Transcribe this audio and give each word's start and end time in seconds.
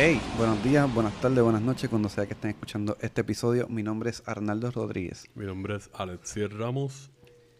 Hey, 0.00 0.20
buenos 0.36 0.62
días, 0.62 0.94
buenas 0.94 1.12
tardes, 1.20 1.42
buenas 1.42 1.60
noches, 1.60 1.90
cuando 1.90 2.08
sea 2.08 2.24
que 2.24 2.34
estén 2.34 2.50
escuchando 2.50 2.96
este 3.00 3.22
episodio. 3.22 3.66
Mi 3.66 3.82
nombre 3.82 4.10
es 4.10 4.22
Arnaldo 4.26 4.70
Rodríguez. 4.70 5.24
Mi 5.34 5.44
nombre 5.44 5.74
es 5.74 5.90
Alexier 5.92 6.56
Ramos. 6.56 7.10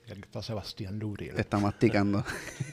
Y 0.07 0.13
aquí 0.13 0.21
está 0.21 0.41
Sebastián 0.41 1.01
Lubriel. 1.01 1.35
Te 1.35 1.41
está 1.41 1.59
masticando. 1.59 2.23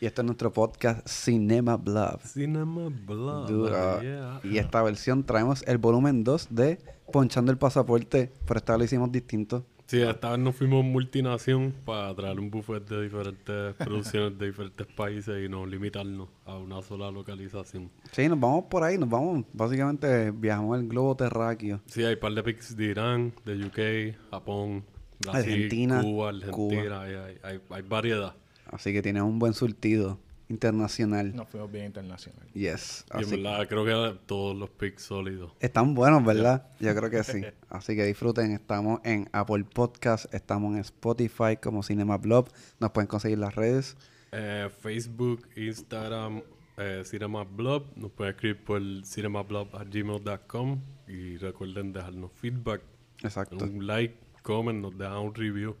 y 0.00 0.06
este 0.06 0.22
es 0.22 0.24
nuestro 0.24 0.52
podcast 0.52 1.06
Cinema 1.08 1.76
Blog. 1.76 2.20
Cinema 2.22 2.88
Blood. 2.90 3.48
Duro. 3.48 4.02
yeah. 4.02 4.40
Y 4.42 4.58
esta 4.58 4.82
versión 4.82 5.22
traemos 5.22 5.62
el 5.68 5.78
volumen 5.78 6.24
2 6.24 6.48
de 6.50 6.80
Ponchando 7.12 7.52
el 7.52 7.58
Pasaporte, 7.58 8.32
pero 8.44 8.58
esta 8.58 8.72
vez 8.72 8.78
lo 8.80 8.84
hicimos 8.86 9.12
distinto. 9.12 9.64
Sí, 9.92 10.00
esta 10.00 10.30
vez 10.30 10.38
nos 10.38 10.56
fuimos 10.56 10.82
multinación 10.82 11.74
para 11.84 12.14
traer 12.14 12.40
un 12.40 12.50
buffet 12.50 12.82
de 12.88 13.02
diferentes 13.02 13.74
producciones 13.78 14.38
de 14.38 14.46
diferentes 14.46 14.86
países 14.86 15.44
y 15.44 15.50
no 15.50 15.66
limitarnos 15.66 16.30
a 16.46 16.56
una 16.56 16.80
sola 16.80 17.10
localización. 17.10 17.90
Sí, 18.10 18.26
nos 18.26 18.40
vamos 18.40 18.64
por 18.70 18.84
ahí, 18.84 18.96
nos 18.96 19.10
vamos, 19.10 19.44
básicamente 19.52 20.30
viajamos 20.30 20.78
el 20.80 20.88
globo 20.88 21.14
terráqueo. 21.14 21.82
Sí, 21.84 22.02
hay 22.04 22.14
un 22.14 22.20
par 22.20 22.32
de 22.32 22.42
pics 22.42 22.74
de 22.74 22.84
Irán, 22.86 23.34
de 23.44 23.66
UK, 23.66 24.30
Japón, 24.30 24.82
Brasil, 25.20 25.52
Argentina, 25.52 26.00
Cuba, 26.02 26.28
Argentina. 26.30 26.52
Cuba. 26.88 27.02
Hay, 27.02 27.14
hay, 27.14 27.36
hay- 27.42 27.60
hay 27.68 27.82
variedad. 27.82 28.34
Así 28.70 28.94
que 28.94 29.02
tiene 29.02 29.20
un 29.20 29.38
buen 29.38 29.52
surtido 29.52 30.18
internacional. 30.52 31.34
Nos 31.34 31.48
fuimos 31.48 31.70
bien 31.72 31.86
internacional. 31.86 32.46
Yes. 32.52 33.04
Y 33.18 33.22
en 33.24 33.30
verdad 33.42 33.66
creo 33.68 33.84
que 33.84 34.18
todos 34.26 34.56
los 34.56 34.70
pics 34.70 35.02
sólidos. 35.02 35.52
Están 35.60 35.94
buenos, 35.94 36.24
¿verdad? 36.24 36.68
Yo 36.78 36.94
creo 36.94 37.10
que 37.10 37.24
sí. 37.24 37.42
Así 37.68 37.96
que 37.96 38.04
disfruten. 38.04 38.52
Estamos 38.52 39.00
en 39.04 39.28
Apple 39.32 39.64
Podcast, 39.64 40.32
estamos 40.34 40.74
en 40.74 40.80
Spotify 40.80 41.56
como 41.60 41.82
Cinema 41.82 42.18
Blog. 42.18 42.48
Nos 42.78 42.90
pueden 42.90 43.08
conseguir 43.08 43.38
las 43.38 43.54
redes. 43.54 43.96
Eh, 44.32 44.68
Facebook, 44.80 45.48
Instagram, 45.56 46.42
eh, 46.76 47.02
Cinema 47.04 47.44
Blog. 47.44 47.86
Nos 47.96 48.10
pueden 48.12 48.34
escribir 48.34 48.62
por 48.64 48.82
cinemablog.gmail.com 49.04 50.80
y 51.08 51.36
recuerden 51.38 51.92
dejarnos 51.92 52.30
feedback, 52.32 52.82
Exacto. 53.22 53.64
un 53.64 53.86
like, 53.86 54.16
comment, 54.42 54.80
nos 54.80 54.96
dejan 54.96 55.18
un 55.18 55.34
review. 55.34 55.76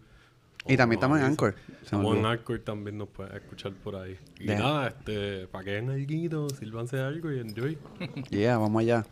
Y 0.66 0.76
también 0.76 0.98
estamos 0.98 1.18
en. 1.18 1.24
Anchor. 1.24 1.54
Estamos 1.82 2.16
en. 2.16 2.24
Anchor 2.26 2.58
también 2.60 2.98
nos 2.98 3.08
pueden 3.08 3.34
escuchar 3.36 3.72
por 3.72 3.96
ahí. 3.96 4.16
Y 4.38 4.46
Deja- 4.46 4.62
nada, 4.62 4.88
este, 4.88 5.46
para 5.48 5.64
que 5.64 5.70
den 5.72 5.90
algo, 5.90 6.48
sírvanse 6.50 7.00
algo 7.00 7.32
y 7.32 7.40
enjoy. 7.40 7.78
Yeah, 8.30 8.58
vamos 8.58 8.80
allá. 8.80 9.04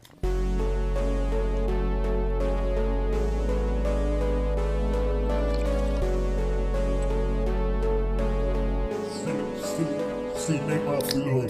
Cinema 10.36 10.98
Blog. 11.14 11.46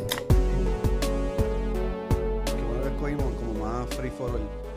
Que 2.44 2.62
bueno 2.66 2.82
que 2.82 2.88
escogimos 2.88 3.34
como 3.34 3.54
más 3.64 3.86
free 3.94 4.10
for 4.10 4.30
all. 4.30 4.69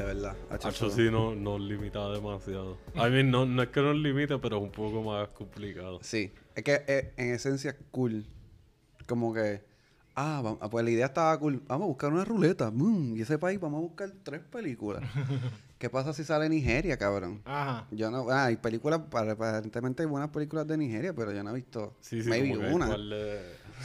De 0.00 0.06
verdad. 0.06 0.34
Hacho, 0.48 0.88
sí 0.88 1.10
no- 1.10 1.34
nos 1.34 1.60
limita 1.60 2.08
demasiado. 2.08 2.78
I 2.94 3.10
mean, 3.10 3.30
no, 3.30 3.44
no 3.44 3.62
es 3.62 3.68
que 3.68 3.82
nos 3.82 3.94
limite, 3.96 4.38
pero 4.38 4.56
es 4.56 4.62
un 4.62 4.72
poco 4.72 5.02
más 5.02 5.28
complicado. 5.28 5.98
Sí. 6.00 6.32
Es 6.54 6.64
que 6.64 6.82
eh, 6.86 7.12
en 7.18 7.34
esencia 7.34 7.76
cool. 7.90 8.24
Como 9.06 9.34
que. 9.34 9.62
Ah, 10.14 10.40
vamos, 10.42 10.58
pues 10.70 10.84
la 10.86 10.90
idea 10.90 11.06
estaba 11.06 11.38
cool. 11.38 11.62
Vamos 11.66 11.84
a 11.84 11.88
buscar 11.88 12.12
una 12.12 12.24
ruleta. 12.24 12.70
boom, 12.70 13.14
y 13.14 13.20
ese 13.20 13.38
país 13.38 13.60
vamos 13.60 13.78
a 13.78 13.82
buscar 13.82 14.10
tres 14.22 14.40
películas. 14.40 15.02
¿Qué 15.78 15.90
pasa 15.90 16.14
si 16.14 16.24
sale 16.24 16.48
Nigeria, 16.48 16.96
cabrón? 16.96 17.42
Ajá. 17.44 17.86
Yo 17.90 18.10
no, 18.10 18.26
ah, 18.30 18.46
hay 18.46 18.56
películas, 18.56 19.00
aparentemente 19.00 20.02
hay 20.02 20.08
buenas 20.08 20.30
películas 20.30 20.66
de 20.66 20.78
Nigeria, 20.78 21.14
pero 21.14 21.30
yo 21.30 21.42
no 21.42 21.50
he 21.50 21.54
visto 21.54 21.94
Sí, 22.00 22.22
sí, 22.22 22.28
maybe 22.30 22.54
como 22.54 22.60
que 22.62 22.72
una. 22.72 22.96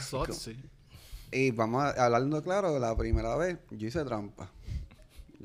Sotsi. 0.00 0.56
Y 1.30 1.50
vamos 1.50 1.82
a, 1.82 2.06
hablando 2.06 2.42
claro, 2.42 2.78
la 2.78 2.96
primera 2.96 3.36
vez 3.36 3.58
yo 3.70 3.88
hice 3.88 4.02
trampa. 4.04 4.50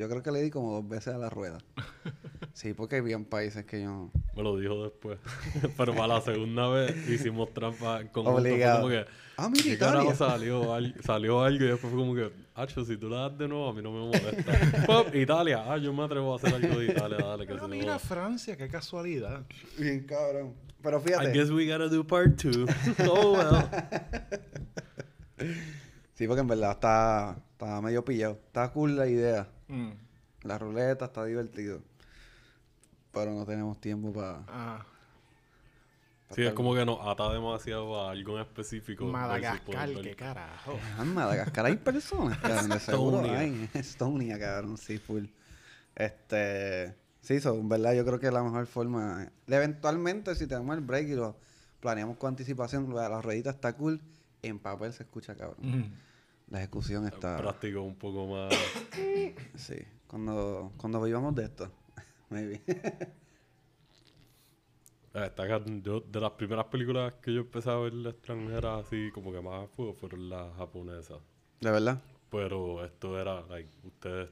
Yo 0.02 0.10
creo 0.10 0.24
que 0.24 0.32
le 0.32 0.42
di 0.42 0.50
como 0.50 0.74
dos 0.74 0.88
veces 0.90 1.14
a 1.14 1.18
la 1.18 1.30
rueda. 1.30 1.60
Sí, 2.54 2.74
porque 2.74 2.98
había 2.98 3.18
países 3.18 3.64
que 3.66 3.82
yo... 3.84 4.12
Me 4.36 4.44
lo 4.44 4.58
dijo 4.58 4.84
después. 4.84 5.18
Pero 5.78 5.96
para 5.96 6.08
la 6.16 6.22
segunda 6.22 6.68
vez 6.68 7.08
hicimos 7.10 7.54
trampa 7.54 8.04
con 8.12 8.28
Obligado. 8.28 8.82
Como 8.82 8.90
que, 8.90 9.06
Ah, 9.38 9.48
mira, 9.50 9.64
¿qué 9.64 9.70
Italia. 9.72 10.16
salió, 10.16 10.74
al- 10.74 10.94
salió 11.02 11.42
algo 11.42 11.64
y 11.64 11.68
después 11.70 11.92
fue 11.94 12.00
como 12.02 12.14
que, 12.14 12.30
Hacho, 12.56 12.84
si 12.84 12.98
tú 12.98 13.10
la 13.10 13.30
das 13.30 13.38
de 13.38 13.48
nuevo, 13.48 13.70
a 13.70 13.74
mí 13.74 13.82
no 13.82 13.92
me 13.94 14.00
molesta. 14.00 14.52
Pop, 14.86 15.16
Italia. 15.16 15.64
Ah, 15.66 15.78
yo 15.78 15.94
me 15.94 16.04
atrevo 16.04 16.34
a 16.34 16.36
hacer 16.36 16.54
algo 16.54 16.78
de 16.80 16.88
Italia, 16.88 17.18
dale, 17.20 17.48
que 17.48 17.54
Ah, 17.54 17.60
se 17.62 17.68
mira. 17.70 17.98
Francia, 18.00 18.58
qué 18.58 18.68
casualidad. 18.68 19.44
Bien 19.80 20.04
cabrón. 20.06 20.54
Pero 20.84 20.98
I 21.00 21.02
fíjate. 21.04 21.32
guess 21.32 21.50
we 21.52 21.66
gotta 21.66 21.88
do 21.88 22.06
part 22.06 22.36
two. 22.38 22.66
oh, 23.10 23.32
well. 23.38 23.70
Sí, 26.16 26.28
porque 26.28 26.42
en 26.42 26.48
verdad 26.48 26.72
está, 26.72 27.38
está 27.54 27.82
medio 27.82 28.04
pillado. 28.04 28.40
Está 28.48 28.72
cool 28.72 28.96
la 28.98 29.08
idea. 29.08 29.48
Mm. 29.72 29.92
La 30.44 30.58
ruleta 30.58 31.06
está 31.06 31.26
divertido. 31.26 31.82
Pero 33.12 33.34
no 33.34 33.46
tenemos 33.46 33.80
tiempo 33.80 34.14
para... 34.14 34.44
Ah, 34.48 34.86
Sí, 36.36 36.44
es 36.44 36.54
como 36.54 36.74
que 36.74 36.86
nos 36.86 37.00
ata 37.06 37.32
demasiado 37.34 38.00
a 38.02 38.12
algo 38.12 38.38
en 38.38 38.44
específico. 38.44 39.06
Madagascar, 39.06 39.90
qué 40.02 40.16
carajo. 40.16 40.80
Ah, 40.98 41.02
En 41.02 41.14
Madagascar 41.14 41.66
hay 41.66 41.76
personas, 41.76 42.38
cabrón. 42.38 42.70
De 42.70 42.80
seguro 42.80 43.22
hay. 43.22 43.70
Estonia, 43.74 44.40
cabrón. 44.40 44.78
Sí, 44.78 44.98
full. 44.98 45.26
Este... 45.96 46.96
Sí, 47.22 47.40
so, 47.40 47.54
en 47.54 47.70
verdad 47.70 47.94
yo 47.94 48.06
creo 48.06 48.20
que 48.20 48.32
la 48.32 48.44
mejor 48.44 48.66
forma... 48.66 49.30
Eventualmente, 49.48 50.34
si 50.36 50.48
tenemos 50.48 50.76
el 50.76 50.82
break 50.82 51.10
y 51.10 51.16
lo 51.16 51.36
planeamos 51.80 52.18
con 52.18 52.30
anticipación, 52.30 52.96
la, 52.96 53.10
la 53.10 53.22
ruedita 53.22 53.50
está 53.52 53.74
cool. 53.74 54.02
En 54.42 54.58
papel 54.58 54.94
se 54.94 55.04
escucha, 55.04 55.36
cabrón. 55.36 55.58
Mm. 55.60 55.94
La 56.52 56.60
ejecución 56.60 57.08
está... 57.08 57.38
Práctico 57.38 57.82
un 57.82 57.96
poco 57.96 58.28
más. 58.28 58.54
Sí. 59.56 59.76
Cuando, 60.06 60.72
cuando 60.78 61.02
vivamos 61.02 61.34
de 61.34 61.46
esto. 61.46 61.72
Maybe. 62.30 62.62
Eh, 65.14 65.30
yo, 65.84 66.00
de 66.00 66.20
las 66.22 66.32
primeras 66.32 66.68
películas 66.68 67.16
que 67.16 67.34
yo 67.34 67.42
empecé 67.42 67.70
a 67.70 67.76
ver 67.76 67.92
extranjeras 68.08 68.86
así 68.86 69.12
como 69.14 69.34
que 69.34 69.42
más 69.42 69.66
a 69.66 69.68
fuego 69.68 69.94
fueron 69.94 70.30
las 70.30 70.56
japonesas. 70.56 71.18
¿De 71.60 71.70
verdad? 71.70 72.02
Pero 72.30 72.86
esto 72.86 73.20
era, 73.20 73.42
like, 73.48 73.70
ustedes, 73.86 74.30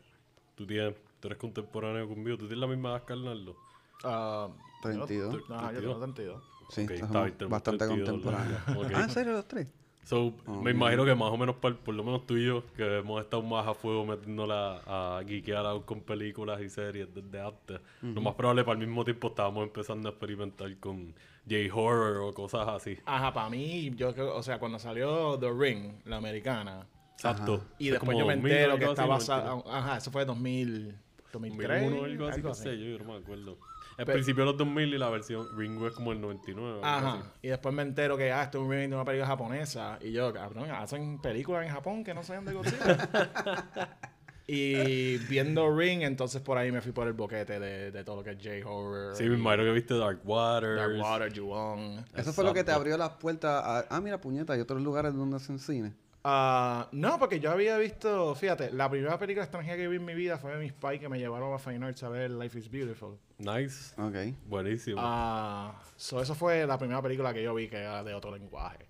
tú 0.55 0.65
tienes, 0.65 0.95
tú 1.19 1.27
eres 1.27 1.37
contemporáneo 1.37 2.07
conmigo, 2.07 2.37
tú 2.37 2.47
tienes 2.47 2.59
la 2.59 2.67
misma 2.67 2.91
edad 2.91 3.03
que 3.03 3.11
Arnaldo. 3.11 3.57
Ah, 4.05 4.47
32. 4.81 5.33
yo- 5.49 5.53
Ajá, 5.53 5.73
yo 5.73 5.79
tengo 5.81 5.99
32. 5.99 6.43
Sí, 6.69 6.81
está 6.89 7.07
bastante 7.47 7.85
32, 7.85 8.09
contemporáneos. 8.09 8.61
ok. 8.77 8.91
Ah, 8.95 9.03
¿en 9.03 9.09
serio 9.09 9.33
los 9.33 9.47
tres? 9.49 9.67
So, 10.03 10.33
Oh, 10.47 10.61
me 10.61 10.71
imagino 10.71 11.05
que 11.05 11.13
más 11.13 11.29
o 11.31 11.37
menos, 11.37 11.55
por, 11.57 11.77
por 11.77 11.93
lo 11.93 12.03
menos 12.03 12.25
tú 12.25 12.35
y 12.35 12.45
yo, 12.47 12.63
que 12.75 12.97
hemos 12.99 13.21
estado 13.21 13.43
más 13.43 13.67
a 13.67 13.73
fuego 13.75 14.05
metiéndola 14.05 14.81
a 14.85 15.21
geekear 15.27 15.65
aún 15.65 15.83
con 15.83 16.01
películas 16.01 16.59
y 16.61 16.69
series 16.69 17.13
desde 17.13 17.39
antes. 17.45 17.79
Lo 18.01 18.19
más 18.21 18.33
probable, 18.33 18.63
para 18.63 18.79
el 18.79 18.87
mismo 18.87 19.03
tiempo, 19.05 19.27
estábamos 19.27 19.63
empezando 19.63 20.09
a 20.09 20.11
experimentar 20.11 20.75
con 20.77 21.13
J-horror 21.47 22.17
o 22.23 22.33
cosas 22.33 22.67
así. 22.67 22.97
Ajá, 23.05 23.31
para 23.33 23.49
mí, 23.51 23.91
yo 23.95 24.13
creo, 24.13 24.35
o 24.35 24.41
sea, 24.41 24.57
cuando 24.57 24.79
salió 24.79 25.37
The 25.37 25.51
Ring, 25.51 25.93
la 26.05 26.17
americana, 26.17 26.87
Exacto. 27.13 27.61
y 27.77 27.87
Es 27.87 27.91
después 27.91 27.99
como 27.99 28.19
yo 28.19 28.25
me 28.25 28.35
2000, 28.35 28.51
entero 28.51 28.77
que 28.79 28.85
así, 28.85 28.91
está 28.91 29.05
99. 29.05 29.43
basado, 29.59 29.71
ajá, 29.71 29.97
eso 29.97 30.09
fue 30.11 30.25
2000, 30.25 30.95
2003, 31.33 31.81
2001 31.81 32.05
algo 32.05 32.25
así, 32.27 32.35
algo 32.39 32.53
sé 32.55 32.69
así. 32.69 32.79
yo, 32.79 32.85
yo 32.97 32.99
no 32.99 33.13
me 33.13 33.19
acuerdo. 33.19 33.57
El 33.99 34.05
principio 34.05 34.43
de 34.43 34.51
los 34.51 34.57
2000 34.57 34.93
y 34.93 34.97
la 34.97 35.09
versión 35.09 35.45
Ringo 35.57 35.85
es 35.85 35.93
como 35.93 36.13
el 36.13 36.21
99. 36.21 36.75
algo 36.75 36.85
Ajá. 36.85 37.13
así. 37.15 37.23
Y 37.41 37.47
después 37.49 37.75
me 37.75 37.81
entero 37.81 38.15
que 38.15 38.31
ah, 38.31 38.43
esto 38.43 38.59
es 38.59 38.63
un 38.63 38.69
remake 38.71 38.89
de 38.89 38.95
una 38.95 39.03
película 39.03 39.27
japonesa. 39.27 39.99
Y 40.01 40.13
yo, 40.13 40.33
cabrón, 40.33 40.71
hacen 40.71 41.19
películas 41.19 41.65
en 41.65 41.73
Japón 41.73 42.03
que 42.05 42.13
no 42.13 42.23
sean 42.23 42.45
de 42.45 42.53
Godzilla. 42.53 43.09
y 44.47 45.17
viendo 45.27 45.75
Ring, 45.75 46.03
entonces 46.03 46.41
por 46.41 46.57
ahí 46.57 46.71
me 46.71 46.79
fui 46.79 46.93
por 46.93 47.07
el 47.07 47.13
boquete 47.13 47.59
de, 47.59 47.91
de 47.91 48.03
todo 48.05 48.15
lo 48.15 48.23
que 48.23 48.31
es 48.31 48.37
J-Horror. 48.37 49.17
Sí, 49.17 49.23
me 49.25 49.35
imagino 49.35 49.65
que 49.65 49.71
viste 49.73 49.97
Dark 49.97 50.21
Waters. 50.23 50.77
Dark 50.77 50.97
Water, 50.97 51.37
Ju-On. 51.37 52.05
Eso 52.15 52.31
fue 52.31 52.45
lo 52.45 52.53
que 52.53 52.63
te 52.63 52.71
abrió 52.71 52.97
las 52.97 53.11
puertas 53.11 53.61
a... 53.65 53.85
Ah, 53.89 53.99
mira, 53.99 54.21
puñeta, 54.21 54.53
hay 54.53 54.61
otros 54.61 54.81
lugares 54.81 55.13
donde 55.13 55.35
hacen 55.35 55.59
cine. 55.59 55.93
Ah, 56.23 56.89
no, 56.91 57.17
porque 57.17 57.39
yo 57.39 57.49
había 57.49 57.77
visto, 57.77 58.35
fíjate, 58.35 58.71
la 58.71 58.89
primera 58.89 59.17
película 59.17 59.43
extranjera 59.45 59.77
que 59.77 59.87
vi 59.87 59.95
en 59.95 60.05
mi 60.05 60.13
vida 60.13 60.37
fue 60.37 60.51
de 60.53 60.59
mis 60.59 60.73
pais 60.73 60.99
que 60.99 61.07
me 61.07 61.17
llevaron 61.17 61.53
a 61.53 61.59
Fine 61.59 61.85
Arts 61.85 62.03
a 62.03 62.09
ver 62.09 62.29
Life 62.31 62.59
is 62.59 62.69
Beautiful. 62.69 63.17
Nice. 63.37 63.93
Ok. 63.99 64.35
Buenísimo. 64.45 64.99
Ah, 65.01 65.81
so 65.95 66.21
eso 66.21 66.35
fue 66.35 66.65
la 66.67 66.77
primera 66.77 67.01
película 67.01 67.33
que 67.33 67.41
yo 67.41 67.53
vi 67.55 67.69
que 67.69 67.77
era 67.77 68.03
de 68.03 68.13
otro 68.13 68.31
lenguaje. 68.35 68.85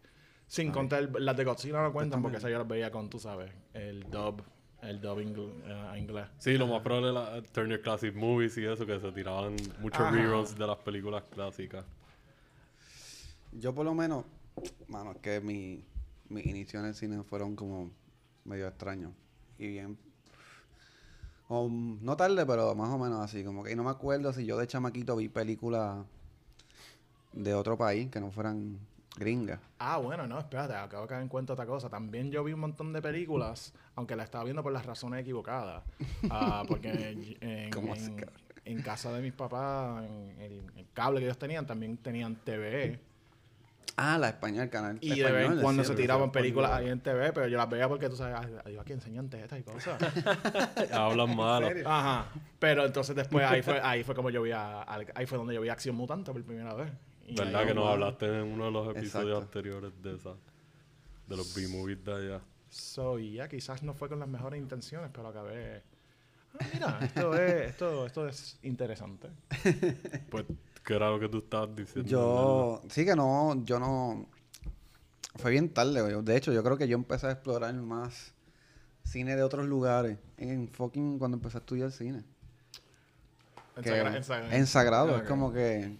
Sin 0.47 0.71
contar 0.71 1.07
las 1.21 1.37
de 1.37 1.43
Godzilla 1.43 1.83
no 1.83 1.93
cuentan 1.93 2.23
porque 2.23 2.37
esas 2.37 2.49
yo 2.49 2.57
las 2.57 2.67
veía 2.67 2.89
con, 2.89 3.07
tú 3.11 3.19
sabes, 3.19 3.51
el 3.75 4.09
dub, 4.09 4.41
el 4.81 4.99
dub 4.99 5.19
ingl- 5.19 5.53
eh, 5.93 5.99
inglés. 5.99 6.25
Sí, 6.39 6.57
lo 6.57 6.65
más 6.65 6.81
probable 6.81 7.11
era 7.11 7.43
Turner 7.43 7.79
Classic 7.79 8.15
Movies 8.15 8.57
y 8.57 8.65
eso, 8.65 8.83
que 8.87 8.99
se 8.99 9.11
tiraban 9.11 9.55
muchos 9.79 10.01
Ajá. 10.01 10.09
reruns 10.09 10.57
de 10.57 10.65
las 10.65 10.77
películas 10.77 11.23
clásicas. 11.29 11.85
Yo 13.51 13.75
por 13.75 13.85
lo 13.85 13.93
menos... 13.93 14.25
Mano, 14.87 15.11
es 15.11 15.17
que 15.17 15.39
mi, 15.39 15.85
mis 16.29 16.45
inicios 16.45 16.81
en 16.81 16.89
el 16.89 16.95
cine 16.95 17.23
fueron 17.23 17.55
como 17.55 17.91
medio 18.45 18.67
extraños. 18.67 19.11
Y 19.57 19.67
bien... 19.67 19.97
no 21.49 22.15
tarde, 22.17 22.45
pero 22.45 22.75
más 22.75 22.89
o 22.89 22.97
menos 22.97 23.19
así. 23.19 23.43
Como 23.43 23.63
que 23.63 23.71
y 23.71 23.75
no 23.75 23.83
me 23.83 23.89
acuerdo 23.89 24.31
si 24.33 24.45
yo 24.45 24.57
de 24.57 24.67
chamaquito 24.67 25.15
vi 25.15 25.29
películas 25.29 26.05
de 27.33 27.53
otro 27.53 27.77
país 27.77 28.09
que 28.09 28.19
no 28.19 28.31
fueran 28.31 28.79
gringa. 29.17 29.59
Ah, 29.79 29.97
bueno, 29.97 30.25
no, 30.27 30.39
espérate, 30.39 30.73
acabo 30.75 31.03
de 31.03 31.09
caer 31.09 31.21
en 31.23 31.27
cuenta 31.27 31.53
otra 31.53 31.65
cosa. 31.65 31.89
También 31.89 32.31
yo 32.31 32.43
vi 32.43 32.53
un 32.53 32.59
montón 32.61 32.93
de 32.93 33.01
películas, 33.01 33.73
aunque 33.95 34.15
la 34.15 34.23
estaba 34.23 34.43
viendo 34.43 34.63
por 34.63 34.71
las 34.71 34.85
razones 34.85 35.21
equivocadas. 35.21 35.83
Ah, 36.29 36.63
porque 36.67 36.89
en, 37.11 37.37
en- 37.41 37.69
¿Cómo 37.71 37.93
así, 37.93 38.05
en- 38.05 38.15
cabrón? 38.17 38.39
en 38.65 38.81
casa 38.83 39.11
de 39.13 39.21
mis 39.21 39.33
papás, 39.33 40.03
el, 40.37 40.61
el 40.75 40.87
cable 40.93 41.19
que 41.19 41.25
ellos 41.25 41.39
tenían, 41.39 41.65
también 41.65 41.97
tenían 41.97 42.35
TVE. 42.35 42.99
Ah, 44.01 44.17
la 44.17 44.29
española, 44.29 44.63
el 44.63 44.69
canal 44.69 44.97
Y 45.01 45.09
de 45.09 45.15
español, 45.15 45.37
vez 45.41 45.51
en 45.51 45.61
cuando 45.61 45.83
se 45.83 45.93
tiraban 45.95 46.27
español. 46.27 46.31
películas 46.43 46.71
ahí 46.71 46.89
en 46.89 47.01
TV, 47.01 47.33
pero 47.33 47.47
yo 47.47 47.57
las 47.57 47.69
veía 47.69 47.87
porque 47.89 48.07
tú 48.09 48.15
sabes, 48.15 48.35
ay, 48.39 48.55
ay, 48.65 48.77
aquí 48.77 48.93
enseñan 48.93 49.29
tetas 49.29 49.59
y 49.59 49.63
cosas. 49.63 50.01
Hablan 50.93 51.35
malo. 51.35 51.67
Ajá. 51.85 52.27
Pero 52.59 52.85
entonces 52.85 53.15
después 53.15 53.45
ahí 53.45 53.61
fue, 53.61 53.79
ahí 53.81 54.03
fue 54.03 54.15
como 54.15 54.29
yo 54.29 54.41
vi 54.41 54.51
a, 54.51 54.83
ahí 55.15 55.25
fue 55.25 55.37
donde 55.37 55.53
yo 55.53 55.61
vi 55.61 55.69
Acción 55.69 55.95
Mutante 55.95 56.31
por 56.31 56.43
primera 56.43 56.73
vez. 56.73 56.91
Y 57.27 57.35
¿Verdad 57.35 57.65
que 57.67 57.73
nos 57.73 57.87
hablaste 57.87 58.25
en 58.25 58.53
uno 58.53 58.65
de 58.65 58.71
los 58.71 58.87
episodios 58.95 59.37
Exacto. 59.43 59.57
anteriores 59.57 60.01
de 60.01 60.15
esa? 60.15 60.33
De 61.27 61.37
los 61.37 61.53
B-movies 61.53 62.03
de 62.03 62.13
allá. 62.13 62.41
So, 62.69 63.19
y 63.19 63.33
ya 63.33 63.47
quizás 63.47 63.83
no 63.83 63.93
fue 63.93 64.09
con 64.09 64.19
las 64.19 64.27
mejores 64.27 64.59
intenciones, 64.59 65.11
pero 65.13 65.27
acabé. 65.27 65.83
Ah, 66.59 66.65
mira, 66.73 66.99
esto 67.03 67.35
es, 67.35 67.69
esto, 67.69 68.05
esto 68.07 68.27
es 68.27 68.57
interesante. 68.63 69.27
Pues, 70.29 70.45
¿qué 70.89 70.95
era 70.95 71.09
lo 71.11 71.19
que 71.19 71.29
tú 71.29 71.37
estabas 71.37 71.75
diciendo? 71.75 72.09
Yo, 72.09 72.81
sí 72.89 73.05
que 73.05 73.15
no, 73.15 73.63
yo 73.63 73.79
no. 73.79 74.25
Fue 75.35 75.51
bien 75.51 75.69
tarde, 75.69 76.01
güey. 76.01 76.21
De 76.23 76.35
hecho, 76.35 76.51
yo 76.51 76.63
creo 76.63 76.77
que 76.77 76.87
yo 76.87 76.95
empecé 76.97 77.27
a 77.27 77.31
explorar 77.31 77.73
más 77.75 78.33
cine 79.03 79.35
de 79.35 79.43
otros 79.43 79.67
lugares 79.67 80.17
en 80.37 80.67
fucking 80.67 81.19
cuando 81.19 81.37
empecé 81.37 81.57
a 81.57 81.59
estudiar 81.59 81.91
cine. 81.91 82.23
En 83.77 83.83
Que- 83.83 83.89
sagra- 83.91 84.17
en 84.17 84.23
sagra- 84.23 84.55
en 84.57 84.67
sagrado, 84.67 85.15
es 85.17 85.23
como 85.23 85.53
que. 85.53 85.95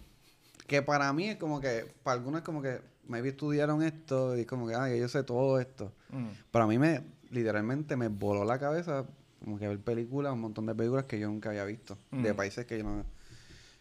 Que 0.66 0.82
para 0.82 1.12
mí 1.12 1.28
es 1.28 1.36
como 1.36 1.60
que. 1.60 1.86
Para 2.02 2.16
algunos 2.18 2.40
es 2.40 2.44
como 2.44 2.60
que. 2.60 2.80
Maybe 3.06 3.28
estudiaron 3.30 3.82
esto 3.82 4.36
y 4.36 4.40
es 4.40 4.46
como 4.46 4.66
que, 4.68 4.74
ay, 4.74 4.98
yo 5.00 5.08
sé 5.08 5.22
todo 5.24 5.58
esto. 5.60 5.92
Mm. 6.10 6.26
Para 6.50 6.66
mí 6.66 6.78
me. 6.78 7.02
Literalmente 7.30 7.96
me 7.96 8.08
voló 8.08 8.44
la 8.44 8.58
cabeza. 8.58 9.04
Como 9.42 9.58
que 9.58 9.66
ver 9.68 9.78
películas, 9.80 10.32
un 10.32 10.40
montón 10.40 10.66
de 10.66 10.74
películas 10.74 11.04
que 11.06 11.18
yo 11.18 11.28
nunca 11.28 11.48
había 11.50 11.64
visto. 11.64 11.96
De 12.10 12.32
Mm. 12.32 12.36
países 12.36 12.66
que 12.66 12.76
yo 12.78 12.84
no. 12.84 13.04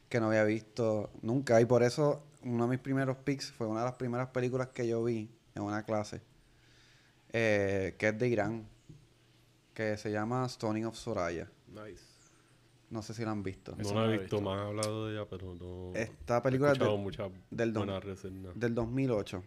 Que 0.09 0.19
no 0.19 0.27
había 0.27 0.43
visto 0.43 1.11
nunca. 1.21 1.61
Y 1.61 1.65
por 1.65 1.83
eso, 1.83 2.23
uno 2.43 2.65
de 2.65 2.69
mis 2.71 2.79
primeros 2.79 3.17
picks 3.17 3.51
fue 3.51 3.67
una 3.67 3.79
de 3.81 3.85
las 3.85 3.95
primeras 3.95 4.27
películas 4.29 4.69
que 4.69 4.87
yo 4.87 5.03
vi 5.03 5.29
en 5.55 5.61
una 5.63 5.83
clase. 5.83 6.21
eh, 7.31 7.95
que 7.99 8.07
es 8.07 8.17
de 8.17 8.27
Irán. 8.27 8.67
Que 9.75 9.97
se 9.97 10.11
llama 10.11 10.47
Stoning 10.49 10.85
of 10.85 10.95
Soraya. 10.95 11.47
Nice. 11.67 12.03
No 12.89 13.03
sé 13.03 13.13
si 13.13 13.23
la 13.23 13.31
han 13.31 13.43
visto. 13.43 13.75
No 13.93 13.93
la 13.93 14.03
he 14.05 14.07
lo 14.07 14.13
he 14.13 14.17
visto, 14.17 14.51
han 14.51 14.59
hablado 14.59 15.05
de 15.07 15.13
ella, 15.15 15.27
pero 15.29 15.53
no. 15.53 15.91
Esta 15.95 16.41
película 16.41 16.71
he 16.71 16.73
es 16.73 16.79
de- 16.79 16.85
del 17.51 17.71
don- 17.71 17.87
del 18.55 18.73
2008. 18.73 19.43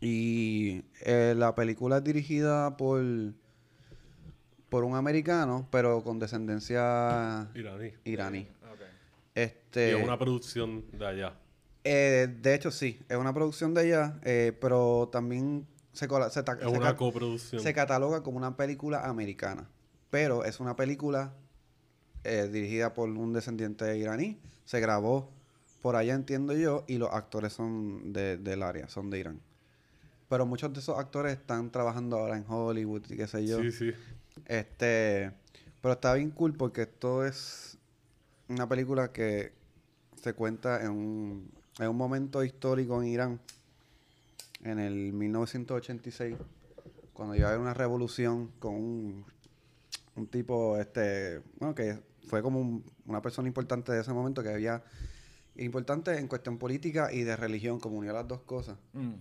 Y 0.00 0.84
eh, 1.00 1.34
la 1.36 1.54
película 1.54 1.96
es 1.98 2.04
dirigida 2.04 2.76
por, 2.76 3.02
por 4.68 4.84
un 4.84 4.96
americano, 4.96 5.66
pero 5.70 6.02
con 6.04 6.18
descendencia 6.18 7.48
Iraní. 7.54 7.92
iraní. 8.04 8.48
Ok. 8.70 8.81
Este, 9.34 9.90
Y 9.90 9.94
es 9.94 10.04
una 10.04 10.18
producción 10.18 10.84
de 10.92 11.06
allá. 11.06 11.34
eh, 11.84 12.28
de 12.40 12.54
hecho, 12.54 12.70
sí, 12.70 13.00
es 13.08 13.16
una 13.16 13.32
producción 13.32 13.72
de 13.74 13.80
allá, 13.82 14.20
eh, 14.24 14.52
pero 14.60 15.08
también 15.10 15.66
se, 15.92 16.06
se, 16.08 16.14
Es 16.20 16.30
se 16.30 16.66
una 16.66 16.96
coproducción. 16.96 17.60
se 17.62 17.72
cataloga 17.74 18.22
como 18.22 18.36
una 18.38 18.56
película 18.56 19.04
americana. 19.08 19.68
Pero 20.10 20.44
es 20.44 20.60
una 20.60 20.76
película 20.76 21.32
eh, 22.24 22.48
dirigida 22.52 22.92
por 22.94 23.08
un 23.08 23.32
descendiente 23.32 23.96
iraní. 23.96 24.38
Se 24.64 24.78
grabó 24.80 25.30
por 25.80 25.96
allá, 25.96 26.14
entiendo 26.14 26.52
yo, 26.54 26.84
y 26.86 26.98
los 26.98 27.10
actores 27.10 27.52
son 27.54 28.12
de- 28.12 28.36
del 28.36 28.62
área, 28.62 28.88
son 28.88 29.10
de 29.10 29.18
Irán. 29.18 29.40
Pero 30.28 30.46
muchos 30.46 30.72
de 30.72 30.78
esos 30.80 30.98
actores 30.98 31.32
están 31.32 31.70
trabajando 31.72 32.18
ahora 32.18 32.36
en 32.36 32.44
Hollywood 32.48 33.02
y 33.10 33.16
qué 33.16 33.26
sé 33.26 33.44
yo. 33.46 33.60
Sí, 33.60 33.72
sí. 33.72 33.90
Este, 34.46 35.32
pero 35.80 35.94
está 35.94 36.14
bien 36.14 36.30
cool 36.30 36.54
porque 36.54 36.82
esto 36.82 37.24
es 37.24 37.76
una 38.48 38.68
película 38.68 39.12
que 39.12 39.52
se 40.20 40.34
cuenta 40.34 40.82
en 40.84 40.90
un, 40.90 41.50
en 41.78 41.88
un 41.88 41.96
momento 41.96 42.44
histórico 42.44 43.00
en 43.02 43.08
Irán, 43.08 43.40
en 44.62 44.78
el 44.78 45.12
1986, 45.12 46.36
cuando 47.12 47.34
iba 47.34 47.46
a 47.46 47.48
haber 47.50 47.60
una 47.60 47.74
revolución 47.74 48.48
con 48.58 48.74
un, 48.74 49.24
un 50.16 50.26
tipo, 50.28 50.78
este, 50.78 51.40
bueno, 51.58 51.74
que 51.74 51.98
fue 52.28 52.42
como 52.42 52.60
un- 52.60 52.84
una 53.06 53.20
persona 53.20 53.48
importante 53.48 53.92
de 53.92 54.00
ese 54.00 54.12
momento, 54.12 54.42
que 54.42 54.50
había, 54.50 54.82
importante 55.56 56.16
en 56.18 56.28
cuestión 56.28 56.56
política 56.58 57.12
y 57.12 57.22
de 57.24 57.36
religión, 57.36 57.78
como 57.80 57.98
unió 57.98 58.12
las 58.12 58.26
dos 58.26 58.40
cosas. 58.42 58.78
Mm. 58.94 59.12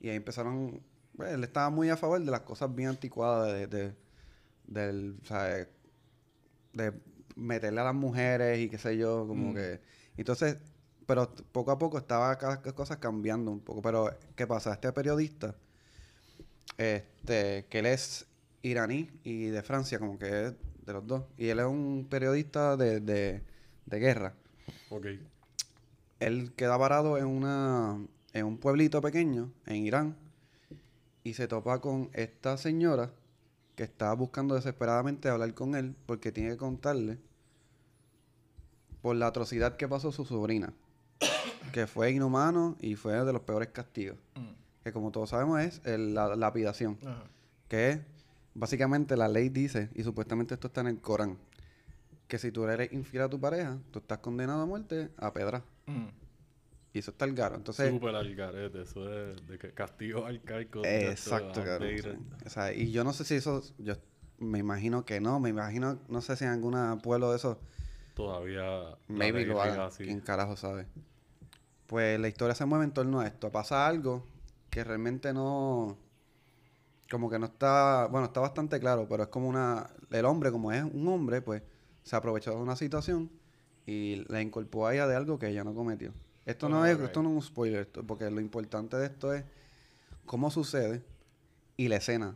Y 0.00 0.08
ahí 0.10 0.16
empezaron. 0.16 0.82
pues, 1.16 1.32
él 1.32 1.42
estaba 1.44 1.70
muy 1.70 1.88
a 1.90 1.96
favor 1.96 2.20
de 2.22 2.30
las 2.30 2.40
cosas 2.42 2.74
bien 2.74 2.90
anticuadas, 2.90 3.52
de, 3.52 3.66
de- 3.68 3.94
del, 4.66 5.16
o 5.22 5.24
sea, 5.24 5.44
de, 5.44 5.68
de 6.74 6.92
meterle 7.38 7.80
a 7.80 7.84
las 7.84 7.94
mujeres 7.94 8.58
y 8.60 8.68
qué 8.70 8.78
sé 8.78 8.96
yo, 8.98 9.26
como 9.28 9.52
Mm. 9.52 9.54
que. 9.54 9.80
Entonces, 10.16 10.58
pero 11.06 11.34
poco 11.52 11.70
a 11.72 11.78
poco 11.78 11.98
estaba 11.98 12.36
cada 12.38 12.62
cosa 12.62 13.00
cambiando 13.00 13.50
un 13.50 13.60
poco. 13.60 13.82
Pero, 13.82 14.10
¿qué 14.36 14.46
pasa? 14.46 14.72
Este 14.74 14.92
periodista, 14.92 15.56
este, 16.78 17.66
que 17.68 17.78
él 17.80 17.86
es 17.86 18.26
iraní 18.62 19.10
y 19.24 19.46
de 19.46 19.62
Francia, 19.62 19.98
como 19.98 20.18
que 20.18 20.46
es 20.48 20.54
de 20.86 20.92
los 20.92 21.06
dos. 21.06 21.24
Y 21.36 21.48
él 21.48 21.58
es 21.60 21.66
un 21.66 22.06
periodista 22.10 22.76
de, 22.76 23.00
de, 23.00 23.42
de 23.86 23.98
guerra 23.98 24.34
Ok. 24.90 25.06
él 26.20 26.52
queda 26.56 26.78
parado 26.78 27.18
en 27.18 27.26
una 27.26 27.98
en 28.34 28.44
un 28.46 28.58
pueblito 28.58 29.00
pequeño 29.00 29.52
en 29.66 29.76
Irán 29.86 30.16
y 31.24 31.34
se 31.34 31.48
topa 31.48 31.80
con 31.80 32.10
esta 32.12 32.56
señora 32.58 33.10
que 33.76 33.84
está 33.84 34.12
buscando 34.14 34.54
desesperadamente 34.54 35.28
hablar 35.28 35.54
con 35.54 35.74
él 35.74 35.94
porque 36.06 36.32
tiene 36.32 36.50
que 36.50 36.56
contarle 36.58 37.18
por 39.02 39.16
la 39.16 39.26
atrocidad 39.28 39.76
que 39.76 39.88
pasó 39.88 40.12
su 40.12 40.24
sobrina, 40.24 40.72
que 41.72 41.86
fue 41.86 42.10
inhumano 42.12 42.76
y 42.80 42.94
fue 42.96 43.12
de 43.24 43.32
los 43.32 43.42
peores 43.42 43.68
castigos, 43.68 44.16
Mm. 44.34 44.48
que 44.84 44.92
como 44.92 45.10
todos 45.10 45.30
sabemos 45.30 45.60
es 45.60 45.80
el- 45.84 46.14
la 46.14 46.34
lapidación, 46.36 46.98
Ajá. 47.04 47.24
que 47.68 47.90
es 47.90 48.00
básicamente 48.54 49.16
la 49.16 49.28
ley 49.28 49.48
dice 49.48 49.88
y 49.94 50.02
supuestamente 50.02 50.54
esto 50.54 50.66
está 50.68 50.80
en 50.80 50.88
el 50.88 51.00
Corán, 51.00 51.38
que 52.26 52.38
si 52.38 52.50
tú 52.52 52.64
eres 52.66 52.92
infiel 52.92 53.22
a 53.24 53.28
tu 53.28 53.40
pareja, 53.40 53.78
tú 53.90 54.00
estás 54.00 54.18
condenado 54.18 54.62
a 54.62 54.66
muerte 54.66 55.10
a 55.16 55.32
pedra. 55.32 55.62
Mm. 55.86 56.06
Y 56.92 56.98
eso 57.00 57.10
está 57.10 57.26
el 57.26 57.34
garo. 57.34 57.54
Entonces, 57.56 57.90
Súper 57.90 58.14
al 58.14 58.34
garete. 58.34 58.80
Eso 58.82 59.12
es 59.12 59.46
de 59.46 59.58
castigo 59.74 60.24
arcaico. 60.24 60.82
exacto, 60.84 61.62
cabrón. 61.62 61.90
outdated. 61.90 62.18
O 62.46 62.50
sea, 62.50 62.72
y 62.72 62.90
yo 62.90 63.04
no 63.04 63.12
sé 63.12 63.24
si 63.24 63.34
eso, 63.34 63.62
yo 63.78 63.94
me 64.38 64.58
imagino 64.58 65.04
que 65.04 65.20
no, 65.20 65.38
me 65.38 65.50
imagino, 65.50 65.98
no 66.08 66.20
sé 66.22 66.34
si 66.36 66.44
en 66.44 66.50
algún 66.50 67.00
pueblo 67.02 67.30
de 67.30 67.36
eso, 67.36 67.60
Todavía. 68.24 68.96
maybe 69.08 69.46
lo 69.46 69.54
rige 69.62 69.74
haga. 69.74 69.86
así. 69.86 70.04
¿Quién 70.04 70.20
carajo 70.20 70.56
sabe? 70.56 70.86
Pues 71.86 72.18
la 72.20 72.28
historia 72.28 72.54
se 72.54 72.64
mueve 72.66 72.84
en 72.84 72.92
torno 72.92 73.20
a 73.20 73.26
esto. 73.26 73.50
Pasa 73.50 73.86
algo 73.86 74.24
que 74.70 74.84
realmente 74.84 75.32
no, 75.32 75.96
como 77.10 77.30
que 77.30 77.38
no 77.38 77.46
está, 77.46 78.06
bueno, 78.10 78.26
está 78.26 78.40
bastante 78.40 78.78
claro, 78.78 79.06
pero 79.08 79.22
es 79.22 79.28
como 79.30 79.48
una, 79.48 79.88
el 80.10 80.24
hombre, 80.26 80.50
como 80.52 80.70
es 80.72 80.82
un 80.84 81.08
hombre, 81.08 81.40
pues 81.40 81.62
se 82.02 82.14
aprovechó 82.16 82.50
de 82.50 82.56
una 82.60 82.76
situación 82.76 83.30
y 83.86 84.24
la 84.28 84.42
inculpó 84.42 84.86
a 84.86 84.92
ella 84.94 85.06
de 85.06 85.16
algo 85.16 85.38
que 85.38 85.48
ella 85.48 85.64
no 85.64 85.74
cometió. 85.74 86.12
Esto 86.44 86.68
no 86.68 86.84
es, 86.84 86.98
esto 87.06 87.22
no 87.22 87.30
es 87.30 87.34
un 87.36 87.42
spoiler, 87.42 87.80
esto- 87.82 88.02
porque 88.06 88.30
lo 88.30 88.40
importante 88.40 88.96
de 88.96 89.06
esto 89.06 89.32
es 89.32 89.44
cómo 90.26 90.50
sucede 90.50 91.02
y 91.76 91.88
la 91.88 91.96
escena 91.96 92.34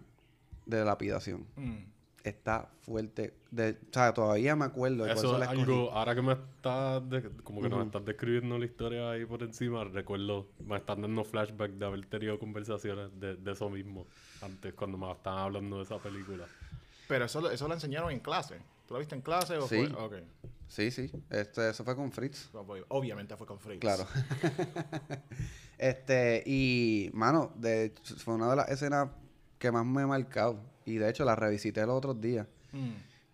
de 0.65 0.79
la 0.79 0.85
lapidación. 0.87 1.47
Mm. 1.57 1.77
Está 2.25 2.69
fuerte. 2.83 3.35
De, 3.51 3.71
o 3.91 3.93
sea, 3.93 4.15
todavía 4.15 4.55
me 4.55 4.65
acuerdo. 4.65 5.05
de 5.05 5.13
Eso 5.13 5.37
la 5.39 5.47
es 5.47 5.51
algo, 5.51 5.91
ahora 5.91 6.15
que 6.15 6.23
me 6.23 6.33
estás, 6.35 7.09
de- 7.11 7.31
como 7.43 7.61
que 7.61 7.69
nos 7.69 7.79
Ujú. 7.81 7.87
estás 7.89 8.05
describiendo 8.05 8.59
la 8.59 8.65
historia 8.65 9.11
ahí 9.11 9.25
por 9.27 9.43
encima, 9.43 9.83
recuerdo, 9.85 10.47
me 10.65 10.77
están 10.77 11.03
dando 11.03 11.25
flashback 11.25 11.73
de 11.73 11.85
haber 11.85 12.07
tenido 12.07 12.39
conversaciones 12.39 13.11
de, 13.19 13.35
de 13.37 13.53
eso 13.53 13.69
mismo, 13.71 14.07
antes 14.41 14.73
cuando 14.75 14.97
me 14.99 15.11
estaban 15.11 15.41
hablando 15.41 15.79
de 15.79 15.83
esa 15.83 15.99
película. 15.99 16.45
Pero 17.09 17.25
eso, 17.25 17.41
lo- 17.41 17.51
eso 17.51 17.67
lo 17.67 17.75
enseñaron 17.75 18.13
en 18.13 18.21
clase. 18.21 18.61
¿Tú 18.87 18.95
lo 18.95 19.01
viste 19.01 19.15
en 19.17 19.21
clase 19.23 19.57
o 19.59 19.67
Sí. 19.67 19.85
fue? 19.87 20.25
Sí, 20.69 20.91
sí. 20.91 21.11
Este, 21.29 21.71
eso 21.71 21.83
fue 21.85 21.95
con 21.97 22.11
Fritz. 22.13 22.49
Pues, 22.67 22.85
Obviamente 22.89 23.37
fue 23.37 23.47
con 23.49 23.59
Fritz. 23.59 23.81
Claro. 23.81 24.07
este, 25.79 26.43
y, 26.47 27.11
mano, 27.15 27.53
de 27.57 27.93
fue 28.19 28.35
una 28.35 28.49
de 28.51 28.57
las 28.57 28.69
escenas 28.71 29.09
que 29.59 29.71
más 29.71 29.85
me 29.85 30.03
ha 30.03 30.07
marcado. 30.07 30.59
Y 30.85 30.97
de 30.97 31.09
hecho 31.09 31.25
la 31.25 31.37
revisité 31.37 31.81
los 31.87 31.97
otros 31.97 32.21
días. 32.21 32.47
Mm. 32.73 32.91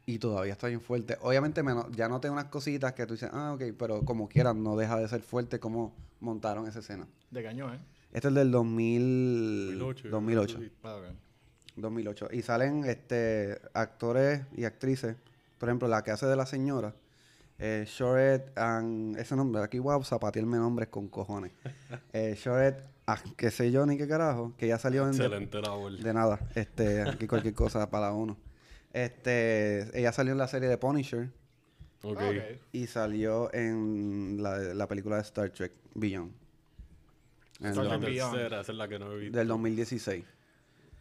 Y 0.06 0.18
todavía 0.18 0.52
está 0.52 0.68
bien 0.68 0.80
fuerte. 0.80 1.18
Obviamente 1.20 1.62
me 1.62 1.74
no- 1.74 1.90
ya 1.90 2.08
noté 2.08 2.30
unas 2.30 2.46
cositas 2.46 2.92
que 2.94 3.04
tú 3.06 3.14
dices, 3.14 3.30
ah, 3.32 3.52
ok, 3.54 3.62
pero 3.78 4.02
como 4.04 4.28
quieran, 4.28 4.62
no 4.62 4.76
deja 4.76 4.98
de 4.98 5.06
ser 5.08 5.20
fuerte 5.20 5.58
como 5.60 5.94
montaron 6.20 6.66
esa 6.66 6.78
escena. 6.78 7.06
De 7.30 7.42
cañón, 7.42 7.74
¿eh? 7.74 7.78
Este 8.12 8.28
es 8.28 8.34
del 8.34 8.50
2000, 8.50 9.78
2008. 9.78 10.08
2008. 10.08 10.60
Ah, 10.82 10.96
ok. 10.96 11.04
2008. 11.76 12.28
Y 12.32 12.42
salen 12.42 12.84
este 12.84 13.60
actores 13.74 14.42
y 14.56 14.64
actrices. 14.64 15.16
Por 15.58 15.68
ejemplo, 15.68 15.88
la 15.88 16.02
que 16.02 16.10
hace 16.10 16.26
de 16.26 16.36
la 16.36 16.46
señora. 16.46 16.94
Eh, 17.58 17.84
Shoret 17.86 18.56
and... 18.56 19.16
Ese 19.18 19.34
nombre, 19.36 19.62
aquí 19.62 19.78
voy 19.78 19.94
a 19.98 20.02
zapatearme 20.04 20.56
nombres 20.58 20.88
con 20.88 21.08
cojones. 21.08 21.52
Eh, 22.12 22.34
Shoret 22.38 22.82
Ah, 23.10 23.18
qué 23.38 23.50
sé 23.50 23.70
yo, 23.72 23.86
ni 23.86 23.96
qué 23.96 24.06
carajo. 24.06 24.52
Que 24.58 24.66
ya 24.68 24.78
salió 24.78 25.04
en... 25.04 25.08
Excelente 25.10 25.60
labor. 25.62 25.92
De 25.96 26.12
nada. 26.12 26.40
Este, 26.54 27.02
aquí 27.02 27.26
cualquier 27.26 27.54
cosa 27.54 27.88
para 27.90 28.12
uno. 28.12 28.36
Este, 28.92 29.98
ella 29.98 30.12
salió 30.12 30.32
en 30.32 30.38
la 30.38 30.48
serie 30.48 30.68
de 30.68 30.76
Punisher 30.78 31.30
Ok. 32.02 32.20
Y 32.72 32.86
salió 32.86 33.52
en 33.54 34.42
la, 34.42 34.58
la 34.58 34.86
película 34.86 35.16
de 35.16 35.22
Star 35.22 35.50
Trek 35.50 35.72
Beyond. 35.94 36.32
En 37.60 37.66
Star 37.68 37.88
Trek 37.88 38.00
Beyond. 38.02 38.32
tercera, 38.34 38.60
esa 38.60 38.72
es 38.72 38.78
la 38.78 38.88
que 38.88 38.98
no 38.98 39.12
he 39.12 39.16
visto. 39.18 39.38
del 39.38 39.48
2016. 39.48 40.24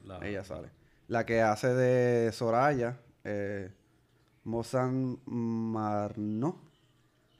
La- 0.05 0.25
Ella 0.27 0.43
sale. 0.43 0.69
La 1.07 1.25
que 1.25 1.41
hace 1.41 1.67
de 1.73 2.31
Soraya, 2.31 2.99
eh, 3.23 3.69
Mozan 4.43 5.19
Marno. 5.25 6.59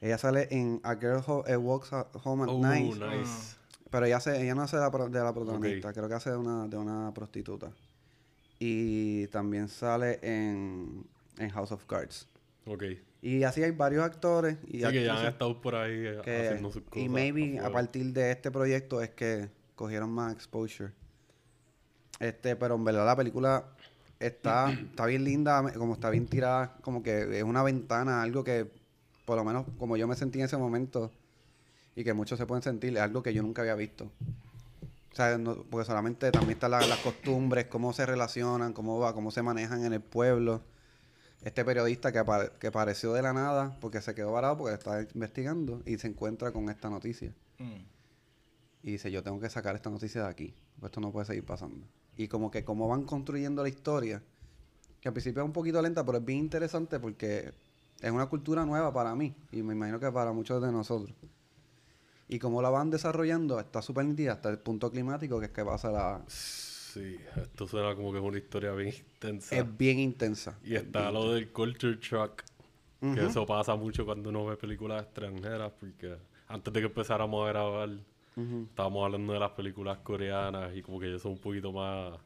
Ella 0.00 0.18
sale 0.18 0.46
en 0.50 0.80
A 0.84 0.94
Girl 0.96 1.22
Who 1.26 1.42
Walks 1.58 1.90
Home 2.24 2.44
at 2.44 2.48
Oh, 2.50 2.60
Night. 2.60 2.94
nice. 2.94 3.56
Pero 3.90 4.06
ella, 4.06 4.18
hace, 4.18 4.42
ella 4.42 4.54
no 4.54 4.62
hace 4.62 4.76
la 4.76 4.90
pro- 4.90 5.08
de 5.08 5.18
la 5.20 5.32
protagonista, 5.32 5.92
creo 5.92 6.08
que 6.08 6.14
hace 6.14 6.30
de 6.30 6.36
una, 6.36 6.66
de 6.68 6.76
una 6.76 7.12
prostituta. 7.14 7.70
Y 8.58 9.26
también 9.28 9.68
sale 9.68 10.18
en, 10.22 11.04
en 11.38 11.50
House 11.50 11.72
of 11.72 11.84
Cards. 11.86 12.26
Ok. 12.66 12.84
Y 13.22 13.42
así 13.44 13.62
hay 13.62 13.70
varios 13.72 14.04
actores 14.04 14.56
y 14.66 14.80
Sí, 14.84 14.92
que 14.92 15.04
ya 15.04 15.18
han 15.20 15.26
estado 15.26 15.60
por 15.60 15.74
ahí 15.74 15.92
eh, 16.06 16.18
que- 16.22 16.46
haciendo 16.48 16.70
sus 16.70 16.82
cosas. 16.82 17.02
y 17.02 17.08
maybe 17.08 17.58
a 17.58 17.70
partir 17.70 18.12
de 18.12 18.30
este 18.30 18.50
proyecto 18.50 19.00
es 19.02 19.10
que 19.10 19.48
cogieron 19.74 20.10
más 20.10 20.32
exposure. 20.34 20.92
Este, 22.20 22.56
pero 22.56 22.74
en 22.74 22.84
verdad 22.84 23.06
la 23.06 23.16
película 23.16 23.64
está, 24.20 24.70
está 24.90 25.06
bien 25.06 25.24
linda, 25.24 25.72
como 25.74 25.94
está 25.94 26.10
bien 26.10 26.26
tirada, 26.26 26.76
como 26.82 27.02
que 27.02 27.38
es 27.38 27.44
una 27.44 27.62
ventana, 27.62 28.22
algo 28.22 28.44
que 28.44 28.70
por 29.24 29.36
lo 29.36 29.44
menos 29.44 29.66
como 29.78 29.96
yo 29.96 30.06
me 30.08 30.14
sentí 30.16 30.38
en 30.40 30.46
ese 30.46 30.56
momento 30.56 31.10
y 31.98 32.04
que 32.04 32.14
muchos 32.14 32.38
se 32.38 32.46
pueden 32.46 32.62
sentir, 32.62 32.96
es 32.96 33.02
algo 33.02 33.24
que 33.24 33.34
yo 33.34 33.42
nunca 33.42 33.62
había 33.62 33.74
visto. 33.74 34.04
O 34.04 35.14
sea, 35.16 35.36
no- 35.36 35.64
porque 35.68 35.84
solamente 35.84 36.30
también 36.30 36.52
están 36.52 36.70
la- 36.70 36.86
las 36.86 37.00
costumbres, 37.00 37.66
cómo 37.66 37.92
se 37.92 38.06
relacionan, 38.06 38.72
cómo 38.72 39.00
va, 39.00 39.12
cómo 39.14 39.32
se 39.32 39.42
manejan 39.42 39.84
en 39.84 39.92
el 39.92 40.00
pueblo. 40.00 40.62
Este 41.42 41.64
periodista 41.64 42.12
que, 42.12 42.22
que 42.60 42.68
apareció 42.68 43.12
de 43.14 43.22
la 43.22 43.32
nada 43.32 43.76
porque 43.80 44.00
se 44.00 44.14
quedó 44.14 44.30
varado 44.30 44.56
porque 44.58 44.74
estaba 44.74 45.02
investigando 45.12 45.82
y 45.86 45.98
se 45.98 46.06
encuentra 46.06 46.52
con 46.52 46.68
esta 46.68 46.88
noticia. 46.88 47.34
Mm. 47.58 47.82
Y 48.84 48.92
dice, 48.92 49.10
yo 49.10 49.24
tengo 49.24 49.40
que 49.40 49.50
sacar 49.50 49.74
esta 49.74 49.90
noticia 49.90 50.22
de 50.22 50.28
aquí. 50.28 50.54
porque 50.76 50.86
Esto 50.86 51.00
no 51.00 51.10
puede 51.10 51.26
seguir 51.26 51.44
pasando. 51.44 51.84
Y 52.16 52.28
como 52.28 52.52
que 52.52 52.64
cómo 52.64 52.86
van 52.86 53.02
construyendo 53.02 53.64
la 53.64 53.70
historia, 53.70 54.22
que 55.00 55.08
al 55.08 55.14
principio 55.14 55.42
es 55.42 55.46
un 55.46 55.52
poquito 55.52 55.82
lenta, 55.82 56.06
pero 56.06 56.18
es 56.18 56.24
bien 56.24 56.38
interesante 56.38 57.00
porque 57.00 57.52
es 58.00 58.10
una 58.12 58.26
cultura 58.26 58.64
nueva 58.64 58.92
para 58.92 59.16
mí 59.16 59.34
y 59.50 59.64
me 59.64 59.74
imagino 59.74 59.98
que 59.98 60.12
para 60.12 60.30
muchos 60.32 60.62
de 60.62 60.70
nosotros. 60.70 61.12
Y 62.28 62.38
cómo 62.38 62.60
la 62.60 62.68
van 62.70 62.90
desarrollando 62.90 63.58
está 63.58 63.80
súper 63.80 64.04
nítida 64.04 64.32
hasta 64.32 64.50
el 64.50 64.58
punto 64.58 64.90
climático 64.90 65.38
que 65.40 65.46
es 65.46 65.52
que 65.52 65.64
pasa 65.64 65.90
la... 65.90 66.22
Sí, 66.28 67.16
esto 67.36 67.66
suena 67.66 67.94
como 67.94 68.12
que 68.12 68.18
es 68.18 68.24
una 68.24 68.38
historia 68.38 68.72
bien 68.72 68.88
intensa. 68.94 69.56
Es 69.56 69.78
bien 69.78 69.98
intensa. 69.98 70.58
Y 70.64 70.74
está 70.74 71.10
lo 71.10 71.32
del 71.32 71.50
culture 71.50 71.98
shock. 72.00 72.42
Que 73.00 73.26
eso 73.26 73.46
pasa 73.46 73.76
mucho 73.76 74.04
cuando 74.04 74.30
uno 74.30 74.44
ve 74.46 74.56
películas 74.56 75.04
extranjeras. 75.04 75.70
Porque 75.78 76.16
antes 76.48 76.72
de 76.72 76.80
que 76.80 76.86
empezáramos 76.86 77.46
a 77.46 77.48
grabar, 77.52 77.90
estábamos 78.36 79.04
hablando 79.04 79.32
de 79.32 79.38
las 79.38 79.50
películas 79.52 79.98
coreanas. 79.98 80.74
Y 80.74 80.82
como 80.82 80.98
que 80.98 81.06
ellos 81.06 81.22
son 81.22 81.32
un 81.32 81.38
poquito 81.38 81.72
más 81.72 82.18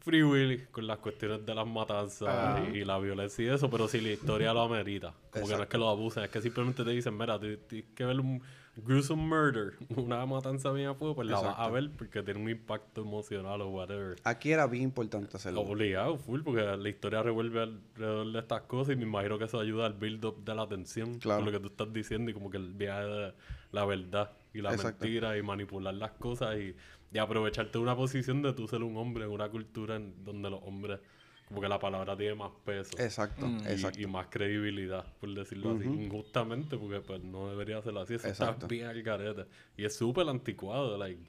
free 0.00 0.22
will 0.22 0.66
con 0.70 0.86
las 0.86 0.98
cuestiones 0.98 1.44
de 1.46 1.54
las 1.54 1.66
matanzas 1.66 2.28
Ajá. 2.28 2.64
y, 2.72 2.78
y 2.78 2.84
la 2.84 2.98
violencia 2.98 3.44
y 3.44 3.48
eso. 3.54 3.70
Pero 3.70 3.86
si 3.86 4.00
la 4.00 4.10
historia 4.12 4.52
lo 4.52 4.62
amerita. 4.62 5.14
Como 5.30 5.46
que 5.46 5.56
no 5.56 5.62
es 5.62 5.68
que 5.68 5.78
lo 5.78 5.88
abusen, 5.88 6.24
es 6.24 6.30
que 6.30 6.40
simplemente 6.42 6.82
te 6.82 6.90
dicen, 6.90 7.16
mira, 7.16 7.38
ti- 7.38 7.58
tienes 7.68 7.90
que 7.94 8.04
ver 8.04 8.18
un 8.18 8.42
gruesome 8.84 9.22
murder, 9.22 9.74
una 9.96 10.24
matanza 10.26 10.70
bien 10.72 10.88
a 10.88 10.94
fuego, 10.94 11.14
pues 11.14 11.28
la 11.28 11.40
vas 11.40 11.58
a 11.58 11.68
ver 11.70 11.90
porque 11.96 12.22
tiene 12.22 12.40
un 12.40 12.48
impacto 12.48 13.02
emocional 13.02 13.60
o 13.60 13.68
whatever. 13.68 14.16
Aquí 14.24 14.52
era 14.52 14.66
bien 14.66 14.84
importante 14.84 15.36
hacerlo. 15.36 15.62
Obligado, 15.62 16.16
full, 16.18 16.42
porque 16.42 16.62
la 16.62 16.88
historia 16.88 17.22
revuelve 17.22 17.62
alrededor 17.62 18.32
de 18.32 18.38
estas 18.38 18.62
cosas 18.62 18.94
y 18.94 18.96
me 18.96 19.04
imagino 19.04 19.38
que 19.38 19.44
eso 19.44 19.60
ayuda 19.60 19.86
al 19.86 19.94
build-up 19.94 20.44
de 20.44 20.54
la 20.54 20.62
atención. 20.62 21.18
Claro. 21.18 21.44
Por 21.44 21.52
lo 21.52 21.58
que 21.58 21.62
tú 21.62 21.68
estás 21.68 21.92
diciendo 21.92 22.30
y 22.30 22.34
como 22.34 22.50
que 22.50 22.56
el 22.56 22.72
viaje 22.74 23.04
de 23.04 23.34
la 23.72 23.84
verdad 23.84 24.32
y 24.54 24.60
la 24.62 24.72
Exacto. 24.72 25.04
mentira 25.04 25.36
y 25.36 25.42
manipular 25.42 25.94
las 25.94 26.12
cosas 26.12 26.56
y, 26.58 26.74
y 27.12 27.18
aprovecharte 27.18 27.72
de 27.72 27.78
una 27.78 27.96
posición 27.96 28.42
de 28.42 28.52
tú 28.52 28.68
ser 28.68 28.82
un 28.82 28.96
hombre 28.96 29.24
en 29.24 29.30
una 29.30 29.48
cultura 29.48 29.96
en 29.96 30.24
donde 30.24 30.50
los 30.50 30.60
hombres, 30.62 31.00
como 31.48 31.60
que 31.60 31.68
la 31.68 31.78
palabra 31.78 32.16
tiene 32.16 32.34
más 32.34 32.52
peso. 32.64 32.90
Exacto, 32.98 33.46
Mm. 33.46 33.58
y- 33.60 33.68
exacto. 33.72 34.00
Y, 34.00 34.06
más 34.06 34.26
credibilidad, 34.28 35.04
por 35.20 35.32
decirlo 35.34 35.76
así, 35.76 35.84
injustamente, 35.86 36.76
porque 36.76 37.00
pues 37.00 37.22
no 37.22 37.48
debería 37.48 37.80
ser 37.82 37.96
así. 37.98 38.14
Eso 38.14 38.28
Exacto. 38.28 38.52
está 38.54 38.66
bien 38.66 38.86
al 38.86 39.02
garete. 39.02 39.46
Y 39.76 39.84
es 39.84 39.96
súper 39.96 40.28
anticuado, 40.28 40.96
like, 40.98 41.20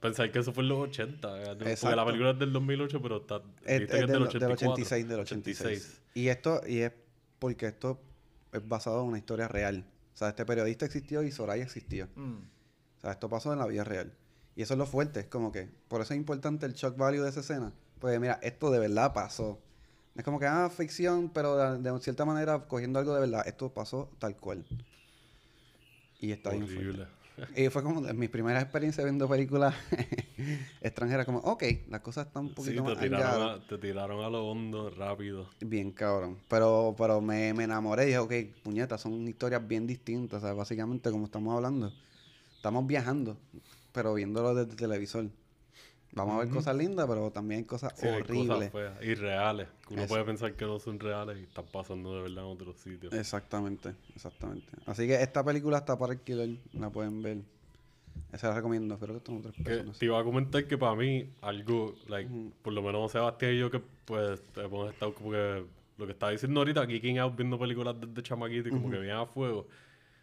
pensar 0.00 0.30
que 0.32 0.38
eso 0.38 0.52
fue 0.52 0.62
en 0.62 0.68
los 0.70 0.78
80. 0.78 1.42
eh, 1.42 1.46
Porque 1.56 1.70
Exacto. 1.72 1.96
la 1.96 2.06
película 2.06 2.30
es 2.30 2.38
del 2.38 2.52
2008, 2.52 3.02
pero 3.02 3.18
está, 3.18 3.36
Es, 3.36 3.42
dijiste 3.42 3.66
que 3.66 3.82
es 3.82 3.86
es 3.92 3.92
del, 3.92 4.06
del 4.06 4.08
del 4.08 4.22
84. 4.22 4.70
86, 4.72 5.08
del 5.08 5.20
86. 5.20 6.00
Y 6.14 6.28
esto, 6.28 6.60
y 6.66 6.78
es 6.78 6.92
porque 7.38 7.66
esto 7.66 8.00
es 8.52 8.66
basado 8.66 9.02
en 9.02 9.08
una 9.08 9.18
historia 9.18 9.48
real. 9.48 9.84
O 10.14 10.16
sea, 10.16 10.30
este 10.30 10.44
periodista 10.46 10.84
existió 10.86 11.22
y 11.22 11.30
Soraya 11.30 11.62
existió. 11.62 12.08
Mm. 12.16 12.36
O 12.96 13.00
sea, 13.00 13.12
esto 13.12 13.28
pasó 13.28 13.52
en 13.52 13.58
la 13.60 13.66
vida 13.66 13.84
real. 13.84 14.12
Y 14.56 14.62
eso 14.62 14.74
es 14.74 14.78
lo 14.78 14.86
fuerte, 14.86 15.20
es 15.20 15.26
como 15.26 15.52
que, 15.52 15.68
por 15.86 16.00
eso 16.00 16.14
es 16.14 16.18
importante 16.18 16.66
el 16.66 16.72
shock 16.72 16.96
value 16.96 17.22
de 17.22 17.28
esa 17.28 17.40
escena. 17.40 17.72
Porque 18.00 18.18
mira, 18.18 18.38
esto 18.42 18.70
de 18.70 18.78
verdad 18.78 19.12
pasó. 19.12 19.58
Es 20.14 20.24
como 20.24 20.38
que, 20.40 20.46
ah, 20.46 20.70
ficción, 20.70 21.30
pero 21.30 21.56
de, 21.56 21.90
de 21.90 22.00
cierta 22.00 22.24
manera 22.24 22.66
cogiendo 22.66 22.98
algo 22.98 23.14
de 23.14 23.20
verdad. 23.20 23.46
Esto 23.46 23.72
pasó 23.72 24.10
tal 24.18 24.36
cual. 24.36 24.64
Y 26.20 26.32
está 26.32 26.50
bien 26.50 26.68
fuerte. 26.68 27.06
Y 27.54 27.68
fue 27.68 27.84
como 27.84 28.00
mi 28.00 28.26
primera 28.28 28.60
experiencia 28.60 29.04
viendo 29.04 29.28
películas 29.28 29.74
extranjeras, 30.80 31.24
como, 31.24 31.38
ok, 31.38 31.62
las 31.88 32.00
cosas 32.00 32.26
están 32.26 32.46
un 32.46 32.48
Sí, 32.48 32.54
poquito 32.54 32.82
te 32.82 32.82
más 32.82 32.98
tiraron, 32.98 33.48
a, 33.50 33.66
te 33.66 33.78
tiraron 33.78 34.24
a 34.24 34.28
lo 34.28 34.50
hondo 34.50 34.90
rápido. 34.90 35.48
Bien 35.60 35.92
cabrón. 35.92 36.38
Pero, 36.48 36.94
pero 36.98 37.20
me, 37.20 37.54
me 37.54 37.64
enamoré 37.64 38.04
y 38.04 38.06
dije, 38.06 38.18
ok, 38.18 38.32
puñetas, 38.62 39.00
son 39.00 39.26
historias 39.28 39.66
bien 39.66 39.86
distintas. 39.86 40.42
O 40.42 40.46
sea, 40.46 40.54
básicamente 40.54 41.10
como 41.10 41.26
estamos 41.26 41.54
hablando. 41.54 41.92
Estamos 42.56 42.86
viajando, 42.86 43.36
pero 43.92 44.14
viéndolo 44.14 44.54
desde 44.54 44.72
el 44.72 44.76
televisor. 44.76 45.30
Vamos 46.12 46.34
a 46.36 46.38
ver 46.38 46.48
cosas 46.48 46.74
lindas, 46.74 47.06
pero 47.06 47.30
también 47.30 47.58
hay 47.60 47.64
cosas 47.64 47.92
Sí, 47.96 48.06
hay 48.06 48.22
horribles. 48.22 48.70
cosas 48.70 48.72
feas, 48.72 49.04
irreales. 49.04 49.68
Uno 49.90 50.02
Eso. 50.02 50.08
puede 50.08 50.24
pensar 50.24 50.54
que 50.54 50.64
no 50.64 50.78
son 50.78 50.98
reales 50.98 51.38
y 51.38 51.42
están 51.42 51.66
pasando 51.72 52.16
de 52.16 52.22
verdad 52.22 52.44
en 52.44 52.50
otros 52.50 52.76
sitios. 52.78 53.12
Exactamente, 53.12 53.94
exactamente. 54.16 54.66
Así 54.86 55.06
que 55.06 55.22
esta 55.22 55.44
película 55.44 55.78
está 55.78 55.98
para 55.98 56.12
alquiler, 56.12 56.56
la 56.72 56.90
pueden 56.90 57.22
ver. 57.22 57.38
Esa 58.32 58.48
la 58.48 58.56
recomiendo, 58.56 58.94
espero 58.94 59.12
que 59.14 59.18
estén 59.18 59.36
otras 59.38 59.54
personas. 59.54 59.98
te 59.98 60.04
iba 60.06 60.18
a 60.18 60.24
comentar 60.24 60.66
que 60.66 60.76
para 60.76 60.94
mí, 60.96 61.30
algo, 61.40 61.94
like, 62.08 62.28
por 62.62 62.72
lo 62.72 62.82
menos 62.82 63.12
Sebastián 63.12 63.52
y 63.54 63.58
yo, 63.58 63.70
que 63.70 63.80
pues 64.04 64.42
hemos 64.56 64.92
estado 64.92 65.14
como 65.14 65.30
que, 65.30 65.64
lo 65.98 66.06
que 66.06 66.12
estaba 66.12 66.32
diciendo 66.32 66.60
ahorita, 66.60 66.84
geeking 66.86 67.18
out 67.18 67.36
viendo 67.36 67.58
películas 67.58 67.96
desde 68.00 68.22
chamaquito 68.22 68.68
y 68.68 68.72
como 68.72 68.90
que 68.90 68.98
bien 68.98 69.14
a 69.16 69.26
fuego. 69.26 69.66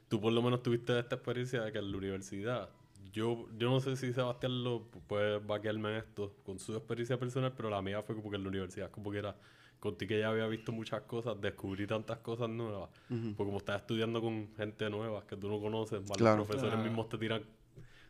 Tú 0.07 0.19
por 0.21 0.31
lo 0.33 0.41
menos 0.41 0.61
tuviste 0.61 0.97
esta 0.99 1.15
experiencia 1.15 1.61
de 1.61 1.71
que 1.71 1.79
en 1.79 1.91
la 1.91 1.97
universidad, 1.97 2.69
yo, 3.15 3.47
yo 3.57 3.69
no 3.69 3.79
sé 3.79 3.95
si 3.95 4.11
Sebastián 4.11 4.61
lo 4.63 4.83
puede 5.07 5.39
vaquearme 5.39 5.91
en 5.91 5.95
esto 5.97 6.35
con 6.43 6.59
su 6.59 6.75
experiencia 6.75 7.17
personal, 7.17 7.53
pero 7.55 7.69
la 7.69 7.81
mía 7.81 8.03
fue 8.03 8.13
como 8.15 8.29
que 8.29 8.35
en 8.35 8.43
la 8.43 8.49
universidad, 8.49 8.91
como 8.91 9.09
que 9.09 9.19
era 9.19 9.35
contigo 9.79 10.09
que 10.09 10.19
ya 10.19 10.29
había 10.29 10.47
visto 10.47 10.73
muchas 10.73 11.01
cosas, 11.03 11.39
descubrí 11.39 11.87
tantas 11.87 12.17
cosas 12.19 12.49
nuevas, 12.49 12.89
porque 13.07 13.35
como 13.37 13.57
estás 13.59 13.81
estudiando 13.81 14.19
con 14.21 14.53
gente 14.57 14.89
nueva 14.89 15.25
que 15.25 15.37
tú 15.37 15.47
no 15.47 15.61
conoces, 15.61 16.01
más 16.01 16.17
Claro. 16.17 16.37
los 16.39 16.47
profesores 16.47 16.77
mismos 16.83 17.07
te 17.07 17.17
tiran 17.17 17.41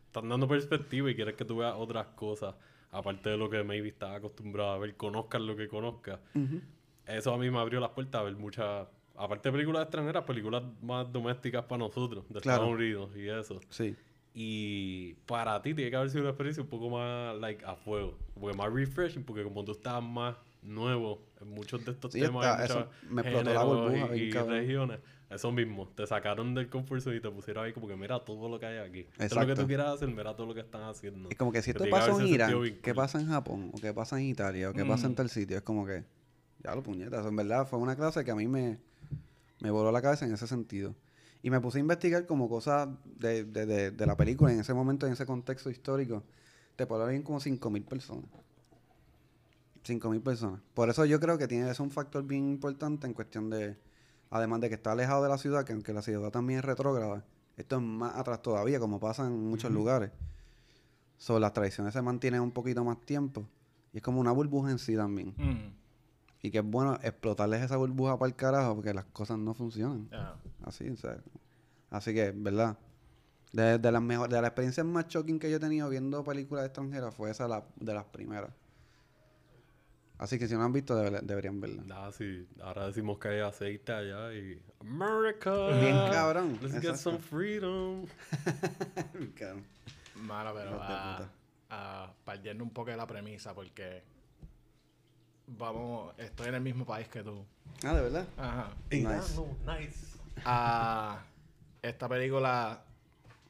están 0.07 0.27
dando 0.29 0.47
perspectiva 0.47 1.11
y 1.11 1.15
quieres 1.15 1.35
que 1.35 1.45
tú 1.45 1.57
veas 1.57 1.75
otras 1.77 2.07
cosas, 2.15 2.55
aparte 2.89 3.29
de 3.29 3.37
lo 3.37 3.47
que 3.49 3.63
maybe 3.63 3.89
estás 3.89 4.15
acostumbrado 4.15 4.71
a 4.71 4.77
ver, 4.79 4.95
conozcas 4.95 5.41
lo 5.41 5.55
que 5.55 5.67
conozcas. 5.67 6.19
Eso 7.05 7.31
a 7.33 7.37
mí 7.37 7.51
me 7.51 7.59
abrió 7.59 7.79
las 7.79 7.91
puertas 7.91 8.21
a 8.21 8.23
ver 8.23 8.35
muchas, 8.37 8.87
aparte 9.15 9.49
de 9.49 9.53
películas 9.53 9.83
extranjeras, 9.83 10.23
películas 10.23 10.63
más 10.81 11.11
domésticas 11.11 11.65
para 11.65 11.79
nosotros, 11.79 12.23
de 12.29 12.39
Claro. 12.39 12.63
Estados 12.63 12.79
Unidos 12.79 13.09
y 13.15 13.27
eso. 13.27 13.59
Sí, 13.69 13.95
Y 14.37 15.13
para 15.27 15.61
ti 15.61 15.73
tiene 15.73 15.89
que 15.89 15.95
haber 15.95 16.09
sido 16.09 16.23
una 16.23 16.31
experiencia 16.31 16.61
un 16.61 16.67
poco 16.67 16.89
más 16.89 17.37
like 17.39 17.63
a 17.65 17.77
fuego, 17.77 18.17
porque 18.37 18.55
más 18.57 18.71
refreshing, 18.71 19.23
porque 19.23 19.43
como 19.43 19.63
tú 19.63 19.71
estás 19.71 20.03
más 20.03 20.35
nuevo 20.61 21.21
en 21.39 21.47
muchos 21.47 21.85
de 21.85 21.91
estos 21.93 22.11
Sí, 22.11 22.19
temas, 22.19 22.45
está- 22.45 22.65
eso 22.65 22.89
me 23.09 23.21
explotó 23.21 23.53
la 23.53 23.63
burbuja, 23.63 24.13
y, 24.17 24.23
y 24.23 24.31
regiones, 24.33 24.99
eso 25.29 25.53
mismo, 25.53 25.87
te 25.95 26.05
sacaron 26.05 26.53
del 26.53 26.67
comfort 26.69 27.01
zone 27.01 27.15
y 27.15 27.21
te 27.21 27.29
pusieron 27.29 27.63
ahí 27.63 27.71
como 27.71 27.87
que 27.87 27.95
mira 27.95 28.19
todo 28.25 28.49
lo 28.49 28.59
que 28.59 28.65
hay 28.65 28.77
aquí. 28.79 28.99
Esto 28.99 29.23
es 29.23 29.31
lo 29.31 29.37
que 29.37 29.43
Exacto. 29.43 29.61
tú 29.61 29.67
quieras 29.67 29.87
hacer, 29.95 30.09
mira 30.09 30.35
todo 30.35 30.47
lo 30.47 30.53
que 30.53 30.59
están 30.59 30.83
haciendo. 30.83 31.29
Es 31.29 31.37
como 31.37 31.53
que 31.53 31.61
si 31.61 31.71
esto 31.71 31.85
que 31.85 31.89
pasó 31.89 32.19
en 32.19 32.27
Irán, 32.27 32.61
¿qué 32.83 32.93
pasa 32.93 33.21
en 33.21 33.27
Japón? 33.29 33.71
¿O 33.73 33.79
qué 33.79 33.93
pasa 33.93 34.19
en 34.19 34.25
Italia? 34.25 34.69
¿O 34.69 34.73
qué 34.73 34.83
pasa 34.83 35.07
en 35.07 35.15
tal 35.15 35.29
sitio? 35.29 35.55
Es 35.55 35.63
como 35.63 35.85
que, 35.85 36.03
ya 36.61 36.75
lo 36.75 36.83
puñetas. 36.83 37.25
En 37.25 37.37
verdad, 37.37 37.65
fue 37.65 37.79
una 37.79 37.95
clase 37.95 38.25
que 38.25 38.31
a 38.31 38.35
mí 38.35 38.49
me, 38.49 38.79
me 39.61 39.71
voló 39.71 39.93
la 39.93 40.01
cabeza 40.01 40.25
en 40.25 40.33
ese 40.33 40.45
sentido. 40.45 40.93
Y 41.45 41.51
me 41.51 41.61
puse 41.61 41.77
a 41.77 41.81
investigar 41.81 42.25
como 42.25 42.49
cosas 42.49 42.89
de, 43.19 43.43
de, 43.43 43.67
de, 43.67 43.91
de 43.91 44.05
la 44.07 44.17
película 44.17 44.51
en 44.51 44.61
ese 44.61 44.73
momento, 44.73 45.05
en 45.05 45.13
ese 45.13 45.27
contexto 45.27 45.69
histórico. 45.69 46.23
Te 46.75 46.87
puede 46.87 47.03
haber 47.03 47.21
como 47.21 47.39
5.000 47.39 47.85
personas. 47.85 48.25
5.000 49.85 50.23
personas. 50.23 50.59
Por 50.73 50.89
eso 50.89 51.05
yo 51.05 51.19
creo 51.19 51.37
que 51.37 51.47
tiene 51.47 51.69
eso 51.69 51.83
un 51.83 51.91
factor 51.91 52.23
bien 52.23 52.49
importante 52.49 53.05
en 53.05 53.13
cuestión 53.13 53.51
de, 53.51 53.77
además 54.31 54.59
de 54.59 54.69
que 54.69 54.73
está 54.73 54.93
alejado 54.93 55.21
de 55.21 55.29
la 55.29 55.37
ciudad, 55.37 55.63
que 55.65 55.73
aunque 55.73 55.93
la 55.93 56.01
ciudad 56.01 56.31
también 56.31 56.57
es 56.57 56.65
retrógrada, 56.65 57.23
esto 57.57 57.75
es 57.75 57.81
más 57.83 58.15
atrás 58.15 58.41
todavía, 58.41 58.79
como 58.79 58.99
pasa 58.99 59.27
en 59.27 59.47
muchos 59.47 59.71
lugares. 59.71 60.09
So, 61.19 61.39
las 61.39 61.53
tradiciones 61.53 61.93
se 61.93 62.01
mantienen 62.01 62.41
un 62.41 62.53
poquito 62.53 62.83
más 62.83 62.99
tiempo. 63.01 63.45
Y 63.93 63.97
es 63.97 64.03
como 64.03 64.19
una 64.19 64.31
burbuja 64.31 64.71
en 64.71 64.79
sí 64.79 64.95
también. 64.95 65.35
Mm. 65.37 65.75
Y 66.41 66.51
que 66.51 66.59
es 66.59 66.63
bueno 66.63 66.95
explotarles 67.01 67.61
esa 67.63 67.77
burbuja 67.77 68.17
para 68.19 68.29
el 68.29 68.35
carajo 68.35 68.75
porque 68.75 68.93
las 68.93 69.05
cosas 69.05 69.37
no 69.39 69.53
funcionan. 69.53 70.07
Ya. 70.11 70.35
Así, 70.63 70.89
o 70.89 70.95
sea. 70.95 71.17
Así 71.89 72.13
que, 72.13 72.31
¿verdad? 72.35 72.77
De, 73.51 73.79
de 73.79 73.91
las 73.91 74.01
mejor, 74.01 74.29
de 74.29 74.35
las 74.41 74.49
experiencias 74.49 74.85
más 74.85 75.07
shocking 75.07 75.39
que 75.39 75.49
yo 75.49 75.57
he 75.57 75.59
tenido 75.59 75.89
viendo 75.89 76.23
películas 76.23 76.65
extranjeras 76.65 77.15
fue 77.15 77.31
esa 77.31 77.47
la, 77.47 77.63
de 77.77 77.93
las 77.93 78.05
primeras. 78.05 78.51
Así 80.17 80.39
que 80.39 80.47
si 80.47 80.55
no 80.55 80.63
han 80.63 80.71
visto, 80.71 80.95
debe- 80.97 81.21
deberían 81.21 81.59
verla. 81.59 81.83
Nada, 81.85 82.11
sí. 82.11 82.47
Ahora 82.61 82.87
decimos 82.87 83.17
que 83.17 83.27
hay 83.29 83.39
aceite 83.41 83.91
allá 83.91 84.33
y... 84.33 84.61
America. 84.79 85.67
Bien 85.79 85.95
cabrón. 86.11 86.57
Let's 86.61 86.79
get 86.79 86.95
some 86.95 87.17
freedom. 87.19 88.05
Cabrón. 89.35 89.63
Mano, 90.15 90.53
pero 90.53 90.71
de 90.71 90.77
a, 90.79 91.17
puta. 91.17 91.29
a 91.69 92.13
partiendo 92.23 92.63
un 92.63 92.69
poco 92.69 92.91
de 92.91 92.97
la 92.97 93.05
premisa, 93.07 93.53
porque 93.53 94.03
vamos, 95.47 96.13
estoy 96.17 96.47
en 96.47 96.55
el 96.55 96.61
mismo 96.61 96.85
país 96.85 97.07
que 97.07 97.23
tú. 97.23 97.45
Ah, 97.83 97.93
¿de 97.93 98.01
verdad? 98.01 98.27
Ajá. 98.37 98.73
Nice. 98.89 99.41
nice. 99.65 100.17
Ah, 100.43 101.23
esta 101.81 102.09
película 102.09 102.83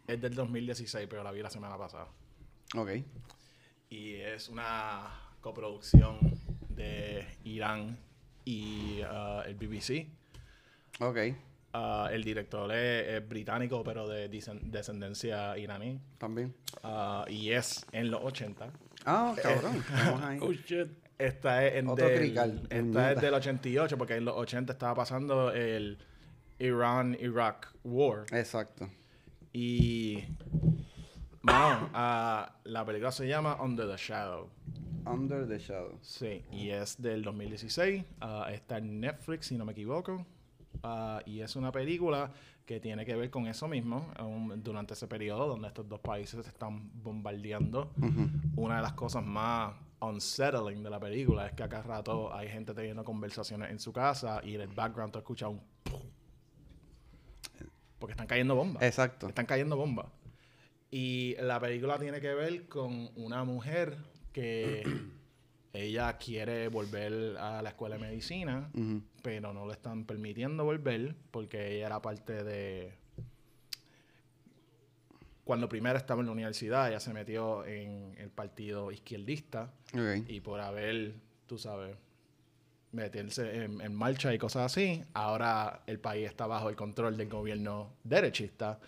es 0.08 0.22
del 0.22 0.36
2016, 0.36 1.08
pero 1.10 1.24
la 1.24 1.32
vi 1.32 1.42
la 1.42 1.50
semana 1.50 1.78
pasada. 1.78 2.08
Ok. 2.76 2.92
Y 3.90 4.16
es 4.16 4.50
una 4.50 5.10
coproducción 5.42 6.20
de 6.70 7.26
Irán 7.44 7.98
y 8.44 9.02
ah, 9.04 9.44
el 9.46 9.56
BBC. 9.56 10.08
Ok. 11.00 11.18
Ah, 11.74 12.10
el 12.12 12.24
director 12.24 12.72
es, 12.72 13.08
es 13.16 13.28
británico, 13.28 13.84
pero 13.84 14.08
de 14.08 14.30
descendencia 14.30 15.58
iraní. 15.58 16.00
También. 16.18 16.56
Ah, 16.84 17.26
y 17.28 17.52
es 17.52 17.86
en 17.92 18.12
los 18.12 18.24
80. 18.24 18.70
Ah, 19.06 19.36
cabrón. 19.42 19.76
Estamos 19.76 20.22
ahí. 20.22 20.40
Oh, 20.42 20.54
shit. 20.54 21.05
Esta 21.18 21.66
es 21.66 21.76
en 21.76 21.88
Otro 21.88 22.08
del, 22.08 22.20
crical, 22.20 22.68
esta 22.70 23.12
es 23.14 23.22
del 23.22 23.34
88, 23.34 23.98
porque 23.98 24.16
en 24.16 24.26
los 24.26 24.36
80 24.36 24.74
estaba 24.74 24.96
pasando 24.96 25.52
el 25.52 25.98
Iran-Iraq 26.60 27.74
War. 27.84 28.26
Exacto. 28.32 28.90
Y. 29.54 30.24
Mano, 31.42 31.90
ah, 31.94 32.56
la 32.64 32.84
película 32.86 33.12
se 33.12 33.28
llama 33.28 33.62
Under 33.62 33.88
the 33.88 33.98
Shadow. 33.98 34.50
Under 35.06 35.48
the 35.48 35.60
Shadow. 35.60 35.98
Sí, 36.02 36.44
y 36.52 36.70
es 36.70 37.02
del 37.02 37.24
2016. 37.24 38.04
ah, 38.22 38.50
está 38.52 38.80
en 38.80 39.00
Netflix, 39.00 39.48
si 39.48 39.58
no 39.58 39.64
me 39.64 39.72
equivoco. 39.72 40.26
Ah, 40.84 41.22
y 41.26 41.40
es 41.40 41.56
una 41.56 41.72
película 41.72 42.32
que 42.66 42.80
tiene 42.80 43.06
que 43.06 43.16
ver 43.16 43.30
con 43.30 43.48
eso 43.48 43.68
mismo, 43.68 44.12
um, 44.20 44.52
durante 44.62 44.96
ese 44.96 45.08
periodo 45.08 45.48
donde 45.48 45.68
estos 45.68 45.88
dos 45.88 46.00
países 46.00 46.44
se 46.44 46.50
están 46.50 46.90
bombardeando. 47.02 47.92
Una 48.56 48.78
de 48.78 48.82
las 48.82 48.94
cosas 48.94 49.24
más 49.24 49.74
unsettling 50.06 50.84
de 50.84 50.90
la 50.90 51.00
película 51.00 51.48
es 51.48 51.54
que 51.54 51.64
acá 51.64 51.82
rato 51.82 52.34
hay 52.34 52.48
gente 52.48 52.74
teniendo 52.74 53.04
conversaciones 53.04 53.72
en 53.72 53.80
su 53.80 53.92
casa 53.92 54.42
y 54.44 54.56
en 54.56 54.62
el 54.62 54.70
background 54.70 55.12
tú 55.14 55.20
escuchas 55.20 55.50
un... 55.50 55.62
¡pum! 55.84 56.02
Porque 58.00 58.12
están 58.12 58.28
cayendo 58.28 58.56
bombas. 58.56 58.84
Exacto. 58.84 59.28
Están 59.28 59.46
cayendo 59.46 59.78
bombas. 59.78 60.08
Y 60.92 61.36
la 61.40 61.60
película 61.60 61.98
tiene 62.00 62.22
que 62.22 62.34
ver 62.34 62.68
con 62.68 63.10
una 63.16 63.44
mujer 63.44 63.98
que 64.32 64.84
ella 65.74 66.18
quiere 66.18 66.68
volver 66.68 67.38
a 67.38 67.62
la 67.62 67.70
escuela 67.70 67.96
de 67.96 68.02
medicina, 68.02 68.72
pero 69.22 69.54
no 69.54 69.66
le 69.66 69.74
están 69.74 70.06
permitiendo 70.06 70.64
volver 70.64 71.16
porque 71.32 71.76
ella 71.76 71.88
era 71.88 72.02
parte 72.02 72.44
de... 72.44 73.05
Cuando 75.46 75.70
primero 75.70 75.98
estaba 75.98 76.20
en 76.20 76.26
la 76.26 76.32
universidad, 76.34 76.90
ella 76.90 77.00
se 77.00 77.14
metió 77.14 77.64
en 77.66 78.16
el 78.18 78.30
partido 78.30 78.92
izquierdista 78.92 79.72
Ok. 79.94 80.28
y 80.28 80.42
por 80.42 80.60
haber, 80.60 81.14
tú 81.48 81.58
sabes, 81.58 81.96
meterse 82.92 83.64
en, 83.64 83.80
en 83.80 83.94
marcha 83.94 84.34
y 84.34 84.38
cosas 84.38 84.72
así, 84.72 85.04
ahora 85.14 85.82
el 85.86 86.00
país 86.00 86.28
está 86.28 86.48
bajo 86.48 86.70
el 86.70 86.76
control 86.76 87.16
del 87.16 87.30
gobierno 87.30 87.94
derechista 88.04 88.80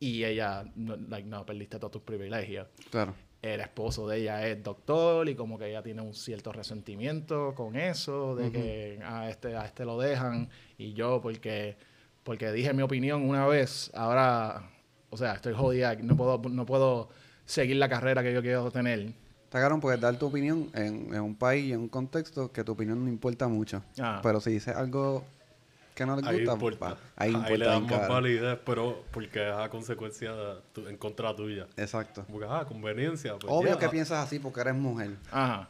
y 0.00 0.24
ella, 0.24 0.64
no, 0.74 0.96
like, 0.96 1.28
no, 1.28 1.46
perdiste 1.46 1.78
todos 1.78 1.92
tus 1.92 2.02
privilegios. 2.02 2.66
Claro. 2.90 3.14
El 3.40 3.60
esposo 3.60 4.08
de 4.08 4.18
ella 4.18 4.46
es 4.46 4.62
doctor 4.62 5.28
y 5.28 5.34
como 5.34 5.58
que 5.58 5.68
ella 5.68 5.82
tiene 5.82 6.00
un 6.02 6.14
cierto 6.14 6.52
resentimiento 6.52 7.54
con 7.54 7.76
eso, 7.76 8.34
de 8.36 8.50
que 8.50 9.00
a 9.04 9.28
este, 9.30 9.56
a 9.56 9.64
este 9.64 9.84
lo 9.84 9.98
dejan 10.00 10.48
y 10.78 10.94
yo 10.94 11.20
porque, 11.20 11.76
porque 12.24 12.50
dije 12.52 12.72
mi 12.72 12.82
opinión 12.82 13.28
una 13.28 13.46
vez, 13.46 13.90
ahora, 13.94 14.70
o 15.12 15.16
sea, 15.16 15.34
estoy 15.34 15.52
jodida, 15.54 15.94
no 15.96 16.16
puedo, 16.16 16.40
no 16.48 16.66
puedo 16.66 17.08
seguir 17.44 17.76
la 17.76 17.88
carrera 17.88 18.22
que 18.22 18.32
yo 18.32 18.40
quiero 18.42 18.70
tener. 18.70 19.12
Está 19.44 19.60
cabrón 19.60 19.80
porque 19.80 19.98
dar 20.00 20.16
tu 20.18 20.26
opinión 20.26 20.70
en, 20.74 21.14
en 21.14 21.20
un 21.20 21.34
país 21.34 21.66
y 21.66 21.72
en 21.74 21.80
un 21.80 21.88
contexto 21.88 22.50
que 22.50 22.64
tu 22.64 22.72
opinión 22.72 23.04
no 23.04 23.08
importa 23.10 23.46
mucho. 23.48 23.82
Ah. 24.00 24.20
Pero 24.22 24.40
si 24.40 24.50
dices 24.52 24.74
algo 24.74 25.22
que 25.94 26.06
no 26.06 26.16
les 26.16 26.26
Ahí 26.26 26.36
gusta, 26.38 26.52
importa. 26.54 26.78
pa, 26.78 26.96
ahí 27.16 27.30
importa. 27.32 27.56
le 27.58 27.66
dan 27.66 27.86
más 27.86 28.08
validez, 28.08 28.58
pero 28.64 29.04
porque 29.10 29.46
es 29.46 29.54
a 29.54 29.68
consecuencia 29.68 30.32
de 30.32 30.54
tu- 30.72 30.88
en 30.88 30.96
contra 30.96 31.36
tuya. 31.36 31.66
Exacto. 31.76 32.24
Porque, 32.32 32.46
ah, 32.48 32.64
conveniencia. 32.66 33.32
Pues, 33.38 33.52
Obvio 33.52 33.74
ya. 33.74 33.78
que 33.78 33.88
piensas 33.90 34.24
así 34.24 34.38
porque 34.38 34.62
eres 34.62 34.74
mujer. 34.74 35.10
Ajá. 35.30 35.68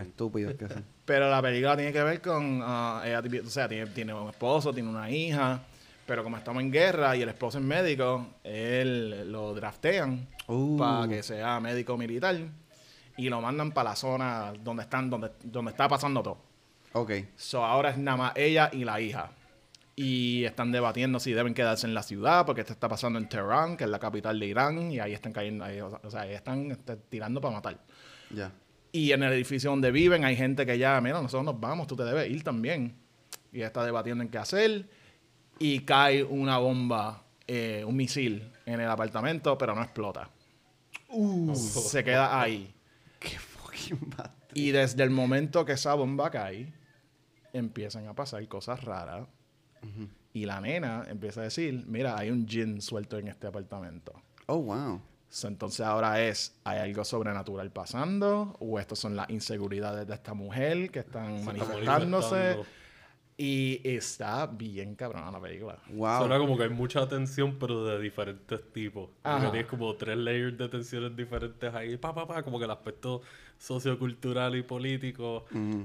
Estúpidos 0.00 0.54
que 0.54 0.68
son. 0.68 0.84
Pero 1.04 1.28
la 1.28 1.42
película 1.42 1.76
tiene 1.76 1.92
que 1.92 2.02
ver 2.02 2.20
con, 2.20 2.60
ah, 2.62 3.02
ella, 3.04 3.22
o 3.44 3.50
sea, 3.50 3.68
tiene, 3.68 3.86
tiene 3.90 4.14
un 4.14 4.28
esposo, 4.28 4.72
tiene 4.72 4.88
una 4.88 5.10
hija, 5.10 5.60
pero 6.10 6.24
como 6.24 6.36
estamos 6.36 6.60
en 6.60 6.72
guerra 6.72 7.16
y 7.16 7.22
el 7.22 7.28
esposo 7.28 7.58
es 7.58 7.64
médico, 7.64 8.34
él 8.42 9.30
lo 9.30 9.54
draftean 9.54 10.26
Uh. 10.48 10.76
para 10.76 11.06
que 11.06 11.22
sea 11.22 11.60
médico 11.60 11.96
militar 11.96 12.36
y 13.16 13.28
lo 13.28 13.40
mandan 13.40 13.70
para 13.70 13.90
la 13.90 13.94
zona 13.94 14.52
donde 14.60 14.82
están, 14.82 15.08
donde, 15.08 15.30
donde 15.44 15.70
está 15.70 15.88
pasando 15.88 16.20
todo. 16.20 16.38
Ok. 16.94 17.12
So 17.36 17.64
ahora 17.64 17.90
es 17.90 17.98
nada 17.98 18.16
más 18.16 18.32
ella 18.34 18.70
y 18.72 18.82
la 18.82 19.00
hija. 19.00 19.30
Y 19.94 20.42
están 20.46 20.72
debatiendo 20.72 21.20
si 21.20 21.32
deben 21.32 21.54
quedarse 21.54 21.86
en 21.86 21.94
la 21.94 22.02
ciudad, 22.02 22.44
porque 22.44 22.62
esto 22.62 22.72
está 22.72 22.88
pasando 22.88 23.16
en 23.20 23.28
Teherán, 23.28 23.76
que 23.76 23.84
es 23.84 23.90
la 23.90 24.00
capital 24.00 24.40
de 24.40 24.46
Irán, 24.46 24.90
y 24.90 24.98
ahí 24.98 25.12
están 25.12 25.32
cayendo, 25.32 25.64
ahí, 25.64 25.80
o 25.80 26.10
sea, 26.10 26.22
ahí 26.22 26.32
están 26.32 26.72
este, 26.72 26.96
tirando 26.96 27.40
para 27.40 27.54
matar. 27.54 27.78
Ya. 28.34 28.50
Y 28.90 29.12
en 29.12 29.22
el 29.22 29.32
edificio 29.32 29.70
donde 29.70 29.92
viven 29.92 30.24
hay 30.24 30.34
gente 30.34 30.66
que 30.66 30.76
ya, 30.76 31.00
mira, 31.00 31.22
nosotros 31.22 31.44
nos 31.44 31.60
vamos, 31.60 31.86
tú 31.86 31.94
te 31.94 32.02
debes 32.02 32.28
ir 32.28 32.42
también. 32.42 32.96
Y 33.52 33.58
ella 33.58 33.68
está 33.68 33.84
debatiendo 33.84 34.24
en 34.24 34.28
qué 34.28 34.38
hacer. 34.38 34.98
Y 35.60 35.80
cae 35.80 36.24
una 36.24 36.58
bomba, 36.58 37.22
eh, 37.46 37.84
un 37.86 37.94
misil 37.94 38.50
en 38.66 38.80
el 38.80 38.88
apartamento, 38.88 39.56
pero 39.56 39.74
no 39.74 39.82
explota. 39.82 40.28
Se 41.54 42.02
queda 42.02 42.40
ahí. 42.40 42.74
Qué 43.20 43.38
fucking 43.38 44.10
bad. 44.16 44.30
Y 44.54 44.70
desde 44.70 45.02
el 45.02 45.10
momento 45.10 45.64
que 45.64 45.72
esa 45.72 45.94
bomba 45.94 46.30
cae, 46.30 46.72
empiezan 47.52 48.08
a 48.08 48.14
pasar 48.14 48.46
cosas 48.48 48.82
raras. 48.82 49.28
Y 50.32 50.46
la 50.46 50.60
nena 50.60 51.04
empieza 51.08 51.40
a 51.40 51.44
decir, 51.44 51.84
mira, 51.86 52.16
hay 52.16 52.30
un 52.30 52.46
jinn 52.46 52.80
suelto 52.80 53.18
en 53.18 53.28
este 53.28 53.46
apartamento. 53.46 54.12
Oh, 54.46 54.58
wow. 54.58 55.00
So, 55.28 55.46
entonces 55.46 55.86
ahora 55.86 56.20
es, 56.22 56.56
¿hay 56.64 56.78
algo 56.78 57.04
sobrenatural 57.04 57.70
pasando? 57.70 58.56
¿O 58.58 58.80
estas 58.80 58.98
son 58.98 59.14
las 59.14 59.30
inseguridades 59.30 60.06
de 60.06 60.14
esta 60.14 60.34
mujer 60.34 60.90
que 60.90 61.00
están 61.00 61.34
Se 61.34 61.50
está 61.50 61.52
manifestándose? 61.52 62.58
Y 63.42 63.80
está 63.84 64.46
bien 64.46 64.94
cabrona 64.94 65.30
la 65.30 65.40
película. 65.40 65.78
Wow. 65.94 66.18
Suena 66.18 66.36
como 66.36 66.58
que 66.58 66.64
hay 66.64 66.68
mucha 66.68 67.08
tensión, 67.08 67.56
pero 67.58 67.86
de 67.86 67.98
diferentes 67.98 68.70
tipos. 68.70 69.08
Como 69.22 69.34
Ajá. 69.34 69.46
que 69.46 69.50
tienes 69.52 69.66
como 69.70 69.94
tres 69.96 70.18
layers 70.18 70.58
de 70.58 70.68
tensiones 70.68 71.16
diferentes 71.16 71.72
ahí. 71.74 71.96
Pa, 71.96 72.14
pa, 72.14 72.26
pa, 72.26 72.42
como 72.42 72.58
que 72.58 72.66
el 72.66 72.70
aspecto 72.70 73.22
sociocultural 73.56 74.56
y 74.56 74.62
político, 74.62 75.44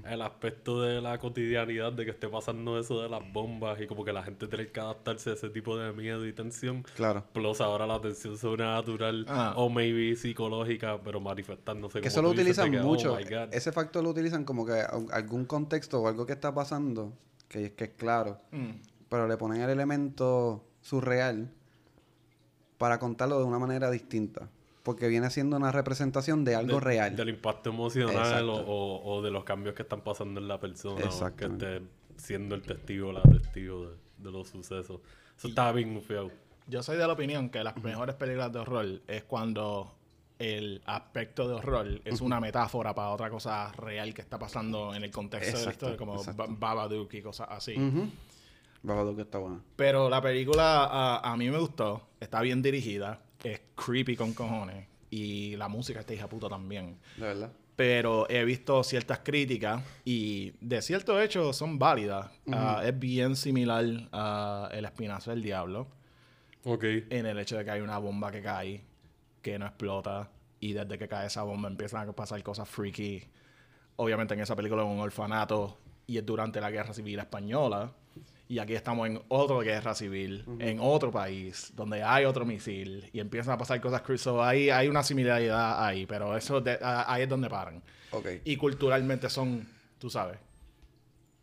el 0.09 0.21
aspecto 0.21 0.81
de 0.81 1.01
la 1.01 1.17
cotidianidad 1.17 1.93
de 1.93 2.03
que 2.05 2.11
esté 2.11 2.27
pasando 2.27 2.77
eso 2.79 3.01
de 3.01 3.07
las 3.09 3.21
bombas 3.31 3.79
y 3.81 3.87
como 3.87 4.03
que 4.03 4.11
la 4.11 4.23
gente 4.23 4.47
tiene 4.47 4.67
que 4.67 4.79
adaptarse 4.79 5.29
a 5.29 5.33
ese 5.33 5.49
tipo 5.49 5.77
de 5.77 5.93
miedo 5.93 6.25
y 6.25 6.33
tensión. 6.33 6.83
Claro. 6.95 7.23
Plus 7.33 7.61
ahora 7.61 7.85
la 7.87 7.99
tensión 8.01 8.37
sobrenatural 8.37 9.25
Ah. 9.29 9.53
o 9.55 9.69
maybe 9.69 10.15
psicológica, 10.17 10.99
pero 11.03 11.19
manifestándose. 11.21 11.99
Que 12.01 12.09
como 12.09 12.11
eso 12.11 12.21
lo 12.21 12.29
dices, 12.31 12.41
utilizan 12.43 12.71
que, 12.71 12.79
oh 12.79 12.83
mucho. 12.83 13.17
Ese 13.17 13.71
factor 13.71 14.03
lo 14.03 14.09
utilizan 14.09 14.43
como 14.43 14.65
que 14.65 14.73
algún 15.11 15.45
contexto 15.45 16.01
o 16.01 16.07
algo 16.07 16.25
que 16.25 16.33
está 16.33 16.53
pasando, 16.53 17.13
que, 17.47 17.73
que 17.73 17.83
es 17.85 17.89
claro, 17.91 18.39
Mm. 18.51 18.71
pero 19.09 19.27
le 19.27 19.37
ponen 19.37 19.61
el 19.61 19.69
elemento 19.69 20.63
surreal 20.81 21.51
para 22.77 22.99
contarlo 22.99 23.37
de 23.39 23.45
una 23.45 23.59
manera 23.59 23.89
distinta. 23.89 24.49
Porque 24.83 25.07
viene 25.07 25.29
siendo 25.31 25.57
una 25.57 25.71
representación 25.71 26.43
de 26.43 26.55
algo 26.55 26.75
De- 26.79 26.85
real. 26.85 27.15
Del 27.15 27.29
impacto 27.29 27.69
emocional 27.71 28.49
o, 28.49 28.55
o- 28.57 29.15
o 29.15 29.21
de 29.23 29.31
los 29.31 29.43
cambios 29.43 29.73
que 29.73 29.81
están 29.81 30.01
pasando 30.01 30.39
en 30.39 30.47
la 30.47 30.59
persona. 30.59 31.03
O 31.09 31.35
que 31.35 31.45
esté 31.45 31.81
siendo 32.17 32.53
el 32.55 32.61
testigo 32.61 33.09
o 33.09 33.11
la 33.11 33.23
testigo 33.23 33.89
de, 33.89 33.95
de 34.19 34.31
los 34.31 34.47
sucesos. 34.49 34.99
Eso 35.37 35.47
estaba 35.47 35.71
bien 35.71 35.99
feo. 36.03 36.29
Yo 36.67 36.83
soy 36.83 36.97
de 36.97 37.07
la 37.07 37.13
opinión 37.13 37.49
que 37.49 37.63
las 37.63 37.75
mejores 37.83 38.15
películas 38.15 38.51
de 38.53 38.59
horror 38.59 39.01
es 39.07 39.23
cuando 39.23 39.95
el 40.39 40.81
aspecto 40.85 41.47
de 41.47 41.53
horror 41.55 42.01
es 42.03 42.21
una 42.21 42.39
metáfora 42.39 42.93
para 42.93 43.09
otra 43.11 43.29
cosa 43.29 43.71
real 43.73 44.13
que 44.13 44.21
está 44.21 44.37
pasando 44.37 44.93
en 44.93 45.03
el 45.03 45.11
contexto 45.11 45.57
de 45.59 45.65
la 45.65 45.71
historia, 45.71 45.97
como 45.97 46.15
exacto. 46.15 46.45
Babadook 46.49 47.13
y 47.13 47.21
cosas 47.21 47.47
así. 47.49 47.75
Ujú. 47.77 48.09
Babadook 48.83 49.19
está 49.19 49.37
buena. 49.39 49.61
Pero 49.75 50.09
la 50.09 50.21
película 50.21 50.85
a, 50.85 51.31
a 51.31 51.37
mí 51.37 51.49
me 51.49 51.57
gustó. 51.57 52.07
Está 52.19 52.41
bien 52.41 52.61
dirigida. 52.61 53.21
Es 53.43 53.61
creepy 53.75 54.15
con 54.15 54.33
cojones. 54.33 54.87
y 55.09 55.55
la 55.55 55.67
música 55.69 56.01
está 56.01 56.13
hija 56.13 56.27
puta 56.27 56.49
también. 56.49 56.97
De 57.17 57.23
verdad. 57.25 57.51
Pero 57.77 58.25
he 58.29 58.43
visto 58.45 58.83
ciertas 58.83 59.19
críticas 59.19 59.83
y 60.05 60.53
de 60.61 60.81
cierto 60.81 61.21
hecho 61.21 61.51
son 61.53 61.77
válidas. 61.79 62.29
Ah, 62.51 62.81
es 62.85 62.97
bien 62.97 63.35
similar 63.35 63.85
a 64.11 64.69
El 64.71 64.85
Espinazo 64.85 65.31
del 65.31 65.41
Diablo 65.41 65.87
Ok. 66.63 66.83
en 67.09 67.25
el 67.25 67.37
hecho 67.39 67.57
de 67.57 67.65
que 67.65 67.71
hay 67.71 67.81
una 67.81 67.97
bomba 67.97 68.31
que 68.31 68.41
cae, 68.41 68.81
que 69.51 69.59
no 69.59 69.67
explota, 69.67 70.31
y 70.59 70.73
desde 70.73 70.97
que 70.97 71.07
cae 71.07 71.27
esa 71.27 71.43
bomba 71.43 71.69
empiezan 71.69 72.09
a 72.09 72.11
pasar 72.13 72.41
cosas 72.41 72.67
freaky. 72.67 73.23
Obviamente 73.97 74.33
en 74.33 74.39
esa 74.39 74.55
película 74.55 74.81
es 74.81 74.89
un 74.89 74.99
orfanato 74.99 75.77
y 76.07 76.17
es 76.17 76.25
durante 76.25 76.59
la 76.59 76.71
Guerra 76.71 76.93
Civil 76.95 77.19
Española. 77.19 77.91
Y 78.47 78.57
aquí 78.59 78.73
estamos 78.73 79.07
en 79.07 79.21
otra 79.27 79.57
guerra 79.61 79.93
civil, 79.95 80.45
en 80.59 80.79
otro 80.79 81.11
país, 81.11 81.71
donde 81.75 82.01
hay 82.03 82.25
otro 82.25 82.43
misil 82.45 83.07
y 83.13 83.19
empiezan 83.19 83.53
a 83.53 83.57
pasar 83.57 83.79
cosas 83.81 84.01
crazy. 84.01 84.23
So, 84.23 84.43
ahí 84.43 84.69
hay 84.71 84.87
una 84.87 85.03
similaridad 85.03 85.83
ahí, 85.85 86.05
pero 86.07 86.35
eso 86.37 86.59
de- 86.61 86.79
a- 86.81 87.11
ahí 87.11 87.23
es 87.23 87.29
donde 87.29 87.47
paran. 87.49 87.81
Ok. 88.11 88.27
Y 88.45 88.55
culturalmente 88.57 89.29
son, 89.29 89.67
tú 89.99 90.09
sabes, 90.09 90.37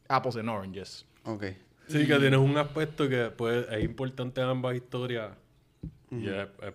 apples 0.09 0.37
and 0.37 0.49
oranges. 0.49 1.07
Ok. 1.25 1.45
Sí, 1.89 2.07
que 2.07 2.17
tienes 2.19 2.39
un 2.41 2.57
aspecto 2.57 3.09
que 3.09 3.31
pues, 3.37 3.67
es 3.71 3.85
importante 3.85 4.41
en 4.41 4.49
ambas 4.49 4.75
historias. 4.77 5.31
Y 6.11 6.29
es, 6.29 6.47
es 6.63 6.73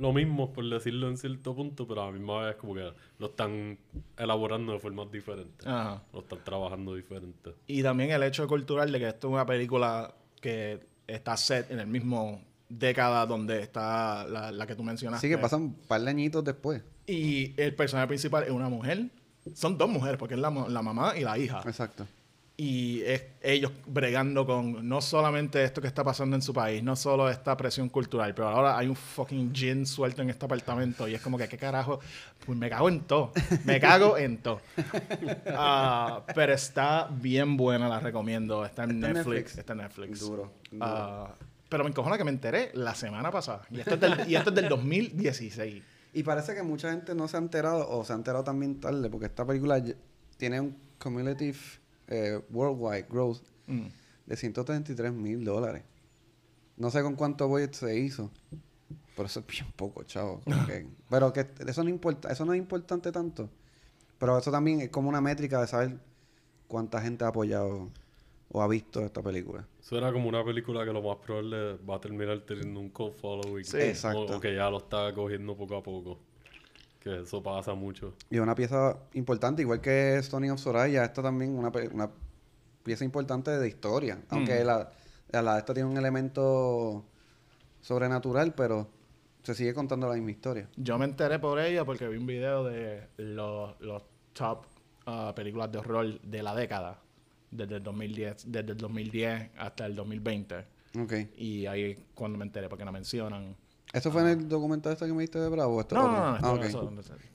lo 0.00 0.12
mismo, 0.12 0.52
por 0.52 0.68
decirlo 0.68 1.08
en 1.08 1.16
cierto 1.16 1.54
punto, 1.54 1.86
pero 1.86 2.02
a 2.02 2.06
la 2.06 2.12
misma 2.12 2.46
vez 2.46 2.56
como 2.56 2.74
que 2.74 2.92
lo 3.18 3.26
están 3.26 3.78
elaborando 4.16 4.72
de 4.72 4.78
formas 4.80 5.12
diferentes. 5.12 5.66
Ajá. 5.66 6.02
Lo 6.12 6.20
están 6.20 6.42
trabajando 6.42 6.94
diferente. 6.94 7.54
Y 7.66 7.82
también 7.82 8.10
el 8.10 8.22
hecho 8.22 8.48
cultural 8.48 8.90
de 8.90 8.98
que 8.98 9.08
esto 9.08 9.28
es 9.28 9.32
una 9.34 9.46
película 9.46 10.14
que 10.40 10.80
está 11.06 11.36
set 11.36 11.70
en 11.70 11.80
el 11.80 11.86
mismo 11.86 12.42
década 12.68 13.26
donde 13.26 13.60
está 13.62 14.24
la, 14.26 14.50
la 14.52 14.66
que 14.66 14.74
tú 14.74 14.82
mencionaste. 14.82 15.26
Así 15.26 15.34
que 15.34 15.40
pasan 15.40 15.60
un 15.62 15.74
par 15.74 16.00
de 16.00 16.10
añitos 16.10 16.42
después. 16.44 16.82
Y 17.06 17.52
el 17.60 17.74
personaje 17.74 18.08
principal 18.08 18.44
es 18.44 18.50
una 18.50 18.68
mujer. 18.68 19.06
Son 19.54 19.76
dos 19.76 19.88
mujeres, 19.90 20.16
porque 20.18 20.34
es 20.34 20.40
la, 20.40 20.50
mo- 20.50 20.68
la 20.68 20.80
mamá 20.82 21.14
y 21.18 21.22
la 21.24 21.36
hija. 21.36 21.62
Exacto. 21.66 22.06
Y 22.62 23.00
es 23.06 23.24
ellos 23.40 23.72
bregando 23.86 24.44
con 24.44 24.86
no 24.86 25.00
solamente 25.00 25.64
esto 25.64 25.80
que 25.80 25.86
está 25.86 26.04
pasando 26.04 26.36
en 26.36 26.42
su 26.42 26.52
país, 26.52 26.82
no 26.82 26.94
solo 26.94 27.30
esta 27.30 27.56
presión 27.56 27.88
cultural, 27.88 28.34
pero 28.34 28.48
ahora 28.48 28.76
hay 28.76 28.86
un 28.86 28.96
fucking 28.96 29.54
gin 29.54 29.86
suelto 29.86 30.20
en 30.20 30.28
este 30.28 30.44
apartamento 30.44 31.08
y 31.08 31.14
es 31.14 31.22
como 31.22 31.38
que, 31.38 31.48
¿qué 31.48 31.56
carajo? 31.56 32.00
Pues 32.44 32.58
me 32.58 32.68
cago 32.68 32.90
en 32.90 33.00
todo. 33.00 33.32
Me 33.64 33.80
cago 33.80 34.18
en 34.18 34.42
todo. 34.42 34.60
Ah, 35.46 36.22
pero 36.34 36.52
está 36.52 37.08
bien 37.10 37.56
buena, 37.56 37.88
la 37.88 37.98
recomiendo. 37.98 38.62
Está 38.66 38.84
en 38.84 38.90
Está 38.90 39.06
Netflix. 39.08 39.26
Netflix. 39.26 39.58
Está 39.58 39.72
en 39.72 39.78
Netflix. 39.78 40.20
Duro, 40.20 40.52
duro. 40.70 40.84
Ah, 40.84 41.34
pero 41.70 41.82
me 41.82 41.88
encojona 41.88 42.18
que 42.18 42.24
me 42.24 42.30
enteré 42.30 42.72
la 42.74 42.94
semana 42.94 43.30
pasada. 43.30 43.62
Y 43.70 43.80
esto 43.80 43.94
es 43.94 44.00
del, 44.00 44.28
y 44.30 44.36
esto 44.36 44.50
es 44.50 44.56
del 44.56 44.68
2016. 44.68 45.82
Y 46.12 46.22
parece 46.24 46.54
que 46.54 46.62
mucha 46.62 46.90
gente 46.90 47.14
no 47.14 47.26
se 47.26 47.38
ha 47.38 47.40
enterado 47.40 47.88
o 47.88 48.04
se 48.04 48.12
ha 48.12 48.16
enterado 48.16 48.44
también 48.44 48.80
tarde 48.80 49.08
porque 49.08 49.26
esta 49.26 49.46
película 49.46 49.82
tiene 50.36 50.60
un 50.60 50.76
cumulative 50.98 51.56
eh, 52.10 52.40
worldwide 52.50 53.06
growth 53.08 53.40
Mm. 53.66 53.86
de 54.26 54.36
133 54.36 55.12
mil 55.12 55.44
dólares. 55.44 55.84
No 56.76 56.90
sé 56.90 57.02
con 57.02 57.14
cuánto 57.14 57.46
budget 57.48 57.72
se 57.74 57.98
hizo. 57.98 58.30
Pero 59.16 59.26
eso 59.26 59.40
es 59.40 59.46
bien 59.46 59.66
poco, 59.76 60.02
chavo. 60.04 60.40
que- 60.66 60.86
pero 61.08 61.32
que 61.32 61.46
eso 61.66 61.84
no 61.84 61.90
importa, 61.90 62.30
eso 62.32 62.44
no 62.44 62.52
es 62.54 62.58
importante 62.58 63.12
tanto. 63.12 63.48
Pero 64.18 64.36
eso 64.38 64.50
también 64.50 64.80
es 64.80 64.88
como 64.90 65.08
una 65.08 65.20
métrica 65.20 65.60
de 65.60 65.66
saber 65.66 65.98
cuánta 66.68 67.00
gente 67.00 67.24
ha 67.24 67.28
apoyado 67.28 67.90
o 68.52 68.62
ha 68.62 68.68
visto 68.68 69.04
esta 69.04 69.22
película. 69.22 69.66
Eso 69.80 69.96
era 69.98 70.12
como 70.12 70.28
una 70.28 70.44
película 70.44 70.84
que 70.84 70.92
lo 70.92 71.02
más 71.02 71.16
probable 71.18 71.76
va 71.88 71.96
a 71.96 72.00
terminar 72.00 72.40
teniendo 72.46 72.80
un 72.80 72.90
cult 72.90 73.14
following. 73.16 73.64
Sí. 73.64 73.76
Exacto. 73.78 74.20
O, 74.20 74.36
o 74.36 74.40
que 74.40 74.54
ya 74.54 74.68
lo 74.70 74.78
está 74.78 75.12
cogiendo 75.14 75.56
poco 75.56 75.76
a 75.76 75.82
poco. 75.82 76.18
Que 77.00 77.22
eso 77.22 77.42
pasa 77.42 77.74
mucho. 77.74 78.14
Y 78.30 78.38
una 78.38 78.54
pieza 78.54 78.96
importante, 79.14 79.62
igual 79.62 79.80
que 79.80 80.18
Stony 80.18 80.50
of 80.50 80.60
Soraya, 80.60 81.04
esta 81.04 81.22
también 81.22 81.56
una, 81.56 81.72
una 81.92 82.10
pieza 82.82 83.04
importante 83.04 83.50
de 83.58 83.68
historia. 83.68 84.22
Aunque 84.28 84.62
la, 84.64 84.90
la 85.32 85.58
esta 85.58 85.72
tiene 85.72 85.88
un 85.88 85.96
elemento 85.96 87.04
sobrenatural, 87.80 88.54
pero 88.54 88.88
se 89.42 89.54
sigue 89.54 89.72
contando 89.74 90.08
la 90.08 90.14
misma 90.14 90.30
historia. 90.30 90.68
Yo 90.76 90.98
me 90.98 91.06
enteré 91.06 91.38
por 91.38 91.58
ella 91.58 91.84
porque 91.84 92.06
vi 92.08 92.16
un 92.16 92.26
video 92.26 92.64
de 92.64 93.08
los, 93.16 93.80
los 93.80 94.02
top 94.32 94.66
ah, 95.06 95.32
películas 95.34 95.72
de 95.72 95.78
horror 95.78 96.20
de 96.20 96.42
la 96.42 96.54
década, 96.54 97.00
desde 97.50 97.76
el 97.76 97.82
2010, 97.82 98.44
desde 98.52 98.72
el 98.72 98.78
2010 98.78 99.50
hasta 99.56 99.86
el 99.86 99.94
2020. 99.96 100.64
Ok. 100.98 101.12
Y 101.36 101.66
ahí 101.66 102.06
cuando 102.14 102.38
me 102.38 102.44
enteré, 102.44 102.68
porque 102.68 102.84
la 102.84 102.92
mencionan. 102.92 103.56
¿Eso 103.92 104.12
fue 104.12 104.22
en 104.22 104.28
el 104.28 104.48
documental 104.48 104.92
este 104.92 105.04
que 105.06 105.12
me 105.12 105.22
diste 105.22 105.40
de 105.40 105.48
Bravo? 105.48 105.74
o 105.76 105.80
esto 105.80 105.96
No, 105.96 106.02
no, 106.02 106.12
no, 106.12 106.20
Ah, 106.36 106.36
eso- 106.64 106.88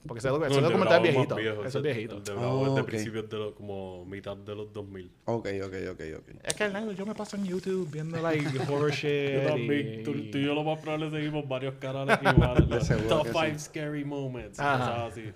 porque 0.06 0.20
ese, 0.20 0.28
No, 0.28 0.38
documental 0.38 0.62
es 0.64 0.80
Bravo 0.80 1.02
viejito. 1.02 1.34
viejo, 1.36 1.64
Ese 1.64 1.78
es 1.78 1.84
viejito. 1.84 2.16
El 2.16 2.24
de 2.24 2.32
Bravo 2.32 2.62
es 2.64 2.68
Oh, 2.70 2.74
de 2.76 2.84
principios 2.84 3.28
de 3.28 3.36
los, 3.36 3.52
como 3.54 4.04
mitad 4.06 4.36
de 4.38 4.54
los 4.54 4.72
2000. 4.72 5.10
Ok, 5.26 5.48
ok, 5.64 5.74
ok, 5.92 6.00
ok. 6.18 6.28
Es 6.44 6.54
que 6.54 6.64
Hernando, 6.64 6.92
yo 6.92 7.04
me 7.04 7.14
paso 7.14 7.36
en 7.36 7.44
YouTube 7.44 7.90
viendo 7.90 8.20
like 8.22 8.58
horror 8.72 8.90
shit. 8.92 9.34
Yo 9.34 9.48
también, 9.48 10.00
y- 10.00 10.02
tú, 10.02 10.12
tú 10.30 10.38
y 10.38 10.44
yo 10.46 10.54
lo 10.54 10.64
más 10.64 10.78
probable 10.78 11.10
seguimos 11.10 11.46
varios 11.46 11.74
canales 11.74 12.18
iguales. 12.22 12.66
los 12.70 12.88
Top 13.08 13.24
que 13.24 13.32
5 13.32 13.58
Scary 13.58 14.04
Moments. 14.06 14.58
Ajá. 14.58 15.06
así. 15.06 15.32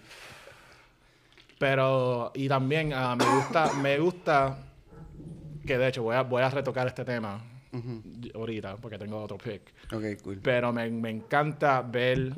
Pero, 1.59 2.33
y 2.35 2.48
también 2.48 2.92
ah, 2.94 3.14
me 3.16 3.24
gusta, 3.37 3.72
me 3.74 3.98
gusta 3.98 4.56
que 5.66 5.76
de 5.76 5.88
hecho 5.88 6.02
voy 6.02 6.16
a, 6.16 6.22
voy 6.22 6.42
a 6.42 6.48
retocar 6.48 6.87
este 6.87 7.04
tema 7.04 7.42
Ahorita 8.35 8.76
porque 8.76 8.98
tengo 8.98 9.22
otro 9.22 9.38
pick. 9.38 9.72
Ok, 9.92 10.22
cool. 10.22 10.40
Pero 10.42 10.72
me, 10.72 10.90
me 10.90 11.11
encanta 11.11 11.83
ver 11.83 12.33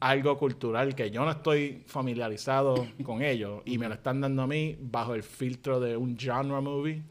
algo 0.00 0.36
cultural 0.38 0.94
que 0.94 1.10
yo 1.10 1.24
no 1.24 1.30
estoy 1.30 1.82
familiarizado 1.86 2.86
con 3.04 3.22
ello 3.22 3.62
y 3.64 3.78
me 3.78 3.88
lo 3.88 3.94
están 3.94 4.20
dando 4.20 4.42
a 4.42 4.46
mí 4.46 4.76
bajo 4.80 5.14
el 5.14 5.22
filtro 5.22 5.80
de 5.80 5.96
un 5.96 6.16
genre 6.18 6.60
movie. 6.60 7.02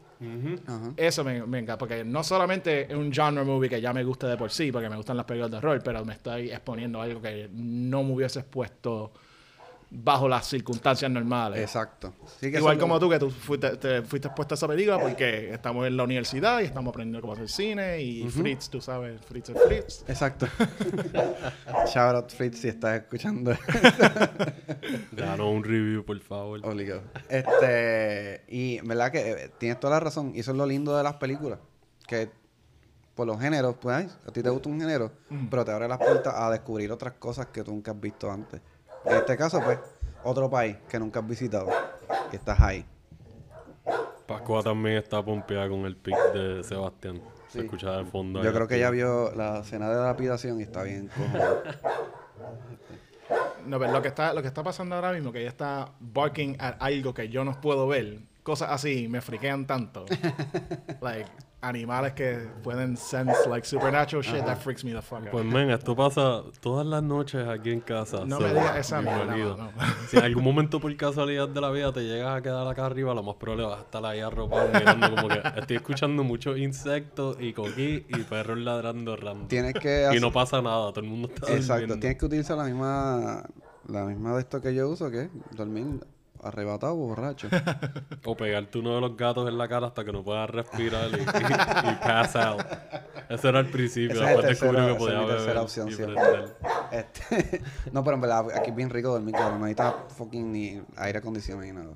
Eso 0.96 1.24
me, 1.24 1.44
me 1.44 1.58
encanta, 1.58 1.76
porque 1.76 2.02
no 2.02 2.24
solamente 2.24 2.90
es 2.90 2.94
un 2.94 3.12
genre 3.12 3.44
movie 3.44 3.68
que 3.68 3.80
ya 3.80 3.92
me 3.92 4.02
gusta 4.02 4.28
de 4.28 4.38
por 4.38 4.50
sí, 4.50 4.72
porque 4.72 4.88
me 4.88 4.96
gustan 4.96 5.16
las 5.18 5.26
películas 5.26 5.50
de 5.50 5.56
horror, 5.58 5.82
pero 5.84 6.04
me 6.06 6.14
estoy 6.14 6.50
exponiendo 6.50 7.00
a 7.00 7.04
algo 7.04 7.20
que 7.20 7.50
no 7.52 8.02
me 8.02 8.12
hubiese 8.14 8.38
expuesto 8.38 9.12
bajo 9.90 10.28
las 10.28 10.46
circunstancias 10.46 11.10
normales. 11.10 11.60
Exacto. 11.60 12.12
Sí, 12.40 12.50
que 12.50 12.58
Igual 12.58 12.78
como 12.78 12.98
tú, 12.98 13.08
que 13.08 13.18
tú 13.18 13.30
fuiste, 13.30 13.76
te 13.76 14.02
fuiste 14.02 14.28
expuesto 14.28 14.54
a 14.54 14.56
esa 14.56 14.66
película 14.66 14.98
porque 14.98 15.52
estamos 15.52 15.86
en 15.86 15.96
la 15.96 16.04
universidad 16.04 16.60
y 16.60 16.64
estamos 16.64 16.90
aprendiendo 16.90 17.20
cómo 17.20 17.34
hacer 17.34 17.48
cine 17.48 18.00
y 18.02 18.28
Fritz, 18.28 18.68
tú 18.68 18.80
sabes, 18.80 19.20
Fritz 19.22 19.50
es 19.50 19.62
Fritz. 19.62 20.04
Exacto. 20.08 20.46
Shout 21.94 22.16
out 22.16 22.30
Fritz 22.30 22.58
si 22.58 22.68
estás 22.68 23.00
escuchando. 23.00 23.52
Danos 25.12 25.46
un 25.46 25.62
review, 25.62 26.04
por 26.04 26.18
favor. 26.20 26.60
Obligado. 26.64 27.02
Este, 27.28 28.44
y 28.48 28.80
verdad 28.80 29.12
que 29.12 29.30
eh, 29.30 29.50
tienes 29.58 29.78
toda 29.78 29.94
la 29.94 30.00
razón. 30.00 30.32
Y 30.34 30.40
eso 30.40 30.50
es 30.50 30.56
lo 30.56 30.66
lindo 30.66 30.96
de 30.96 31.02
las 31.02 31.14
películas. 31.14 31.58
Que 32.06 32.30
por 33.14 33.26
los 33.26 33.40
géneros, 33.40 33.76
pues, 33.80 33.96
ay, 33.96 34.08
a 34.26 34.30
ti 34.30 34.42
te 34.42 34.50
gusta 34.50 34.68
un 34.68 34.78
género, 34.78 35.10
pero 35.50 35.64
te 35.64 35.72
abre 35.72 35.88
las 35.88 35.98
puertas 35.98 36.34
a 36.36 36.50
descubrir 36.50 36.92
otras 36.92 37.14
cosas 37.14 37.46
que 37.46 37.64
tú 37.64 37.72
nunca 37.72 37.92
has 37.92 38.00
visto 38.00 38.30
antes. 38.30 38.60
En 39.06 39.16
este 39.16 39.36
caso, 39.36 39.60
pues, 39.62 39.78
otro 40.24 40.50
país 40.50 40.76
que 40.88 40.98
nunca 40.98 41.20
has 41.20 41.26
visitado. 41.26 41.68
Y 42.32 42.36
estás 42.36 42.58
ahí. 42.60 42.84
Pascua 44.26 44.62
también 44.62 44.96
está 44.96 45.24
pompeada 45.24 45.68
con 45.68 45.86
el 45.86 45.96
pick 45.96 46.16
de 46.32 46.64
Sebastián. 46.64 47.20
Se 47.48 47.60
Sí. 47.60 47.64
escucha 47.64 47.92
de 47.98 48.04
fondo. 48.04 48.42
Yo 48.42 48.48
ahí 48.48 48.54
creo 48.54 48.66
que 48.66 48.74
ella 48.76 48.88
activo. 48.88 49.28
vio 49.28 49.36
la 49.36 49.60
escena 49.60 49.88
de 49.88 49.94
la 49.94 50.02
lapidación 50.06 50.58
y 50.60 50.64
está 50.64 50.82
bien. 50.82 51.08
No, 53.66 53.78
pero 53.80 53.92
lo 53.92 54.02
que 54.02 54.08
está, 54.08 54.32
lo 54.32 54.42
que 54.42 54.48
está 54.48 54.62
pasando 54.62 54.94
ahora 54.94 55.12
mismo, 55.12 55.32
que 55.32 55.40
ella 55.40 55.48
está 55.48 55.90
barking 56.00 56.56
at 56.60 56.76
algo 56.80 57.14
que 57.14 57.28
yo 57.28 57.44
no 57.44 57.60
puedo 57.60 57.88
ver, 57.88 58.18
cosas 58.46 58.70
así 58.70 59.08
me 59.08 59.20
friquean 59.20 59.66
tanto. 59.66 60.06
like, 61.00 61.26
animales 61.62 62.12
que 62.12 62.48
pueden 62.62 62.96
sense 62.96 63.48
like 63.48 63.66
supernatural 63.66 64.22
shit, 64.22 64.44
that 64.44 64.58
freaks 64.58 64.84
me 64.84 64.92
the 64.92 65.02
fuck 65.02 65.24
out. 65.24 65.30
Pues, 65.32 65.44
men, 65.44 65.70
esto 65.70 65.96
pasa 65.96 66.44
todas 66.60 66.86
las 66.86 67.02
noches 67.02 67.44
aquí 67.48 67.72
en 67.72 67.80
casa. 67.80 68.24
No 68.24 68.36
So, 68.36 68.42
me 68.42 68.50
digas 68.50 68.76
esa 68.76 69.02
mierda. 69.02 69.72
Si 70.08 70.16
en 70.16 70.22
algún 70.22 70.44
momento 70.44 70.78
por 70.78 70.96
casualidad 70.96 71.48
de 71.48 71.60
la 71.60 71.70
vida 71.72 71.92
te 71.92 72.04
llegas 72.04 72.38
a 72.38 72.40
quedar 72.40 72.68
acá 72.68 72.86
arriba, 72.86 73.12
lo 73.14 73.24
más 73.24 73.34
probable 73.34 73.64
vas 73.66 73.78
a 73.78 73.82
estar 73.82 74.06
ahí 74.06 74.20
arropado 74.20 74.68
mirando 74.72 75.10
como 75.16 75.26
que 75.26 75.42
estoy 75.56 75.76
escuchando 75.78 76.22
muchos 76.22 76.56
insectos 76.56 77.38
y 77.40 77.52
coquí 77.52 78.06
y 78.08 78.22
perros 78.22 78.58
ladrando 78.58 79.16
random. 79.16 79.48
Tienes 79.48 79.74
que 79.74 80.08
Y 80.14 80.20
no 80.20 80.30
pasa 80.32 80.62
nada, 80.62 80.92
todo 80.92 81.00
el 81.00 81.10
mundo 81.10 81.28
está 81.34 81.52
Exacto, 81.52 81.80
durmiendo. 81.80 81.98
tienes 81.98 82.18
que 82.18 82.26
utilizar 82.26 82.56
la 82.56 82.64
misma 82.64 83.42
la 83.88 84.04
misma 84.04 84.34
de 84.34 84.40
esto 84.40 84.60
que 84.60 84.72
yo 84.72 84.88
uso, 84.88 85.10
que 85.10 85.22
es 85.22 85.30
dormir 85.52 86.00
arrebatado 86.42 86.92
o 86.94 86.96
borracho. 86.96 87.48
O 88.24 88.36
pegarte 88.36 88.78
uno 88.78 88.94
de 88.94 89.00
los 89.00 89.16
gatos 89.16 89.48
en 89.48 89.58
la 89.58 89.68
cara 89.68 89.86
hasta 89.88 90.04
que 90.04 90.12
no 90.12 90.22
puedas 90.22 90.48
respirar 90.50 91.08
y, 91.10 91.14
y, 91.16 91.22
y 91.22 91.94
pass 91.96 92.36
out. 92.36 92.62
Ese 93.28 93.48
era 93.48 93.60
el 93.60 93.66
principio. 93.70 94.16
Esa 94.16 94.30
es 94.32 94.36
Después 94.36 94.60
descubrí 94.60 94.86
que 94.86 94.94
podía 94.94 95.14
esa 95.14 95.22
es 95.22 95.22
mi 95.22 95.26
beber 95.26 95.36
tercera 95.36 95.62
opción 95.62 95.88
y 95.88 95.92
siempre. 95.92 96.16
prender. 96.22 96.56
Este, 96.92 97.62
no, 97.92 98.04
pero 98.04 98.14
en 98.14 98.20
verdad, 98.20 98.46
aquí 98.56 98.70
es 98.70 98.76
bien 98.76 98.90
rico 98.90 99.08
dormir, 99.10 99.34
cabrón. 99.34 99.60
No 99.60 99.66
necesitas 99.66 99.94
fucking 100.16 100.52
ni 100.52 100.82
aire 100.96 101.18
acondicionado 101.18 101.66
ni 101.66 101.72
nada. 101.72 101.94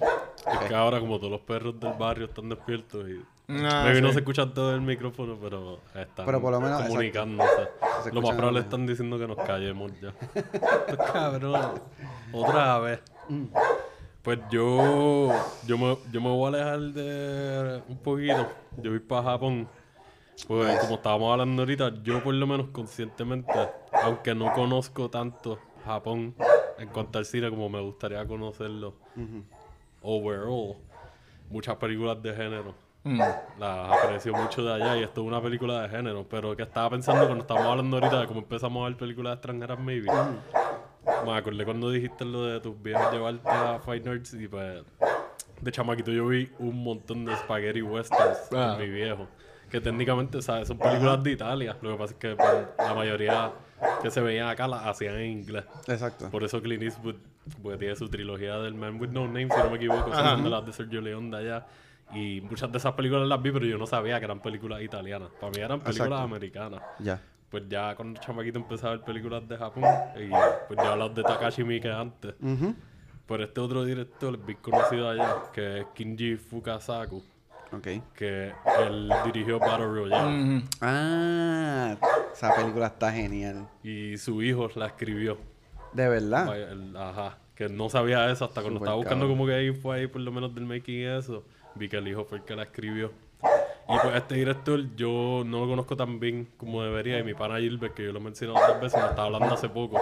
Es 0.00 0.68
que 0.68 0.74
ahora 0.74 1.00
como 1.00 1.18
todos 1.18 1.30
los 1.32 1.40
perros 1.42 1.78
del 1.80 1.92
barrio 1.94 2.26
están 2.26 2.48
despiertos 2.48 3.08
y 3.08 3.22
Ah, 3.46 3.82
Maybe 3.84 4.00
no 4.00 4.08
sí. 4.08 4.14
se 4.14 4.20
escucha 4.20 4.46
todo 4.54 4.74
el 4.74 4.80
micrófono, 4.80 5.36
pero 5.38 5.78
están 5.94 6.24
Pero 6.24 6.40
por 6.40 6.50
lo 6.50 6.62
menos, 6.62 6.80
comunicándose. 6.84 7.68
Se 8.02 8.10
Lo 8.10 8.22
más 8.22 8.34
probable 8.36 8.60
están 8.60 8.86
diciendo 8.86 9.18
que 9.18 9.26
nos 9.26 9.36
callemos 9.36 9.92
ya. 10.00 10.14
Estos 10.34 10.96
Cabrón. 11.12 11.72
Otra 12.32 12.78
vez. 12.78 13.00
Mm. 13.28 13.44
Pues 14.22 14.38
yo, 14.50 15.28
yo, 15.66 15.76
me, 15.78 15.98
yo 16.10 16.20
me 16.20 16.30
voy 16.30 16.44
a 16.44 16.72
alejar 16.72 16.80
de 16.94 17.82
un 17.88 17.98
poquito. 17.98 18.46
Yo 18.82 18.90
voy 18.90 19.00
para 19.00 19.22
Japón. 19.22 19.68
Pues 20.48 20.78
como 20.80 20.94
estábamos 20.96 21.30
hablando 21.32 21.62
ahorita, 21.62 21.92
yo 22.02 22.22
por 22.22 22.34
lo 22.34 22.46
menos 22.46 22.68
conscientemente, 22.70 23.52
aunque 24.02 24.34
no 24.34 24.52
conozco 24.52 25.08
tanto 25.08 25.58
Japón 25.84 26.34
en 26.78 26.88
cuanto 26.88 27.18
al 27.18 27.24
cine 27.24 27.50
como 27.50 27.68
me 27.68 27.80
gustaría 27.80 28.26
conocerlo 28.26 28.94
overall, 30.02 30.76
muchas 31.50 31.76
películas 31.76 32.20
de 32.22 32.34
género 32.34 32.84
Mm. 33.06 33.20
las 33.60 34.02
aprecio 34.02 34.32
mucho 34.34 34.64
de 34.64 34.72
allá 34.72 34.96
y 34.96 35.02
esto 35.02 35.20
es 35.20 35.26
una 35.26 35.38
película 35.38 35.82
de 35.82 35.90
género, 35.90 36.26
pero 36.26 36.56
que 36.56 36.62
estaba 36.62 36.88
pensando 36.88 37.26
cuando 37.26 37.42
estábamos 37.42 37.70
hablando 37.70 37.98
ahorita 37.98 38.20
de 38.20 38.26
cómo 38.26 38.40
empezamos 38.40 38.82
a 38.82 38.88
ver 38.88 38.96
películas 38.96 39.34
extranjeras, 39.34 39.78
maybe. 39.78 40.08
Me 41.24 41.32
acordé 41.36 41.64
cuando 41.64 41.90
dijiste 41.90 42.24
lo 42.24 42.44
de 42.44 42.60
tus 42.60 42.80
viejos 42.82 43.12
llevarte 43.12 43.48
a 43.48 43.78
Fight 43.80 44.04
Nerds 44.04 44.34
y 44.34 44.48
pues 44.48 44.82
de 45.60 45.72
chamaquito 45.72 46.10
yo 46.10 46.26
vi 46.28 46.50
un 46.58 46.82
montón 46.82 47.24
de 47.24 47.34
spaghetti 47.36 47.82
westerns 47.82 48.38
Ah. 48.52 48.76
en 48.78 48.80
mi 48.82 48.94
viejo. 48.94 49.26
Que 49.70 49.80
técnicamente, 49.80 50.40
¿sabes? 50.42 50.68
Son 50.68 50.78
películas 50.78 51.22
de 51.22 51.32
Italia. 51.32 51.76
Lo 51.82 51.92
que 51.92 51.96
pasa 51.98 52.12
es 52.12 52.18
que 52.18 52.36
pues, 52.36 52.66
la 52.78 52.94
mayoría 52.94 53.52
que 54.02 54.10
se 54.10 54.20
veían 54.20 54.48
acá 54.48 54.68
las 54.68 54.84
hacían 54.86 55.16
en 55.16 55.30
inglés. 55.30 55.64
Exacto. 55.88 56.30
Por 56.30 56.44
eso 56.44 56.60
Clint 56.62 56.82
Eastwood 56.82 57.16
porque 57.62 57.78
tiene 57.78 57.96
su 57.96 58.08
trilogía 58.08 58.56
del 58.58 58.74
Man 58.74 59.00
with 59.00 59.08
No 59.10 59.26
Name, 59.26 59.48
si 59.50 59.58
no 59.58 59.70
me 59.70 59.76
equivoco, 59.76 60.12
son 60.14 60.44
de 60.44 60.50
las 60.50 60.64
de 60.64 60.72
Sergio 60.72 61.00
Leone 61.00 61.30
de 61.36 61.42
allá. 61.42 61.66
Y 62.14 62.40
muchas 62.42 62.70
de 62.70 62.78
esas 62.78 62.92
películas 62.92 63.26
las 63.26 63.42
vi, 63.42 63.50
pero 63.50 63.66
yo 63.66 63.76
no 63.78 63.86
sabía 63.86 64.18
que 64.18 64.26
eran 64.26 64.40
películas 64.40 64.80
italianas. 64.82 65.30
Para 65.40 65.50
mí 65.50 65.58
eran 65.58 65.80
películas 65.80 66.06
Exacto. 66.08 66.24
americanas. 66.24 66.82
Ya. 67.00 67.20
Pues 67.54 67.68
ya 67.68 67.94
cuando 67.94 68.18
chamaquito 68.20 68.58
empecé 68.58 68.84
a 68.84 68.90
ver 68.90 69.02
películas 69.02 69.46
de 69.48 69.56
Japón, 69.56 69.84
y 70.16 70.28
pues 70.66 70.76
ya 70.76 70.96
las 70.96 71.14
de 71.14 71.22
Takashi 71.22 71.62
Miike 71.62 71.88
antes. 71.88 72.34
Ujú. 72.42 72.74
Por 73.26 73.40
este 73.42 73.60
otro 73.60 73.84
director 73.84 74.36
bien 74.44 74.58
conocido 74.60 75.08
allá, 75.08 75.36
que 75.52 75.78
es 75.82 75.86
Kinji 75.94 76.34
Fukasaku, 76.34 77.22
Ok. 77.70 77.86
que 78.12 78.52
él 78.80 79.08
dirigió 79.26 79.60
Battle 79.60 79.86
Royale. 79.86 80.64
Ah, 80.80 81.94
esa 82.32 82.56
película 82.56 82.88
está 82.88 83.12
genial. 83.12 83.68
Y 83.84 84.18
su 84.18 84.42
hijo 84.42 84.68
la 84.74 84.86
escribió. 84.86 85.38
De 85.92 86.08
verdad. 86.08 86.58
El- 86.58 86.96
ajá, 86.96 87.38
que 87.54 87.68
no 87.68 87.88
sabía 87.88 88.28
eso 88.32 88.46
hasta 88.46 88.62
cuando 88.62 88.80
estaba 88.80 88.96
buscando 88.96 89.26
cabrón. 89.26 89.38
como 89.38 89.46
que 89.46 89.54
ahí 89.54 89.70
fue 89.70 89.96
ahí 90.00 90.06
por 90.08 90.20
lo 90.22 90.32
menos 90.32 90.52
del 90.56 90.64
making 90.64 91.02
y 91.02 91.04
eso, 91.04 91.44
vi 91.76 91.88
que 91.88 91.98
el 91.98 92.08
hijo 92.08 92.24
fue 92.24 92.38
el 92.38 92.44
que 92.44 92.56
la 92.56 92.64
escribió. 92.64 93.12
Y 93.88 93.98
pues 94.02 94.14
este 94.16 94.34
director 94.36 94.80
yo 94.96 95.42
no 95.44 95.60
lo 95.60 95.68
conozco 95.68 95.96
tan 95.96 96.18
bien 96.18 96.48
como 96.56 96.82
debería 96.82 97.18
y 97.18 97.22
mi 97.22 97.34
pana 97.34 97.58
Gilbert, 97.58 97.94
que 97.94 98.04
yo 98.04 98.12
lo 98.12 98.18
he 98.18 98.22
mencionado 98.22 98.58
otras 98.64 98.80
veces, 98.80 99.00
me 99.02 99.08
estaba 99.08 99.26
hablando 99.26 99.54
hace 99.54 99.68
poco, 99.68 100.00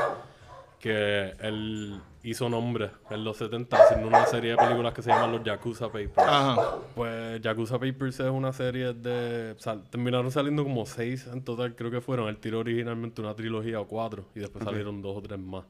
que 0.79 1.33
él 1.41 2.01
hizo 2.23 2.49
nombre 2.49 2.91
en 3.11 3.25
los 3.25 3.37
70 3.39 3.77
haciendo 3.77 4.07
una 4.07 4.25
serie 4.27 4.53
de 4.53 4.57
películas 4.57 4.95
que 4.95 5.03
se 5.03 5.11
llaman 5.11 5.33
los 5.33 5.43
Yakuza 5.43 5.87
Papers. 5.87 6.19
Ajá. 6.19 6.77
Pues 6.95 7.41
Yakuza 7.41 7.81
Papers 7.81 8.21
es 8.21 8.31
una 8.31 8.53
serie 8.53 8.93
de... 8.93 9.55
sal- 9.59 9.83
terminaron 9.91 10.31
saliendo 10.31 10.63
como 10.63 10.87
seis 10.87 11.27
en 11.33 11.43
total, 11.43 11.75
creo 11.75 11.91
que 11.91 12.01
fueron. 12.01 12.29
Él 12.29 12.39
tiró 12.39 12.61
originalmente 12.61 13.21
una 13.21 13.35
trilogía 13.35 13.81
o 13.81 13.87
cuatro 13.89 14.27
y 14.37 14.39
después 14.41 14.65
salieron 14.65 15.03
dos 15.03 15.17
o 15.17 15.23
tres 15.23 15.41
más. 15.41 15.65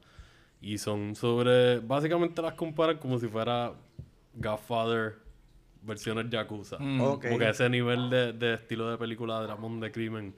Y 0.61 0.77
son 0.77 1.15
sobre... 1.15 1.79
Básicamente 1.79 2.41
las 2.43 2.53
comparan 2.53 2.97
como 2.99 3.17
si 3.19 3.27
fuera 3.27 3.73
Godfather 4.35 5.15
versiones 5.83 6.29
Yakuza. 6.29 6.77
Mm. 6.79 7.01
Ok. 7.01 7.25
Como 7.25 7.39
que 7.39 7.49
ese 7.49 7.69
nivel 7.69 8.09
de, 8.09 8.33
de 8.33 8.53
estilo 8.55 8.89
de 8.89 8.97
película 8.97 9.39
de 9.39 9.47
Dramón 9.47 9.79
de 9.79 9.91
crimen. 9.91 10.33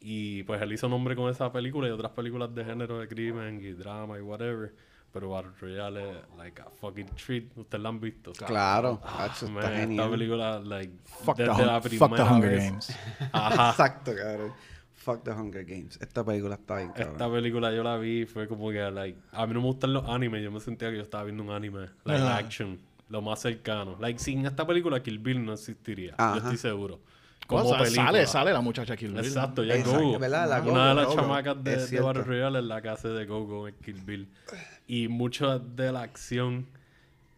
Y 0.00 0.42
pues 0.44 0.62
él 0.62 0.72
hizo 0.72 0.88
nombre 0.88 1.16
con 1.16 1.28
esa 1.30 1.50
película 1.52 1.88
y 1.88 1.90
otras 1.90 2.12
películas 2.12 2.54
de 2.54 2.64
género 2.64 2.98
de 3.00 3.08
crimen 3.08 3.60
y 3.62 3.72
drama 3.72 4.18
y 4.18 4.20
whatever. 4.22 4.72
Pero 5.12 5.30
Battle 5.30 5.52
Royale 5.60 6.10
es 6.10 6.16
like 6.36 6.60
a 6.60 6.66
fucking 6.70 7.06
treat. 7.16 7.44
¿Ustedes 7.56 7.82
la 7.82 7.88
han 7.88 7.98
visto? 7.98 8.30
Claro. 8.32 9.00
Ah, 9.02 9.24
Hacho, 9.24 9.46
man, 9.48 9.56
está 9.64 9.68
esta 9.74 9.80
genial. 9.86 10.10
película, 10.10 10.60
like, 10.60 10.92
Fuck 11.24 11.36
the, 11.38 11.42
desde 11.44 11.54
Hun- 11.62 11.66
la 11.66 11.80
fuck 11.80 11.90
the 11.90 11.98
primera 11.98 12.24
Hunger 12.30 12.50
vez- 12.50 12.70
Games. 12.70 12.98
Ajá. 13.32 13.70
Exacto, 13.70 14.12
cabrón. 14.14 14.52
Fuck 14.92 15.24
the 15.24 15.30
Hunger 15.32 15.64
Games. 15.64 15.98
Esta 16.02 16.22
película 16.24 16.56
está 16.56 16.76
bien, 16.76 16.90
cabrón. 16.90 17.12
Esta 17.12 17.32
película 17.32 17.72
yo 17.74 17.82
la 17.82 17.96
vi 17.96 18.26
fue 18.26 18.46
como 18.46 18.70
que, 18.70 18.78
like, 18.90 19.18
a 19.32 19.46
mí 19.46 19.54
no 19.54 19.60
me 19.62 19.66
gustan 19.68 19.94
los 19.94 20.06
animes, 20.08 20.42
yo 20.44 20.52
me 20.52 20.60
sentía 20.60 20.90
que 20.90 20.96
yo 20.96 21.02
estaba 21.02 21.24
viendo 21.24 21.42
un 21.42 21.50
anime, 21.50 21.88
like 22.04 22.22
Ajá. 22.22 22.36
action, 22.36 22.78
lo 23.08 23.22
más 23.22 23.40
cercano. 23.40 23.96
Like, 24.00 24.18
sin 24.18 24.44
esta 24.46 24.66
película 24.66 25.02
Kill 25.02 25.18
Bill 25.18 25.44
no 25.44 25.52
existiría, 25.54 26.14
Ajá. 26.18 26.32
yo 26.34 26.38
estoy 26.42 26.56
seguro. 26.56 27.00
Como 27.46 27.70
película. 27.78 28.04
sale, 28.06 28.26
sale 28.26 28.52
la 28.52 28.60
muchacha 28.60 28.94
Kill 28.96 29.12
Bill. 29.12 29.24
Exacto, 29.24 29.64
ya 29.64 29.74
Exacto, 29.76 30.00
Gogo. 30.02 30.18
¿verdad? 30.18 30.48
La 30.48 30.60
Una 30.70 30.88
de 30.90 30.94
las 30.96 31.06
Gogo. 31.06 31.16
chamacas 31.16 31.64
de, 31.64 31.86
de. 31.86 32.00
Battle 32.00 32.22
Royale 32.24 32.58
es 32.58 32.64
la 32.66 32.82
que 32.82 32.88
hace 32.90 33.08
de 33.08 33.24
Gogo 33.24 33.68
en 33.68 33.74
Kill 33.76 34.02
Bill. 34.02 34.28
Y 34.86 35.08
mucho 35.08 35.58
de 35.58 35.90
la 35.92 36.02
acción 36.02 36.66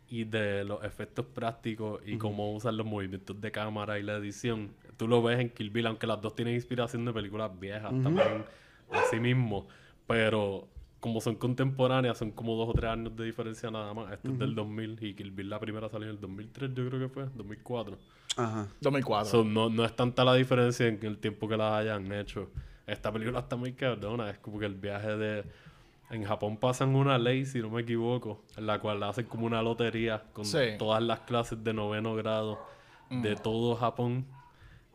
y 0.09 0.25
de 0.25 0.65
los 0.65 0.83
efectos 0.83 1.25
prácticos 1.27 2.01
y 2.05 2.17
cómo 2.19 2.53
usan 2.53 2.77
los 2.77 2.85
movimientos 2.87 3.41
de 3.41 3.53
cámara 3.53 4.01
y 4.01 4.03
la 4.03 4.15
edición, 4.17 4.71
tú 4.97 5.07
lo 5.07 5.23
ves 5.23 5.39
en 5.39 5.49
Kill 5.51 5.71
Bill, 5.71 5.87
aunque 5.87 6.09
las 6.09 6.21
dos 6.21 6.35
tienen 6.35 6.55
inspiración 6.57 7.05
de 7.05 7.13
películas 7.13 7.53
viejas 7.61 7.93
también, 8.03 8.45
así 8.91 9.21
mismo. 9.21 9.69
Pero 10.09 10.67
como 11.01 11.21
son 11.21 11.35
contemporáneas, 11.37 12.19
son 12.19 12.31
como 12.31 12.55
dos 12.57 12.69
o 12.69 12.73
tres 12.73 12.91
años 12.91 13.17
de 13.17 13.25
diferencia 13.25 13.71
nada 13.71 13.93
más. 13.95 14.13
Este 14.13 14.29
es 14.29 14.39
del 14.39 14.55
2000 14.55 14.99
y 15.03 15.15
Kill 15.15 15.31
Bill 15.31 15.49
la 15.51 15.59
primera 15.59 15.89
salió 15.89 16.09
en 16.09 16.15
el 16.15 16.21
2003, 16.21 16.75
yo 16.75 16.87
creo 16.89 17.01
que 17.01 17.09
fue, 17.09 17.25
2004. 17.35 17.97
Ajá. 18.37 18.69
2004. 18.81 19.31
So, 19.31 19.45
no, 19.45 19.69
no 19.71 19.85
es 19.85 19.97
tanta 19.97 20.25
la 20.25 20.35
diferencia 20.35 20.87
en 20.87 20.99
el 21.05 21.19
tiempo 21.19 21.49
que 21.49 21.57
las 21.57 21.73
hayan 21.73 22.13
hecho. 22.13 22.51
Esta 22.87 23.11
película 23.13 23.41
está 23.41 23.57
muy 23.57 23.73
cabrona. 23.73 24.31
Es 24.31 24.39
como 24.39 24.59
que 24.59 24.67
el 24.67 24.75
viaje 24.75 25.17
de... 25.17 25.45
En 26.11 26.25
Japón 26.25 26.57
pasan 26.57 26.97
una 26.97 27.19
ley, 27.19 27.47
si 27.47 27.61
no 27.61 27.71
me 27.71 27.83
equivoco, 27.83 28.43
en 28.57 28.67
la 28.67 28.81
cual 28.81 29.01
hacen 29.05 29.27
como 29.27 29.47
una 29.47 29.63
lotería 29.63 30.25
con 30.33 30.45
Sí. 30.45 30.59
todas 30.77 31.01
las 31.03 31.21
clases 31.21 31.63
de 31.63 31.73
noveno 31.73 32.15
grado 32.17 32.59
de 33.11 33.37
todo 33.37 33.77
Japón. 33.77 34.27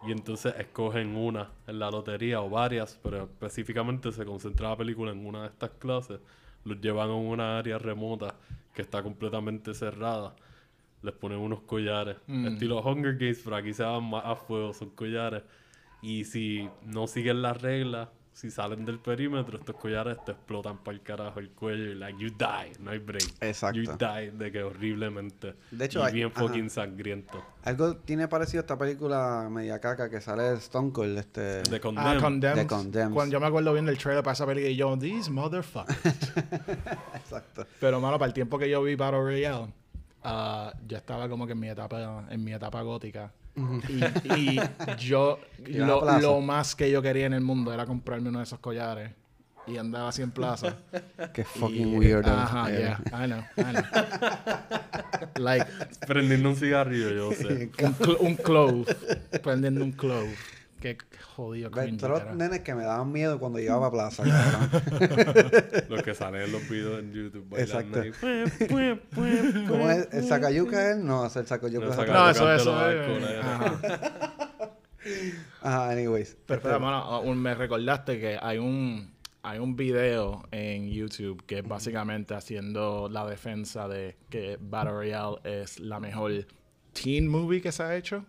Y 0.06 0.12
entonces 0.12 0.54
escogen 0.58 1.16
una 1.16 1.50
en 1.66 1.80
la 1.80 1.90
lotería 1.90 2.42
o 2.42 2.50
varias, 2.50 3.00
pero 3.02 3.24
específicamente 3.24 4.12
se 4.12 4.24
concentra 4.24 4.70
la 4.70 4.78
película 4.78 5.12
en 5.12 5.26
una 5.26 5.42
de 5.42 5.48
estas 5.48 5.72
clases. 5.72 6.20
Los 6.64 6.80
llevan 6.80 7.10
a 7.10 7.16
una 7.16 7.58
área 7.58 7.80
remota 7.80 8.36
que 8.74 8.84
está 8.84 9.02
completamente 9.02 9.74
cerrada. 9.74 10.36
Les 11.02 11.14
ponen 11.14 11.40
unos 11.40 11.62
collares, 11.62 12.18
estilo 12.28 12.82
Hunger 12.82 13.18
Games, 13.18 13.42
pero 13.44 13.56
aquí 13.56 13.74
se 13.74 13.84
van 13.84 14.04
más 14.10 14.24
a 14.26 14.36
fuego, 14.36 14.74
son 14.74 14.92
collares. 14.92 15.44
Y 16.02 16.24
si 16.26 16.70
no 16.84 17.08
siguen 17.08 17.42
las 17.42 17.62
reglas, 17.62 18.10
si 18.36 18.52
salen 18.52 18.84
del 18.86 19.00
perímetro, 19.00 19.58
estos 19.58 19.78
collares 19.78 20.18
te 20.26 20.34
explotan 20.34 20.78
para 20.80 20.98
el 20.98 21.02
carajo 21.02 21.40
el 21.40 21.52
cuello 21.52 21.92
y 21.92 21.96
like, 21.96 22.20
you 22.22 22.30
die, 22.32 22.74
no 22.82 22.92
hay 22.92 23.00
break. 23.00 23.24
Exacto. 23.40 23.80
You 23.80 23.94
die 23.98 24.32
de 24.32 24.52
que 24.52 24.62
horriblemente. 24.62 25.56
De 25.72 25.86
hecho, 25.86 26.00
y 26.00 26.04
hay- 26.04 26.14
bien 26.16 26.32
ajá. 26.36 26.42
fucking 26.42 26.70
sangriento. 26.70 27.42
Algo 27.64 27.96
tiene 27.96 28.28
parecido 28.28 28.60
a 28.60 28.64
esta 28.64 28.78
película 28.78 29.48
media 29.50 29.80
caca 29.80 30.10
que 30.10 30.20
sale 30.20 30.44
de 30.44 30.56
Stone 30.58 30.92
Cold, 30.92 31.18
este... 31.18 31.62
De 31.64 31.78
Ah, 31.78 31.80
Condemned. 31.80 32.20
Condemned. 32.22 32.62
The 32.64 32.68
Condemned. 32.68 33.14
Cuando 33.14 33.32
yo 33.34 33.40
me 33.40 33.48
acuerdo 33.48 33.72
bien 33.72 33.86
del 33.86 33.98
trailer 33.98 34.22
para 34.22 34.34
esa 34.34 34.46
película 34.46 34.70
y 34.70 34.76
yo, 34.76 34.98
these 35.00 35.32
motherfuckers. 35.32 35.98
Exacto. 37.16 37.66
Pero, 37.80 38.02
mano, 38.02 38.20
para 38.20 38.28
el 38.28 38.34
tiempo 38.34 38.60
que 38.60 38.70
yo 38.70 38.84
vi 38.84 38.96
Battle 38.96 39.20
Royale, 39.22 39.68
ah, 40.24 40.74
yo 40.86 40.98
estaba 40.98 41.30
como 41.30 41.46
que 41.48 41.54
en 41.54 41.60
mi 41.62 41.70
etapa, 41.70 42.26
en 42.30 42.44
mi 42.44 42.54
etapa 42.54 42.82
gótica. 42.82 43.32
Y, 43.56 44.34
y 44.36 44.60
yo, 44.98 45.40
lo, 45.66 46.02
plaza. 46.02 46.20
lo 46.22 46.42
más 46.42 46.76
que 46.76 46.90
yo 46.92 47.02
quería 47.02 47.26
en 47.26 47.34
el 47.34 47.42
mundo 47.42 47.74
era 47.74 47.86
comprarme 47.86 48.30
uno 48.30 48.40
de 48.40 48.44
esos 48.44 48.60
collares. 48.60 49.12
Y 49.68 49.78
andaba 49.78 50.10
así 50.10 50.22
en 50.22 50.30
plaza. 50.30 50.76
Qué 51.34 51.44
fucking 51.44 51.94
Y- 51.94 51.98
weirdo. 51.98 52.32
Ajá, 52.32 52.70
eres. 52.70 52.98
yeah, 53.10 53.24
I 53.24 53.28
know, 53.28 53.40
I 53.58 53.72
know. 53.74 53.84
like, 55.38 55.66
Prendiendo 56.06 56.50
un 56.50 56.56
cigarrillo, 56.56 57.10
yo 57.10 57.32
sé. 57.32 57.72
un, 57.84 57.96
cl- 57.98 58.18
un 58.20 58.36
clove. 58.36 58.86
Prendiendo 59.42 59.84
un 59.84 59.92
clove. 59.92 60.36
Qué 60.94 60.98
jodido 61.36 61.72
Ve, 61.72 61.82
cringe 61.86 62.00
Todos 62.00 62.20
era. 62.22 62.30
los 62.30 62.38
nenes 62.38 62.60
que 62.60 62.76
me 62.76 62.84
daban 62.84 63.12
miedo 63.12 63.40
cuando 63.40 63.58
llegaba 63.58 63.88
a 63.88 63.92
plaza. 63.92 64.24
Los 65.90 66.04
que 66.04 66.14
salen 66.14 66.44
en 66.44 66.52
los 66.52 66.70
videos 66.70 67.00
en 67.00 67.12
YouTube 67.12 67.48
Exacto. 67.58 68.02
¿Cómo 69.68 69.90
es? 69.90 70.08
¿El 70.14 70.28
sacayuca 70.28 70.92
él? 70.92 71.04
No, 71.06 71.26
es 71.26 71.36
el 71.36 71.48
sacayuca. 71.48 71.88
No, 71.88 71.92
es 72.04 72.08
No, 72.10 72.30
eso, 72.30 72.54
eso. 72.54 72.78
alcoholes. 72.78 73.44
ajá. 73.44 73.80
Anyways. 75.90 76.38
Pero 76.46 76.80
mano, 76.80 76.98
ah, 76.98 77.20
un- 77.20 77.38
me 77.40 77.54
recordaste 77.56 78.20
que 78.20 78.38
hay 78.42 78.58
un 78.58 79.14
hay 79.44 79.60
un 79.60 79.76
video 79.76 80.44
en 80.52 80.90
YouTube 80.90 81.44
que 81.46 81.60
es 81.60 81.68
básicamente 81.68 82.34
haciendo 82.34 83.08
la 83.10 83.26
defensa 83.28 83.88
de 83.88 84.18
que 84.30 84.58
Battle 84.60 84.92
Royale 84.94 85.38
es 85.44 85.80
la 85.80 86.00
mejor 86.00 86.32
teen 86.94 87.28
movie 87.28 87.62
que 87.62 87.72
se 87.72 87.84
ha 87.84 87.96
hecho. 87.96 88.26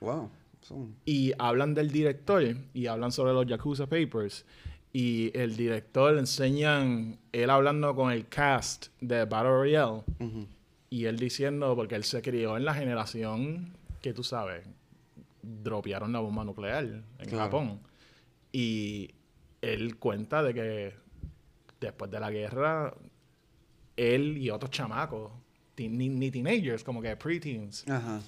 Wow. 0.00 0.30
Son- 0.66 0.96
Y 1.04 1.32
hablan 1.38 1.74
del 1.74 1.90
director 1.90 2.42
y 2.74 2.86
hablan 2.86 3.12
sobre 3.12 3.32
los 3.32 3.46
Yakuza 3.46 3.86
Papers. 3.86 4.44
Y 4.92 5.30
el 5.38 5.56
director 5.56 6.16
enseñan 6.16 7.18
él 7.32 7.50
hablando 7.50 7.94
con 7.94 8.10
el 8.10 8.26
cast 8.28 8.86
de 9.00 9.24
Battle 9.26 9.50
Royale. 9.50 10.02
Ujú. 10.18 10.46
Y 10.90 11.04
él 11.04 11.18
diciendo, 11.18 11.74
porque 11.76 11.94
él 11.94 12.04
se 12.04 12.22
crió 12.22 12.56
en 12.56 12.64
la 12.64 12.72
generación 12.74 13.76
que 14.00 14.12
tú 14.14 14.22
sabes, 14.24 14.66
dropearon 15.42 16.12
la 16.12 16.20
bomba 16.20 16.44
nuclear 16.44 16.84
en 16.84 17.04
Claro. 17.28 17.36
Japón. 17.44 17.80
Y 18.52 19.10
él 19.60 19.96
cuenta 19.98 20.42
de 20.42 20.54
que 20.54 20.94
después 21.80 22.10
de 22.10 22.20
la 22.20 22.30
guerra, 22.30 22.94
él 23.96 24.38
y 24.38 24.50
otros 24.50 24.70
chamacos, 24.70 25.30
ni, 25.76 26.08
ni 26.08 26.30
teenagers, 26.30 26.82
como 26.82 27.02
que 27.02 27.14
preteens, 27.16 27.84
Ajá. 27.88 28.20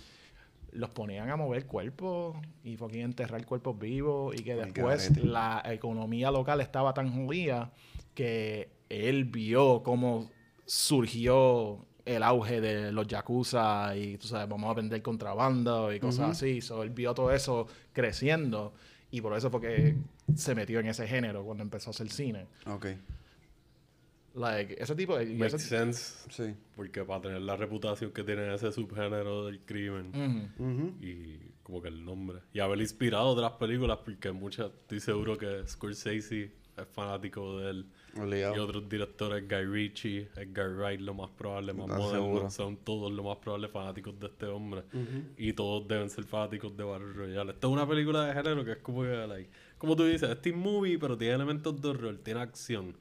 Los 0.79 0.91
ponían 0.91 1.29
a 1.29 1.37
mover 1.37 1.67
cuerpos 1.67 2.37
y 2.63 2.77
fucking 2.77 3.01
enterrar 3.01 3.45
cuerpos 3.45 3.77
vivos 3.77 4.35
y 4.39 4.45
que 4.45 4.55
después 4.55 5.17
la 5.25 5.61
economía 5.67 6.31
local 6.31 6.61
estaba 6.61 6.95
tan 6.95 7.13
jodida 7.13 7.73
que 8.15 8.71
él 8.89 9.25
vio 9.25 9.83
cómo 9.83 10.31
surgió 10.67 11.85
el 12.05 12.23
auge 12.23 12.61
de 12.61 12.93
los 12.93 13.09
yakuza 13.09 13.97
y 13.97 14.19
tú 14.19 14.29
sabes, 14.29 14.49
vamos 14.49 14.71
a 14.71 14.75
vender 14.75 15.03
contrabando 15.03 15.93
y 15.93 15.99
cosas 15.99 16.31
así. 16.31 16.61
So, 16.61 16.85
él 16.85 16.91
vio 16.91 17.13
todo 17.13 17.33
eso 17.33 17.67
creciendo 17.93 18.73
y 19.11 19.21
por 19.21 19.37
eso 19.37 19.51
fue 19.51 19.61
que 19.61 19.97
se 20.37 20.55
metió 20.55 20.79
en 20.79 20.87
ese 20.87 21.09
género 21.09 21.43
cuando 21.43 21.65
empezó 21.65 21.91
a 21.91 21.93
hacer 21.93 22.09
cine. 22.09 22.47
Ok. 22.67 22.87
Like, 24.39 24.77
ese 24.79 24.95
tipo 24.95 25.17
de... 25.19 25.27
Makes 25.27 25.57
ese- 25.57 25.69
sense. 25.69 26.29
Sí. 26.31 26.55
Porque 26.77 27.05
para 27.05 27.21
tener 27.23 27.41
la 27.43 27.57
reputación 27.57 28.13
que 28.13 28.23
tiene 28.23 28.55
ese 28.55 28.71
subgénero 28.73 29.47
del 29.47 29.61
crimen 29.61 30.13
y 31.01 31.39
como 31.63 31.83
que 31.83 31.89
el 31.89 32.05
nombre. 32.05 32.39
Y 32.53 32.61
haber 32.61 32.81
inspirado 32.81 33.27
otras 33.29 33.53
películas 33.53 33.99
porque 34.05 34.31
muchas, 34.33 34.71
estoy 34.83 35.01
seguro 35.01 35.37
que 35.37 35.67
Scorsese 35.67 36.53
es 36.77 36.87
fanático 36.93 37.59
de 37.59 37.71
él. 37.71 37.87
Y 38.17 38.59
otros 38.59 38.89
directores, 38.89 39.47
Guy 39.49 39.65
Ritchie, 39.65 40.29
Edgar 40.37 40.71
Wright, 40.75 41.01
lo 41.01 41.15
más 41.15 41.31
probable, 41.31 41.73
más 41.73 41.87
¿Estás 41.87 41.99
modernos, 42.01 42.25
seguro? 42.27 42.51
son 42.51 42.77
todos 42.79 43.13
lo 43.13 43.23
más 43.23 43.37
probable 43.39 43.69
fanáticos 43.69 44.19
de 44.19 44.27
este 44.27 44.47
hombre. 44.47 44.83
Y 45.37 45.53
todos 45.53 45.87
deben 45.87 46.09
ser 46.11 46.25
fanáticos 46.25 46.77
de 46.77 46.85
Battle 46.85 47.13
Royale. 47.13 47.53
Esta 47.53 47.67
es 47.67 47.73
una 47.73 47.87
película 47.89 48.25
de 48.27 48.33
género 48.35 48.65
que 48.65 48.73
es 48.73 48.79
como 48.79 49.03
que, 49.03 49.09
like, 49.27 49.51
como 49.77 49.95
tú 49.95 50.05
dices, 50.05 50.29
es 50.31 50.41
teen 50.41 50.57
movie, 50.59 50.99
pero 50.99 51.17
tiene 51.19 51.35
elementos 51.35 51.81
de 51.81 51.89
horror, 51.89 52.19
tiene 52.25 52.41
acción. 52.41 52.97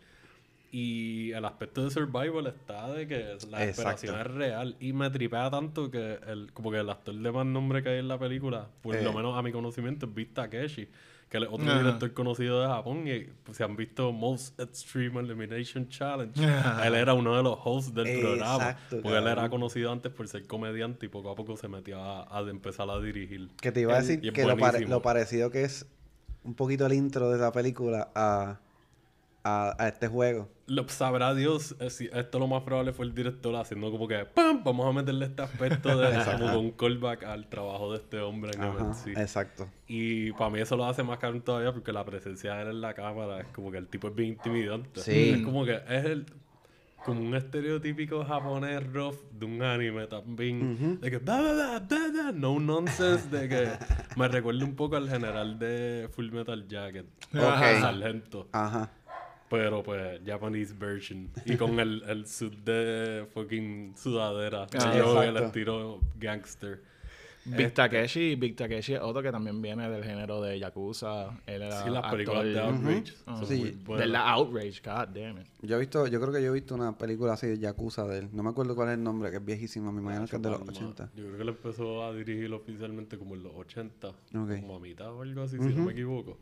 Y 0.71 1.31
el 1.31 1.45
aspecto 1.45 1.83
de 1.83 1.91
survival 1.91 2.47
está 2.47 2.91
de 2.91 3.07
que 3.07 3.15
la 3.19 3.31
Exacto. 3.33 3.57
desesperación 3.57 4.19
es 4.19 4.27
real. 4.27 4.75
Y 4.79 4.93
me 4.93 5.09
tripea 5.09 5.49
tanto 5.49 5.89
que 5.89 6.19
el, 6.27 6.51
como 6.53 6.71
que 6.71 6.77
el 6.79 6.89
actor 6.89 7.15
de 7.15 7.31
más 7.31 7.45
nombre 7.45 7.81
que 7.81 7.89
hay 7.89 7.99
en 7.99 8.07
la 8.07 8.19
película, 8.19 8.67
por 8.81 8.95
Eh. 8.95 9.03
lo 9.03 9.13
menos 9.13 9.37
a 9.37 9.41
mi 9.41 9.51
conocimiento, 9.51 10.05
es 10.07 10.13
Beat 10.13 10.33
Takeshi, 10.33 10.87
que 11.29 11.37
es 11.37 11.43
otro 11.49 11.77
director 11.77 12.13
conocido 12.13 12.61
de 12.61 12.67
Japón. 12.67 13.07
Y 13.07 13.27
pues, 13.43 13.57
se 13.57 13.63
han 13.63 13.75
visto 13.77 14.11
Most 14.11 14.59
Extreme 14.59 15.21
Elimination 15.21 15.87
Challenge. 15.87 16.33
él 16.85 16.95
era 16.95 17.13
uno 17.13 17.35
de 17.37 17.43
los 17.43 17.57
hosts 17.63 17.93
del 17.93 18.19
programa. 18.19 18.71
Exacto, 18.71 18.99
Porque 19.01 19.17
él 19.17 19.27
era 19.27 19.49
conocido 19.49 19.91
antes 19.91 20.11
por 20.11 20.27
ser 20.27 20.45
comediante 20.47 21.05
y 21.05 21.09
poco 21.09 21.29
a 21.31 21.35
poco 21.35 21.55
se 21.55 21.69
metió 21.69 22.01
a, 22.01 22.37
a 22.37 22.41
empezar 22.49 22.89
a 22.89 22.99
dirigir. 22.99 23.49
Que 23.61 23.71
te 23.71 23.81
iba 23.81 23.93
a 23.95 24.01
decir 24.01 24.19
que 24.33 24.45
lo, 24.45 24.57
pare- 24.57 24.85
lo 24.85 25.01
parecido 25.01 25.49
que 25.49 25.63
es 25.63 25.85
un 26.43 26.55
poquito 26.55 26.85
el 26.85 26.93
intro 26.93 27.29
de 27.29 27.37
la 27.37 27.51
película 27.51 28.09
a, 28.15 28.59
a, 29.47 29.75
a 29.77 29.87
este 29.87 30.07
juego. 30.07 30.49
Lo 30.67 30.87
sabrá 30.89 31.33
Dios, 31.33 31.75
eh, 31.79 31.89
si 31.89 32.09
esto 32.11 32.39
lo 32.39 32.47
más 32.47 32.63
probable 32.63 32.91
fue 32.91 33.05
el 33.05 33.15
director 33.15 33.55
haciendo 33.55 33.89
como 33.89 34.05
que 34.07 34.25
¡pam! 34.25 34.63
Vamos 34.65 34.85
a 34.85 34.91
meterle 34.91 35.25
este 35.27 35.41
aspecto 35.41 35.97
de 35.97 36.09
como 36.39 36.59
un 36.59 36.71
callback 36.71 37.23
al 37.23 37.47
trabajo 37.47 37.91
de 37.93 37.99
este 37.99 38.19
hombre 38.19 38.51
en 38.55 38.61
Ajá, 38.63 38.83
MNC. 38.83 39.17
exacto. 39.17 39.69
Y 39.87 40.33
para 40.33 40.49
mí 40.49 40.59
eso 40.59 40.75
lo 40.75 40.85
hace 40.85 41.03
más 41.03 41.19
caro 41.19 41.41
todavía 41.41 41.71
porque 41.71 41.93
la 41.93 42.03
presencia 42.03 42.55
de 42.55 42.63
él 42.63 42.67
en 42.69 42.81
la 42.81 42.93
cámara 42.93 43.39
es 43.39 43.47
como 43.47 43.71
que 43.71 43.77
el 43.77 43.87
tipo 43.87 44.09
es 44.09 44.15
bien 44.15 44.31
intimidante. 44.31 44.99
Sí. 44.99 45.29
Es 45.35 45.41
como 45.41 45.63
que 45.63 45.75
es 45.75 46.05
el 46.05 46.25
como 47.05 47.21
un 47.21 47.35
estereotípico 47.35 48.25
japonés 48.25 48.85
rough 48.91 49.15
de 49.31 49.45
un 49.45 49.61
anime 49.63 50.07
también. 50.07 50.99
De 50.99 51.09
que 51.09 51.19
"Ba, 51.19 51.41
ba, 51.41 51.53
ba, 51.53 51.79
ba, 51.79 51.97
ba", 52.13 52.31
no 52.33 52.59
nonsense, 52.59 53.29
de 53.29 53.47
que 53.47 53.69
me 54.17 54.27
recuerda 54.27 54.65
un 54.65 54.75
poco 54.75 54.97
al 54.97 55.07
general 55.07 55.57
de 55.57 56.09
Full 56.13 56.31
Metal 56.31 56.67
Jacket. 56.67 57.05
Ok. 57.33 57.79
Sargento. 57.79 58.49
Ajá. 58.51 58.91
Pero 59.49 59.81
pues, 59.83 60.19
Japanese 60.25 60.73
version. 60.77 61.29
Y 61.45 61.55
con 61.55 61.79
el, 61.79 62.03
el 62.07 62.27
suit 62.27 62.53
de 62.65 63.25
fucking 63.33 63.93
sudadera. 63.95 64.67
Ah, 64.77 64.93
yo 64.97 65.23
el 65.23 65.37
estilo 65.37 65.99
gangster. 66.19 66.81
Big 67.49 67.73
Takeshi, 67.73 68.35
Big 68.35 68.57
Takeshi 68.57 68.95
es 68.95 68.99
otro 68.99 69.23
que 69.23 69.31
también 69.31 69.61
viene 69.61 69.89
del 69.89 70.03
género 70.03 70.41
de 70.41 70.59
Yakuza. 70.59 71.29
Él 71.45 71.61
era 71.61 71.81
Sí, 71.81 71.89
las 71.89 72.03
actor 72.03 72.11
películas 72.17 72.43
de 72.43 72.59
Outrage. 72.59 73.13
Son 73.23 73.45
Sí. 73.45 73.77
de 73.97 74.05
la 74.07 74.29
Outrage, 74.33 74.81
god 74.83 75.07
damn 75.15 75.37
it. 75.37 75.47
Yo 75.61 75.77
he 75.77 75.79
visto, 75.79 76.07
yo 76.07 76.19
creo 76.19 76.33
que 76.33 76.41
yo 76.43 76.49
he 76.49 76.53
visto 76.53 76.75
una 76.75 76.97
película 76.97 77.31
así 77.31 77.47
de 77.47 77.57
Yakuza 77.57 78.05
de 78.05 78.19
él. 78.19 78.29
No 78.33 78.43
me 78.43 78.49
acuerdo 78.49 78.75
cuál 78.75 78.89
es 78.89 78.95
el 78.95 79.03
nombre, 79.03 79.31
que 79.31 79.37
es 79.37 79.45
viejísima. 79.45 79.93
Me 79.93 80.01
imagino 80.01 80.27
que 80.27 80.35
es 80.35 80.41
de 80.41 80.49
los 80.49 80.57
Palma. 80.59 80.73
80. 80.73 81.09
Yo 81.15 81.23
creo 81.23 81.35
que 81.37 81.41
él 81.43 81.49
empezó 81.49 82.03
a 82.03 82.13
dirigir 82.13 82.51
oficialmente 82.51 83.17
como 83.17 83.35
en 83.35 83.43
los 83.43 83.53
80. 83.55 84.09
Ok. 84.09 84.15
Como 84.59 84.75
a 84.75 84.79
mitad 84.81 85.13
o 85.13 85.21
algo 85.21 85.41
así, 85.43 85.57
si 85.57 85.69
no 85.73 85.85
me 85.85 85.93
equivoco. 85.93 86.37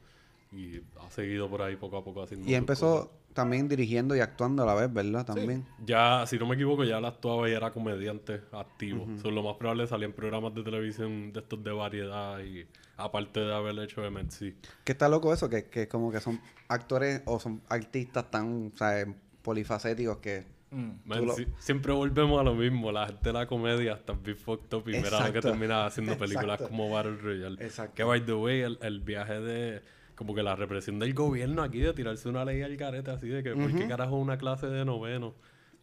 Y 0.56 0.82
ha 1.06 1.10
seguido 1.12 1.50
por 1.50 1.62
ahí 1.62 1.76
poco 1.76 1.98
a 1.98 2.04
poco 2.04 2.24
haciendo 2.24 2.50
Y 2.50 2.56
empezó 2.56 3.12
también 3.34 3.68
dirigiendo 3.68 4.15
y 4.15 4.22
actuando 4.22 4.63
a 4.63 4.65
la 4.65 4.74
vez, 4.76 4.94
¿verdad? 4.94 5.26
También. 5.26 5.65
Ya, 5.86 6.26
si 6.26 6.39
no 6.39 6.46
me 6.48 6.56
equivoco, 6.56 6.86
ya 6.86 7.00
él 7.00 7.06
actuaba 7.06 7.50
y 7.50 7.52
era 7.52 7.72
comediante 7.72 8.39
activo. 8.54 9.06
Son 9.22 9.36
lo 9.36 9.44
más 9.44 9.58
probable 9.58 9.86
salía 9.88 10.06
en 10.06 10.13
programas 10.13 10.56
de 10.56 10.63
televisión 10.63 11.34
de 11.34 11.41
estos 11.41 11.62
de 11.62 11.72
variedad 11.72 12.39
y 12.39 12.65
aparte 12.96 13.41
de 13.41 13.54
haber 13.54 13.78
hecho 13.80 14.10
MNC. 14.10 14.56
Que 14.86 14.94
está 14.94 15.10
loco 15.10 15.34
eso, 15.34 15.50
que, 15.50 15.65
que 15.65 15.89
como 15.89 16.10
que 16.13 16.22
son 16.22 16.39
actores 16.70 17.22
o 17.26 17.38
son 17.41 17.62
artistas 17.68 18.32
tan, 18.32 18.72
o 18.74 18.78
sea, 18.78 19.06
polifacéticos 19.41 20.18
que... 20.20 20.46
Mm. 20.72 20.91
Man, 21.06 21.26
lo- 21.26 21.36
si- 21.36 21.48
siempre 21.60 21.91
volvemos 21.94 22.39
a 22.39 22.44
lo 22.44 22.56
mismo. 22.56 22.91
La 22.91 23.06
gente 23.08 23.30
de 23.30 23.34
la 23.34 23.46
comedia 23.48 23.94
está 23.94 24.13
bien 24.13 24.38
fucked 24.38 24.74
up 24.78 24.84
y 24.88 24.94
mira 24.94 25.28
lo 25.28 25.34
que 25.34 25.41
termina 25.41 25.86
haciendo 25.86 26.18
películas 26.18 26.56
Exacto. 26.62 26.70
como 26.70 26.89
Battle 26.89 27.18
Royale. 27.18 27.63
Exacto. 27.63 27.96
Que, 27.96 28.04
by 28.04 28.26
the 28.26 28.34
way, 28.34 28.62
el, 28.62 28.78
el 28.82 29.02
viaje 29.02 29.39
de... 29.41 29.82
Como 30.15 30.34
que 30.34 30.43
la 30.43 30.56
represión 30.56 30.97
del 30.99 31.13
gobierno 31.13 31.62
aquí 31.62 31.80
de 31.80 31.93
tirarse 31.93 32.30
una 32.30 32.45
ley 32.45 32.62
al 32.62 32.75
carete 32.78 33.12
así 33.12 33.28
de 33.28 33.43
que 33.43 33.54
¿por 33.54 33.73
qué 33.75 33.88
carajo 33.88 34.15
una 34.15 34.38
clase 34.38 34.67
de 34.67 34.86
noveno? 34.86 35.34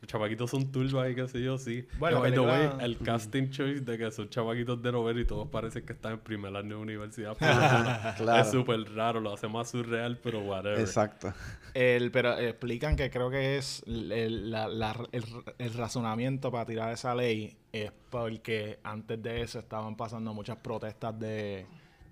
Los 0.01 0.09
chavaquitos 0.11 0.51
son 0.51 0.73
turbas 0.73 1.09
y 1.12 1.14
qué 1.14 1.29
sé 1.29 1.40
yo, 1.40 1.59
sí. 1.59 1.87
Bueno, 2.01 2.16
Que, 2.23 2.31
by 2.31 2.33
the 2.33 2.40
way, 2.40 2.71
el 2.81 2.99
casting 2.99 3.51
choice 3.51 3.83
de 3.83 3.97
que 3.97 4.11
son 4.11 4.29
chavaquitos 4.31 4.83
de 4.83 4.90
noveno 4.90 5.21
y 5.21 5.25
todos 5.25 5.47
parecen 5.47 5.87
que 5.87 5.92
están 5.92 6.14
en 6.14 6.18
primer 6.18 6.57
año 6.57 6.71
de 6.71 6.83
universidad. 6.83 7.37
Claro. 8.16 8.40
Es 8.42 8.51
súper 8.51 8.81
raro, 8.97 9.21
lo 9.21 9.33
hace 9.33 9.47
más 9.47 9.71
surreal, 9.71 10.18
pero 10.21 10.40
whatever. 10.40 10.81
Exacto. 10.81 11.33
El, 11.75 12.11
pero 12.11 12.37
explican 12.37 12.97
que 12.97 13.11
creo 13.11 13.31
que 13.31 13.59
es 13.59 13.85
el, 13.87 14.11
el- 14.11 14.51
la- 14.51 14.66
la- 14.66 15.07
el, 15.12 15.23
el 15.59 15.73
razonamiento 15.75 16.51
para 16.51 16.66
tirar 16.66 16.92
esa 16.92 17.14
ley 17.14 17.57
es 17.71 17.92
porque 18.11 18.81
antes 18.83 19.23
de 19.23 19.42
eso 19.42 19.61
estaban 19.61 19.97
pasando 19.97 20.35
muchas 20.35 20.57
protestas 20.57 21.16
de, 21.21 21.64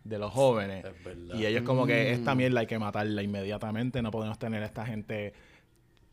de 0.04 0.18
los 0.18 0.32
jóvenes. 0.32 0.84
Es 0.84 1.04
verdad. 1.04 1.34
Y 1.36 1.46
ellos 1.46 1.62
como 1.62 1.86
que 1.86 2.12
esta 2.12 2.34
mierda 2.34 2.60
hay 2.60 2.66
que 2.66 2.78
matarla 2.78 3.22
inmediatamente, 3.22 4.02
no 4.02 4.10
podemos 4.10 4.38
tener 4.38 4.62
esta 4.62 4.84
gente 4.86 5.32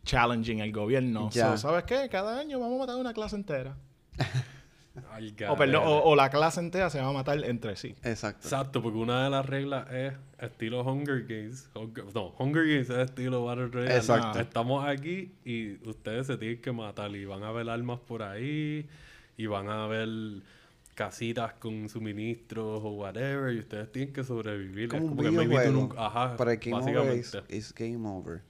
challenging 0.04 0.60
el 0.60 0.72
gobierno. 0.72 1.30
Ya. 1.32 1.52
So, 1.52 1.70
¿Sabes 1.70 1.84
qué? 1.86 2.08
Cada 2.10 2.40
año 2.40 2.60
vamos 2.60 2.78
a 2.78 2.80
matar 2.80 2.96
una 2.98 3.14
clase 3.14 3.36
entera. 3.36 3.76
Ay, 5.12 5.30
O, 5.48 5.56
perdón, 5.56 5.84
garete. 5.84 5.92
o, 5.92 6.04
o 6.06 6.16
la 6.16 6.30
clase 6.32 6.60
entera 6.60 6.90
se 6.90 7.00
va 7.00 7.10
a 7.10 7.14
matar 7.14 7.44
entre 7.44 7.76
sí. 7.76 7.96
Exacto. 8.04 8.48
Exacto, 8.48 8.82
porque 8.82 8.98
una 8.98 9.26
de 9.26 9.30
las 9.30 9.46
reglas 9.46 9.88
es 9.92 10.14
estilo 10.40 10.82
Hunger 10.82 11.24
Games. 11.28 11.70
Hunger- 11.76 12.12
no, 12.16 12.34
Hunger 12.40 12.64
Games 12.68 12.90
es 12.90 12.98
estilo 13.10 13.46
Battle 13.46 13.68
Royale. 13.68 13.96
Exacto. 13.96 14.40
Estamos 14.40 14.88
aquí 14.88 15.34
y 15.46 15.74
ustedes 15.88 16.26
se 16.26 16.38
tienen 16.38 16.62
que 16.62 16.72
matar 16.72 17.12
y 17.16 17.26
van 17.26 17.44
a 17.44 17.52
ver 17.52 17.70
armas 17.70 18.00
por 18.00 18.24
ahí 18.24 18.88
y 19.38 19.46
van 19.46 19.70
a 19.70 19.86
ver 19.86 20.10
casitas 20.98 21.54
con 21.54 21.88
suministros 21.90 22.82
o 22.84 22.90
whatever 22.94 23.54
y 23.54 23.60
ustedes 23.60 23.92
tienen 23.92 24.12
que 24.12 24.24
sobrevivir. 24.24 24.90
Como 24.90 25.04
es 25.04 25.10
un 25.12 25.16
como 25.18 25.30
que 25.30 25.32
maybe 25.48 25.66
tú 25.68 25.72
nunca- 25.72 26.06
Ajá, 26.08 26.36
Para 26.36 26.54
el 26.54 26.58
Game 26.58 26.76
Over 26.76 26.96
básicamente. 26.96 27.56
is 27.56 27.72
Game 27.76 28.08
Over. 28.10 28.42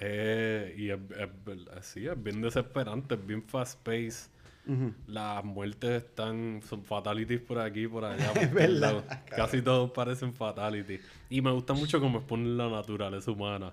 Eh, 0.00 0.74
y 0.78 0.88
es, 0.90 0.98
es, 1.18 1.76
es- 1.78 1.86
sí, 1.86 2.06
es 2.06 2.22
bien 2.22 2.40
desesperante, 2.40 3.14
es 3.14 3.26
bien 3.26 3.42
fast 3.42 3.78
paced. 3.82 4.30
Ujú. 4.66 4.92
Las 5.06 5.44
muertes 5.44 6.02
están, 6.02 6.60
son 6.66 6.82
fatalities 6.82 7.40
por 7.40 7.58
aquí 7.58 7.86
por 7.86 8.04
allá. 8.06 8.32
todos 8.32 8.52
verdad. 8.52 9.22
Casi 9.28 9.60
todos 9.62 9.90
parecen 9.90 10.32
fatalities. 10.32 11.00
Y 11.28 11.42
me 11.42 11.50
gusta 11.52 11.74
mucho 11.74 12.00
cómo 12.00 12.18
exponen 12.18 12.56
la 12.56 12.68
naturaleza 12.70 13.30
humana. 13.30 13.72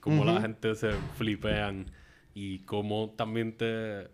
Cómo 0.00 0.24
la 0.24 0.40
gente 0.40 0.74
se 0.74 0.92
flipean. 1.16 1.84
Y 2.34 2.60
cómo 2.60 3.12
también 3.16 3.56
te 3.56 4.08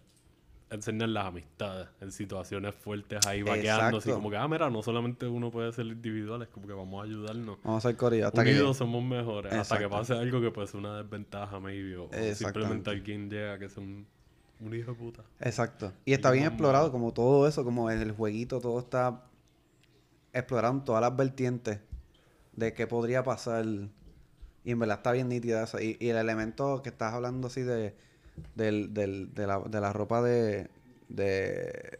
enseñan 0.70 1.14
las 1.14 1.26
amistades 1.26 1.88
en 2.00 2.12
situaciones 2.12 2.74
fuertes 2.74 3.26
ahí 3.26 3.42
vaqueándose. 3.42 4.10
Exacto. 4.10 4.14
Como 4.14 4.30
que, 4.30 4.36
ah, 4.36 4.48
mira, 4.48 4.70
no 4.70 4.82
solamente 4.82 5.26
uno 5.26 5.50
puede 5.50 5.72
ser 5.72 5.86
individual, 5.86 6.42
es 6.42 6.48
como 6.48 6.66
que 6.66 6.72
vamos 6.72 7.00
a 7.00 7.04
ayudarnos. 7.04 7.58
Vamos 7.62 7.84
a 7.84 7.88
hacer 7.88 7.96
corrido 7.96 8.28
hasta 8.28 8.44
que... 8.44 8.50
Unidos 8.50 8.76
somos 8.76 9.02
mejores. 9.02 9.52
Hasta 9.52 9.78
que 9.78 9.88
pase 9.88 10.14
algo 10.14 10.40
que 10.40 10.50
puede 10.50 10.66
ser 10.66 10.80
una 10.80 11.02
desventaja, 11.02 11.58
maybe. 11.60 11.96
O 11.96 12.10
simplemente 12.34 12.90
alguien 12.90 13.30
llega 13.30 13.58
que 13.58 13.66
es 13.66 13.76
un, 13.76 14.06
un 14.60 14.74
hijo 14.74 14.92
de 14.92 14.98
puta. 14.98 15.22
Exacto. 15.40 15.92
Y 16.04 16.12
está 16.12 16.30
bien 16.30 16.44
explorado, 16.44 16.92
como 16.92 17.12
todo 17.12 17.48
eso, 17.48 17.64
como 17.64 17.90
en 17.90 18.00
el 18.00 18.12
jueguito, 18.12 18.60
todo 18.60 18.78
está 18.78 19.24
explorado 20.32 20.74
en 20.74 20.84
todas 20.84 21.00
las 21.00 21.16
vertientes 21.16 21.80
de 22.52 22.74
qué 22.74 22.86
podría 22.86 23.22
pasar. 23.22 23.64
Y 24.64 24.70
en 24.70 24.78
verdad 24.78 24.98
está 24.98 25.12
bien 25.12 25.30
nítida 25.30 25.64
eso. 25.64 25.80
Y, 25.80 25.96
y 25.98 26.10
el 26.10 26.16
elemento 26.18 26.82
que 26.82 26.90
estás 26.90 27.14
hablando 27.14 27.46
así 27.46 27.62
de, 27.62 27.96
del, 28.54 28.92
del- 28.94 29.34
de, 29.34 29.46
la, 29.46 29.60
de 29.60 29.80
la 29.80 29.92
ropa 29.92 30.22
de, 30.22 30.68
de, 31.08 31.98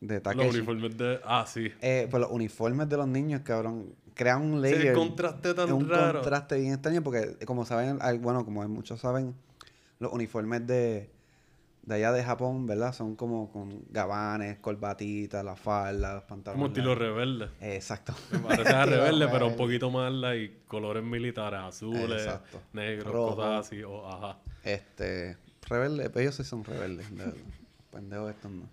de 0.00 0.14
Los 0.14 0.22
Takeshi. 0.22 0.56
uniformes 0.58 0.96
de. 0.96 1.20
Ah, 1.24 1.44
sí. 1.46 1.70
Eh, 1.80 2.06
pues 2.10 2.20
los 2.20 2.30
uniformes 2.30 2.88
de 2.88 2.96
los 2.96 3.08
niños, 3.08 3.42
cabrón, 3.44 3.94
crean 4.14 4.42
un 4.42 4.56
Sí, 4.56 4.72
layer. 4.72 4.86
el 4.88 4.94
contraste 4.94 5.54
tan 5.54 5.68
es 5.68 5.74
un 5.74 5.88
raro. 5.88 6.20
contraste 6.20 6.58
bien 6.58 6.72
extraño 6.74 7.02
porque, 7.02 7.36
como 7.46 7.64
saben, 7.64 7.98
al- 8.00 8.18
bueno, 8.18 8.44
como 8.44 8.66
muchos 8.68 9.00
saben, 9.00 9.34
los 10.00 10.12
uniformes 10.12 10.66
de, 10.66 11.10
de 11.82 11.94
allá 11.94 12.12
de 12.12 12.22
Japón, 12.22 12.66
¿verdad? 12.66 12.92
Son 12.92 13.16
como 13.16 13.50
con 13.50 13.84
gabanes, 13.90 14.58
corbatitas, 14.58 15.44
la 15.44 15.56
falda, 15.56 16.14
los 16.14 16.24
pantalones. 16.24 16.56
Como 16.62 16.66
estilo 16.68 16.94
rebelde. 16.94 17.48
Exacto. 17.60 18.12
Me 18.30 18.38
parece 18.40 18.72
a 18.74 18.84
rebelde, 18.86 19.26
pero 19.28 19.46
un 19.48 19.56
poquito 19.56 19.90
más 19.90 20.12
y 20.36 20.52
colores 20.66 21.02
militares, 21.02 21.60
azules, 21.60 22.22
Exacto. 22.22 22.60
negros, 22.74 23.12
Rojo. 23.12 23.36
cosas 23.36 23.66
así. 23.66 23.82
o 23.82 24.06
ajá. 24.06 24.38
Este, 24.62 25.36
rebelde, 25.68 26.10
ellos 26.20 26.34
sí 26.36 26.44
son 26.44 26.64
rebeldes. 26.64 27.06
Pendejos 27.92 28.30
estos 28.30 28.50
no. 28.50 28.68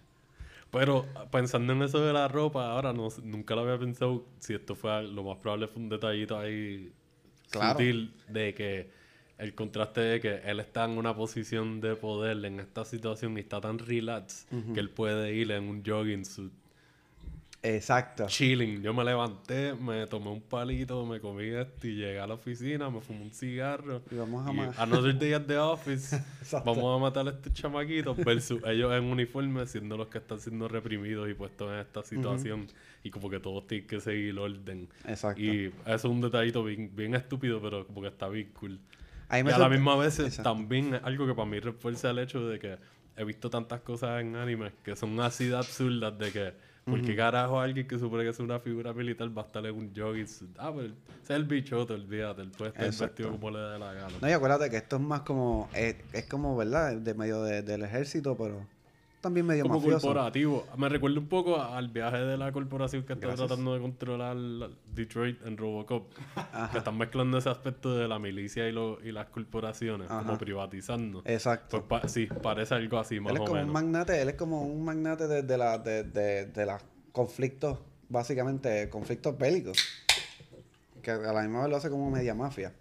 Pero 0.72 1.06
pensando 1.32 1.72
en 1.74 1.84
eso 1.84 2.00
de 2.06 2.12
la 2.12 2.28
ropa, 2.28 2.72
ahora 2.72 2.92
no, 2.92 3.08
nunca 3.24 3.56
lo 3.56 3.62
había 3.62 3.80
pensado. 3.80 4.26
Si 4.40 4.54
esto 4.54 4.76
fue 4.76 5.04
lo 5.04 5.24
más 5.24 5.38
probable 5.38 5.68
fue 5.68 5.82
un 5.82 5.90
detallito 5.90 6.38
ahí 6.38 6.92
Claro. 7.50 7.74
sutil 7.80 8.14
de 8.28 8.54
que 8.54 8.90
el 9.38 9.54
contraste 9.54 10.02
de 10.02 10.20
que 10.20 10.36
él 10.46 10.60
está 10.60 10.84
en 10.86 10.98
una 10.98 11.16
posición 11.16 11.80
de 11.80 11.96
poder 11.96 12.44
en 12.44 12.60
esta 12.60 12.84
situación 12.84 13.38
y 13.38 13.42
está 13.42 13.62
tan 13.62 13.78
relax 13.80 14.48
que 14.74 14.80
él 14.80 14.90
puede 14.90 15.34
ir 15.34 15.52
en 15.52 15.66
un 15.66 15.84
jogging 15.86 16.26
suit 16.26 16.52
Exacto. 17.66 18.28
chilling. 18.28 18.82
Yo 18.84 18.94
me 18.94 19.04
levanté, 19.04 19.74
me 19.74 20.06
tomé 20.08 20.30
un 20.30 20.42
palito, 20.42 21.06
me 21.06 21.20
comí 21.20 21.46
esto 21.48 21.88
y 21.88 21.96
llegué 21.96 22.20
a 22.20 22.28
la 22.28 22.36
oficina, 22.36 22.90
me 22.90 23.02
fumé 23.02 23.24
un 23.24 23.32
cigarro. 23.32 24.02
Y 24.12 24.16
vamos 24.16 24.48
a 24.48 24.52
y 24.52 24.56
ma- 24.56 24.74
another 24.78 25.18
day 25.18 25.34
at 25.34 25.42
the 25.44 25.58
office. 25.58 26.16
Exacto. 26.42 26.74
vamos 26.76 26.96
a 26.96 27.02
matar 27.02 27.28
a 27.28 27.32
estos 27.32 27.54
chamaquitos 27.54 28.16
versus 28.18 28.62
ellos 28.66 28.94
en 28.94 29.04
uniforme 29.06 29.66
siendo 29.66 29.98
los 29.98 30.08
que 30.08 30.20
están 30.20 30.40
siendo 30.40 30.68
reprimidos 30.68 31.30
y 31.30 31.34
puestos 31.34 31.72
en 31.74 31.80
esta 31.80 32.04
situación. 32.04 32.68
Y 33.04 33.10
como 33.10 33.30
que 33.30 33.40
todos 33.40 33.66
tienen 33.68 33.88
que 33.88 34.00
seguir 34.00 34.30
el 34.30 34.40
orden. 34.40 34.88
Exacto. 35.08 35.42
Y 35.42 35.66
eso 35.86 35.96
es 35.96 36.06
un 36.06 36.22
detallito 36.22 36.64
bien, 36.64 36.92
bien 36.96 37.16
estúpido, 37.16 37.62
pero 37.62 37.86
como 37.88 38.02
que 38.02 38.08
está 38.08 38.28
bien 38.30 38.52
cool. 38.60 38.80
Ahí 39.28 39.44
Y 39.46 39.50
a 39.50 39.58
la 39.58 39.70
misma 39.70 39.96
vez 39.96 40.20
Exacto. 40.20 40.44
también 40.52 40.94
es 40.96 41.04
algo 41.04 41.26
que 41.26 41.34
para 41.34 41.50
mí 41.50 41.60
refuerza 41.60 42.12
el 42.12 42.20
hecho 42.20 42.48
de 42.48 42.60
que 42.60 42.78
he 43.18 43.24
visto 43.24 43.50
tantas 43.50 43.82
cosas 43.82 44.22
en 44.22 44.36
anime 44.36 44.72
que 44.84 44.96
son 44.96 45.20
así 45.20 45.46
de 45.46 45.58
absurdas 45.58 46.18
de 46.20 46.32
que 46.32 46.54
¿por 46.86 47.02
qué 47.02 47.16
carajo 47.16 47.60
alguien 47.60 47.88
que 47.88 47.98
supone 47.98 48.24
que 48.24 48.30
es 48.30 48.40
una 48.40 48.60
figura 48.60 48.94
militar 48.94 49.36
va 49.36 49.42
a 49.42 49.46
estar 49.46 49.66
en 49.66 49.76
un 49.76 49.92
jogging? 49.96 50.28
Ah, 50.58 50.72
pero 50.74 50.88
ese 50.88 50.94
es 51.24 51.30
el 51.32 51.46
bichote, 51.46 51.94
olvídate, 51.94 52.44
él 52.44 52.52
puede 52.52 52.70
estar 52.70 52.86
Exacto. 52.86 53.24
vestido 53.24 53.32
como 53.32 53.52
le 53.52 53.60
dé 53.60 53.80
la 53.80 53.94
gana. 53.94 54.14
No, 54.22 54.30
y 54.30 54.32
acuérdate 54.32 54.70
que 54.70 54.78
esto 54.78 54.98
es 54.98 55.02
más 55.02 55.22
como, 55.22 55.68
es, 55.74 55.96
es 56.14 56.26
como, 56.26 56.56
¿verdad? 56.56 56.96
De 56.98 57.14
medio 57.16 57.42
de- 57.44 57.64
del 57.64 57.82
ejército, 57.84 58.38
pero 58.38 58.66
también 59.26 59.46
medio 59.46 59.64
como 59.64 59.76
mafioso. 59.80 60.08
corporativo. 60.08 60.66
Me 60.78 60.88
recuerda 60.88 61.20
un 61.20 61.28
poco 61.28 61.60
al 61.62 61.90
viaje 61.90 62.18
de 62.18 62.38
la 62.38 62.52
corporación 62.52 63.04
que 63.04 63.14
está 63.14 63.28
Gracias. 63.28 63.48
tratando 63.48 63.74
de 63.74 63.82
controlar 63.82 64.38
Detroit 64.94 65.46
en 65.46 65.58
Robocop. 65.58 66.08
Que 66.72 66.78
están 66.78 66.98
mezclando 66.98 67.38
ese 67.38 67.50
aspecto 67.50 67.98
de 67.98 68.08
la 68.08 68.20
milicia 68.20 68.68
y, 68.70 68.72
lo- 68.72 69.02
y 69.04 69.12
las 69.12 69.28
corporaciones, 69.28 70.08
como 70.08 70.20
Ajá. 70.22 70.38
privatizando. 70.38 71.22
Exacto. 71.26 71.84
Pues 71.88 72.02
pa- 72.04 72.08
sí, 72.08 72.28
parece 72.42 72.76
algo 72.76 72.98
así, 73.00 73.20
más 73.20 73.32
él 73.32 73.38
es 73.38 73.42
o 73.42 73.46
como 73.46 73.56
menos. 73.56 73.68
un 73.68 73.74
magnate, 73.74 74.22
él 74.22 74.30
es 74.30 74.36
como 74.36 74.62
un 74.62 74.86
magnate 74.86 75.28
de, 75.28 75.42
de 75.44 75.58
la, 75.58 75.78
de, 75.80 76.04
de, 76.04 76.46
de 76.46 76.66
los 76.66 76.82
conflictos, 77.12 77.80
básicamente, 78.10 78.90
conflictos 78.90 79.38
bélicos. 79.38 79.78
Que 81.02 81.12
a 81.12 81.18
la 81.34 81.42
misma 81.42 81.62
vez 81.62 81.70
lo 81.70 81.76
hace 81.78 81.90
como 81.90 82.10
media 82.10 82.34
mafia. 82.34 82.74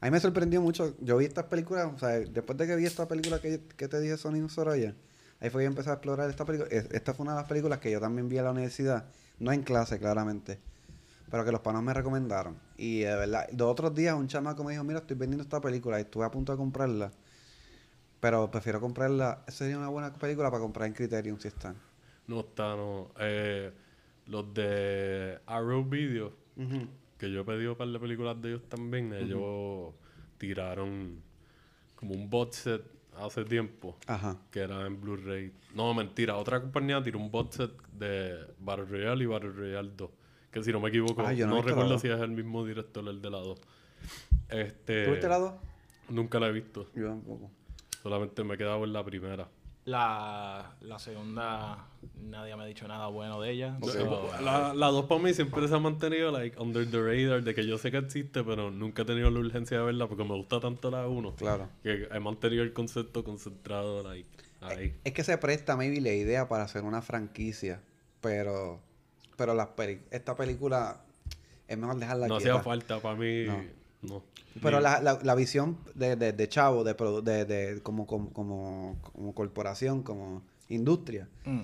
A 0.00 0.06
mí 0.06 0.10
me 0.10 0.18
sorprendió 0.18 0.60
mucho, 0.60 0.96
yo 1.00 1.16
vi 1.18 1.26
estas 1.26 1.44
películas, 1.44 1.88
o 1.94 1.98
sea, 1.98 2.08
después 2.18 2.58
de 2.58 2.66
que 2.66 2.74
vi 2.74 2.84
esta 2.86 3.06
película 3.06 3.40
que, 3.40 3.60
que 3.76 3.86
te 3.86 4.00
dije 4.00 4.16
Sonic 4.16 4.48
Soraya, 4.48 4.96
ahí 5.42 5.50
fue 5.50 5.62
que 5.62 5.66
empecé 5.66 5.90
a 5.90 5.94
explorar 5.94 6.30
esta 6.30 6.44
película. 6.46 6.70
Es- 6.70 6.90
Esta 6.92 7.12
fue 7.12 7.24
una 7.24 7.32
de 7.34 7.40
las 7.40 7.48
películas 7.48 7.78
que 7.80 7.90
yo 7.90 8.00
también 8.00 8.28
vi 8.28 8.38
en 8.38 8.44
la 8.44 8.52
universidad, 8.52 9.04
no 9.38 9.52
en 9.52 9.62
clase 9.62 9.98
claramente, 9.98 10.58
pero 11.30 11.44
que 11.44 11.52
los 11.52 11.60
panos 11.60 11.82
me 11.82 11.92
recomendaron. 11.92 12.56
Y 12.76 13.00
de 13.00 13.14
verdad, 13.16 13.48
dos 13.52 13.70
otros 13.72 13.94
días 13.94 14.14
un 14.14 14.28
chamaco 14.28 14.64
me 14.64 14.72
dijo, 14.72 14.84
mira, 14.84 15.00
estoy 15.00 15.16
vendiendo 15.16 15.42
esta 15.42 15.60
película 15.60 15.98
y 15.98 16.02
estuve 16.02 16.24
a 16.24 16.30
punto 16.30 16.52
de 16.52 16.58
comprarla. 16.58 17.10
Pero 18.20 18.50
prefiero 18.50 18.80
comprarla, 18.80 19.44
sería 19.48 19.76
una 19.76 19.88
buena 19.88 20.12
película 20.12 20.50
para 20.50 20.62
comprar 20.62 20.86
en 20.86 20.94
Criterion 20.94 21.40
si 21.40 21.48
están. 21.48 21.74
No 22.28 22.40
está, 22.40 22.76
no. 22.76 23.10
Eh, 23.18 23.72
los 24.26 24.54
de 24.54 25.40
Arrow 25.46 25.84
Video, 25.84 26.32
que 27.18 27.32
yo 27.32 27.40
he 27.40 27.44
pedido 27.44 27.76
para 27.76 27.90
las 27.90 28.00
películas 28.00 28.40
de 28.40 28.50
ellos 28.50 28.62
también, 28.68 29.12
ellos 29.12 29.92
tiraron 30.38 31.20
como 31.96 32.14
un 32.14 32.30
bot 32.30 32.52
set 32.52 32.82
hace 33.18 33.44
tiempo, 33.44 33.96
Ajá. 34.06 34.36
que 34.50 34.60
era 34.60 34.86
en 34.86 35.00
Blu-ray. 35.00 35.52
No, 35.74 35.92
mentira, 35.94 36.36
otra 36.36 36.60
compañía 36.60 37.02
tiró 37.02 37.18
un 37.18 37.30
bot 37.30 37.52
set 37.52 37.70
de 37.92 38.38
Battle 38.58 38.84
Royale 38.86 39.24
y 39.24 39.26
Battle 39.26 39.50
Royale 39.52 39.90
2. 39.96 40.10
Que 40.50 40.62
si 40.62 40.72
no 40.72 40.80
me 40.80 40.88
equivoco, 40.90 41.22
Ah, 41.26 41.32
yo 41.32 41.46
no 41.46 41.62
recuerdo 41.62 41.98
si 41.98 42.08
es 42.08 42.20
el 42.20 42.30
mismo 42.30 42.64
director 42.64 43.06
el 43.08 43.22
de 43.22 43.30
la 43.30 43.38
2. 43.38 43.60
Este, 44.50 45.04
¿Tú 45.06 45.10
viste 45.12 45.28
la 45.28 45.38
dos? 45.38 45.54
Nunca 46.08 46.38
la 46.40 46.48
he 46.48 46.52
visto, 46.52 46.88
Yo 46.94 47.08
tampoco. 47.08 47.50
solamente 48.02 48.44
me 48.44 48.54
he 48.54 48.58
quedado 48.58 48.84
en 48.84 48.92
la 48.92 49.02
primera. 49.04 49.48
La, 49.84 50.76
la 50.80 50.98
segunda, 51.00 51.86
nadie 52.20 52.54
me 52.54 52.62
ha 52.62 52.66
dicho 52.66 52.86
nada 52.86 53.08
bueno 53.08 53.40
de 53.40 53.50
ella. 53.50 53.76
Ok. 53.80 53.90
so, 53.90 54.30
La, 54.40 54.72
la 54.74 54.86
dos 54.88 55.06
para 55.06 55.20
mí 55.20 55.34
siempre 55.34 55.66
se 55.66 55.74
ha 55.74 55.80
mantenido 55.80 56.30
like 56.30 56.56
under 56.60 56.88
the 56.88 57.00
radar 57.00 57.42
de 57.42 57.52
que 57.52 57.66
yo 57.66 57.78
sé 57.78 57.90
que 57.90 57.96
existe, 57.98 58.44
pero 58.44 58.70
nunca 58.70 59.02
he 59.02 59.04
tenido 59.04 59.28
la 59.30 59.40
urgencia 59.40 59.78
de 59.78 59.84
verla 59.84 60.06
porque 60.06 60.22
me 60.22 60.34
gusta 60.36 60.60
tanto 60.60 60.88
la 60.90 61.08
uno 61.08 61.34
Claro. 61.34 61.68
que 61.82 62.06
he 62.12 62.20
mantenido 62.20 62.62
el 62.62 62.72
concepto 62.72 63.24
concentrado 63.24 64.04
like, 64.08 64.28
ahí. 64.60 64.94
Es 65.02 65.12
que 65.14 65.24
se 65.24 65.36
presta 65.38 65.76
maybe 65.76 66.00
la 66.00 66.12
idea 66.12 66.48
para 66.48 66.62
hacer 66.62 66.84
una 66.84 67.02
franquicia, 67.02 67.80
pero 68.20 68.80
pero 69.36 69.54
las 69.54 69.68
peli- 69.68 70.02
esta 70.12 70.36
película 70.36 71.00
es 71.66 71.76
mejor 71.76 71.96
dejarla 71.96 72.28
no 72.28 72.36
quieta. 72.36 72.52
hacía 72.52 72.62
falta 72.62 73.00
para 73.00 73.16
mí, 73.16 73.46
No. 73.46 73.64
No. 74.02 74.22
Pero 74.60 74.80
la, 74.80 75.00
la, 75.00 75.18
la 75.22 75.34
visión 75.34 75.78
de, 75.94 76.14
de, 76.16 76.32
de 76.32 76.48
Chavo, 76.48 76.84
de, 76.84 76.92
de, 77.22 77.44
de 77.46 77.82
como, 77.82 78.06
como, 78.06 78.30
como, 78.32 78.96
como 79.02 79.34
corporación, 79.34 80.02
como 80.02 80.42
industria, 80.68 81.28
mm. 81.46 81.62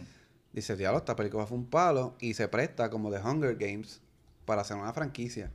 dice, 0.54 0.74
diablo, 0.76 0.98
esta 0.98 1.14
película 1.14 1.44
fue 1.46 1.58
un 1.58 1.66
palo 1.66 2.14
y 2.20 2.32
se 2.34 2.48
presta 2.48 2.88
como 2.88 3.10
de 3.10 3.20
Hunger 3.20 3.56
Games 3.56 4.00
para 4.46 4.62
hacer 4.62 4.76
una 4.78 4.92
franquicia. 4.94 5.50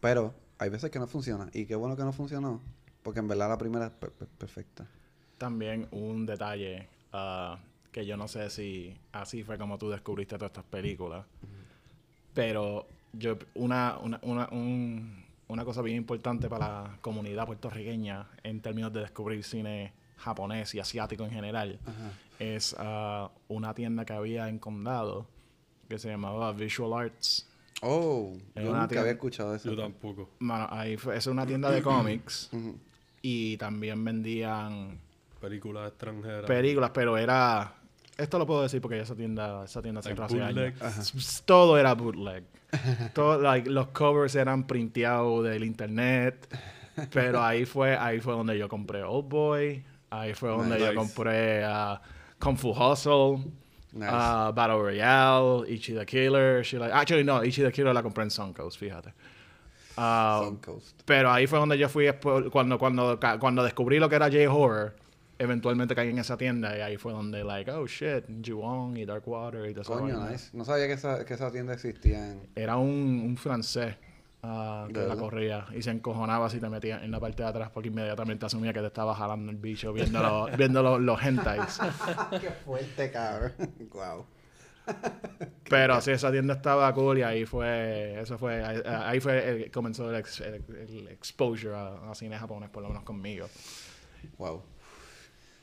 Pero 0.00 0.34
hay 0.58 0.68
veces 0.70 0.90
que 0.90 0.98
no 0.98 1.06
funciona. 1.06 1.48
Y 1.52 1.66
qué 1.66 1.76
bueno 1.76 1.96
que 1.96 2.02
no 2.02 2.12
funcionó, 2.12 2.60
porque 3.04 3.20
en 3.20 3.28
verdad 3.28 3.48
la 3.48 3.58
primera 3.58 3.86
es 3.86 3.92
per- 3.92 4.10
per- 4.12 4.28
perfecta. 4.28 4.86
También 5.38 5.86
un 5.92 6.26
detalle 6.26 6.88
ah, 7.12 7.58
que 7.92 8.04
yo 8.04 8.16
no 8.16 8.26
sé 8.26 8.50
si 8.50 8.96
así 9.12 9.44
fue 9.44 9.58
como 9.58 9.78
tú 9.78 9.88
descubriste 9.90 10.36
todas 10.36 10.50
estas 10.50 10.64
películas. 10.64 11.24
Pero 12.34 12.86
yo 13.12 13.38
una, 13.54 13.98
una, 13.98 14.18
una, 14.22 14.48
un- 14.50 15.24
una 15.48 15.64
cosa 15.64 15.82
bien 15.82 15.96
importante 15.96 16.48
para 16.48 16.66
la 16.82 16.98
comunidad 17.00 17.46
puertorriqueña 17.46 18.26
en 18.42 18.60
términos 18.60 18.92
de 18.92 19.00
descubrir 19.00 19.42
cine 19.44 19.92
japonés 20.18 20.74
y 20.74 20.80
asiático 20.80 21.24
en 21.24 21.30
general 21.30 21.78
es 22.38 22.74
ah, 22.78 23.30
una 23.48 23.72
tienda 23.74 24.04
que 24.04 24.12
había 24.12 24.48
en 24.48 24.58
Condado 24.58 25.26
que 25.88 25.98
se 25.98 26.08
llamaba 26.10 26.52
Visual 26.52 26.92
Arts. 27.06 27.46
Oh, 27.80 28.32
Es 28.54 28.62
yo 28.64 28.70
una 28.70 28.80
nunca 28.80 28.88
tienda- 28.88 29.00
había 29.02 29.12
escuchado 29.12 29.54
eso. 29.54 29.70
yo 29.70 29.76
tampoco. 29.80 30.28
Mano, 30.40 30.66
ahí 30.70 30.96
fue, 30.96 31.16
es 31.16 31.26
una 31.28 31.46
tienda 31.46 31.70
de 31.70 31.82
cómics 31.82 32.50
y 33.22 33.56
también 33.56 34.04
vendían 34.04 34.98
Películas 35.40 35.88
extranjeras. 35.88 36.44
películas, 36.46 36.90
pero 36.92 37.16
era. 37.16 37.74
Esto 38.18 38.38
lo 38.38 38.46
puedo 38.46 38.62
decir 38.62 38.80
porque 38.80 38.98
esa 39.00 39.14
tienda, 39.14 39.64
esa 39.64 39.80
tienda 39.80 40.00
Like 40.00 40.14
cerró 40.14 40.24
hace 40.26 40.42
años. 40.42 41.42
Todo 41.46 41.78
era 41.78 41.94
bootleg. 41.94 42.44
Todo, 43.14 43.40
like, 43.40 43.70
los 43.70 43.88
covers 43.88 44.34
eran 44.34 44.66
printeados 44.66 45.44
del 45.44 45.64
internet. 45.64 46.52
Pero 47.12 47.40
ahí 47.42 47.64
fue, 47.64 47.96
ahí 47.96 48.20
fue 48.20 48.34
donde 48.34 48.58
yo 48.58 48.68
compré 48.68 49.04
Old 49.04 49.28
Boy. 49.28 49.84
Ahí 50.10 50.34
fue 50.34 50.48
donde 50.50 50.74
Nice. 50.76 50.86
yo 50.86 50.94
compré 50.96 51.62
ah, 51.64 52.00
Kung 52.40 52.56
Fu 52.56 52.70
Hustle. 52.70 53.44
Nice. 53.92 54.06
ah, 54.10 54.52
Battle 54.54 54.78
Royale, 54.82 55.70
Ichi 55.72 55.94
the 55.94 56.04
Killer. 56.04 56.62
like- 56.72 56.92
Actually, 56.92 57.24
no, 57.24 57.42
Ichi 57.44 57.62
the 57.62 57.70
Killer 57.72 57.94
la 57.94 58.02
compré 58.02 58.24
en 58.24 58.30
Suncoast, 58.30 58.78
fíjate. 58.78 59.14
Ah, 59.96 60.42
Suncoast. 60.44 61.00
pero 61.04 61.30
ahí 61.30 61.46
fue 61.46 61.58
donde 61.58 61.78
yo 61.78 61.88
fui 61.88 62.04
después- 62.04 62.50
cuando, 62.50 62.78
cuando, 62.78 63.18
cuando 63.40 63.62
descubrí 63.64 63.98
lo 63.98 64.08
que 64.08 64.16
era 64.16 64.26
J-Horror. 64.26 64.94
Eventualmente 65.40 65.94
caí 65.94 66.08
en 66.10 66.18
esa 66.18 66.36
tienda 66.36 66.76
y 66.76 66.80
ahí 66.80 66.96
fue 66.96 67.12
donde, 67.12 67.44
like, 67.44 67.70
oh 67.70 67.86
shit, 67.86 68.24
Ju-On 68.44 68.96
y 68.96 69.04
Darkwater 69.04 69.66
y 69.70 69.72
todo 69.72 69.82
eso. 69.82 69.92
Coño, 69.92 70.28
nice. 70.28 70.50
No 70.56 70.64
sabía 70.64 70.86
que 70.88 70.94
esa, 70.94 71.24
que 71.24 71.34
esa 71.34 71.50
tienda 71.52 71.74
existía 71.74 72.32
en... 72.32 72.40
Era 72.56 72.76
un, 72.76 73.22
un 73.24 73.36
francés 73.36 73.94
ah, 74.42 74.88
que 74.92 74.98
¿De 74.98 75.06
la 75.06 75.16
corría 75.16 75.66
y 75.76 75.82
se 75.82 75.90
encojonaba 75.90 76.50
si 76.50 76.58
te 76.58 76.68
metías 76.68 77.02
en 77.04 77.12
la 77.12 77.20
parte 77.20 77.44
de 77.44 77.48
atrás 77.50 77.70
porque 77.72 77.88
inmediatamente 77.88 78.46
asumía 78.46 78.72
que 78.72 78.80
te 78.80 78.86
estaba 78.86 79.14
jalando 79.14 79.50
el 79.52 79.58
bicho 79.58 79.92
viendo, 79.92 80.20
los- 80.20 80.56
viendo 80.56 80.82
los, 80.82 81.00
los 81.00 81.22
hentais. 81.22 81.78
Qué 82.40 82.50
fuerte, 82.64 83.10
cabrón. 83.12 83.52
wow. 83.92 84.26
Pero 85.68 86.00
sí, 86.00 86.12
esa 86.12 86.32
tienda 86.32 86.54
estaba 86.54 86.92
cool 86.94 87.18
y 87.18 87.22
ahí 87.22 87.44
fue, 87.44 88.20
eso 88.20 88.38
fue, 88.38 88.64
ahí, 88.64 88.80
ahí 88.84 89.20
fue, 89.20 89.48
el- 89.48 89.70
comenzó 89.70 90.08
el, 90.10 90.16
ex- 90.16 90.40
el- 90.40 90.64
el 90.68 91.08
exposure 91.08 91.74
a, 91.76 92.10
a 92.10 92.14
cine 92.14 92.36
japonés, 92.38 92.70
por 92.70 92.82
lo 92.82 92.88
menos 92.88 93.04
conmigo. 93.04 93.46
Wow. 94.38 94.62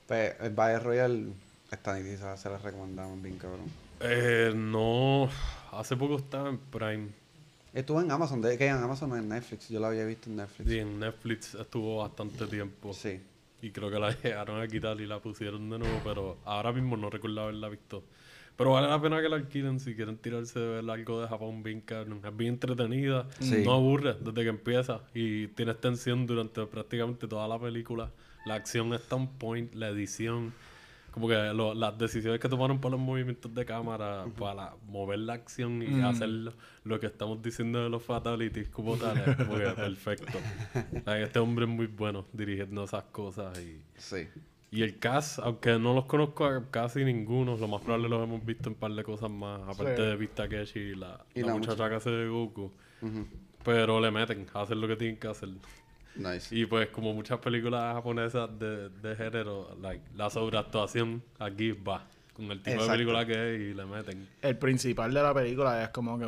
Pues 0.07 0.35
el 0.39 0.53
Battle 0.53 0.79
Royale 0.79 1.27
está 1.71 1.97
nítida, 1.97 2.37
se 2.37 2.49
la 2.49 2.57
recomendamos 2.57 3.21
bien, 3.21 3.37
cabrón. 3.37 3.65
Eh, 4.01 4.51
no. 4.55 5.29
Hace 5.71 5.95
poco 5.97 6.17
estaba 6.17 6.49
en 6.49 6.57
Prime. 6.57 7.07
Estuvo 7.73 7.99
en 8.01 8.09
Amazon, 8.11 8.41
de 8.41 8.57
que 8.57 8.67
en 8.67 8.75
Amazon 8.75 9.09
no 9.09 9.17
en 9.17 9.27
Netflix. 9.27 9.67
Yo 9.69 9.79
lo 9.79 9.87
había 9.87 10.05
visto 10.05 10.29
en 10.29 10.37
Netflix. 10.37 10.71
Y 10.71 10.79
en 10.79 10.99
Netflix 10.99 11.55
estuvo 11.55 11.97
bastante 11.97 12.45
tiempo. 12.47 12.93
Sí. 12.93 13.19
Y 13.61 13.71
creo 13.71 13.89
que 13.89 13.99
la 13.99 14.11
llegaron 14.23 14.61
a 14.61 14.67
quitar 14.67 14.99
y 15.01 15.05
la 15.07 15.19
pusieron 15.19 15.69
de 15.69 15.79
nuevo, 15.79 15.99
pero 16.03 16.37
ahora 16.45 16.71
mismo 16.71 16.95
no 16.95 17.09
recuerdo 17.09 17.41
haberla 17.41 17.67
visto. 17.69 18.03
Pero 18.55 18.71
vale 18.71 18.87
la 18.87 19.01
pena 19.01 19.21
que 19.21 19.27
la 19.27 19.35
alquilen 19.35 19.81
si 19.81 19.95
quieren 19.95 20.15
tirarse 20.17 20.57
de 20.59 20.67
ver 20.81 20.89
algo 20.89 21.19
de 21.21 21.27
Japón 21.27 21.61
bien 21.63 21.81
cabrón. 21.81 22.21
Es 22.23 22.37
bien 22.37 22.53
entretenida, 22.53 23.27
Sí. 23.39 23.63
no 23.65 23.73
aburre 23.73 24.13
desde 24.21 24.43
que 24.43 24.47
empieza 24.49 25.01
y 25.13 25.47
tienes 25.47 25.81
tensión 25.81 26.25
durante 26.25 26.65
prácticamente 26.67 27.27
toda 27.27 27.45
la 27.49 27.59
película. 27.59 28.09
La 28.45 28.55
acción 28.55 28.93
está 28.93 29.15
on 29.15 29.27
point, 29.27 29.73
la 29.73 29.89
edición, 29.89 30.53
como 31.11 31.27
que 31.27 31.35
lo- 31.53 31.73
las 31.73 31.97
decisiones 31.97 32.39
que 32.39 32.47
tomaron 32.49 32.79
para 32.79 32.91
los 32.91 32.99
movimientos 32.99 33.53
de 33.53 33.65
cámara, 33.65 34.25
para 34.37 34.73
mover 34.87 35.19
la 35.19 35.33
acción 35.33 35.81
y 35.81 35.87
Mm. 35.87 36.05
hacer 36.05 36.29
lo, 36.29 36.53
lo 36.83 36.99
que 36.99 37.07
estamos 37.07 37.41
diciendo 37.41 37.83
de 37.83 37.89
los 37.89 38.03
fatalities 38.03 38.69
como 38.69 38.97
tal, 38.97 39.17
es 39.17 39.35
como 39.37 39.57
que 39.57 39.63
perfecto. 39.71 40.37
Este 41.07 41.39
hombre 41.39 41.65
es 41.65 41.71
muy 41.71 41.87
bueno 41.87 42.25
dirigiendo 42.33 42.83
esas 42.83 43.03
cosas 43.05 43.57
y... 43.59 43.81
Sí. 43.97 44.27
Y 44.71 44.81
el 44.83 44.99
cast, 44.99 45.39
aunque 45.39 45.79
no 45.79 45.93
los 45.93 46.05
conozco 46.05 46.65
casi 46.69 47.05
ninguno, 47.05 47.55
lo 47.55 47.67
más 47.69 47.81
probable 47.81 48.09
los 48.09 48.21
hemos 48.23 48.45
visto 48.45 48.67
en 48.69 48.73
un 48.73 48.79
par 48.79 48.91
de 48.91 49.03
cosas 49.03 49.29
más, 49.31 49.61
aparte 49.61 49.95
Sí. 49.95 50.01
de 50.01 50.15
Vista 50.17 50.49
Keshi 50.49 50.79
y 50.79 50.95
la, 50.95 51.23
Y 51.33 51.41
la 51.41 51.47
la 51.47 51.53
muchacha 51.53 51.87
que 51.87 51.95
hace 51.95 52.09
de 52.09 52.27
Goku. 52.27 52.71
Pero 53.63 53.99
le 54.01 54.11
meten, 54.11 54.45
hacen 54.53 54.81
lo 54.81 54.87
que 54.87 54.95
tienen 54.97 55.17
que 55.17 55.27
hacer. 55.27 55.49
Nice. 56.15 56.55
Y 56.55 56.65
pues 56.65 56.87
como 56.89 57.13
muchas 57.13 57.39
películas 57.39 57.93
japonesas 57.93 58.49
de, 58.57 58.89
de 58.89 59.15
género, 59.15 59.75
like, 59.81 60.03
la 60.15 60.29
sobreactuación 60.29 61.21
aquí 61.39 61.71
va. 61.71 62.05
Con 62.33 62.51
el 62.51 62.57
tipo 62.59 62.71
Exacto. 62.71 62.91
de 62.91 62.97
película 62.97 63.25
que 63.25 63.55
es 63.55 63.61
y 63.61 63.73
le 63.73 63.85
meten. 63.85 64.27
El 64.41 64.57
principal 64.57 65.13
de 65.13 65.21
la 65.23 65.33
película 65.33 65.83
es 65.83 65.89
como 65.89 66.17
que... 66.19 66.25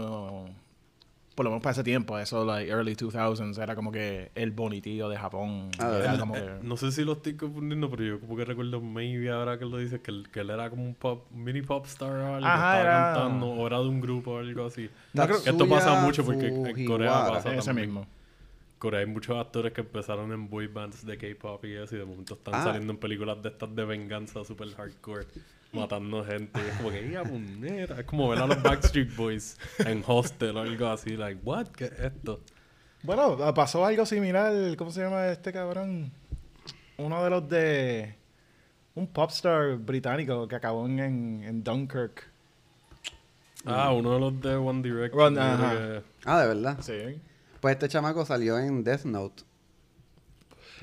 Por 1.36 1.44
lo 1.44 1.52
menos 1.52 1.62
para 1.62 1.74
ese 1.74 1.84
tiempo, 1.84 2.18
eso, 2.18 2.44
like, 2.44 2.68
early 2.72 2.96
2000s, 2.96 3.62
era 3.62 3.76
como 3.76 3.92
que 3.92 4.32
el 4.34 4.50
bonitillo 4.52 5.08
de 5.08 5.18
Japón. 5.18 5.70
Ah, 5.78 5.90
era 5.90 5.98
¿verdad? 6.00 6.20
como 6.20 6.34
que... 6.34 6.40
Eh, 6.40 6.60
No 6.64 6.78
sé 6.78 6.92
si 6.92 7.04
lo 7.04 7.14
estoy 7.14 7.36
confundiendo, 7.36 7.92
pero 7.92 8.04
yo 8.04 8.20
como 8.20 8.36
que 8.36 8.44
recuerdo 8.44 8.82
maybe 8.82 9.30
ahora 9.30 9.60
que 9.60 9.66
lo 9.66 9.78
dices, 9.78 10.00
que, 10.00 10.10
él- 10.10 10.28
que 10.32 10.40
él 10.40 10.50
era 10.50 10.70
como 10.72 10.84
un 10.84 10.96
pop, 10.96 11.30
mini 11.32 11.62
pop 11.62 11.86
star 11.86 12.10
o 12.10 12.36
algo, 12.38 12.48
Ajá, 12.48 12.80
estaba 12.80 12.82
era- 12.82 13.14
cantando, 13.14 13.48
o 13.50 13.68
era 13.68 13.78
de 13.80 13.86
un 13.88 14.02
grupo 14.02 14.32
o 14.32 14.38
algo 14.40 14.66
así. 14.66 14.90
No 15.14 15.26
creo- 15.28 15.44
Que 15.44 15.50
esto 15.52 15.70
pasa 15.70 16.02
mucho 16.02 16.26
porque 16.26 16.48
en 16.48 16.64
Corea 16.64 17.12
Fujiwara. 17.12 17.28
pasa 17.34 17.54
ese 17.56 17.68
también. 17.68 17.90
mismo. 17.90 18.08
Corea 18.80 19.00
hay 19.00 19.06
muchos 19.08 19.36
actores 19.38 19.74
que 19.74 19.82
empezaron 19.82 20.32
en 20.32 20.50
boy 20.50 20.68
bands 20.68 21.06
de 21.06 21.18
K-pop 21.18 21.66
y 21.66 21.74
eso, 21.76 21.96
y 21.96 22.00
de 22.00 22.06
momento 22.06 22.36
están 22.36 22.56
Ah. 22.56 22.64
saliendo 22.64 22.94
en 22.94 23.00
películas 23.00 23.42
de 23.42 23.50
estas 23.50 23.76
de 23.76 23.86
venganza 23.86 24.44
super 24.44 24.68
hardcore, 24.76 25.26
matando 25.74 26.24
gente. 26.24 26.60
Y 26.64 26.70
es 26.70 26.76
como 26.78 26.92
que, 26.92 27.10
¡ya, 27.10 27.24
puñeta! 27.24 28.00
Es 28.00 28.06
como 28.06 28.30
ver 28.30 28.40
a 28.40 28.48
los 28.48 28.62
Backstreet 28.62 29.16
Boys 29.16 29.58
en 29.80 30.04
Hostel 30.06 30.56
o 30.58 30.62
algo 30.62 30.88
así, 30.88 31.18
like, 31.18 31.42
¿what? 31.44 31.68
¿Qué 31.70 31.86
es 31.86 31.92
esto? 32.00 32.42
Bueno, 33.04 33.38
pasó 33.54 33.86
algo 33.86 34.06
similar. 34.06 34.54
¿Cómo 34.76 34.92
se 34.92 35.02
llama 35.02 35.28
este 35.30 35.52
cabrón? 35.54 36.12
Uno 36.98 37.24
de 37.24 37.30
los 37.30 37.48
de. 37.50 38.16
Un 38.96 39.08
popstar 39.08 39.78
británico 39.78 40.48
que 40.48 40.56
acabó 40.56 40.86
en, 40.88 41.00
en 41.44 41.64
Dunkirk. 41.64 42.28
Ah, 43.66 43.92
uno 43.94 44.14
de 44.14 44.20
los 44.20 44.42
de 44.42 44.56
One 44.56 44.82
Direction. 44.82 45.38
Ah, 45.38 46.42
de 46.42 46.48
verdad. 46.48 46.78
Sí. 46.82 47.20
Pues 47.68 47.76
este 47.76 47.90
chamaco 47.90 48.26
salió 48.26 48.58
en 48.58 48.82
Death 48.82 49.04
Note. 49.04 49.44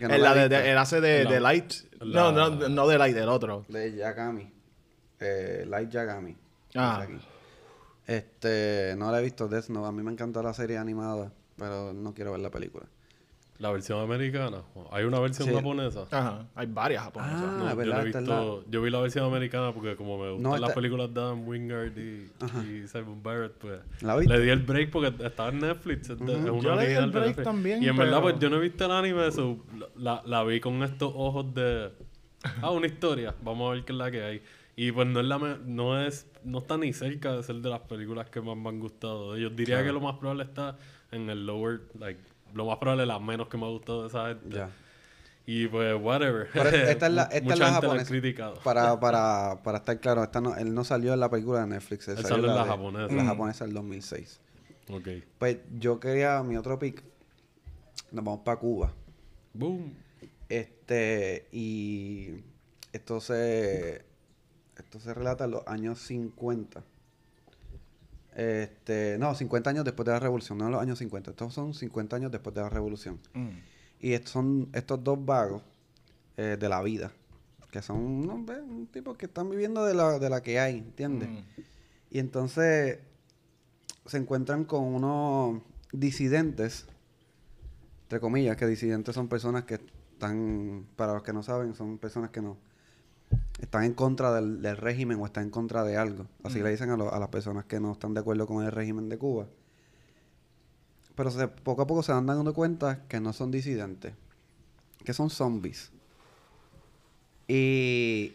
No 0.01 0.11
En 0.14 0.20
la 0.20 0.35
de, 0.35 0.51
de- 0.51 0.70
él 0.70 0.76
hace 0.76 1.01
de, 1.01 1.24
La- 1.24 1.30
de 1.30 1.41
Light. 1.41 1.72
la- 2.01 2.30
No, 2.30 2.51
no, 2.51 2.68
no 2.68 2.87
de 2.87 2.99
Light, 2.99 3.14
del 3.16 3.30
otro. 3.30 3.64
De 3.68 3.95
Yagami. 3.95 4.53
Eh, 5.18 5.64
Light 5.66 5.89
Yagami. 5.89 6.37
Ah. 6.74 7.07
Este, 8.07 8.95
no 8.99 9.11
la 9.11 9.20
he 9.20 9.22
visto 9.22 9.49
Death 9.49 9.68
Note. 9.70 9.89
A 9.89 9.93
mí 9.93 10.03
me 10.03 10.12
encantó 10.12 10.43
la 10.43 10.53
serie 10.53 10.76
animada, 10.76 11.32
pero 11.57 11.95
no 11.95 12.12
quiero 12.12 12.32
ver 12.32 12.41
la 12.41 12.51
película. 12.51 12.85
La 13.59 13.71
versión 13.71 14.01
americana. 14.01 14.63
Hay 14.91 15.05
una 15.05 15.21
versión 15.21 15.49
Sí. 15.49 15.55
japonesa. 15.55 16.07
Ajá. 16.11 16.47
Hay 16.57 16.67
varias 16.67 17.05
japonesas. 17.05 17.41
Ah, 17.41 17.57
No, 17.59 17.71
yo, 17.71 17.77
¿verdad? 17.77 17.95
no 17.97 18.01
he 18.01 18.05
visto- 18.07 18.65
yo 18.69 18.83
vi 18.83 18.91
la 18.91 19.01
versión 19.01 19.25
americana 19.27 19.73
porque 19.73 19.95
como 19.95 20.19
me 20.19 20.31
gustan 20.33 20.43
No, 20.43 20.51
las 20.59 20.71
esta- 20.71 20.75
películas 20.75 21.15
de 21.15 21.21
Adam 21.21 21.47
Wingard 21.47 21.97
y, 21.97 22.31
y 22.83 22.89
Simon 22.89 23.23
Barrett, 23.23 23.53
pues 23.53 23.79
¿La 24.03 24.17
le 24.17 24.41
di 24.41 24.51
el 24.51 24.59
break 24.61 24.91
porque 24.91 25.25
estaba 25.25 25.51
en 25.51 25.61
Netflix. 25.61 26.11
es 26.11 26.19
de- 26.19 26.33
es 26.33 26.39
una 26.51 26.61
Yo 26.61 26.75
le 26.75 26.89
di 26.89 26.95
el 26.95 27.11
break 27.11 27.27
Netflix. 27.27 27.45
también, 27.45 27.83
Y 27.83 27.89
en 27.89 27.97
verdad, 27.97 28.15
pero- 28.21 28.23
pues 28.23 28.39
yo 28.41 28.51
no 28.51 28.57
he 28.57 28.61
visto 28.61 28.85
el 28.87 28.91
anime, 28.91 29.31
so, 29.31 29.65
la, 29.97 30.21
la 30.27 30.43
vi 30.43 30.59
con 30.59 30.83
estos 30.83 31.13
ojos 31.15 31.55
de... 31.55 31.93
Ah, 32.61 32.71
una 32.73 32.87
historia. 32.89 33.35
Vamos 33.43 33.71
a 33.71 33.75
ver 33.75 33.85
qué 33.85 33.93
es 33.93 33.99
la 33.99 34.11
que 34.11 34.23
hay. 34.23 34.43
Y 34.77 34.91
pues 34.91 35.07
no 35.07 35.21
es 35.21 35.27
la 35.27 35.39
me- 35.39 35.59
no 35.65 35.99
es 36.01 36.29
no 36.43 36.59
está 36.59 36.77
ni 36.77 36.93
cerca 36.93 37.35
de 37.37 37.43
ser 37.45 37.55
de 37.57 37.71
las 37.71 37.81
películas 37.81 38.29
que 38.29 38.41
más 38.43 38.57
me 38.57 38.69
han 38.69 38.81
gustado. 38.81 39.37
Yo 39.39 39.49
diría 39.49 39.83
que 39.85 39.93
lo 39.93 40.01
más 40.01 40.17
probable 40.17 40.43
está 40.43 40.77
en 41.13 41.31
el 41.31 41.47
lower, 41.47 41.83
like, 41.99 42.21
lo 42.55 42.67
más 42.67 42.79
probable 42.79 43.05
la 43.07 43.19
menos 43.19 43.49
que 43.49 43.57
me 43.59 43.67
ha 43.67 43.69
gustado 43.69 44.03
de 44.03 44.09
esa 44.09 44.29
gente. 44.29 44.65
Y 45.47 45.67
pues, 45.69 45.95
whatever. 46.01 46.49
Pero 46.53 46.69
esta 46.71 47.07
es 47.07 47.13
la, 47.13 47.23
esta 47.25 47.43
Mucha 47.43 47.55
es 47.55 47.59
la 47.61 47.67
gente 47.67 47.67
la 47.67 47.69
ha 47.69 47.73
japonesa. 47.83 48.09
criticado. 48.11 48.55
Para, 48.65 48.99
para, 49.01 49.61
para 49.63 49.79
estar 49.79 50.01
claro, 50.01 50.23
esta 50.25 50.41
no, 50.41 50.57
él 50.57 50.73
no 50.73 50.85
salió 50.85 51.13
en 51.13 51.21
la 51.21 51.29
película 51.31 51.61
de 51.61 51.67
Netflix. 51.67 52.09
Él 52.09 52.19
Él 52.19 52.25
salió 52.25 52.47
en 52.49 52.55
la 52.57 52.63
de- 52.65 52.69
japonesa. 52.71 53.15
la 53.15 53.23
Mm. 53.23 53.27
japonesa 53.27 53.65
del 53.67 53.75
2006. 53.75 54.41
Ok. 54.89 55.09
Pues 55.39 55.59
yo 55.79 56.01
quería 56.01 56.43
mi 56.43 56.57
otro 56.57 56.79
pick. 56.79 57.03
Nos 58.13 58.25
vamos 58.25 58.41
para 58.41 58.59
Cuba. 58.59 58.93
Boom. 59.53 59.95
Este, 60.49 61.47
y 61.53 62.37
esto 62.93 63.21
se, 63.21 64.05
esto 64.77 65.01
se 65.01 65.13
relata 65.15 65.45
en 65.45 65.51
los 65.53 65.67
años 65.67 65.99
50. 66.01 66.83
Este, 68.35 69.16
no, 69.18 69.35
50 69.35 69.70
años 69.70 69.85
después 69.85 70.07
de 70.07 70.12
la 70.12 70.18
revolución, 70.18 70.59
no 70.59 70.66
en 70.66 70.72
los 70.72 70.82
años 70.82 70.99
50. 70.99 71.30
Estos 71.30 71.55
son 71.55 71.72
50 71.72 72.16
años 72.16 72.32
después 72.32 72.55
de 72.55 72.62
la 72.62 72.68
revolución. 72.68 73.20
Mm. 73.32 73.49
Y 74.01 74.12
estos 74.12 74.32
son 74.32 74.68
estos 74.72 75.03
dos 75.03 75.24
vagos 75.24 75.62
eh, 76.37 76.57
de 76.59 76.68
la 76.68 76.82
vida, 76.82 77.12
que 77.70 77.80
son 77.80 77.97
unos 77.97 78.37
un 78.37 78.89
tipos 78.93 79.16
que 79.16 79.26
están 79.26 79.49
viviendo 79.51 79.85
de 79.85 79.95
la, 79.95 80.18
de 80.18 80.30
la 80.30 80.43
que 80.43 80.59
hay, 80.59 80.78
¿entiendes? 80.78 81.28
Mm. 81.28 81.61
Y 82.11 82.18
entonces 82.18 82.99
se 84.07 84.18
encuentran 84.18 84.64
con 84.64 84.82
unos 84.82 85.62
disidentes, 85.93 86.87
entre 88.03 88.20
comillas, 88.20 88.57
que 88.57 88.66
disidentes 88.66 89.14
son 89.14 89.28
personas 89.28 89.64
que 89.64 89.74
están, 89.74 90.87
para 90.97 91.14
los 91.14 91.22
que 91.22 91.32
no 91.32 91.43
saben, 91.43 91.74
son 91.74 91.99
personas 91.99 92.30
que 92.30 92.43
no 92.43 92.57
están 93.61 93.85
en 93.85 93.95
contra 93.95 94.33
del, 94.33 94.61
del 94.62 94.77
régimen 94.77 95.18
o 95.20 95.27
están 95.27 95.45
en 95.45 95.51
contra 95.51 95.85
de 95.85 95.97
algo. 95.97 96.27
Así 96.43 96.61
le 96.61 96.70
dicen 96.70 96.91
a, 96.91 96.97
lo- 96.97 97.12
a 97.12 97.18
las 97.18 97.29
personas 97.29 97.64
que 97.64 97.81
no 97.81 97.93
están 97.93 98.14
de 98.14 98.20
acuerdo 98.20 98.47
con 98.47 98.64
el 98.64 98.70
régimen 98.72 99.09
de 99.09 99.18
Cuba. 99.18 99.47
Pero 101.14 101.31
se- 101.31 101.49
poco 101.49 101.83
a 101.83 101.87
poco 101.87 102.03
se 102.03 102.12
van 102.12 102.27
dando 102.27 102.53
cuenta 102.55 103.05
que 103.09 103.20
no 103.20 103.33
son 103.33 103.51
disidentes, 103.51 104.12
que 105.05 105.12
son 105.14 105.31
zombies. 105.31 105.93
Y, 107.49 108.33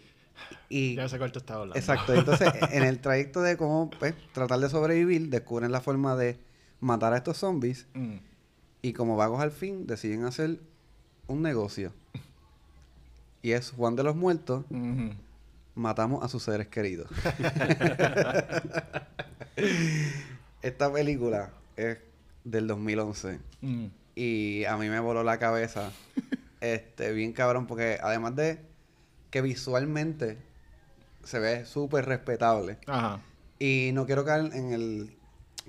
y 0.70 0.96
Ya 0.96 1.10
sé 1.10 1.18
cuál 1.18 1.32
estaba 1.36 1.62
hablando. 1.62 1.80
Exacto. 1.80 2.14
Entonces, 2.16 2.50
en 2.72 2.84
el 2.84 3.00
trayecto 3.00 3.42
de 3.42 3.58
cómo 3.58 3.90
pues, 4.00 4.14
tratar 4.34 4.60
de 4.60 4.70
sobrevivir, 4.70 5.30
descubren 5.30 5.72
la 5.72 5.82
forma 5.82 6.16
de 6.16 6.40
matar 6.80 7.14
a 7.14 7.18
estos 7.18 7.38
zombies 7.38 7.88
Mm. 7.94 8.18
y 8.82 8.94
como 8.94 9.16
vagos 9.18 9.42
al 9.42 9.52
fin 9.52 9.86
deciden 9.88 10.24
hacer 10.24 10.60
un 11.28 11.42
negocio. 11.42 11.92
Y 13.42 13.52
es 13.52 13.72
Juan 13.72 13.96
de 13.96 14.04
los 14.04 14.16
Muertos, 14.16 14.66
Mhm. 14.70 15.12
matamos 15.76 16.24
a 16.24 16.28
sus 16.28 16.44
seres 16.44 16.68
queridos. 16.68 17.08
Esta 20.62 20.92
película 20.92 21.52
es 21.78 21.98
del 22.44 22.68
2011 22.68 23.40
Mm. 23.62 23.86
y 24.16 24.64
a 24.66 24.78
mí 24.78 24.90
me 24.90 25.00
voló 25.00 25.24
la 25.24 25.38
cabeza 25.40 25.92
este 26.62 27.12
bien 27.14 27.32
cabrón 27.34 27.68
porque 27.68 27.98
además 28.02 28.36
de 28.36 28.60
que 29.32 29.42
visualmente 29.42 30.38
se 31.24 31.40
ve 31.40 31.66
súper 31.66 32.06
respetable 32.06 32.78
Ajá. 32.88 33.22
y 33.60 33.92
no 33.94 34.06
quiero 34.06 34.26
caer 34.26 34.52
en 34.54 34.74
el 34.74 35.12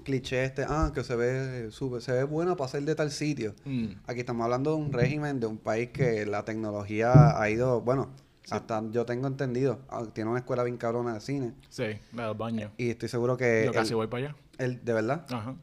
cliché 0.00 0.44
este 0.44 0.64
ah 0.68 0.90
que 0.94 1.02
se 1.04 1.14
ve 1.16 1.70
súper 1.70 2.02
se 2.02 2.12
ve 2.12 2.24
buena 2.24 2.56
para 2.56 2.68
ser 2.68 2.82
de 2.82 2.94
tal 2.94 3.10
sitio 3.10 3.54
Mm. 3.64 3.86
aquí 4.06 4.20
estamos 4.20 4.44
hablando 4.44 4.70
de 4.70 4.76
un 4.76 4.92
régimen 4.92 5.40
de 5.40 5.46
un 5.46 5.58
país 5.58 5.90
que 5.90 6.26
la 6.26 6.44
tecnología 6.44 7.40
ha 7.40 7.48
ido 7.50 7.80
bueno 7.80 8.10
hasta 8.50 8.82
yo 8.90 9.04
tengo 9.06 9.26
entendido 9.28 9.78
ah, 9.88 10.02
tiene 10.12 10.30
una 10.30 10.40
escuela 10.40 10.64
bien 10.64 10.76
cabrona 10.76 11.14
de 11.14 11.20
cine 11.20 11.52
Sí, 11.68 11.84
me 12.12 12.22
da 12.22 12.30
el 12.30 12.36
baño. 12.36 12.70
y 12.78 12.90
estoy 12.90 13.08
seguro 13.08 13.36
que 13.36 13.62
Yo 13.66 13.72
casi 13.72 13.90
él- 13.90 13.96
voy 13.96 14.06
para 14.08 14.26
allá. 14.28 14.36
de 14.82 14.92
verdad 14.92 15.24
Ajá. 15.30 15.54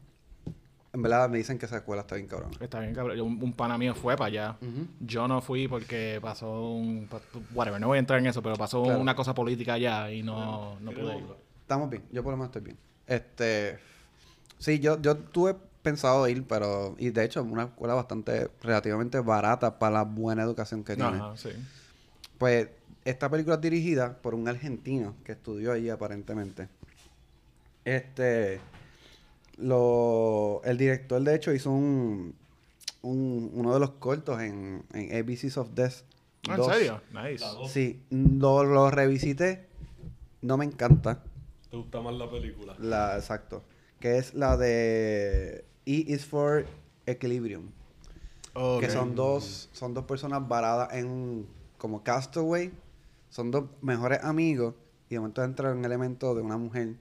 en 0.93 1.01
verdad 1.01 1.29
me 1.29 1.37
dicen 1.37 1.57
que 1.59 1.65
esa 1.65 1.77
escuela 1.77 2.01
está 2.03 2.15
bien 2.15 2.27
cabrona 2.27 2.53
Está 2.59 2.79
bien, 2.79 2.93
cabrón. 2.95 3.19
Un, 3.19 3.43
un 3.43 3.53
pana 3.53 3.77
mío 3.77 3.93
fue 3.93 4.15
para 4.15 4.27
allá. 4.27 4.57
Yo 4.99 5.27
no 5.27 5.41
fui 5.41 5.67
porque 5.67 6.17
pasó 6.21 6.71
un... 6.71 7.07
Whatever, 7.53 7.79
no 7.79 7.87
voy 7.87 7.97
a 7.97 7.99
entrar 7.99 8.19
en 8.19 8.25
eso, 8.27 8.41
pero 8.41 8.55
pasó 8.55 8.81
Claro. 8.83 8.99
una 8.99 9.13
cosa 9.15 9.35
política 9.35 9.73
allá 9.73 10.09
y 10.11 10.23
no, 10.23 10.79
no 10.79 10.91
pude 10.91 11.17
ir. 11.17 11.23
Estamos 11.61 11.89
bien, 11.89 12.03
yo 12.11 12.23
por 12.23 12.31
lo 12.31 12.37
menos 12.37 12.47
estoy 12.47 12.61
bien. 12.63 12.77
Este, 13.05 13.77
sí, 14.59 14.79
yo, 14.79 15.01
yo 15.01 15.17
tuve 15.17 15.55
pensado 15.83 16.27
ir, 16.27 16.43
pero, 16.45 16.95
y 16.99 17.09
de 17.11 17.23
hecho, 17.23 17.41
una 17.43 17.63
escuela 17.63 17.93
bastante, 17.93 18.49
relativamente 18.61 19.19
barata 19.19 19.79
para 19.79 19.93
la 19.95 20.03
buena 20.03 20.43
educación 20.43 20.83
que 20.83 20.95
tiene. 20.95 21.17
Ajá, 21.17 21.37
sí. 21.37 21.49
Pues, 22.37 22.67
esta 23.05 23.29
película 23.29 23.55
es 23.55 23.61
dirigida 23.61 24.17
por 24.21 24.35
un 24.35 24.47
argentino 24.47 25.15
que 25.23 25.31
estudió 25.31 25.71
allí 25.71 25.89
aparentemente. 25.89 26.67
Este. 27.85 28.59
Lo, 29.57 30.61
el 30.65 30.77
director, 30.77 31.21
de 31.21 31.35
hecho, 31.35 31.51
hizo 31.51 31.71
un, 31.71 32.35
un- 33.01 33.49
uno 33.53 33.73
de 33.73 33.79
los 33.79 33.91
cortos 33.91 34.39
en, 34.41 34.83
en 34.93 35.15
ABCs 35.17 35.57
of 35.57 35.69
Death. 35.73 36.03
Ah, 36.47 36.51
¿En 36.51 36.57
2. 36.57 36.67
serio? 36.75 37.01
Nice. 37.11 37.43
Sí, 37.67 37.99
lo, 38.11 38.63
lo 38.63 38.91
revisité. 38.91 39.67
No 40.41 40.57
me 40.57 40.65
encanta. 40.65 41.23
¿Te 41.71 41.77
gusta 41.77 42.01
más 42.01 42.13
la 42.13 42.29
película? 42.29 42.75
La, 42.77 43.15
exacto. 43.17 43.63
Que 43.99 44.17
es 44.17 44.33
la 44.33 44.57
de 44.57 45.65
E 45.85 46.03
is 46.07 46.25
for 46.25 46.65
Equilibrium. 47.05 47.69
Que 48.79 48.89
son 48.89 49.13
dos, 49.15 49.69
son 49.73 49.93
dos 49.93 50.05
personas 50.05 50.47
varadas 50.47 50.93
en 50.93 51.45
como 51.77 52.03
castaway. 52.03 52.71
Son 53.29 53.51
dos 53.51 53.65
mejores 53.81 54.23
amigos. 54.23 54.73
Y 55.09 55.15
de 55.15 55.19
momento 55.19 55.43
entra 55.43 55.71
un 55.71 55.85
elemento 55.85 56.33
de 56.35 56.41
una 56.41 56.57
mujer. 56.57 56.95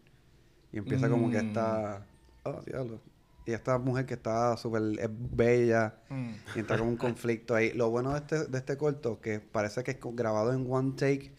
Y 0.72 0.78
empieza 0.78 1.08
como 1.08 1.30
que 1.30 1.42
Mm. 1.42 1.46
está. 1.46 2.06
Oh, 2.44 2.60
diablo. 2.64 3.00
Y 3.46 3.52
esta 3.52 3.78
mujer 3.78 4.06
que 4.06 4.14
está 4.14 4.56
súper 4.56 4.82
es 4.98 5.08
bella. 5.10 5.94
Mm. 6.10 6.30
Y 6.56 6.58
entra 6.58 6.76
como 6.78 6.90
un 6.90 6.96
conflicto 6.96 7.54
ahí. 7.54 7.72
Lo 7.72 7.90
bueno 7.90 8.12
de 8.12 8.18
este, 8.18 8.44
de 8.46 8.58
este 8.58 8.76
corto, 8.76 9.20
que 9.20 9.40
parece 9.40 9.82
que 9.82 9.92
es 9.92 9.98
grabado 10.02 10.52
en 10.52 10.66
one 10.70 10.92
take. 10.96 11.32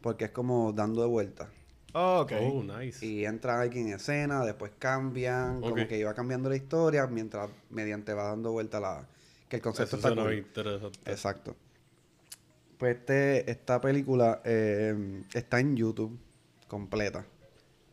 Porque 0.00 0.26
es 0.26 0.30
como 0.32 0.72
dando 0.72 1.02
de 1.02 1.08
vuelta. 1.08 1.48
Ok. 1.92 2.32
Oh, 2.40 2.62
nice. 2.62 3.04
Y 3.06 3.24
entra 3.24 3.60
alguien 3.60 3.88
en 3.88 3.94
escena, 3.94 4.44
después 4.44 4.72
cambian, 4.78 5.60
como 5.60 5.74
que 5.86 5.98
iba 5.98 6.12
cambiando 6.14 6.48
la 6.50 6.56
historia 6.56 7.06
mientras 7.06 7.48
mediante 7.70 8.12
va 8.12 8.24
dando 8.24 8.52
vuelta 8.52 8.80
la 8.80 9.06
que 9.48 9.56
el 9.56 9.62
concepto 9.62 9.96
Eso 9.96 9.96
está 9.96 10.08
suena 10.08 10.22
cool. 10.22 10.30
bien 10.32 10.44
interesante. 10.46 10.98
Exacto. 11.10 11.56
Pues 12.78 12.96
este, 12.98 13.50
esta 13.50 13.80
película 13.80 14.42
eh, 14.44 15.22
está 15.32 15.60
en 15.60 15.76
YouTube 15.76 16.18
completa. 16.68 17.24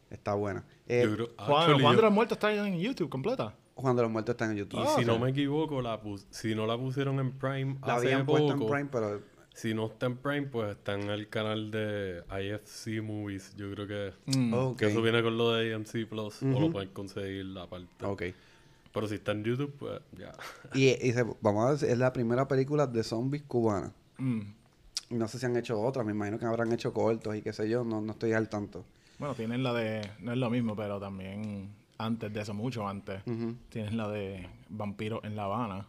Está 0.10 0.34
buena. 0.34 0.66
Eh, 0.88 1.04
Yo 1.06 1.16
creo- 1.16 1.30
Juan, 1.38 1.96
de 1.96 2.02
los 2.02 2.12
Muertos 2.12 2.36
está 2.36 2.54
en 2.54 2.78
YouTube 2.80 3.10
completa. 3.10 3.56
Juan 3.76 3.96
de 3.96 4.02
los 4.02 4.12
Muertos 4.12 4.34
está 4.34 4.46
en 4.46 4.56
YouTube. 4.58 4.80
Y 4.80 4.84
Ah, 4.84 4.94
si 4.96 5.02
ok. 5.02 5.08
no 5.08 5.20
me 5.20 5.30
equivoco, 5.32 5.82
la 5.82 6.02
pus- 6.02 6.28
si 6.30 6.54
no 6.54 6.68
la 6.68 6.78
pusieron 6.78 7.20
en 7.20 7.32
Prime 7.32 7.78
la 7.86 7.96
hace 7.96 8.08
habían 8.08 8.26
poco, 8.26 8.40
puesto 8.40 8.62
en 8.64 8.70
Prime, 8.70 8.90
pero 8.92 9.22
si 9.54 9.74
no 9.74 9.86
está 9.88 10.08
en 10.08 10.18
Prime, 10.18 10.48
pues 10.48 10.72
está 10.72 10.94
en 10.96 11.10
el 11.10 11.30
canal 11.30 11.70
de 11.72 12.24
IFC 12.30 13.02
Movies. 13.02 13.56
Yo 13.56 13.72
creo 13.72 13.88
que, 13.88 14.14
Mm. 14.38 14.76
que 14.76 14.88
eso 14.88 15.02
viene 15.02 15.22
con 15.22 15.38
lo 15.38 15.52
de 15.54 15.74
AMC 15.74 16.06
Plus 16.08 16.42
o 16.42 16.48
Ujú. 16.48 16.60
lo 16.60 16.72
pueden 16.72 16.90
conseguir 16.90 17.46
la 17.46 17.68
parte. 17.68 18.06
Ok. 18.06 18.24
Pero 18.94 19.08
si 19.08 19.16
está 19.16 19.32
en 19.32 19.44
YouTube, 19.44 19.74
pues 19.80 20.02
ya. 20.18 20.32
Y, 20.76 20.90
y 20.90 21.14
se- 21.14 21.26
vamos 21.42 21.66
a 21.68 21.72
decir, 21.74 21.90
es 21.90 21.98
la 21.98 22.14
primera 22.14 22.48
película 22.48 22.86
de 22.88 23.04
zombies 23.04 23.44
cubana. 23.44 23.92
Mm. 24.18 24.42
No 25.12 25.28
sé 25.28 25.38
si 25.40 25.46
han 25.46 25.56
hecho 25.58 25.80
otra, 25.80 26.04
me 26.04 26.12
imagino 26.12 26.40
que 26.40 26.46
habrán 26.46 26.72
hecho 26.72 26.94
cortos 26.94 27.36
y 27.36 27.42
qué 27.42 27.54
sé 27.54 27.70
yo, 27.70 27.84
no, 27.84 28.02
no 28.02 28.14
estoy 28.14 28.34
al 28.34 28.50
tanto. 28.50 28.84
Bueno, 29.20 29.36
tienen 29.36 29.62
la 29.64 29.74
de. 29.74 30.10
No 30.20 30.32
es 30.32 30.38
lo 30.38 30.50
mismo, 30.50 30.76
pero 30.76 31.00
también 31.00 31.70
antes 32.00 32.34
de 32.34 32.42
eso, 32.42 32.54
mucho 32.54 32.88
antes. 32.88 33.22
Ujú. 33.28 33.56
Tienes 33.70 33.94
la 33.94 34.08
de 34.10 34.48
Vampiros 34.70 35.24
en 35.24 35.36
La 35.36 35.44
Habana, 35.46 35.86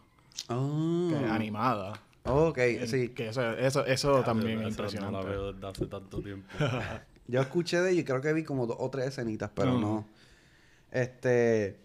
Ah. 0.49 1.07
que 1.09 1.25
es 1.25 1.31
animada. 1.31 1.93
Ok, 2.25 2.59
sí. 2.87 3.09
Que 3.09 3.29
eso, 3.29 3.51
eso, 3.57 3.85
eso 3.85 4.21
también 4.23 4.61
es 4.61 4.69
impresionante. 4.69 5.11
No 5.17 5.23
la 5.23 5.29
veo 5.29 5.53
desde 5.53 5.67
hace 5.67 5.85
tanto 5.87 6.21
tiempo. 6.21 6.47
Yo 7.27 7.41
escuché 7.41 7.81
de 7.81 7.91
ella 7.91 8.01
y 8.01 8.03
creo 8.03 8.21
que 8.21 8.33
vi 8.33 8.43
como 8.43 8.67
dos 8.67 8.77
o 8.79 8.89
tres 8.89 9.07
escenitas, 9.07 9.49
pero 9.55 9.73
Mm. 9.77 9.81
no. 9.81 10.07
Este, 10.91 11.79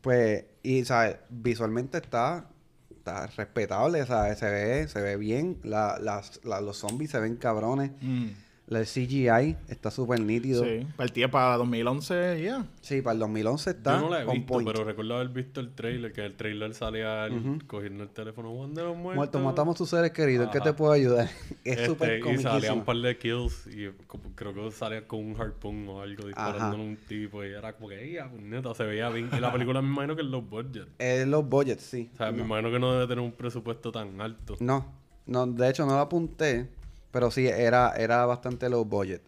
pues, 0.00 0.44
y, 0.62 0.84
¿sabes? 0.84 1.16
Visualmente 1.30 1.98
está, 1.98 2.48
está 2.90 3.26
respetable, 3.28 4.04
¿sabes? 4.06 4.38
Se 4.38 4.50
ve, 4.50 4.88
se 4.88 5.00
ve 5.00 5.16
bien. 5.16 5.58
La, 5.62 5.98
las, 6.00 6.44
la- 6.44 6.60
los 6.60 6.76
zombies 6.78 7.10
se 7.10 7.20
ven 7.20 7.36
cabrones. 7.36 7.92
Mm. 8.00 8.28
La 8.70 8.78
el 8.78 8.86
CGI 8.86 9.56
está 9.68 9.90
súper 9.90 10.20
nítido. 10.20 10.62
Sí. 10.64 10.78
Sí, 10.80 10.86
partía 10.96 11.28
para 11.28 11.56
2011 11.56 12.40
ya. 12.40 12.64
para 13.02 13.12
el 13.14 13.18
2011 13.18 13.70
está 13.70 13.96
Yo 13.96 14.00
no 14.02 14.10
la 14.10 14.22
he 14.22 14.24
visto, 14.26 14.46
point. 14.46 14.70
pero 14.70 14.84
recuerdo 14.84 15.16
haber 15.16 15.28
visto 15.30 15.60
el 15.60 15.74
trailer, 15.74 16.12
que 16.12 16.24
el 16.24 16.34
trailer 16.36 16.72
salía 16.72 17.28
cogiendo 17.66 18.04
el 18.04 18.10
teléfono 18.10 18.54
Juan 18.54 18.72
de 18.72 18.84
los 18.84 18.96
muertos. 18.96 19.16
Muertos, 19.16 19.42
matamos 19.42 19.74
a 19.74 19.78
tus 19.78 19.90
seres 19.90 20.12
queridos. 20.12 20.46
¿En 20.46 20.52
qué 20.52 20.60
te 20.60 20.72
puedo 20.72 20.92
ayudar? 20.92 21.28
Es 21.64 21.72
Este, 21.78 21.86
súper 21.86 22.20
y 22.24 22.38
salían 22.38 22.78
un 22.78 22.84
par 22.84 22.96
de 22.96 23.18
kills 23.18 23.66
y 23.66 23.90
como- 24.06 24.22
creo 24.36 24.54
que 24.54 24.70
salía 24.70 25.06
con 25.06 25.18
un 25.18 25.40
harpoon 25.40 25.88
o 25.88 26.00
algo 26.02 26.28
disparando 26.28 26.76
a 26.76 26.80
un 26.80 26.96
tipo 26.96 27.44
y 27.44 27.48
era 27.48 27.72
como 27.72 27.88
que, 27.88 28.12
¡ya, 28.12 28.30
neta! 28.40 28.72
Se 28.74 28.84
veía 28.84 29.08
bien. 29.10 29.28
Y 29.36 29.40
la 29.40 29.50
película 29.52 29.82
me 29.82 29.88
imagino 29.88 30.14
que 30.14 30.22
es 30.22 30.28
low 30.28 30.42
budget. 30.42 30.86
Es 31.00 31.26
los 31.26 31.44
budgets, 31.48 31.82
sí. 31.82 32.08
O 32.14 32.16
sea, 32.18 32.30
me 32.30 32.38
No. 32.38 32.44
imagino 32.44 32.70
que 32.70 32.78
no 32.78 32.92
debe 32.92 33.08
tener 33.08 33.24
un 33.24 33.32
presupuesto 33.32 33.90
tan 33.90 34.20
alto. 34.20 34.54
No, 34.60 34.86
no, 35.26 35.44
de 35.48 35.68
hecho 35.68 35.84
no 35.86 35.92
lo 35.94 35.98
apunté, 36.00 36.68
pero 37.10 37.30
sí 37.30 37.46
era, 37.48 37.90
era 37.96 38.24
bastante 38.26 38.68
low 38.68 38.84
budget. 38.84 39.22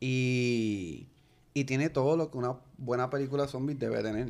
Y, 0.00 1.08
y 1.54 1.64
tiene 1.64 1.90
todo 1.90 2.16
lo 2.16 2.30
que 2.30 2.38
una 2.38 2.54
buena 2.76 3.10
película 3.10 3.44
de 3.44 3.48
zombies 3.48 3.78
debe 3.78 4.02
tener. 4.02 4.28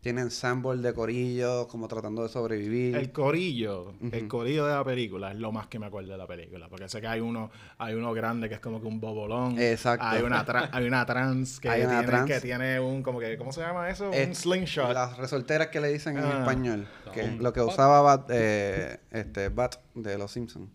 Tiene 0.00 0.20
ensemble 0.20 0.76
de 0.82 0.94
corillos, 0.94 1.66
como 1.66 1.88
tratando 1.88 2.22
de 2.22 2.28
sobrevivir. 2.28 2.94
El 2.94 3.10
corillo, 3.10 3.92
el 4.12 4.28
corillo 4.28 4.64
de 4.66 4.74
la 4.74 4.84
película 4.84 5.32
es 5.32 5.38
lo 5.38 5.50
más 5.50 5.66
que 5.66 5.80
me 5.80 5.86
acuerdo 5.86 6.12
de 6.12 6.18
la 6.18 6.28
película. 6.28 6.68
Porque 6.68 6.88
sé 6.88 7.00
que 7.00 7.08
hay 7.08 7.18
uno, 7.20 7.50
hay 7.78 7.94
uno 7.94 8.12
grande 8.12 8.48
que 8.48 8.54
es 8.54 8.60
como 8.60 8.80
que 8.80 8.86
un 8.86 9.00
bobolón. 9.00 9.58
Exacto. 9.58 10.06
Hay 10.06 10.22
una, 10.22 10.46
tra- 10.46 10.68
hay 10.72 10.86
una 10.86 11.04
trans 11.06 11.58
que 11.58 11.68
Hay 11.70 11.80
una 11.82 11.90
tiene, 12.02 12.06
trans. 12.06 12.30
que 12.30 12.40
tiene 12.40 12.78
un, 12.78 13.02
como 13.02 13.18
que, 13.18 13.36
¿cómo 13.36 13.50
se 13.52 13.62
llama 13.62 13.90
eso? 13.90 14.12
Es 14.12 14.28
un 14.28 14.34
slingshot. 14.36 14.92
Las 14.94 15.16
resolteras 15.16 15.68
que 15.68 15.80
le 15.80 15.92
dicen 15.92 16.16
en 16.18 16.24
Ah. 16.24 16.38
español. 16.40 16.86
Que 17.12 17.26
lo 17.32 17.52
que 17.52 17.62
usaba 17.62 18.00
Bat, 18.02 18.28
eh, 18.32 19.00
este, 19.10 19.48
Bat 19.48 19.74
de 19.96 20.18
los 20.18 20.30
Simpsons. 20.30 20.68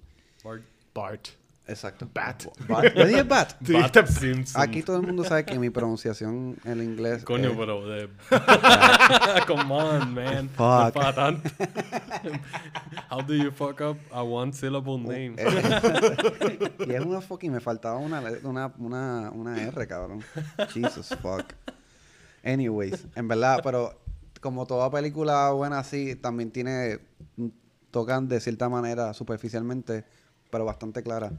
Bart, 0.43 0.61
Part. 0.91 1.27
Exacto. 1.71 2.09
Bat. 2.13 2.45
Bat. 2.67 2.95
¿Le 2.95 3.07
dije 3.07 3.23
Bat? 3.33 3.65
Simpson. 4.07 4.61
Aquí 4.61 4.83
todo 4.83 4.97
el 4.97 5.03
mundo 5.03 5.23
sabe 5.23 5.45
que 5.45 5.57
mi 5.57 5.69
pronunciación 5.69 6.57
en 6.65 6.83
inglés. 6.83 7.23
Coño, 7.23 7.51
eh, 7.51 7.55
pero 7.57 7.87
de... 7.87 8.09
Come 9.47 9.73
on, 9.73 10.13
man. 10.13 10.49
Fuck. 10.49 10.95
No 10.95 11.13
tanto. 11.13 11.49
How 13.09 13.21
do 13.21 13.33
you 13.33 13.51
fuck 13.51 13.81
up 13.81 13.97
a 14.11 14.21
one 14.21 14.53
syllable 14.53 14.97
name? 14.97 15.35
Eh, 15.37 16.71
y 16.87 16.91
es 16.91 17.01
una 17.01 17.21
fucking, 17.21 17.51
me 17.51 17.59
faltaba 17.59 17.97
una, 17.97 18.21
una, 18.43 18.73
una, 18.77 19.31
una 19.31 19.61
R, 19.61 19.87
cabrón. 19.87 20.23
Jesus 20.73 21.09
fuck. 21.21 21.53
Anyways, 22.43 23.05
en 23.15 23.27
verdad, 23.27 23.61
pero 23.63 24.01
como 24.41 24.65
toda 24.65 24.89
película 24.89 25.51
buena 25.51 25.79
así, 25.79 26.15
también 26.15 26.51
tiene, 26.51 26.99
tocan 27.91 28.27
de 28.27 28.39
cierta 28.39 28.67
manera, 28.67 29.13
superficialmente, 29.13 30.03
pero 30.49 30.65
bastante 30.65 31.03
clara, 31.03 31.31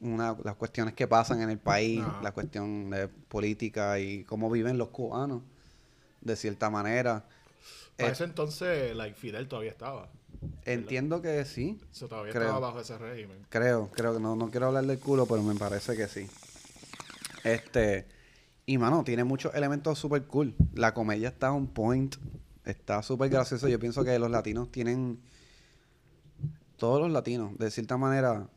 una, 0.00 0.36
las 0.44 0.56
cuestiones 0.56 0.94
que 0.94 1.06
pasan 1.06 1.40
en 1.42 1.50
el 1.50 1.58
país, 1.58 2.00
Ajá. 2.02 2.20
la 2.22 2.32
cuestión 2.32 2.90
de 2.90 3.08
política 3.08 3.98
y 3.98 4.24
cómo 4.24 4.50
viven 4.50 4.76
los 4.78 4.88
cubanos, 4.88 5.42
de 6.20 6.36
cierta 6.36 6.70
manera. 6.70 7.24
Para 7.96 8.08
Eh, 8.08 8.12
ese 8.12 8.24
entonces, 8.24 8.94
like, 8.96 9.14
Fidel 9.16 9.48
todavía 9.48 9.70
estaba. 9.70 10.08
entiendo 10.64 11.22
que 11.22 11.44
sí, 11.44 11.80
Eso 11.92 12.08
todavía 12.08 12.32
Creo. 12.32 12.44
estaba 12.44 12.60
bajo 12.60 12.80
ese 12.80 12.98
régimen. 12.98 13.38
Creo, 13.48 13.90
creo 13.94 14.14
que 14.14 14.20
no, 14.20 14.34
no 14.36 14.50
quiero 14.50 14.66
hablar 14.66 14.84
del 14.84 14.98
culo, 14.98 15.26
pero 15.26 15.42
me 15.42 15.54
parece 15.54 15.96
que 15.96 16.08
sí. 16.08 16.28
Este, 17.44 18.06
y 18.66 18.78
mano, 18.78 19.04
tiene 19.04 19.24
muchos 19.24 19.54
elementos 19.54 19.98
super 19.98 20.22
cool. 20.24 20.54
La 20.74 20.92
comedia 20.94 21.28
está 21.28 21.52
on 21.52 21.66
point, 21.68 22.16
está 22.64 23.02
súper 23.02 23.28
gracioso. 23.30 23.68
Yo 23.68 23.78
pienso 23.78 24.04
que 24.04 24.18
los 24.18 24.30
latinos 24.30 24.70
tienen, 24.72 25.20
todos 26.78 27.00
los 27.00 27.10
latinos, 27.10 27.56
de 27.58 27.70
cierta 27.70 27.96
manera, 27.96 28.48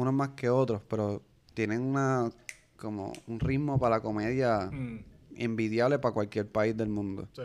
unos 0.00 0.14
más 0.14 0.30
que 0.30 0.48
otros, 0.48 0.82
pero 0.88 1.22
tienen 1.54 1.80
una, 1.82 2.30
como 2.76 3.12
un 3.26 3.40
ritmo 3.40 3.78
para 3.78 3.96
la 3.96 4.00
comedia 4.02 4.70
Mm, 4.72 4.98
envidiable 5.36 5.98
para 5.98 6.12
cualquier 6.14 6.46
país 6.50 6.76
del 6.76 6.88
mundo. 6.88 7.28
sí. 7.34 7.42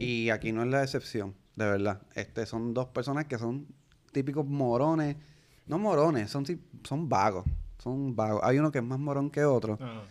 Y 0.00 0.30
aquí 0.30 0.52
no 0.52 0.62
es 0.62 0.68
la 0.68 0.82
excepción, 0.84 1.34
de 1.56 1.64
verdad. 1.66 2.00
Este 2.14 2.46
son 2.46 2.72
dos 2.72 2.86
personas 2.86 3.24
que 3.26 3.36
son 3.36 3.66
típicos 4.12 4.46
morones. 4.46 5.16
No 5.66 5.76
morones, 5.78 6.30
son, 6.30 6.44
son 6.84 7.08
vagos. 7.08 7.44
Son 7.82 8.14
vagos. 8.14 8.40
Hay 8.44 8.58
uno 8.60 8.70
que 8.70 8.78
es 8.78 8.84
más 8.84 8.98
morón 9.00 9.28
que 9.28 9.44
otro, 9.44 9.74
Ajá. 9.74 10.02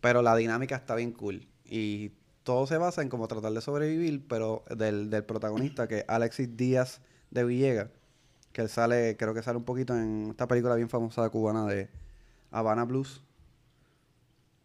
pero 0.00 0.22
la 0.22 0.34
dinámica 0.34 0.74
está 0.74 0.96
bien 0.96 1.12
cool. 1.12 1.46
Y 1.64 2.10
todo 2.42 2.66
se 2.66 2.78
basa 2.78 3.00
en 3.02 3.08
como 3.10 3.28
tratar 3.28 3.52
de 3.52 3.60
sobrevivir, 3.60 4.26
pero 4.26 4.64
del, 4.76 5.08
del 5.08 5.22
protagonista, 5.24 5.86
que 5.86 5.98
es 5.98 6.04
Alexis 6.08 6.56
Díaz 6.56 7.00
de 7.30 7.44
Villegas, 7.44 7.90
que 8.52 8.62
él 8.62 8.68
sale, 8.68 9.16
creo 9.16 9.34
que 9.34 9.42
sale 9.42 9.58
un 9.58 9.64
poquito 9.64 9.96
en 9.96 10.28
esta 10.30 10.46
película 10.48 10.74
bien 10.74 10.88
famosa 10.88 11.28
cubana 11.30 11.66
de 11.66 11.88
Habana 12.50 12.84
Blues. 12.84 13.22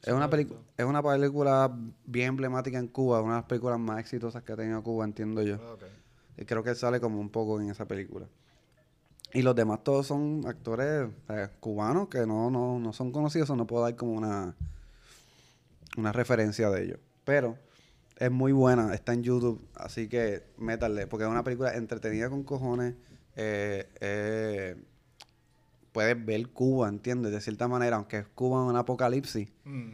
Es 0.01 0.13
una, 0.13 0.29
es 0.77 0.85
una 0.85 1.01
película 1.01 1.73
bien 2.05 2.29
emblemática 2.29 2.77
en 2.77 2.87
Cuba, 2.87 3.21
una 3.21 3.35
de 3.35 3.39
las 3.39 3.47
películas 3.47 3.79
más 3.79 3.99
exitosas 3.99 4.43
que 4.43 4.51
ha 4.51 4.57
tenido 4.57 4.83
Cuba, 4.83 5.05
entiendo 5.05 5.41
yo. 5.41 5.55
Ah. 5.55 5.77
Y 6.37 6.45
creo 6.45 6.63
que 6.63 6.71
él 6.71 6.75
sale 6.75 6.99
como 6.99 7.19
un 7.19 7.29
poco 7.29 7.61
en 7.61 7.69
esa 7.69 7.85
película. 7.85 8.27
Y 9.33 9.41
los 9.41 9.55
demás 9.55 9.83
todos 9.83 10.05
son 10.05 10.43
actores 10.45 11.09
eh, 11.29 11.47
cubanos 11.59 12.07
que 12.07 12.25
no, 12.25 12.51
no, 12.51 12.79
no 12.79 12.93
son 12.93 13.11
conocidos, 13.11 13.49
o 13.49 13.55
no 13.55 13.65
puedo 13.65 13.83
dar 13.83 13.95
como 13.95 14.13
una, 14.13 14.55
una 15.97 16.11
referencia 16.11 16.69
de 16.69 16.83
ellos. 16.83 16.99
Pero 17.23 17.57
es 18.17 18.29
muy 18.29 18.51
buena, 18.51 18.93
está 18.93 19.13
en 19.13 19.23
YouTube, 19.23 19.65
así 19.75 20.07
que 20.07 20.43
métanle, 20.57 21.07
porque 21.07 21.23
es 21.23 21.31
una 21.31 21.43
película 21.43 21.75
entretenida 21.75 22.29
con 22.29 22.43
cojones. 22.43 22.95
Eh, 23.35 23.89
eh, 24.01 24.75
puedes 25.91 26.25
ver 26.25 26.49
Cuba, 26.49 26.89
¿entiendes? 26.89 27.31
De 27.31 27.41
cierta 27.41 27.67
manera, 27.67 27.97
aunque 27.97 28.19
es 28.19 28.27
Cuba 28.29 28.61
en 28.61 28.69
un 28.69 28.75
apocalipsis, 28.77 29.49
Mm, 29.63 29.93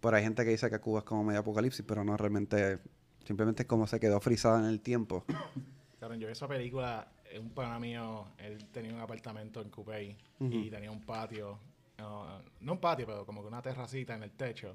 Pero 0.00 0.16
hay 0.16 0.22
gente 0.22 0.44
que 0.44 0.50
dice 0.50 0.70
que 0.70 0.78
Cuba 0.78 1.00
es 1.00 1.04
como 1.04 1.24
medio 1.24 1.40
apocalipsis, 1.40 1.84
pero 1.86 2.04
no 2.04 2.16
realmente. 2.16 2.78
Simplemente 3.24 3.62
es 3.64 3.68
como 3.68 3.86
se 3.86 4.00
quedó 4.00 4.18
frisada 4.20 4.58
en 4.60 4.66
el 4.66 4.80
tiempo. 4.80 5.24
Claro, 5.98 6.14
yo 6.14 6.28
vi 6.28 6.32
esa 6.32 6.48
película, 6.48 7.06
eh, 7.30 7.38
un 7.38 7.50
pana 7.50 7.78
mío, 7.78 8.28
él 8.38 8.66
tenía 8.72 8.94
un 8.94 9.00
apartamento 9.00 9.60
en 9.60 9.68
Coupey 9.68 10.16
y 10.40 10.70
tenía 10.70 10.90
un 10.90 11.02
patio, 11.02 11.58
no, 11.98 12.40
no 12.62 12.72
un 12.72 12.80
patio, 12.80 13.04
pero 13.04 13.26
como 13.26 13.42
que 13.42 13.48
una 13.48 13.60
terracita 13.60 14.14
en 14.16 14.22
el 14.22 14.30
techo. 14.30 14.74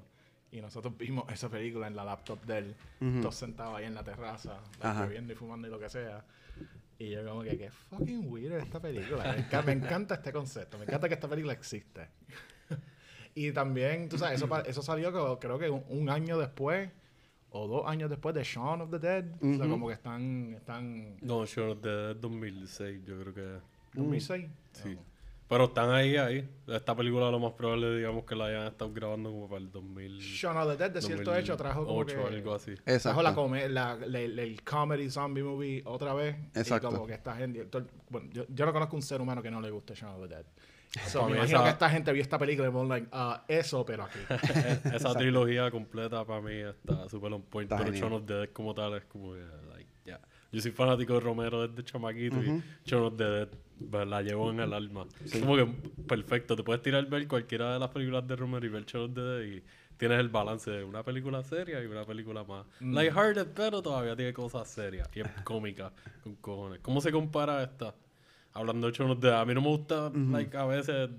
Y 0.52 0.60
nosotros 0.60 0.96
vimos 0.98 1.24
esa 1.32 1.48
película 1.48 1.88
en 1.88 1.96
la 1.96 2.04
laptop 2.04 2.40
de 2.44 2.58
él, 2.58 2.76
todos 3.20 3.34
sentados 3.34 3.76
ahí 3.76 3.86
en 3.86 3.94
la 3.96 4.04
terraza, 4.04 4.60
bebiendo 5.00 5.32
y 5.32 5.36
fumando 5.36 5.66
y 5.66 5.70
lo 5.72 5.80
que 5.80 5.88
sea. 5.88 6.24
Y 6.98 7.10
yo 7.10 7.26
como 7.26 7.42
que, 7.42 7.58
qué 7.58 7.70
fucking 7.70 8.30
weird 8.30 8.54
esta 8.54 8.80
película. 8.80 9.24
Me 9.24 9.38
encanta, 9.38 9.62
me 9.62 9.72
encanta 9.72 10.14
este 10.14 10.32
concepto, 10.32 10.78
me 10.78 10.84
encanta 10.84 11.08
que 11.08 11.14
esta 11.14 11.28
película 11.28 11.52
existe. 11.52 12.08
y 13.34 13.52
también, 13.52 14.08
tú 14.08 14.16
sabes, 14.16 14.40
eso, 14.42 14.64
eso 14.64 14.82
salió 14.82 15.38
creo 15.38 15.58
que 15.58 15.68
un, 15.68 15.84
un 15.88 16.08
año 16.08 16.38
después 16.38 16.90
o 17.50 17.66
dos 17.66 17.82
años 17.86 18.10
después 18.10 18.34
de 18.34 18.42
Shaun 18.44 18.82
of 18.82 18.90
the 18.90 18.98
Dead. 18.98 19.24
O 19.42 19.56
sea, 19.56 19.68
como 19.68 19.88
que 19.88 19.94
están, 19.94 20.54
están 20.56 21.16
No, 21.22 21.44
Shaun 21.46 21.70
of 21.70 21.80
the 21.82 21.88
Dead 21.88 22.16
2006, 22.16 23.04
yo 23.04 23.20
creo 23.20 23.34
que. 23.34 23.58
2006. 23.94 24.46
Sí. 24.72 24.98
Pero 25.48 25.64
están 25.66 25.90
ahí, 25.90 26.16
ahí. 26.16 26.48
Esta 26.66 26.96
película 26.96 27.30
lo 27.30 27.38
más 27.38 27.52
probable, 27.52 27.96
digamos, 27.96 28.24
que 28.24 28.34
la 28.34 28.46
hayan 28.46 28.66
estado 28.66 28.92
grabando 28.92 29.30
como 29.30 29.48
para 29.48 29.60
el 29.60 29.70
2000. 29.70 30.18
Shaun 30.18 30.56
of 30.56 30.68
the 30.70 30.76
Dead, 30.76 30.90
de 30.90 31.02
cierto 31.02 31.36
hecho, 31.36 31.56
trajo 31.56 31.86
como 31.86 32.04
que... 32.04 32.14
2008 32.16 32.34
o 32.34 32.36
algo 32.36 32.54
así. 32.54 32.72
Exacto. 32.72 33.02
Trajo 33.02 33.22
la, 33.22 33.34
come- 33.34 33.68
la, 33.68 33.94
la- 33.94 34.06
la- 34.26 34.42
el 34.42 34.62
comedy 34.64 35.08
zombie 35.08 35.44
movie 35.44 35.82
otra 35.84 36.14
vez. 36.14 36.34
Exacto. 36.54 36.88
Y 36.88 36.92
como 36.94 37.06
que 37.06 37.14
esta 37.14 37.36
gente... 37.36 37.64
todo- 37.66 37.86
bueno, 38.10 38.28
yo, 38.32 38.44
yo 38.48 38.66
no 38.66 38.72
conozco 38.72 38.96
un 38.96 39.02
ser 39.02 39.20
humano 39.20 39.40
que 39.40 39.50
no 39.52 39.60
le 39.60 39.70
guste 39.70 39.94
Shaun 39.94 40.14
of 40.20 40.28
the 40.28 40.34
Dead. 40.34 40.44
So, 41.06 41.20
Para 41.20 41.30
me 41.30 41.36
imagino 41.38 41.58
esa- 41.58 41.64
que 41.64 41.70
esta 41.70 41.90
gente 41.90 42.12
vio 42.12 42.22
esta 42.22 42.38
película 42.38 42.68
y 42.68 42.72
fue 42.72 42.86
like, 42.86 43.08
ah, 43.12 43.44
eso, 43.46 43.84
pero 43.86 44.04
aquí. 44.04 44.18
Esa 44.94 45.14
trilogía 45.14 45.70
completa 45.70 46.24
para 46.24 46.40
mí 46.40 46.54
está 46.54 47.08
súper 47.08 47.32
on 47.32 47.42
point. 47.42 47.70
Está 47.70 47.76
pero 47.84 47.92
genial. 47.92 48.10
Shaun 48.10 48.20
of 48.22 48.26
the 48.26 48.34
Dead 48.34 48.48
como 48.52 48.74
tal 48.74 48.94
es 48.94 49.04
como 49.04 49.34
que, 49.34 49.44
like, 49.70 49.90
ya. 50.04 50.20
Yo 50.50 50.60
soy 50.60 50.70
fanático 50.72 51.14
de 51.14 51.20
Romero 51.20 51.68
desde 51.68 51.84
chamaquito 51.84 52.42
y 52.42 52.62
Shaun 52.84 53.04
of 53.04 53.16
the 53.16 53.24
Dead 53.24 53.48
pues, 53.90 54.06
la 54.06 54.22
llevo 54.22 54.50
en 54.50 54.60
el 54.60 54.72
alma. 54.72 55.06
Como 55.40 55.56
que 55.56 55.66
perfecto. 56.06 56.56
Te 56.56 56.62
puedes 56.62 56.82
tirar 56.82 57.06
ver 57.06 57.26
cualquiera 57.28 57.72
de 57.74 57.78
las 57.78 57.90
películas 57.90 58.26
de 58.26 58.36
Romero 58.36 58.64
y 58.66 58.68
ver 58.68 58.84
Shaun 58.84 59.14
Dead 59.14 59.42
y 59.42 59.62
tienes 59.96 60.18
el 60.20 60.28
balance 60.28 60.70
de 60.70 60.84
una 60.84 61.02
película 61.02 61.42
seria 61.42 61.82
y 61.82 61.86
una 61.86 62.04
película 62.04 62.44
más 62.44 62.66
lighthearted, 62.80 63.48
pero 63.54 63.80
todavía 63.82 64.14
tiene 64.14 64.32
cosas 64.32 64.68
serias 64.68 65.08
y 65.14 65.20
es 65.20 65.28
cómica 65.44 65.92
con 66.22 66.34
cojones. 66.36 66.80
¿Cómo 66.80 67.00
se 67.00 67.10
compara 67.10 67.62
esta? 67.62 67.94
Hablando 68.52 68.86
de 68.90 68.92
Shaun 68.92 69.18
Dead, 69.20 69.38
a 69.40 69.44
mí 69.44 69.54
no 69.54 69.60
me 69.62 69.68
gusta, 69.68 70.10
like, 70.14 70.56
a 70.56 70.64
veces 70.66 71.10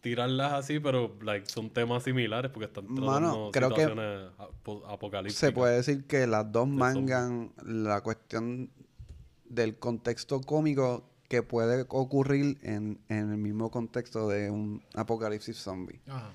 tirarlas 0.00 0.52
así, 0.52 0.78
pero 0.78 1.16
like 1.22 1.48
son 1.48 1.70
temas 1.70 2.04
similares 2.04 2.50
porque 2.52 2.66
están 2.66 2.86
Mano, 2.86 3.50
tratando 3.50 3.50
creo 3.52 3.68
que 3.70 3.74
situaciones 3.82 4.30
apo- 4.38 4.84
apocalípticas. 4.86 5.38
Se 5.38 5.52
puede 5.52 5.76
decir 5.76 6.04
que 6.06 6.26
las 6.26 6.50
dos 6.52 6.68
De 6.68 6.74
mangan 6.74 7.52
la 7.64 8.00
cuestión 8.02 8.70
del 9.44 9.76
contexto 9.78 10.40
cómico 10.40 11.08
que 11.28 11.42
puede 11.42 11.84
ocurrir 11.88 12.58
en, 12.62 12.98
en 13.08 13.30
el 13.32 13.36
mismo 13.38 13.70
contexto 13.70 14.28
de 14.28 14.50
un 14.50 14.82
apocalipsis 14.94 15.56
zombie. 15.56 16.00
Ajá. 16.08 16.30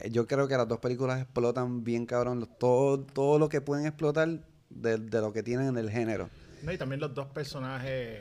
Eh, 0.00 0.10
Yo 0.10 0.26
creo 0.26 0.46
que 0.48 0.56
las 0.56 0.68
dos 0.68 0.78
películas 0.80 1.20
explotan 1.20 1.82
bien 1.84 2.06
cabrón 2.06 2.48
todo, 2.58 3.00
todo 3.00 3.38
lo 3.38 3.48
que 3.48 3.60
pueden 3.60 3.86
explotar 3.86 4.28
de, 4.70 4.98
de 4.98 5.20
lo 5.20 5.32
que 5.32 5.42
tienen 5.42 5.68
en 5.68 5.78
el 5.78 5.90
género. 5.90 6.28
No, 6.62 6.72
y 6.72 6.78
también 6.78 7.00
los 7.00 7.14
dos 7.14 7.26
personajes, 7.28 8.20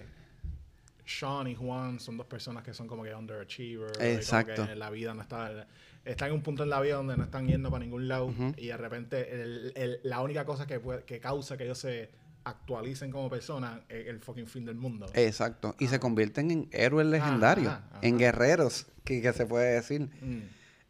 Sean 1.05 1.47
y 1.47 1.55
Juan, 1.55 1.99
son 1.99 2.17
dos 2.17 2.25
personas 2.27 2.63
que 2.63 2.73
son 2.73 2.87
como 2.87 3.03
que 3.03 3.13
underachievers. 3.13 3.99
Exacto. 3.99 4.65
que 4.67 4.75
la 4.75 4.89
vida 4.89 5.13
no 5.13 5.21
está... 5.21 5.67
Están 6.03 6.29
en 6.29 6.33
un 6.35 6.41
punto 6.41 6.63
en 6.63 6.69
la 6.71 6.81
vida 6.81 6.95
donde 6.95 7.15
no 7.15 7.23
están 7.23 7.47
yendo 7.47 7.69
para 7.69 7.83
ningún 7.83 8.07
lado 8.07 8.33
y 8.57 8.67
de 8.67 8.77
repente 8.77 9.39
el- 9.39 9.71
el- 9.75 9.99
la 10.03 10.21
única 10.21 10.45
cosa 10.45 10.65
que, 10.65 10.79
puede- 10.79 11.03
que 11.03 11.19
causa 11.19 11.57
que 11.57 11.65
ellos 11.65 11.77
se 11.77 12.09
actualicen 12.43 13.11
como 13.11 13.29
personas 13.29 13.81
es 13.89 14.07
el 14.07 14.19
fucking 14.19 14.47
fin 14.47 14.65
del 14.65 14.75
mundo. 14.75 15.05
Exacto. 15.13 15.75
Y 15.79 15.87
se 15.87 15.99
convierten 15.99 16.51
en 16.51 16.67
héroes 16.71 17.07
legendarios, 17.07 17.67
ajá. 17.73 17.99
en 18.01 18.17
guerreros, 18.17 18.87
que, 19.03 19.21
que 19.21 19.33
se 19.33 19.45
puede 19.45 19.73
decir. 19.73 20.09
Mm. 20.21 20.39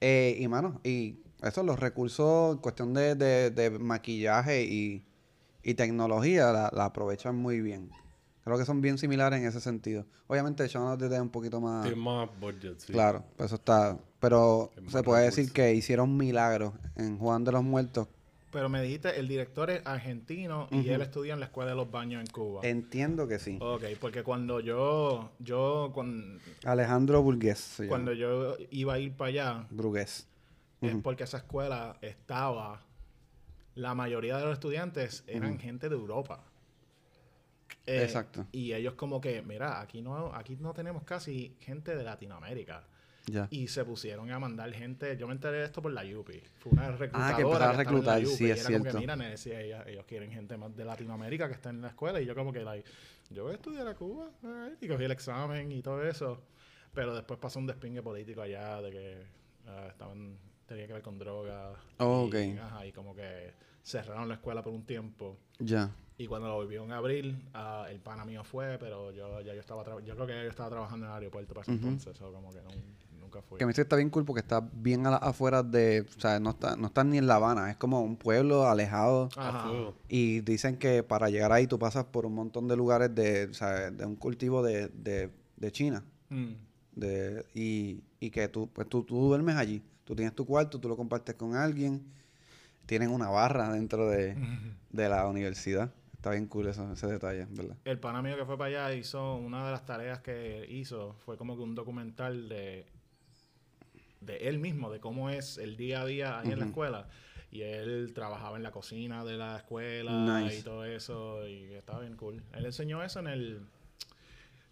Eh, 0.02 0.38
y 0.40 0.48
mano, 0.48 0.80
y 0.84 1.18
eso, 1.44 1.64
los 1.64 1.80
recursos, 1.80 2.54
en 2.56 2.58
cuestión 2.62 2.94
de, 2.94 3.16
de- 3.16 3.52
de 3.52 3.70
maquillaje 3.72 4.64
y, 4.64 5.04
y 5.64 5.74
tecnología, 5.76 6.52
la, 6.52 6.72
la 6.74 6.86
aprovechan 6.86 7.36
muy 7.36 7.62
bien. 7.62 7.90
Creo 8.44 8.58
que 8.58 8.66
son 8.66 8.82
bien 8.82 8.98
similares 8.98 9.40
en 9.40 9.46
ese 9.48 9.60
sentido. 9.62 10.06
Obviamente, 10.28 10.68
Shaun 10.68 10.88
of 10.94 10.98
the 11.00 11.06
Dead 11.10 11.18
es 11.18 11.22
un 11.22 11.30
poquito 11.30 11.62
más. 11.62 11.84
Tiene 11.84 12.02
más 12.02 12.28
budget, 12.40 12.80
sí. 12.80 12.92
Claro, 12.94 13.24
pues 13.38 13.48
eso 13.48 13.56
está. 13.56 14.00
Pero 14.20 14.72
se 14.88 15.04
puede 15.04 15.22
recursos. 15.26 15.36
decir 15.36 15.54
que 15.54 15.76
hicieron 15.76 16.18
milagros 16.18 16.74
en 16.96 17.20
Juan 17.20 17.44
de 17.44 17.52
los 17.52 17.64
Muertos. 17.64 18.08
Pero 18.52 18.68
me 18.68 18.82
dijiste, 18.82 19.18
el 19.18 19.28
director 19.30 19.70
es 19.70 19.82
argentino 19.86 20.68
y 20.72 20.90
él 20.90 21.02
estudia 21.02 21.34
en 21.34 21.40
la 21.40 21.46
Escuela 21.46 21.72
de 21.72 21.78
los 21.78 21.90
Baños 21.90 22.20
en 22.22 22.28
Cuba. 22.28 22.60
Entiendo 22.64 23.28
que 23.28 23.40
sí. 23.40 23.58
Ok, 23.62 23.84
porque 24.00 24.24
cuando 24.24 24.60
yo, 24.60 25.32
yo, 25.40 25.92
cuan- 25.94 26.40
Alejandro 26.66 27.22
Burgués. 27.22 27.82
cuando 27.88 28.12
yo 28.14 28.58
iba 28.72 28.94
a 28.96 29.00
ir 29.00 29.14
para 29.16 29.30
allá, 29.30 29.68
Burgués. 29.70 30.28
es 30.82 30.96
porque 31.02 31.24
esa 31.24 31.38
escuela 31.38 31.98
estaba, 32.02 32.82
la 33.76 33.96
mayoría 33.96 34.38
de 34.38 34.44
los 34.44 34.54
estudiantes 34.54 35.24
eran 35.28 35.58
gente 35.58 35.88
de 35.88 35.96
Europa. 35.96 36.44
Eh, 37.86 38.04
Exacto. 38.04 38.46
Y 38.52 38.74
ellos 38.74 38.96
como 38.96 39.22
que, 39.22 39.42
mira, 39.42 39.80
aquí 39.80 40.02
no, 40.02 40.34
aquí 40.36 40.58
no 40.60 40.74
tenemos 40.74 41.04
casi 41.04 41.56
gente 41.62 41.96
de 41.96 42.04
Latinoamérica. 42.04 42.84
Ya. 43.28 43.48
Y 43.52 43.68
se 43.68 43.86
pusieron 43.86 44.32
a 44.32 44.40
mandar 44.40 44.72
gente. 44.74 45.16
Yo 45.18 45.28
me 45.28 45.34
enteré 45.34 45.58
de 45.60 45.66
esto 45.66 45.82
por 45.82 45.92
la 45.94 46.04
Yupi. 46.04 46.42
Fue 46.58 46.72
una 46.72 46.92
reclutadora. 46.92 47.28
Ah, 47.30 47.36
que 47.36 47.42
empezaron 47.44 47.52
a 47.52 47.54
estaba 47.54 47.72
en 47.72 47.78
la 47.78 47.84
reclutar, 47.84 48.26
sí, 48.38 48.46
y 48.46 48.50
es 48.50 48.60
era 48.60 48.64
como 48.70 48.84
cierto. 48.84 48.98
que, 48.98 49.02
mira, 49.02 49.16
neces- 49.16 49.58
ellas- 49.60 49.88
ellos 49.88 50.06
quieren 50.06 50.32
gente 50.32 50.58
más 50.58 50.76
de 50.76 50.86
Latinoamérica 50.86 51.48
que 51.48 51.54
está 51.54 51.70
en 51.70 51.82
la 51.82 51.90
escuela. 51.90 52.20
Y 52.20 52.26
yo, 52.26 52.34
como 52.36 52.52
que, 52.52 52.64
like, 52.64 52.90
yo 53.30 53.44
voy 53.44 53.52
a 53.54 53.56
estudiar 53.56 53.88
a 53.88 53.96
Cuba. 53.96 54.32
alright, 54.44 54.82
Y 54.82 54.88
cogí 54.88 55.04
el 55.04 55.12
examen 55.12 55.72
y 55.72 55.82
todo 55.82 56.04
eso. 56.04 56.42
Pero 56.94 57.16
después 57.16 57.40
pasó 57.40 57.60
un 57.60 57.68
despingue 57.68 58.02
político 58.02 58.42
allá 58.42 58.82
de 58.82 58.92
que 58.92 59.24
ah, 59.68 59.88
estaban. 59.90 60.38
tenía 60.66 60.88
que 60.88 60.94
ver 60.94 61.02
con 61.02 61.18
drogas. 61.20 61.78
Oh, 62.00 62.28
y, 62.32 62.54
ok. 62.56 62.60
ajá, 62.62 62.86
y 62.88 62.92
como 62.92 63.16
que 63.16 63.54
cerraron 63.84 64.28
la 64.30 64.36
escuela 64.36 64.62
por 64.64 64.74
un 64.74 64.84
tiempo. 64.86 65.38
Ya. 65.60 65.92
Y 66.18 66.28
cuando 66.28 66.48
lo 66.50 66.56
volvieron 66.56 66.92
a 66.92 66.98
abrir, 66.98 67.36
ah, 67.54 67.88
el 67.90 68.00
pana 68.00 68.26
mío 68.26 68.44
fue, 68.44 68.78
pero 68.80 69.12
yo 69.12 69.42
ya 69.42 69.54
yo 69.54 69.60
estaba 69.60 69.84
yo 70.02 70.14
creo 70.16 70.28
que 70.28 70.34
yo 70.34 70.50
estaba 70.50 70.70
trabajando 70.70 71.06
en 71.08 71.12
el 71.12 71.18
aeropuerto 71.18 71.54
para 71.54 71.64
ese 71.64 71.72
entonces, 71.72 72.22
o 72.22 72.32
como 72.32 72.52
que 72.52 72.62
no, 72.62 72.70
nunca 73.32 73.42
fui. 73.48 73.58
Que 73.58 73.66
me 73.66 73.70
dice 73.70 73.82
que 73.82 73.84
está 73.84 73.96
bien 73.96 74.10
cool 74.10 74.26
porque 74.26 74.42
está 74.42 74.68
bien 74.74 75.06
a 75.08 75.12
las 75.12 75.24
afueras 75.24 75.70
de. 75.72 76.06
O 76.18 76.20
sea, 76.20 76.40
no 76.40 76.52
está, 76.52 76.76
no 76.76 76.88
está 76.88 77.04
ni 77.04 77.18
en 77.18 77.28
La 77.28 77.36
Habana. 77.36 77.70
Es 77.72 77.78
como 77.78 78.02
un 78.02 78.18
pueblo 78.18 78.68
alejado. 78.68 79.30
A 79.38 79.50
Ajá. 79.50 79.70
fuego. 79.70 79.96
Y 80.10 80.42
dicen 80.42 80.78
que 80.78 81.04
para 81.04 81.30
llegar 81.30 81.52
ahí 81.52 81.68
tú 81.68 81.80
pasas 81.80 82.06
por 82.06 82.26
un 82.26 82.36
montón 82.36 82.68
de 82.68 82.76
lugares 82.76 83.14
de, 83.16 83.46
o 83.46 83.54
sea, 83.54 83.92
de 83.92 84.06
un 84.06 84.16
cultivo 84.16 84.62
de, 84.64 84.90
de, 84.90 85.30
de 85.58 85.72
China. 85.72 86.04
Mm. 86.30 86.54
De, 86.96 87.46
y, 87.54 88.04
y 88.20 88.30
que 88.30 88.48
tú, 88.50 88.70
pues 88.72 88.88
tú, 88.90 89.04
tú 89.04 89.20
duermes 89.28 89.56
allí. 89.56 89.82
Tú 90.04 90.16
tienes 90.16 90.36
tu 90.36 90.46
cuarto, 90.46 90.80
tú 90.80 90.90
lo 90.90 90.98
compartes 90.98 91.36
con 91.36 91.56
alguien. 91.56 92.04
Tienen 92.86 93.12
una 93.12 93.30
barra 93.30 93.72
dentro 93.72 94.10
de, 94.10 94.36
de 94.90 95.10
la 95.10 95.28
universidad. 95.28 95.94
Está 96.14 96.32
bien 96.32 96.46
cool 96.46 96.68
eso, 96.68 96.92
ese 96.94 97.08
detalle, 97.08 97.48
¿verdad? 97.50 97.76
El 97.84 98.00
pana 98.00 98.22
mío 98.22 98.38
que 98.38 98.46
fue 98.46 98.56
para 98.56 98.86
allá 98.86 98.96
hizo 98.96 99.38
una 99.38 99.66
de 99.66 99.72
las 99.72 99.88
tareas 99.88 100.20
que 100.20 100.68
hizo 100.70 101.14
fue 101.26 101.36
como 101.36 101.56
que 101.56 101.64
un 101.64 101.74
documental 101.74 102.48
de 102.48 102.86
de 104.22 104.38
él 104.48 104.60
mismo, 104.60 104.90
de 104.92 105.00
cómo 105.00 105.30
es 105.30 105.58
el 105.58 105.76
día 105.76 106.02
a 106.02 106.06
día 106.06 106.40
ahí 106.40 106.52
en 106.52 106.60
la 106.60 106.66
escuela. 106.66 107.08
Y 107.52 107.64
él 107.64 108.14
trabajaba 108.16 108.56
en 108.56 108.64
la 108.64 108.72
cocina 108.72 109.26
de 109.26 109.36
la 109.36 109.58
escuela 109.58 110.40
Nice. 110.40 110.60
y 110.60 110.62
todo 110.64 110.86
eso, 110.86 111.46
y 111.46 111.74
estaba 111.74 112.00
bien 112.00 112.16
cool. 112.16 112.42
Él 112.54 112.66
enseñó 112.66 113.04
eso 113.04 113.20
en 113.20 113.28
el 113.28 113.62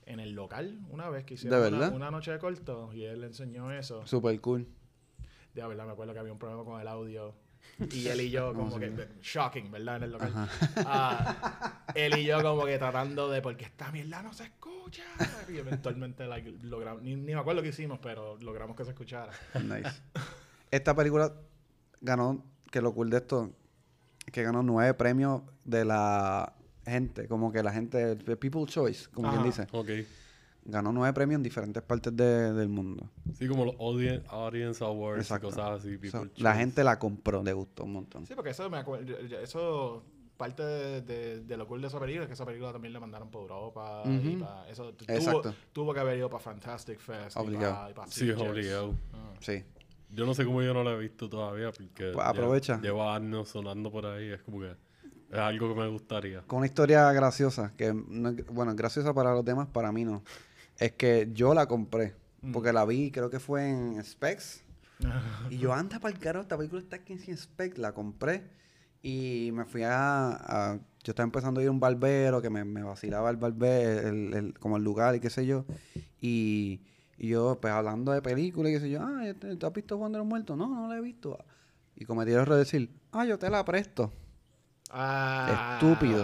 en 0.06 0.20
el 0.20 0.32
local 0.32 0.80
una 0.90 1.08
vez 1.10 1.24
que 1.24 1.36
hicieron 1.36 1.62
¿De 1.62 1.68
una, 1.78 1.90
una 1.90 2.10
noche 2.10 2.32
de 2.32 2.40
corto 2.40 2.90
y 2.94 3.04
él 3.04 3.24
enseñó 3.24 3.72
eso. 3.72 4.06
Super 4.08 4.40
cool. 4.42 4.68
De 5.54 5.68
verdad, 5.68 5.86
me 5.86 5.92
acuerdo 5.92 6.14
que 6.14 6.20
había 6.20 6.32
un 6.32 6.40
problema 6.40 6.64
con 6.64 6.80
el 6.80 6.88
audio. 6.88 7.36
Y 7.92 8.08
él 8.08 8.22
y 8.22 8.30
yo, 8.30 8.54
como 8.54 8.78
que. 8.80 8.92
Shocking, 9.22 9.72
¿verdad? 9.72 9.98
En 9.98 10.04
el 10.04 10.12
local. 10.12 10.34
Ah, 10.78 11.84
él 11.96 12.18
y 12.18 12.26
yo, 12.26 12.42
como 12.42 12.66
que 12.66 12.78
tratando 12.78 13.30
de. 13.30 13.42
Porque 13.42 13.66
esta 13.66 13.92
mierda 13.92 14.22
no 14.22 14.34
se 14.34 14.44
escucha. 14.44 15.04
Y 15.48 15.58
eventualmente, 15.58 16.26
like, 16.28 16.52
logramos. 16.64 17.02
Ni, 17.02 17.16
ni 17.16 17.34
me 17.34 17.40
acuerdo 17.40 17.62
qué 17.62 17.70
hicimos, 17.70 18.00
pero 18.02 18.38
logramos 18.42 18.76
que 18.76 18.84
se 18.84 18.92
escuchara. 18.92 19.32
Nice. 19.56 20.02
Esta 20.72 20.96
película 20.96 21.34
ganó, 22.02 22.44
que 22.72 22.82
lo 22.82 22.94
cool 22.94 23.10
de 23.10 23.18
esto, 23.18 23.52
es 24.26 24.32
que 24.32 24.44
ganó 24.44 24.62
nueve 24.62 24.94
premios 24.94 25.42
de 25.66 25.86
la 25.86 26.54
gente, 26.86 27.28
como 27.28 27.52
que 27.52 27.64
la 27.64 27.72
gente, 27.72 28.16
de 28.16 28.38
People 28.38 28.66
Choice, 28.66 29.10
como 29.10 29.30
quien 29.32 29.44
dice. 29.44 29.68
Ok. 29.72 29.90
Ganó 30.70 30.92
nueve 30.92 31.14
premios 31.14 31.38
en 31.38 31.44
diferentes 31.44 31.82
partes 31.84 32.16
de- 32.16 32.54
del 32.54 32.70
mundo. 32.70 33.10
Sí, 33.34 33.48
como 33.48 33.66
los 33.66 33.76
audience, 33.80 34.26
audience 34.30 34.84
awards 34.84 35.22
Exacto. 35.22 35.48
y 35.48 35.50
cosas 35.52 35.80
así. 35.80 36.10
So, 36.10 36.28
la 36.38 36.56
gente 36.56 36.84
la 36.84 37.00
compró, 37.00 37.44
le 37.44 37.54
gustó 37.54 37.84
un 37.86 37.94
montón. 37.94 38.26
Sí, 38.26 38.34
porque 38.36 38.52
eso 38.52 38.70
me 38.70 38.78
acuerdo. 38.78 39.18
Eso. 39.42 40.04
Parte 40.38 40.64
de, 40.64 41.02
de- 41.02 41.40
de 41.42 41.58
lo 41.58 41.68
cool 41.68 41.82
de 41.82 41.88
esa 41.88 42.00
película 42.00 42.24
es 42.24 42.28
que 42.30 42.34
esa 42.34 42.46
película 42.46 42.72
también 42.72 42.94
la 42.94 43.02
mandaron 43.02 43.30
por 43.30 43.42
Europa. 43.42 44.04
y 44.06 44.36
Ujú. 44.36 44.40
pa- 44.40 44.66
eso 44.70 44.94
tuvo, 44.94 45.42
tuvo 45.74 45.94
que 45.94 46.00
haber 46.00 46.18
ido 46.18 46.30
para 46.30 46.40
Fantastic 46.42 46.98
Fest. 46.98 47.36
Obligado. 47.36 47.90
Y 47.90 47.94
para, 47.94 48.08
Sí, 48.10 48.32
obligado. 48.32 48.96
Ah. 49.14 49.34
Sí. 49.42 49.66
Yo 50.12 50.26
no 50.26 50.34
sé 50.34 50.46
cómo 50.46 50.62
yo 50.64 50.74
no 50.74 50.82
la 50.86 50.94
he 50.94 50.98
visto 50.98 51.28
todavía 51.30 51.72
porque 51.74 52.12
Pues 52.14 52.26
aprovecha. 52.26 52.76
Lleva, 52.80 52.84
lleva 52.84 53.16
años 53.18 53.50
sonando 53.50 53.92
por 53.92 54.06
ahí. 54.06 54.30
Es 54.30 54.42
como 54.42 54.62
que 54.62 54.72
es 54.72 55.38
algo 55.38 55.76
que 55.76 55.82
me 55.82 55.88
gustaría. 55.90 56.42
Con 56.44 56.60
una 56.60 56.68
historia 56.68 57.12
graciosa, 57.12 57.74
que 57.76 57.94
no 57.94 58.34
bueno, 58.54 58.72
es 58.72 58.78
graciosa 58.78 59.14
para 59.14 59.34
los 59.34 59.44
demás, 59.44 59.68
para 59.68 59.92
mí 59.92 60.06
no. 60.06 60.24
Es 60.80 60.94
que 60.94 61.30
yo 61.34 61.54
la 61.54 61.68
compré, 61.68 62.16
porque 62.54 62.72
la 62.74 62.86
vi, 62.86 63.12
creo 63.12 63.30
que 63.30 63.40
fue 63.40 63.70
en 63.70 64.04
Specs. 64.04 64.64
y 65.50 65.58
yo, 65.58 65.74
anda 65.74 66.00
para 66.00 66.14
el 66.14 66.20
carajo, 66.20 66.42
esta 66.44 66.58
película 66.58 66.82
está 66.82 66.98
aquí 66.98 67.14
en 67.14 67.38
Specs, 67.38 67.78
la 67.78 67.94
compré. 67.94 68.44
Y 69.02 69.52
me 69.54 69.66
fui 69.66 69.84
a, 69.84 70.30
a- 70.32 70.76
Yo 71.04 71.12
estaba 71.12 71.24
empezando 71.26 71.60
a 71.60 71.64
ir 71.64 71.70
a 71.70 71.72
un 71.72 71.80
barbero, 71.80 72.42
que 72.42 72.50
me, 72.50 72.64
me 72.66 72.84
vacilaba 72.84 73.30
el 73.30 73.38
barbero, 73.38 74.08
el, 74.10 74.34
el- 74.34 74.60
como 74.60 74.78
el 74.78 74.84
lugar 74.84 75.16
y 75.16 75.20
qué 75.20 75.30
sé 75.30 75.46
yo. 75.46 75.66
Y, 76.22 76.82
y 77.18 77.30
yo, 77.30 77.58
pues 77.62 77.74
hablando 77.74 78.12
de 78.12 78.22
películas 78.22 78.72
y 78.72 78.76
qué 78.76 78.80
sé 78.82 78.90
yo, 78.90 79.02
ah, 79.02 79.22
¿te, 79.40 79.56
te 79.56 79.66
has 79.66 79.74
visto 79.74 79.98
Juan 79.98 80.12
de 80.12 80.18
los 80.18 80.28
Muertos? 80.28 80.58
No, 80.58 80.68
no 80.68 80.88
la 80.90 80.98
he 80.98 81.02
visto. 81.02 81.38
Y 81.96 82.04
cometí 82.06 82.32
el 82.32 82.38
error 82.40 82.54
de 82.56 82.60
decir, 82.60 82.90
ah, 83.12 83.26
yo 83.26 83.38
te 83.40 83.50
la 83.50 83.64
presto. 83.64 84.12
Ah, 84.92 85.46
Estúpido. 85.50 86.24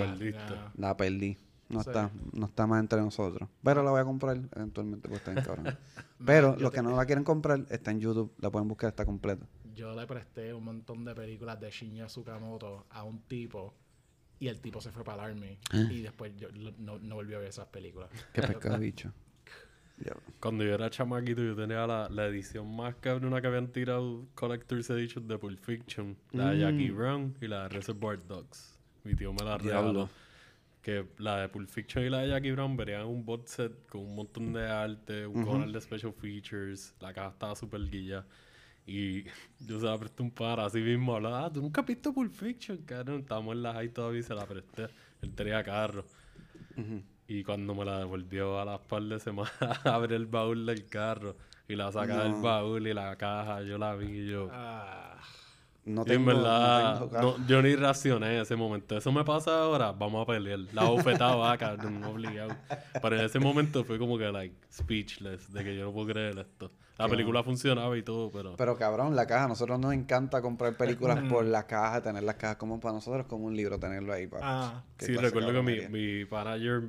La 0.75 0.97
perdí. 0.97 1.37
No 1.69 1.81
Sí. 1.81 1.89
está, 1.89 2.11
no 2.33 2.45
está 2.45 2.67
más 2.67 2.79
entre 2.79 2.99
nosotros. 3.01 3.49
Pero 3.63 3.81
la 3.83 3.91
voy 3.91 3.99
a 4.01 4.05
comprar 4.05 4.37
eventualmente 4.55 5.09
porque 5.09 5.17
está 5.17 5.31
bien 5.31 5.43
cabrón. 5.43 5.77
Pero 6.25 6.55
los 6.59 6.71
te- 6.71 6.75
que 6.77 6.81
no 6.83 6.95
la 6.95 7.05
quieren 7.05 7.23
comprar 7.23 7.65
está 7.69 7.91
en 7.91 7.99
YouTube, 7.99 8.33
la 8.39 8.51
pueden 8.51 8.67
buscar, 8.67 8.89
está 8.89 9.03
completa. 9.05 9.45
Yo 9.73 9.93
le 9.93 10.05
presté 10.07 10.53
un 10.53 10.63
montón 10.63 11.03
de 11.03 11.13
películas 11.15 11.59
de 11.59 11.69
Shinya 11.71 12.05
Tsukamoto 12.05 12.85
a 12.91 13.03
un 13.03 13.19
tipo 13.23 13.73
y 14.39 14.47
el 14.47 14.61
tipo 14.61 14.79
se 14.79 14.91
fue 14.91 15.03
para 15.03 15.23
el 15.25 15.31
Army. 15.31 15.57
Ah. 15.71 15.87
Y 15.91 16.01
después 16.01 16.33
yo 16.37 16.49
no, 16.77 16.99
no 16.99 17.15
volvió 17.15 17.37
a 17.37 17.39
ver 17.39 17.49
esas 17.49 17.67
películas. 17.67 18.09
Qué 18.31 18.41
pescado 18.43 18.77
bicho. 18.79 19.11
Cuando 20.41 20.63
yo 20.65 20.73
era 20.73 20.89
chamaquito, 20.89 21.41
yo 21.41 21.55
tenía 21.55 21.87
la, 21.87 22.09
la 22.09 22.25
edición 22.27 22.75
más 22.75 22.95
cabrona 22.95 23.39
que 23.41 23.47
habían 23.47 23.69
tirado 23.69 24.27
Collector's 24.35 24.89
Edition 24.89 25.27
de 25.27 25.37
Pulp 25.37 25.59
Fiction. 25.59 26.17
La 26.31 26.51
de 26.51 26.59
Jackie 26.59 26.91
Mm. 26.91 26.95
Brown 26.97 27.37
y 27.41 27.47
la 27.47 27.63
de 27.63 27.69
Reservoir 27.69 28.19
Dogs. 28.27 28.77
Mi 29.03 29.15
tío 29.15 29.31
me 29.33 29.43
la 29.43 29.57
Diablo. 29.57 29.81
regaló. 29.81 30.09
Que 30.85 31.03
la 31.17 31.37
de 31.41 31.49
Pulp 31.49 31.67
Fiction 31.67 32.05
y 32.05 32.09
la 32.11 32.19
de 32.19 32.27
Jackie 32.29 32.51
Brown 32.51 32.77
verían 32.77 33.07
un 33.07 33.25
box 33.25 33.49
set 33.53 33.87
con 33.89 34.01
un 34.01 34.13
montón 34.15 34.53
de 34.53 34.67
arte, 34.67 35.25
un 35.25 35.37
Ujú. 35.37 35.45
cojonal 35.45 35.71
de 35.73 35.81
special 35.81 36.13
features. 36.13 36.93
La 36.99 37.11
caja 37.11 37.29
estaba 37.29 37.55
súper 37.55 37.89
guilla. 37.89 38.23
Y 38.85 39.23
yo 39.67 39.79
se 39.79 39.85
la 39.87 39.97
presté 39.97 40.21
un 40.21 40.29
par 40.29 40.59
así 40.59 40.79
mismo. 40.81 41.15
Hablaba, 41.15 41.45
ah, 41.45 41.51
tú 41.51 41.59
nunca 41.59 41.81
has 41.81 41.87
visto 41.87 42.13
Pulp 42.13 42.31
Fiction, 42.31 42.77
cabrón. 42.85 43.21
Estábamos 43.21 43.55
en 43.55 43.63
la 43.63 43.73
high 43.73 43.89
todavía 43.89 44.19
y 44.19 44.23
se 44.23 44.35
la 44.35 44.45
presté. 44.45 44.87
Él 45.23 45.33
tenía 45.33 45.63
carro. 45.63 46.05
Y 47.27 47.43
cuando 47.43 47.73
me 47.73 47.83
la 47.83 47.97
devolvió 47.97 48.59
a 48.59 48.65
las 48.65 48.79
par 48.81 49.01
de 49.01 49.19
semanas, 49.19 49.51
abre 49.85 50.15
el 50.15 50.27
baúl 50.27 50.67
del 50.67 50.85
carro 50.87 51.35
y 51.67 51.75
la 51.75 51.91
saca 51.91 52.21
del 52.21 52.33
No. 52.33 52.41
baúl 52.41 52.85
y 52.87 52.93
la 52.93 53.15
caja, 53.17 53.63
yo 53.63 53.79
la 53.79 53.95
vi 53.95 54.05
y 54.19 54.27
yo. 54.29 54.49
Ah, 54.51 55.17
No 55.85 56.01
y 56.01 56.11
en 56.13 56.25
tengo, 56.25 56.25
verdad, 56.25 56.99
no 56.99 57.07
tengo 57.07 57.37
no- 57.37 57.47
yo 57.47 57.61
ni 57.61 57.75
reaccioné 57.75 58.35
en 58.37 58.41
ese 58.41 58.55
momento. 58.55 58.97
Eso 58.97 59.11
me 59.11 59.23
pasa 59.23 59.59
ahora, 59.59 59.91
vamos 59.91 60.23
a 60.23 60.25
pelear. 60.31 60.59
La 60.73 60.83
bofetada 60.85 61.35
va, 61.35 61.55
cabrón, 61.57 62.03
obligado. 62.03 62.55
Pero 63.01 63.19
en 63.19 63.25
ese 63.25 63.37
momento 63.39 63.83
fue 63.83 63.99
como 63.99 64.17
que, 64.17 64.31
like, 64.31 64.55
speechless, 64.73 65.53
de 65.53 65.63
que 65.63 65.75
yo 65.77 65.85
no 65.85 65.93
puedo 65.93 66.07
creer 66.07 66.39
esto. 66.39 66.71
La 66.97 67.07
película 67.09 67.43
funcionaba 67.43 67.95
y 67.97 68.03
todo, 68.03 68.31
pero. 68.31 68.55
Pero 68.55 68.77
cabrón, 68.77 69.15
la 69.15 69.27
caja, 69.27 69.43
a 69.43 69.47
nosotros 69.49 69.77
nos 69.79 69.93
encanta 69.93 70.41
comprar 70.41 70.75
películas 70.77 71.19
por 71.29 71.45
la 71.45 71.67
caja, 71.67 72.01
tener 72.01 72.23
las 72.23 72.35
cajas 72.35 72.55
como 72.55 72.79
para 72.79 72.93
nosotros, 72.93 73.25
como 73.27 73.45
un 73.45 73.55
libro, 73.55 73.77
tenerlo 73.77 74.11
ahí. 74.13 74.27
Para, 74.27 74.41
Ah. 74.43 74.83
Qué 74.97 75.07
Sí, 75.07 75.17
recuerdo 75.17 75.51
que 75.51 75.61
mi, 75.61 75.87
mi 75.89 76.25
manager 76.25 76.83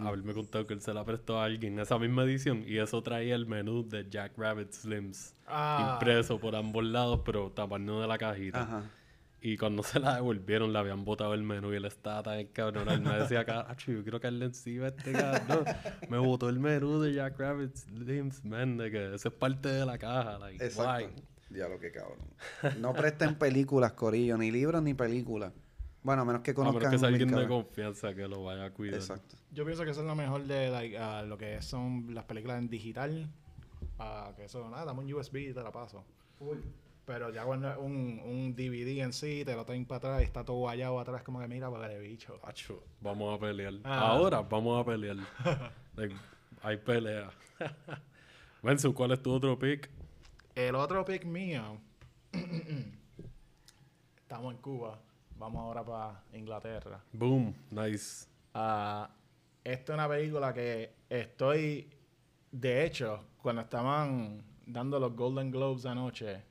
haberme 0.00 0.32
contado 0.34 0.66
que 0.66 0.74
él 0.74 0.80
se 0.80 0.94
la 0.94 1.04
prestó 1.04 1.40
a 1.40 1.44
alguien 1.44 1.78
esa 1.78 1.98
misma 1.98 2.22
edición 2.24 2.64
y 2.66 2.78
eso 2.78 3.02
traía 3.02 3.34
el 3.34 3.46
menú 3.46 3.86
de 3.88 4.08
Jack 4.08 4.32
Rabbit 4.38 4.72
Slims 4.72 5.34
Ah. 5.46 5.92
impreso 5.94 6.38
por 6.38 6.54
ambos 6.54 6.84
lados, 6.84 7.22
pero 7.24 7.50
tamaño 7.50 8.00
de 8.00 8.06
la 8.06 8.16
cajita. 8.18 8.62
Ajá. 8.62 8.82
Y 9.42 9.56
cuando 9.56 9.82
se 9.82 9.98
la 9.98 10.14
devolvieron, 10.16 10.72
le 10.72 10.78
habían 10.78 11.04
botado 11.04 11.32
el 11.34 11.42
menú 11.42 11.72
y 11.72 11.76
él 11.76 11.86
estaba 11.86 12.22
tan 12.22 12.44
cabrón. 12.48 12.88
Él 12.90 13.00
me 13.00 13.18
decía 13.18 13.40
acá, 13.40 13.62
"Acho, 13.68 13.90
yo 13.90 14.02
quiero 14.02 14.20
caerle 14.20 14.44
encima 14.44 14.84
a 14.84 14.88
este 14.88 15.12
cabrón. 15.12 15.64
Me 16.08 16.18
botó 16.18 16.48
el 16.48 16.58
menú 16.60 17.00
de 17.00 17.14
Jack 17.14 17.38
Rabbit 17.40 17.74
Slims, 17.74 18.44
man, 18.44 18.76
de 18.76 18.90
que 18.90 19.14
eso 19.14 19.28
es 19.28 19.34
parte 19.34 19.68
de 19.70 19.84
la 19.86 19.98
caja. 19.98 20.38
Like, 20.38 20.64
Exacto. 20.64 21.06
why? 21.06 21.56
Ya 21.58 21.68
lo 21.68 21.80
que 21.80 21.90
cabrón. 21.90 22.18
No 22.80 22.92
presten 22.92 23.34
películas, 23.34 23.92
Corillo, 23.94 24.36
ni 24.38 24.52
libros 24.52 24.82
ni 24.82 24.94
películas. 24.94 25.52
Bueno, 26.02 26.22
a 26.22 26.24
menos 26.24 26.42
que 26.42 26.52
A 26.52 26.54
menos 26.54 26.72
conozcan. 26.72 26.92
que 26.92 26.98
sea 26.98 27.08
un 27.08 27.14
alguien 27.14 27.30
de 27.34 27.46
confianza 27.48 28.14
que 28.14 28.26
lo 28.26 28.44
vaya 28.44 28.64
a 28.66 28.70
cuidar. 28.70 28.94
Exacto. 28.96 29.36
Yo 29.52 29.64
pienso 29.64 29.84
que 29.84 29.90
eso 29.90 30.00
es 30.00 30.06
lo 30.06 30.14
mejor 30.14 30.44
de 30.44 30.70
like, 30.70 30.98
lo 31.26 31.36
que 31.36 31.60
son 31.62 32.14
las 32.14 32.24
películas 32.24 32.58
en 32.58 32.68
digital. 32.68 33.28
Que 34.36 34.44
eso, 34.44 34.68
nada, 34.70 34.86
dame 34.86 35.00
un 35.00 35.12
USB 35.12 35.36
y 35.36 35.52
te 35.52 35.62
la 35.62 35.70
paso. 35.70 36.04
Pero 37.04 37.30
ya 37.32 37.44
cuando 37.44 37.70
es 37.70 37.76
un, 37.76 38.20
un 38.24 38.54
DVD 38.54 39.02
en 39.02 39.12
sí, 39.12 39.42
te 39.44 39.54
lo 39.54 39.64
traen 39.64 39.84
para 39.84 39.98
atrás 39.98 40.20
y 40.20 40.24
está 40.24 40.44
todo 40.44 40.58
guayado 40.58 40.98
atrás, 41.00 41.22
como 41.22 41.40
que 41.40 41.48
mira, 41.48 41.70
para 41.70 41.92
el 41.92 42.00
bicho. 42.00 42.38
Acho, 42.44 42.82
vamos 43.00 43.36
a 43.36 43.40
pelear. 43.40 43.74
Ah. 43.84 44.10
Ahora 44.10 44.40
vamos 44.42 44.80
a 44.80 44.84
pelear. 44.84 45.16
Like, 45.96 46.14
hay 46.62 46.76
pelea. 46.76 47.30
Benzo, 48.62 48.94
¿cuál 48.94 49.10
es 49.12 49.22
tu 49.22 49.32
otro 49.32 49.58
pick? 49.58 49.90
El 50.54 50.74
otro 50.76 51.04
pick 51.04 51.24
mío. 51.24 51.78
Estamos 54.22 54.54
en 54.54 54.60
Cuba. 54.60 54.98
Vamos 55.40 55.62
ahora 55.62 55.82
para 55.82 56.22
Inglaterra. 56.34 57.02
Boom, 57.14 57.54
nice. 57.70 58.26
Ah, 58.52 59.08
esta 59.64 59.92
es 59.92 59.94
una 59.94 60.06
película 60.06 60.52
que 60.52 60.92
estoy. 61.08 61.88
De 62.52 62.84
hecho, 62.84 63.24
cuando 63.40 63.62
estaban 63.62 64.44
dando 64.66 65.00
los 65.00 65.16
Golden 65.16 65.50
Globes 65.50 65.86
anoche, 65.86 66.42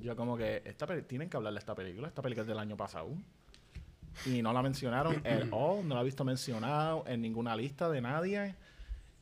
yo 0.00 0.16
como 0.16 0.34
que. 0.34 0.62
Esta 0.64 0.86
tienen 1.02 1.28
que 1.28 1.36
hablar 1.36 1.52
de 1.52 1.58
esta 1.58 1.74
película. 1.74 2.08
Esta 2.08 2.22
película 2.22 2.40
es 2.40 2.48
del 2.48 2.58
año 2.58 2.74
pasado. 2.74 3.10
Y 4.24 4.40
no 4.40 4.54
la 4.54 4.62
mencionaron 4.62 5.16
at 5.26 5.52
all. 5.52 5.86
No 5.86 5.94
la 5.94 6.00
he 6.00 6.04
visto 6.04 6.24
mencionado 6.24 7.04
en 7.06 7.20
ninguna 7.20 7.54
lista 7.54 7.90
de 7.90 8.00
nadie. 8.00 8.54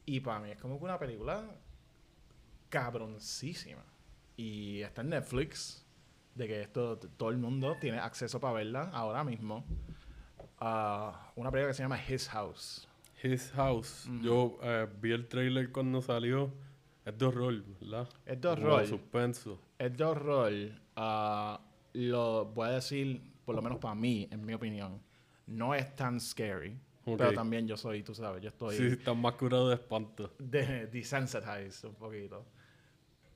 Y 0.04 0.20
para 0.20 0.38
mí 0.38 0.52
es 0.52 0.60
como 0.60 0.78
que 0.78 0.84
una 0.84 1.00
película 1.00 1.42
cabroncísima. 2.68 3.82
Y 4.36 4.82
está 4.82 5.00
en 5.00 5.08
Netflix. 5.08 5.84
De 6.36 6.46
que 6.46 6.60
esto 6.62 6.98
todo 7.16 7.30
el 7.30 7.38
mundo 7.38 7.76
tiene 7.80 7.98
acceso 7.98 8.38
para 8.38 8.52
verla 8.54 8.90
ahora 8.92 9.24
mismo. 9.24 9.64
Ah, 10.58 11.32
una 11.36 11.50
película 11.50 11.70
que 11.70 11.74
se 11.74 11.82
llama 11.82 11.98
His 12.08 12.28
House. 12.28 12.86
His 13.22 13.50
House. 13.52 14.08
Yo 14.22 14.58
eh, 14.62 14.86
vi 15.00 15.12
el 15.12 15.26
trailer 15.26 15.72
cuando 15.72 16.00
salió. 16.02 16.52
Es 17.04 17.16
de 17.16 17.24
horror, 17.24 17.62
¿verdad? 17.80 18.08
Es 18.24 18.40
de 18.40 18.48
horror. 18.48 18.86
suspenso. 18.86 19.58
Es 19.78 19.96
de 19.96 20.04
horror. 20.04 20.52
ah, 20.96 21.60
lo 21.94 22.44
voy 22.46 22.68
a 22.68 22.72
decir, 22.72 23.22
por 23.44 23.54
lo 23.54 23.62
menos 23.62 23.78
para 23.78 23.94
mí, 23.94 24.28
en 24.30 24.44
mi 24.44 24.52
opinión, 24.52 25.00
no 25.46 25.74
es 25.74 25.94
tan 25.94 26.20
scary. 26.20 26.78
Pero 27.04 27.32
también 27.32 27.68
yo 27.68 27.76
soy, 27.76 28.02
tú 28.02 28.14
sabes, 28.14 28.42
yo 28.42 28.48
estoy 28.48 28.76
Sí, 28.76 28.86
está 28.88 29.14
más 29.14 29.34
curado 29.34 29.68
de 29.68 29.76
espanto. 29.76 30.34
de, 30.40 30.88
desensitized 30.88 31.88
un 31.88 31.94
poquito. 31.94 32.44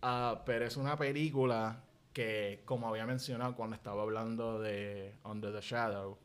Ah, 0.02 0.42
pero 0.44 0.66
es 0.66 0.76
una 0.76 0.96
película 0.96 1.80
que, 2.12 2.62
como 2.64 2.88
había 2.88 3.06
mencionado 3.06 3.54
cuando 3.54 3.76
estaba 3.76 4.02
hablando 4.02 4.60
de 4.60 5.14
Under 5.24 5.52
the 5.52 5.60
Shadow, 5.60 6.18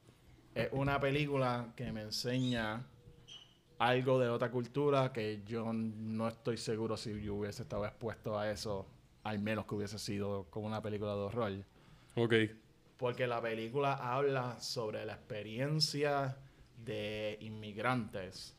es 0.53 0.69
una 0.71 0.99
película 0.99 1.73
que 1.75 1.91
me 1.91 2.01
enseña 2.01 2.85
algo 3.77 4.19
de 4.19 4.29
otra 4.29 4.49
cultura 4.51 5.11
que 5.11 5.41
yo 5.45 5.71
no 5.73 6.27
estoy 6.27 6.57
seguro 6.57 6.95
si 6.95 7.21
yo 7.21 7.35
hubiese 7.35 7.63
estado 7.63 7.85
expuesto 7.85 8.39
a 8.39 8.49
eso, 8.49 8.87
al 9.23 9.39
menos 9.39 9.65
que 9.65 9.75
hubiese 9.75 9.99
sido 9.99 10.45
como 10.49 10.67
una 10.67 10.81
película 10.81 11.13
de 11.13 11.19
horror. 11.19 11.51
Ok. 12.15 12.33
Porque 12.97 13.27
la 13.27 13.41
película 13.41 13.93
habla 13.93 14.59
sobre 14.61 15.05
la 15.05 15.13
experiencia 15.13 16.37
de 16.77 17.37
inmigrantes, 17.41 18.55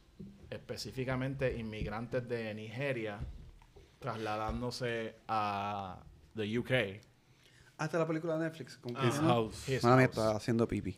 específicamente 0.50 1.56
inmigrantes 1.56 2.28
de 2.28 2.52
Nigeria, 2.54 3.18
trasladándose 3.98 5.16
a 5.28 5.98
the 6.34 6.58
UK. 6.58 7.00
Hasta 7.78 7.98
la 7.98 8.06
película 8.06 8.38
de 8.38 8.44
Netflix. 8.44 8.76
Con 8.78 8.92
His. 8.92 9.18
House. 9.20 9.68
His 9.68 9.84
mía, 9.84 9.92
House. 9.92 10.02
está 10.04 10.30
haciendo 10.36 10.66
pipi. 10.66 10.96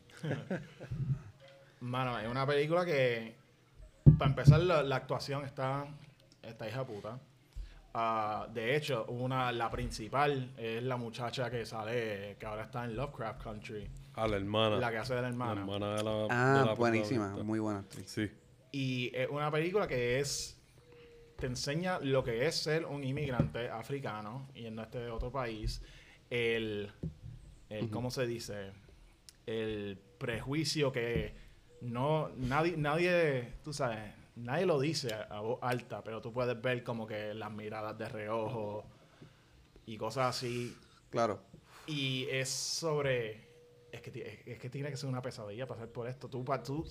Mano, 1.81 2.18
es 2.18 2.29
una 2.29 2.47
película 2.47 2.85
que, 2.85 3.37
para 4.18 4.31
empezar, 4.31 4.61
la, 4.61 4.83
la 4.83 4.97
actuación 4.97 5.45
está, 5.45 5.87
está 6.43 6.68
hija 6.68 6.85
puta. 6.85 7.18
Ah, 7.95 8.47
de 8.53 8.76
hecho, 8.76 9.07
una, 9.07 9.51
la 9.53 9.70
principal 9.70 10.53
es 10.57 10.83
la 10.83 10.97
muchacha 10.97 11.51
que 11.51 11.64
sale, 11.64 12.37
que 12.39 12.47
ahora 12.47 12.64
está 12.64 12.85
en 12.85 12.95
Lovecraft 12.97 13.43
Country, 13.43 13.89
A 14.14 14.26
la 14.29 14.37
hermana. 14.37 14.76
la 14.76 14.91
que 14.91 14.99
hace 14.99 15.14
de 15.14 15.22
la 15.22 15.29
La 15.29 15.29
hermana. 15.31 15.61
hermana 15.62 15.95
de 15.97 16.03
la. 16.05 16.11
de 16.12 16.26
Ah, 16.31 16.62
la 16.66 16.74
buenísima. 16.74 17.31
Muy 17.43 17.59
buena 17.61 17.81
actriz. 17.81 18.11
Sí. 18.11 18.31
Y 18.72 19.11
es 19.14 19.29
una 19.31 19.51
película 19.51 19.87
que 19.89 20.20
es. 20.20 20.55
Te 21.39 21.47
enseña 21.47 22.01
lo 22.01 22.24
que 22.24 22.47
es 22.47 22.57
ser 22.57 22.85
un 22.85 23.05
inmigrante 23.05 23.68
africano 23.70 24.49
y 24.55 24.66
en 24.66 24.79
este 24.81 25.09
otro 25.09 25.31
país. 25.31 25.81
El. 26.31 26.91
el 27.70 27.91
¿Cómo 27.91 28.11
se 28.11 28.26
dice? 28.26 28.72
El 29.47 29.99
prejuicio 30.18 30.93
que 30.93 31.35
no. 31.81 32.31
Nadie. 32.37 32.76
Nadie. 32.76 33.53
Tú 33.64 33.72
sabes. 33.72 34.12
Nadie 34.37 34.66
lo 34.66 34.79
dice 34.79 35.12
a, 35.14 35.22
a 35.22 35.41
voz 35.41 35.59
alta, 35.62 36.05
pero 36.05 36.20
tú 36.20 36.33
puedes 36.33 36.61
ver 36.62 36.85
como 36.85 37.07
que 37.07 37.35
las 37.35 37.51
miradas 37.51 37.99
de 37.99 38.09
reojo. 38.09 38.85
y 39.87 39.97
cosas 39.97 40.37
así. 40.37 40.76
Claro. 41.11 41.41
Y 41.87 42.26
es 42.31 42.49
sobre. 42.49 43.49
Es 43.91 44.03
que, 44.03 44.43
es, 44.45 44.59
que 44.59 44.68
tiene 44.68 44.91
que 44.91 44.97
ser 44.97 45.09
una 45.09 45.22
pesadilla 45.22 45.66
pasar 45.66 45.89
por 45.89 46.09
esto. 46.09 46.29
Tú, 46.29 46.45
tú 46.64 46.87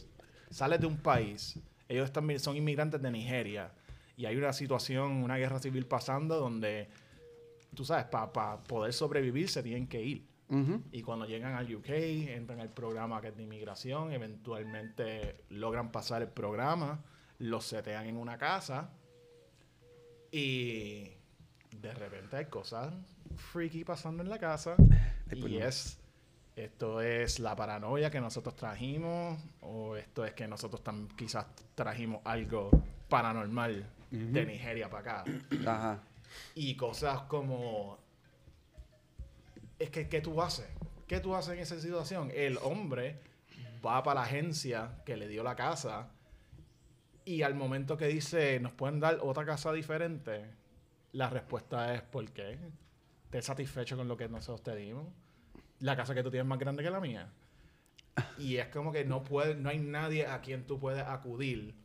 sales 0.50 0.80
de 0.80 0.88
un 0.88 0.98
país, 0.98 1.60
ellos 1.88 2.06
están, 2.06 2.40
son 2.40 2.58
inmigrantes 2.58 3.02
de 3.02 3.12
Nigeria, 3.12 3.72
y 4.16 4.26
hay 4.26 4.36
una 4.36 4.54
situación, 4.54 5.24
una 5.24 5.38
guerra 5.38 5.60
civil 5.60 5.86
pasando 5.86 6.40
donde, 6.40 6.90
tú 7.74 7.86
sabes, 7.86 8.06
para 8.06 8.64
poder 8.64 8.94
sobrevivir 8.94 9.50
se 9.50 9.64
tienen 9.64 9.88
que 9.88 10.02
ir. 10.02 10.28
Y 10.94 11.02
cuando 11.02 11.26
llegan 11.26 11.56
al 11.56 11.76
UK, 11.76 11.90
entran 11.90 12.62
al 12.62 12.70
programa 12.70 13.20
que 13.20 13.28
es 13.28 13.36
de 13.36 13.44
inmigración, 13.44 14.14
eventualmente 14.14 15.44
logran 15.50 15.92
pasar 15.92 16.22
el 16.22 16.30
programa, 16.30 17.04
los 17.40 17.66
setean 17.66 18.06
en 18.06 18.16
una 18.16 18.38
casa 18.38 18.90
y 20.32 21.10
de 21.76 21.94
repente 21.94 22.38
hay 22.38 22.46
cosas 22.46 22.94
freaky 23.36 23.84
pasando 23.84 24.24
en 24.24 24.30
la 24.30 24.40
casa 24.40 24.76
y 25.32 25.36
pues 25.36 25.54
no. 25.54 25.60
es 25.60 26.00
esto 26.56 27.02
es 27.02 27.40
la 27.40 27.56
paranoia 27.56 28.10
que 28.10 28.20
nosotros 28.20 28.56
trajimos 28.56 29.40
o 29.62 29.96
esto 29.96 30.26
es 30.26 30.34
que 30.34 30.48
nosotros 30.48 30.82
quizás 31.16 31.46
trajimos 31.76 32.22
algo 32.24 32.72
paranormal 33.10 33.86
de 34.10 34.46
Nigeria 34.46 34.90
para 34.90 35.22
acá 35.22 35.32
Ajá. 35.66 36.04
Y 36.56 36.76
cosas 36.76 37.22
como 37.24 37.98
es 39.80 39.90
que 39.90 40.10
¿qué 40.10 40.22
tú 40.22 40.42
haces? 40.42 40.68
¿Qué 41.08 41.20
tú 41.20 41.36
haces 41.36 41.54
en 41.54 41.60
esa 41.60 41.80
situación? 41.80 42.32
El 42.34 42.58
hombre 42.58 43.22
va 43.86 44.04
para 44.04 44.22
la 44.22 44.26
agencia 44.26 45.02
que 45.06 45.16
le 45.18 45.28
dio 45.28 45.44
la 45.44 45.56
casa 45.56 46.12
y 47.26 47.42
al 47.42 47.56
momento 47.56 47.98
que 47.98 48.08
dice 48.08 48.60
nos 48.60 48.74
pueden 48.74 49.00
dar 49.00 49.20
otra 49.22 49.46
casa 49.46 49.72
diferente, 49.72 50.50
la 51.12 51.30
respuesta 51.30 51.94
es 51.94 52.02
¿por 52.02 52.30
qué? 52.32 52.58
¿Estás 53.26 53.46
satisfecho 53.46 53.98
con 53.98 54.08
lo 54.08 54.18
que 54.18 54.30
nosotros 54.30 54.64
te 54.64 54.76
dimos? 54.76 55.08
La 55.80 55.96
casa 55.96 56.16
que 56.16 56.24
tú 56.24 56.32
tienes 56.32 56.46
es 56.46 56.50
más 56.50 56.60
grande 56.60 56.84
que 56.84 56.90
la 56.90 57.00
mía. 57.00 57.30
Y 58.38 58.58
es 58.58 58.68
como 58.68 58.92
que 58.92 59.06
no 59.06 59.24
puede, 59.24 59.56
no 59.56 59.70
hay 59.70 59.80
nadie 59.80 60.26
a 60.26 60.42
quien 60.42 60.66
tú 60.66 60.80
puedes 60.80 61.04
acudir. 61.04 61.76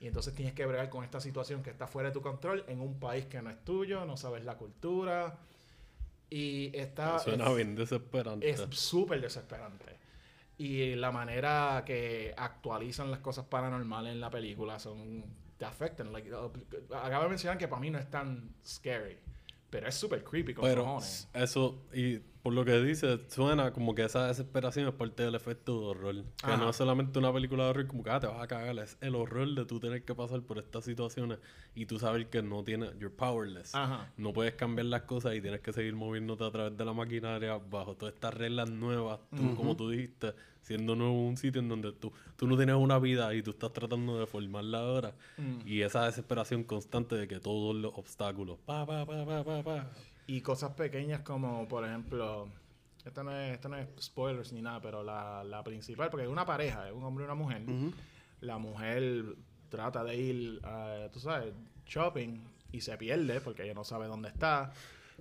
Y 0.00 0.06
entonces 0.06 0.34
tienes 0.34 0.54
que 0.54 0.64
bregar 0.64 0.88
con 0.90 1.02
esta 1.04 1.20
situación 1.20 1.62
que 1.62 1.70
está 1.70 1.86
fuera 1.88 2.10
de 2.10 2.12
tu 2.12 2.22
control 2.22 2.64
en 2.68 2.80
un 2.80 2.98
país 3.00 3.26
que 3.26 3.42
no 3.42 3.50
es 3.50 3.64
tuyo, 3.64 4.04
no 4.04 4.16
sabes 4.16 4.44
la 4.44 4.56
cultura. 4.56 5.36
Y 6.30 6.70
está. 6.76 7.18
Suena 7.18 7.48
es- 7.48 7.56
bien 7.56 7.74
desesperante. 7.74 8.48
es 8.48 8.60
súper 8.70 9.20
desesperante. 9.20 9.96
Y 10.58 10.94
la 10.96 11.10
manera 11.12 11.82
que 11.86 12.34
actualizan 12.36 13.10
las 13.10 13.20
cosas 13.20 13.44
paranormales 13.46 14.12
en 14.12 14.20
la 14.20 14.30
película 14.30 14.78
son. 14.78 15.24
te 15.56 15.64
afectan. 15.64 16.12
Like, 16.12 16.32
uh, 16.32 16.52
acabo 16.94 17.24
de 17.24 17.28
mencionar 17.30 17.58
que 17.58 17.66
para 17.66 17.80
mí 17.80 17.90
no 17.90 17.98
es 17.98 18.08
tan 18.08 18.54
scary. 18.64 19.16
Pero 19.70 19.86
es 19.86 19.94
súper 19.94 20.24
creepy 20.24 20.54
con 20.54 20.64
Pero 20.64 20.84
cojones. 20.84 21.28
eso, 21.34 21.78
y 21.92 22.18
por 22.42 22.54
lo 22.54 22.64
que 22.64 22.80
dice, 22.80 23.20
suena 23.28 23.72
como 23.72 23.94
que 23.94 24.04
esa 24.04 24.26
desesperación 24.28 24.88
es 24.88 24.94
parte 24.94 25.22
del 25.24 25.34
efecto 25.34 25.78
de 25.80 25.86
horror. 25.88 26.14
Que 26.42 26.46
Ajá. 26.52 26.56
no 26.56 26.70
es 26.70 26.76
solamente 26.76 27.18
una 27.18 27.30
película 27.32 27.64
de 27.64 27.70
horror 27.70 27.86
como 27.86 28.02
que 28.02 28.08
ah, 28.10 28.18
te 28.20 28.26
vas 28.26 28.40
a 28.42 28.46
cagar, 28.46 28.78
es 28.78 28.96
el 29.02 29.14
horror 29.14 29.54
de 29.54 29.66
tú 29.66 29.78
tener 29.78 30.02
que 30.04 30.14
pasar 30.14 30.40
por 30.40 30.56
estas 30.58 30.84
situaciones 30.86 31.38
y 31.74 31.84
tú 31.84 31.98
saber 31.98 32.30
que 32.30 32.40
no 32.42 32.64
tienes, 32.64 32.90
you're 32.98 33.14
powerless. 33.14 33.74
Ajá. 33.74 34.10
No 34.16 34.32
puedes 34.32 34.54
cambiar 34.54 34.86
las 34.86 35.02
cosas 35.02 35.34
y 35.34 35.42
tienes 35.42 35.60
que 35.60 35.72
seguir 35.74 35.94
moviéndote 35.94 36.44
a 36.44 36.50
través 36.50 36.76
de 36.78 36.84
la 36.86 36.94
maquinaria 36.94 37.58
bajo 37.58 37.94
todas 37.94 38.14
estas 38.14 38.32
reglas 38.32 38.70
nuevas, 38.70 39.20
tú, 39.36 39.54
como 39.54 39.76
tú 39.76 39.90
dijiste, 39.90 40.32
siendo 40.68 40.94
nuevo 40.94 41.14
en 41.14 41.28
un 41.28 41.36
sitio 41.38 41.62
en 41.62 41.68
donde 41.68 41.92
tú, 41.92 42.12
tú 42.36 42.46
no 42.46 42.56
tienes 42.56 42.76
una 42.76 42.98
vida 42.98 43.34
y 43.34 43.42
tú 43.42 43.52
estás 43.52 43.72
tratando 43.72 44.20
de 44.20 44.26
formarla 44.26 44.80
ahora. 44.80 45.14
Mm. 45.38 45.66
Y 45.66 45.80
esa 45.80 46.04
desesperación 46.04 46.62
constante 46.62 47.16
de 47.16 47.26
que 47.26 47.40
todos 47.40 47.74
los 47.74 47.92
obstáculos, 47.96 48.58
pa, 48.66 48.84
pa, 48.84 49.06
pa, 49.06 49.24
pa, 49.24 49.42
pa, 49.42 49.62
pa. 49.62 49.86
Y 50.26 50.42
cosas 50.42 50.72
pequeñas 50.72 51.22
como, 51.22 51.66
por 51.66 51.86
ejemplo, 51.86 52.48
esto 53.02 53.24
no 53.24 53.34
es, 53.34 53.54
esto 53.54 53.70
no 53.70 53.78
es 53.78 53.88
spoilers 53.98 54.52
ni 54.52 54.60
nada, 54.60 54.80
pero 54.82 55.02
la, 55.02 55.42
la 55.42 55.64
principal, 55.64 56.10
porque 56.10 56.26
es 56.26 56.30
una 56.30 56.44
pareja, 56.44 56.86
es 56.86 56.94
un 56.94 57.02
hombre 57.02 57.24
y 57.24 57.26
una 57.26 57.34
mujer. 57.34 57.62
La 58.42 58.58
mujer 58.58 59.24
trata 59.70 60.04
de 60.04 60.16
ir, 60.16 60.60
a, 60.64 61.08
tú 61.10 61.18
sabes, 61.18 61.54
shopping 61.86 62.40
y 62.72 62.82
se 62.82 62.94
pierde 62.98 63.40
porque 63.40 63.64
ella 63.64 63.74
no 63.74 63.84
sabe 63.84 64.06
dónde 64.06 64.28
está. 64.28 64.72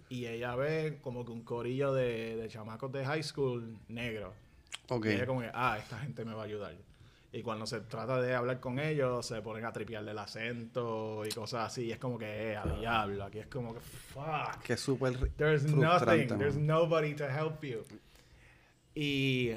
Y 0.09 0.25
ella 0.25 0.55
ve 0.55 0.99
como 1.01 1.23
que 1.25 1.31
un 1.31 1.41
corillo 1.41 1.93
de, 1.93 2.35
de 2.35 2.49
chamacos 2.49 2.91
de 2.91 3.05
high 3.05 3.23
school 3.23 3.77
negro. 3.87 4.33
Ok. 4.89 5.05
Y 5.05 5.09
ella 5.09 5.26
como 5.26 5.41
que, 5.41 5.51
ah, 5.53 5.78
esta 5.80 5.99
gente 5.99 6.24
me 6.26 6.34
va 6.34 6.43
a 6.43 6.45
ayudar. 6.45 6.74
Y 7.32 7.43
cuando 7.43 7.65
se 7.68 7.82
trata 7.82 8.22
de 8.22 8.34
hablar 8.34 8.59
con 8.59 8.80
ellos, 8.80 9.26
se 9.26 9.41
ponen 9.41 9.65
a 9.65 9.74
tripearle 9.74 10.11
el 10.11 10.18
acento 10.18 11.24
y 11.26 11.30
cosas 11.30 11.68
así. 11.68 11.86
Y 11.86 11.91
es 11.91 11.99
como 11.99 12.18
que, 12.18 12.51
eh, 12.51 12.57
a 12.57 12.65
diablo. 12.65 13.26
Aquí 13.26 13.39
es 13.39 13.47
como 13.47 13.74
que, 13.74 13.80
fuck. 13.80 14.61
Que 14.63 14.78
súper 14.78 15.18
There's 15.34 15.63
nothing. 15.63 16.38
There's 16.38 16.55
mano. 16.55 16.80
nobody 16.80 17.13
to 17.15 17.26
help 17.26 17.63
you. 17.63 17.84
Y 18.95 19.51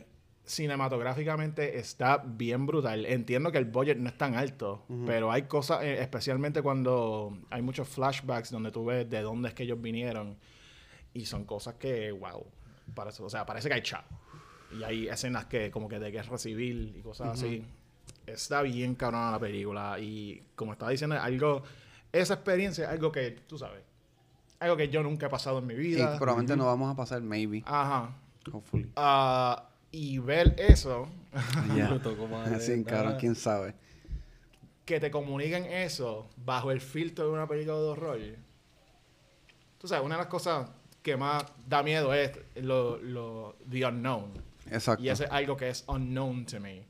cinematográficamente 0.45 1.79
está 1.79 2.19
bien 2.19 2.67
brutal. 2.67 3.07
Entiendo 3.07 3.53
que 3.53 3.59
el 3.59 3.67
budget 3.67 3.99
no 3.99 4.09
es 4.09 4.19
tan 4.19 4.35
alto, 4.35 4.85
pero 5.07 5.31
hay 5.31 5.43
cosas, 5.43 5.83
eh, 5.85 6.03
especialmente 6.03 6.61
cuando 6.61 7.39
hay 7.51 7.63
muchos 7.63 7.89
flashbacks 7.89 8.51
donde 8.51 8.73
tú 8.73 8.85
ves 8.85 9.09
de 9.09 9.23
dónde 9.23 9.49
es 9.49 9.55
que 9.55 9.63
ellos 9.63 9.81
vinieron. 9.81 10.37
Y 11.15 11.25
son 11.27 11.45
cosas 11.45 11.75
que, 11.75 12.11
wow. 12.11 12.45
Parece, 12.95 13.23
o 13.23 13.31
sea, 13.31 13.47
parece 13.47 13.69
que 13.69 13.75
hay 13.75 13.83
chavo. 13.83 14.07
Y 14.79 14.83
hay 14.85 15.09
escenas 15.09 15.47
que, 15.47 15.71
como 15.71 15.89
que 15.89 15.99
de 15.99 16.11
guerra 16.11 16.39
civil 16.39 16.95
y 16.97 17.01
cosas 17.03 17.31
así. 17.31 17.65
Está 18.27 18.63
bien 18.63 18.95
cabrona 18.95 19.33
la 19.33 19.39
película. 19.39 19.99
Y 19.99 20.43
como 20.55 20.73
estaba 20.73 20.91
diciendo, 20.91 21.21
algo. 21.21 21.63
Esa 22.13 22.35
experiencia 22.35 22.85
es 22.85 22.91
algo 22.91 23.13
que, 23.13 23.31
tú 23.47 23.57
sabes. 23.59 23.83
Algo 24.59 24.77
que 24.77 24.89
yo 24.89 25.03
nunca 25.03 25.27
he 25.27 25.31
pasado 25.31 25.59
en 25.59 25.67
mi 25.67 25.75
Y 25.75 25.79
vida. 25.79 26.19
probablemente 26.19 26.57
no 26.57 26.67
vamos 26.67 26.93
a 26.93 26.97
pasar, 26.97 27.23
maybe. 27.23 27.63
Ajá. 27.67 28.17
Hopefully. 28.53 28.91
Ah, 28.97 29.69
y 29.93 30.19
ver 30.19 30.55
eso, 30.59 31.09
Ya. 31.77 31.89
Sin 32.61 32.85
nada. 32.85 33.17
quién 33.17 33.35
sabe. 33.35 33.75
que 34.85 34.99
te 34.99 35.11
comuniquen 35.11 35.65
eso 35.67 36.29
bajo 36.37 36.71
el 36.73 36.81
filtro 36.81 37.27
de 37.27 37.33
una 37.33 37.47
película 37.47 37.77
de 37.77 37.83
horror. 37.85 38.19
Tú 39.79 39.87
sabes, 39.89 40.05
una 40.05 40.17
de 40.17 40.23
las 40.23 40.29
cosas 40.31 40.69
que 41.03 41.17
más 41.17 41.45
da 41.67 41.83
miedo 41.83 42.13
es 42.13 42.33
lo, 42.57 42.99
lo 42.99 43.57
the 43.71 43.85
unknown. 43.87 44.33
Exacto. 44.71 45.03
Y 45.05 45.09
eso 45.09 45.25
es 45.25 45.31
algo 45.31 45.57
que 45.57 45.69
es 45.69 45.85
unknown 45.89 46.47
to 46.47 46.61
me. 46.61 46.85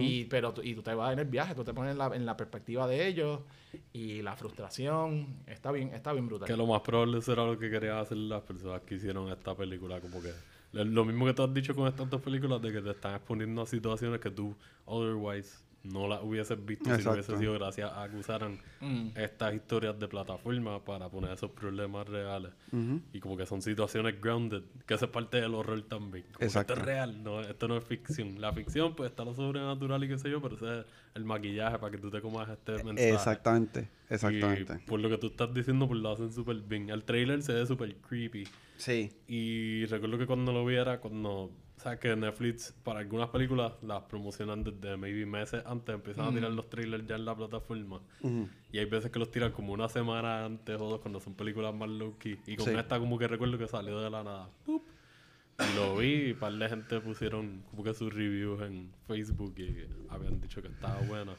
y, 0.00 0.24
pero 0.24 0.52
tú, 0.52 0.60
y 0.62 0.74
tú 0.74 0.82
te 0.82 0.92
vas 0.94 1.12
en 1.12 1.20
el 1.20 1.26
viaje, 1.26 1.54
tú 1.54 1.62
te 1.62 1.72
pones 1.72 1.92
en 1.92 1.98
la, 1.98 2.06
en 2.14 2.26
la 2.26 2.36
perspectiva 2.36 2.88
de 2.88 3.06
ellos 3.06 3.40
y 3.92 4.22
la 4.22 4.34
frustración 4.34 5.36
está 5.46 5.70
bien, 5.70 5.92
está 5.94 6.12
bien 6.12 6.26
brutal. 6.26 6.48
Que 6.48 6.56
lo 6.56 6.66
más 6.66 6.80
probable 6.80 7.20
será 7.22 7.44
lo 7.44 7.56
que 7.58 7.70
querían 7.70 7.98
hacer 7.98 8.16
las 8.16 8.42
personas 8.42 8.80
que 8.82 8.96
hicieron 8.96 9.30
esta 9.30 9.54
película. 9.56 10.00
Como 10.00 10.20
que 10.20 10.32
lo- 10.72 10.84
lo 10.84 11.04
mismo 11.04 11.26
que 11.26 11.34
tú 11.34 11.42
has 11.44 11.54
dicho 11.54 11.74
con 11.76 11.86
estas 11.86 12.10
dos 12.10 12.20
películas, 12.20 12.60
de 12.60 12.72
que 12.72 12.80
te 12.80 12.90
están 12.90 13.14
exponiendo 13.14 13.62
a 13.62 13.66
situaciones 13.66 14.18
que 14.20 14.30
tú 14.30 14.56
otherwise 14.84 15.58
no 15.84 16.06
las 16.08 16.22
hubieses 16.22 16.62
visto 16.64 16.94
si 16.96 17.04
no 17.04 17.12
hubiese 17.12 17.36
sido 17.38 17.54
gracias 17.54 17.90
a 17.94 18.08
que 18.08 18.16
usaran 18.16 18.58
Mm. 18.80 19.08
estas 19.16 19.54
historias 19.54 19.98
de 19.98 20.06
plataforma 20.06 20.84
para 20.84 21.08
poner 21.08 21.32
esos 21.32 21.50
problemas 21.50 22.06
reales. 22.08 22.52
Y 23.12 23.20
como 23.20 23.36
que 23.36 23.46
son 23.46 23.62
situaciones 23.62 24.20
grounded, 24.20 24.62
que 24.86 24.94
eso 24.94 25.06
es 25.06 25.10
parte 25.10 25.40
del 25.40 25.54
horror 25.54 25.82
también. 25.82 26.24
Como 26.26 26.38
que 26.38 26.44
Exacto. 26.44 26.74
esto 26.74 26.82
es 26.82 26.86
real, 26.86 27.22
no, 27.22 27.40
esto 27.40 27.66
no 27.68 27.76
es 27.76 27.84
ficción. 27.84 28.40
La 28.40 28.52
ficción, 28.52 28.94
pues 28.94 29.10
está 29.10 29.24
lo 29.24 29.34
sobrenatural 29.34 30.02
y 30.04 30.08
qué 30.08 30.18
sé 30.18 30.30
yo, 30.30 30.40
pero 30.42 30.56
ese 30.56 30.80
es 30.80 30.86
el 31.14 31.24
maquillaje 31.24 31.78
para 31.78 31.90
que 31.90 31.98
tú 31.98 32.10
te 32.10 32.20
comas 32.20 32.48
este 32.48 32.72
mensaje. 32.84 33.10
Exactamente. 33.14 33.88
Exactamente. 34.10 34.74
Y 34.84 34.86
por 34.86 35.00
lo 35.00 35.08
que 35.08 35.18
tú 35.18 35.26
estás 35.28 35.52
diciendo, 35.52 35.86
pues 35.88 36.00
lo 36.00 36.10
hacen 36.12 36.32
súper 36.32 36.56
bien. 36.56 36.88
El 36.90 37.02
trailer 37.04 37.42
se 37.42 37.52
ve 37.52 37.66
súper 37.66 37.96
creepy. 37.96 38.46
Sí. 38.76 39.10
Y 39.26 39.86
recuerdo 39.86 40.18
que 40.18 40.26
cuando 40.26 40.52
lo 40.52 40.64
vi 40.64 40.76
era 40.76 41.00
cuando... 41.00 41.50
Sea, 41.88 41.98
que 41.98 42.14
Netflix, 42.16 42.74
para 42.84 43.00
algunas 43.00 43.30
películas, 43.30 43.72
las 43.82 44.02
promocionan 44.04 44.62
desde 44.64 44.96
maybe 44.96 45.24
meses 45.26 45.62
antes. 45.66 45.94
Empiezan 45.94 46.26
a 46.26 46.30
tirar 46.32 46.50
los 46.52 46.68
trailers 46.68 47.06
ya 47.06 47.16
en 47.16 47.24
la 47.24 47.34
plataforma. 47.36 48.00
Y 48.72 48.78
hay 48.78 48.84
veces 48.84 49.10
que 49.10 49.18
los 49.18 49.30
tiran 49.30 49.52
como 49.52 49.72
una 49.72 49.88
semana 49.88 50.44
antes 50.44 50.76
o 50.80 50.88
dos 50.90 51.00
cuando 51.00 51.20
son 51.20 51.34
películas 51.34 51.74
más 51.74 51.88
low-key. 51.88 52.38
Y 52.46 52.56
con 52.56 52.66
Sí. 52.66 52.74
esta 52.74 52.98
como 52.98 53.18
que 53.18 53.26
recuerdo 53.28 53.56
que 53.58 53.66
salió 53.68 54.00
de 54.00 54.10
la 54.10 54.22
nada. 54.22 54.50
Lo 55.74 55.96
vi 55.96 56.28
y 56.28 56.32
un 56.32 56.38
par 56.38 56.52
de 56.52 56.68
gente 56.68 57.00
pusieron 57.00 57.62
como 57.70 57.82
que 57.82 57.92
sus 57.92 58.12
reviews 58.12 58.60
en 58.62 58.92
Facebook 59.08 59.54
y 59.58 59.86
habían 60.08 60.40
dicho 60.40 60.62
que 60.62 60.68
estaba 60.68 61.00
buena. 61.00 61.32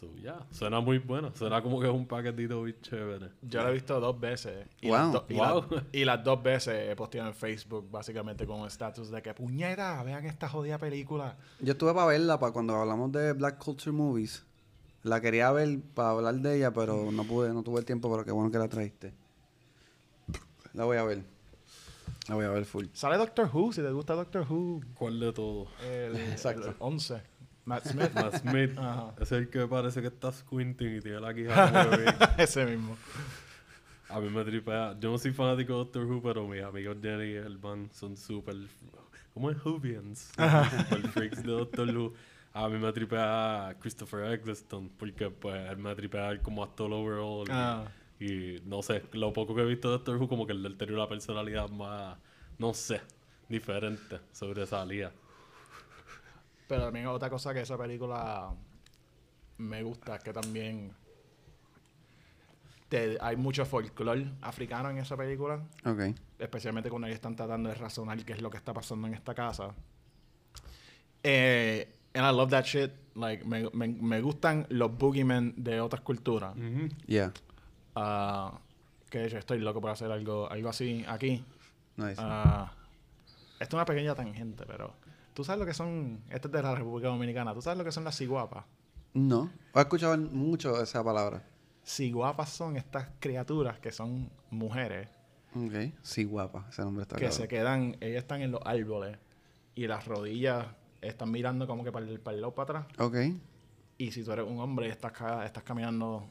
So, 0.00 0.08
ya, 0.16 0.38
suena 0.50 0.80
muy 0.80 0.96
buena. 0.98 1.30
Suena 1.34 1.60
como 1.62 1.78
que 1.78 1.86
es 1.86 1.92
un 1.92 2.06
paquetito 2.06 2.62
bien 2.62 2.76
chévere. 2.80 3.28
Yo 3.42 3.62
la 3.62 3.68
he 3.68 3.72
visto 3.74 4.00
dos 4.00 4.18
veces. 4.18 4.66
Y, 4.80 4.88
Wow. 4.88 4.96
las, 4.96 5.12
do- 5.12 5.26
y, 5.28 5.34
Wow. 5.34 5.66
las- 5.70 5.82
y 5.92 6.04
las 6.06 6.24
dos 6.24 6.42
veces 6.42 6.88
he 6.90 6.96
posteado 6.96 7.28
en 7.28 7.34
Facebook 7.34 7.86
básicamente 7.90 8.46
con 8.46 8.60
un 8.60 8.66
estatus 8.66 9.10
de 9.10 9.20
que 9.20 9.34
puñeta, 9.34 10.02
vean 10.02 10.24
esta 10.24 10.48
jodida 10.48 10.78
película. 10.78 11.36
Yo 11.60 11.72
estuve 11.72 11.92
para 11.92 12.06
verla 12.06 12.38
para 12.40 12.50
cuando 12.52 12.74
hablamos 12.76 13.12
de 13.12 13.34
Black 13.34 13.58
Culture 13.62 13.92
Movies. 13.92 14.42
La 15.02 15.20
quería 15.20 15.50
ver 15.52 15.80
para 15.94 16.10
hablar 16.10 16.34
de 16.36 16.56
ella, 16.56 16.70
pero 16.72 17.12
no 17.12 17.24
pude, 17.24 17.52
no 17.52 17.62
tuve 17.62 17.80
el 17.80 17.84
tiempo, 17.84 18.10
pero 18.10 18.24
qué 18.24 18.32
bueno 18.32 18.50
que 18.50 18.58
la 18.58 18.68
trajiste. 18.68 19.12
La 20.72 20.84
voy 20.84 20.96
a 20.96 21.04
ver. 21.04 21.22
La 22.28 22.34
voy 22.36 22.44
a 22.44 22.50
ver 22.50 22.64
full. 22.64 22.86
Sale 22.92 23.16
Doctor 23.16 23.50
Who, 23.52 23.72
si 23.72 23.82
te 23.82 23.90
gusta 23.90 24.14
Doctor 24.14 24.46
Who. 24.48 24.80
¿Cuál 24.94 25.18
de 25.20 25.32
todos? 25.32 25.68
El, 25.82 26.16
Exacto. 26.32 26.68
el 26.68 26.74
11. 26.78 27.22
Matt 27.70 27.86
Smith. 27.92 28.12
Matt 28.14 28.34
Smith. 28.42 28.78
Ajá. 28.78 29.14
Es 29.20 29.32
el 29.32 29.48
que 29.48 29.66
parece 29.66 30.00
que 30.02 30.08
está 30.08 30.32
squinting 30.32 30.96
y 30.96 31.00
tiene 31.00 31.20
la 31.20 31.32
bebé. 31.32 32.14
Ese 32.38 32.66
mismo. 32.66 32.96
A 34.08 34.18
mí 34.20 34.28
me 34.28 34.42
tripea. 34.44 34.96
Yo 35.00 35.12
no 35.12 35.18
soy 35.18 35.32
fanático 35.32 35.72
de 35.72 35.78
Doctor 35.78 36.04
Who, 36.04 36.20
pero 36.22 36.46
mis 36.48 36.62
amigos 36.62 36.96
Jenny 37.00 37.30
y 37.30 37.34
Elvan 37.36 37.88
son 37.92 38.16
súper. 38.16 38.56
¿Cómo 39.32 39.50
es? 39.50 39.64
Whovians. 39.64 40.30
Super 40.36 41.08
freaks 41.10 41.42
de 41.44 41.52
Doctor 41.52 41.88
Who. 41.96 42.12
A 42.52 42.68
mí 42.68 42.78
me 42.78 42.92
tripea 42.92 43.76
Christopher 43.80 44.32
Eccleston, 44.32 44.90
porque 44.98 45.30
pues 45.30 45.70
él 45.70 45.76
me 45.76 45.94
tripea 45.94 46.36
como 46.42 46.64
actor 46.64 46.92
overall. 46.92 47.46
y- 47.46 47.52
Ah. 47.52 47.84
Y, 48.18 48.60
no 48.66 48.82
sé, 48.82 49.02
lo 49.12 49.32
poco 49.32 49.54
que 49.54 49.62
he 49.62 49.64
visto 49.64 49.88
de 49.88 49.92
Doctor 49.98 50.16
Who, 50.16 50.28
como 50.28 50.46
que 50.46 50.52
él 50.52 50.76
tenía 50.76 50.94
una 50.96 51.08
personalidad 51.08 51.70
más, 51.70 52.18
no 52.58 52.74
sé, 52.74 53.00
diferente, 53.48 54.18
sobresalía. 54.32 55.10
Pero 56.70 56.84
también 56.84 57.06
otra 57.08 57.28
cosa 57.28 57.52
que 57.52 57.62
esa 57.62 57.76
película 57.76 58.48
me 59.58 59.82
gusta 59.82 60.14
es 60.14 60.22
que 60.22 60.32
también 60.32 60.92
te- 62.88 63.18
hay 63.20 63.34
mucho 63.36 63.66
folclore 63.66 64.30
africano 64.40 64.88
en 64.90 64.98
esa 64.98 65.16
película. 65.16 65.60
Ok. 65.84 66.14
especialmente 66.38 66.88
cuando 66.88 67.08
ellos 67.08 67.16
están 67.16 67.34
tratando 67.34 67.68
de 67.70 67.74
razonar 67.74 68.24
qué 68.24 68.34
es 68.34 68.40
lo 68.40 68.50
que 68.50 68.56
está 68.56 68.72
pasando 68.72 69.08
en 69.08 69.14
esta 69.14 69.34
casa. 69.34 69.74
Eh, 71.24 71.92
and 72.14 72.24
I 72.24 72.30
love 72.36 72.50
that 72.50 72.64
shit. 72.64 72.92
Like, 73.16 73.44
me, 73.44 73.68
me, 73.72 73.88
me 73.88 74.20
gustan 74.22 74.64
los 74.70 74.96
boogeymen 74.96 75.54
de 75.56 75.80
otras 75.80 76.02
culturas. 76.02 76.54
Yeah. 77.06 77.32
Ah, 77.96 78.58
que 79.10 79.28
yo 79.28 79.38
estoy 79.38 79.58
loco 79.58 79.80
por 79.80 79.90
hacer 79.90 80.10
algo, 80.12 80.48
algo 80.48 80.68
así 80.68 81.04
aquí. 81.08 81.44
Nice. 81.96 82.12
Esto 82.12 82.70
es 83.58 83.74
una 83.74 83.84
pequeña 83.84 84.14
tangente, 84.14 84.64
pero 84.66 84.94
tú 85.40 85.44
sabes 85.44 85.58
lo 85.58 85.64
que 85.64 85.72
son, 85.72 86.22
este 86.28 86.48
es 86.48 86.52
de 86.52 86.62
la 86.62 86.74
República 86.74 87.08
Dominicana, 87.08 87.54
tú 87.54 87.62
sabes 87.62 87.78
lo 87.78 87.84
que 87.84 87.92
son 87.92 88.04
las 88.04 88.14
ciguapas. 88.14 88.66
no. 89.14 89.50
He 89.74 89.80
escuchado 89.80 90.18
mucho 90.18 90.82
esa 90.82 91.02
palabra. 91.02 91.42
Ciguapas 91.82 92.50
son 92.50 92.76
estas 92.76 93.08
criaturas 93.20 93.78
que 93.78 93.90
son 93.90 94.30
mujeres 94.50 95.08
Ok. 95.54 95.92
Sí, 96.02 96.24
guapa. 96.24 96.66
Ese 96.68 96.82
nombre 96.82 97.02
está 97.02 97.16
que 97.16 97.20
claro. 97.20 97.34
se 97.34 97.48
quedan, 97.48 97.96
ellas 98.00 98.18
están 98.18 98.42
en 98.42 98.52
los 98.52 98.60
árboles 98.66 99.16
y 99.74 99.86
las 99.86 100.04
rodillas 100.06 100.66
están 101.00 101.30
mirando 101.30 101.66
como 101.66 101.84
que 101.84 101.90
para 101.90 102.04
el, 102.06 102.20
para 102.20 102.34
el 102.34 102.42
lado 102.42 102.54
para 102.54 102.80
atrás. 102.80 102.98
Ok. 102.98 103.16
Y 103.96 104.10
si 104.12 104.22
tú 104.22 104.32
eres 104.32 104.46
un 104.46 104.60
hombre 104.60 104.88
y 104.88 104.90
estás, 104.90 105.12
estás 105.46 105.62
caminando, 105.62 106.26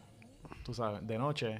tú 0.63 0.71
sabes, 0.75 1.05
de 1.05 1.17
noche, 1.17 1.59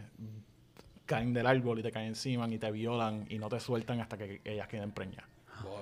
caen 1.08 1.34
del 1.34 1.48
árbol 1.48 1.80
y 1.80 1.82
te 1.82 1.92
caen 1.92 2.10
encima 2.10 2.48
y 2.48 2.60
te 2.60 2.70
violan 2.72 3.26
y 3.28 3.40
no 3.40 3.50
te 3.50 3.60
sueltan 3.60 4.00
hasta 4.02 4.20
que 4.20 4.40
ellas 4.46 4.68
queden 4.68 4.92
preñas. 4.92 5.26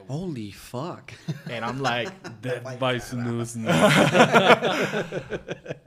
Holy 0.08 0.52
fuck. 0.52 1.12
And 1.52 1.66
I'm 1.66 1.82
like, 1.82 2.12
Dead 2.42 2.64
by 2.80 3.00
snooze. 3.00 3.58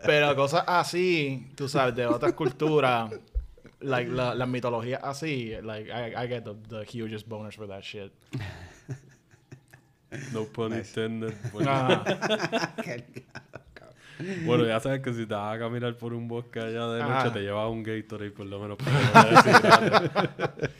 pero 0.04 0.34
cosas 0.36 0.64
así, 0.66 1.48
tú 1.56 1.68
sabes, 1.68 1.94
de 1.94 2.06
otras 2.06 2.32
culturas, 2.34 3.10
like 3.80 4.10
la, 4.10 4.34
las 4.34 4.48
mitologías 4.48 5.00
así, 5.02 5.52
like 5.62 5.90
I, 5.90 6.14
I 6.24 6.26
get 6.28 6.44
the, 6.44 6.54
the 6.68 6.84
hugest 6.84 7.26
bonus 7.28 7.54
for 7.56 7.66
that 7.68 7.82
shit. 7.82 8.12
No 10.32 10.44
pun 10.44 10.72
intended. 10.74 11.34
Bueno, 11.52 11.70
Ah, 11.70 12.02
bueno, 14.44 14.66
ya 14.66 14.80
sabes 14.80 15.00
que 15.02 15.12
si 15.14 15.24
te 15.24 15.34
vas 15.34 15.54
a 15.54 15.58
caminar 15.60 15.94
por 15.96 16.12
un 16.12 16.26
bosque 16.26 16.58
allá 16.58 16.88
de 16.88 17.00
noche, 17.00 17.12
Ajá. 17.12 17.32
te 17.32 17.40
llevas 17.40 17.70
un 17.70 17.82
Gatorade 17.84 18.32
por 18.32 18.46
lo 18.46 18.58
menos 18.58 18.76
para 18.76 18.90
no 19.00 19.30
deshidratarte. 19.30 20.70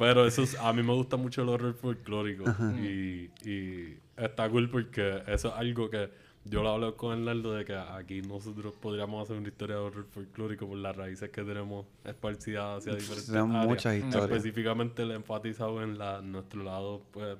Pero 0.00 0.26
eso 0.26 0.42
es- 0.42 0.56
a 0.58 0.72
mí 0.72 0.82
me 0.82 0.92
gusta 0.94 1.16
mucho 1.16 1.42
el 1.42 1.48
horror 1.50 1.74
folclórico. 1.74 2.44
Y, 2.82 3.30
y 3.48 3.98
está 4.16 4.48
cool 4.50 4.68
porque 4.68 5.22
eso 5.28 5.48
es 5.48 5.54
algo 5.54 5.88
que 5.90 6.10
yo 6.46 6.62
lo 6.62 6.70
hablo 6.70 6.96
con 6.96 7.12
Hernando 7.18 7.52
de 7.52 7.64
que 7.66 7.76
aquí 7.76 8.22
nosotros 8.22 8.72
podríamos 8.80 9.22
hacer 9.22 9.36
una 9.36 9.48
historia 9.48 9.76
de 9.76 9.82
horror 9.82 10.06
folclórico 10.10 10.66
por 10.66 10.78
las 10.78 10.96
raíces 10.96 11.28
que 11.30 11.42
tenemos 11.44 11.84
esparcidas 12.04 12.78
hacia 12.78 12.94
diferentes 12.94 13.26
Tenemos 13.26 13.50
áreas. 13.56 13.66
muchas 13.68 13.94
historias. 13.96 14.30
Específicamente 14.30 15.04
le 15.04 15.12
he 15.12 15.16
enfatizado 15.16 15.82
en 15.82 15.98
la, 15.98 16.22
nuestro 16.22 16.62
lado, 16.64 17.02
pues, 17.12 17.36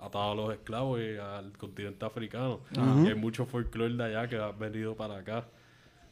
atado 0.00 0.32
a 0.32 0.34
los 0.34 0.52
esclavos 0.52 1.00
y 1.00 1.16
al 1.16 1.52
continente 1.56 2.04
africano. 2.04 2.60
Y 3.04 3.06
hay 3.08 3.14
mucho 3.14 3.46
folclore 3.46 3.94
de 3.94 4.04
allá 4.04 4.28
que 4.28 4.36
ha 4.36 4.50
venido 4.50 4.94
para 4.96 5.18
acá, 5.18 5.46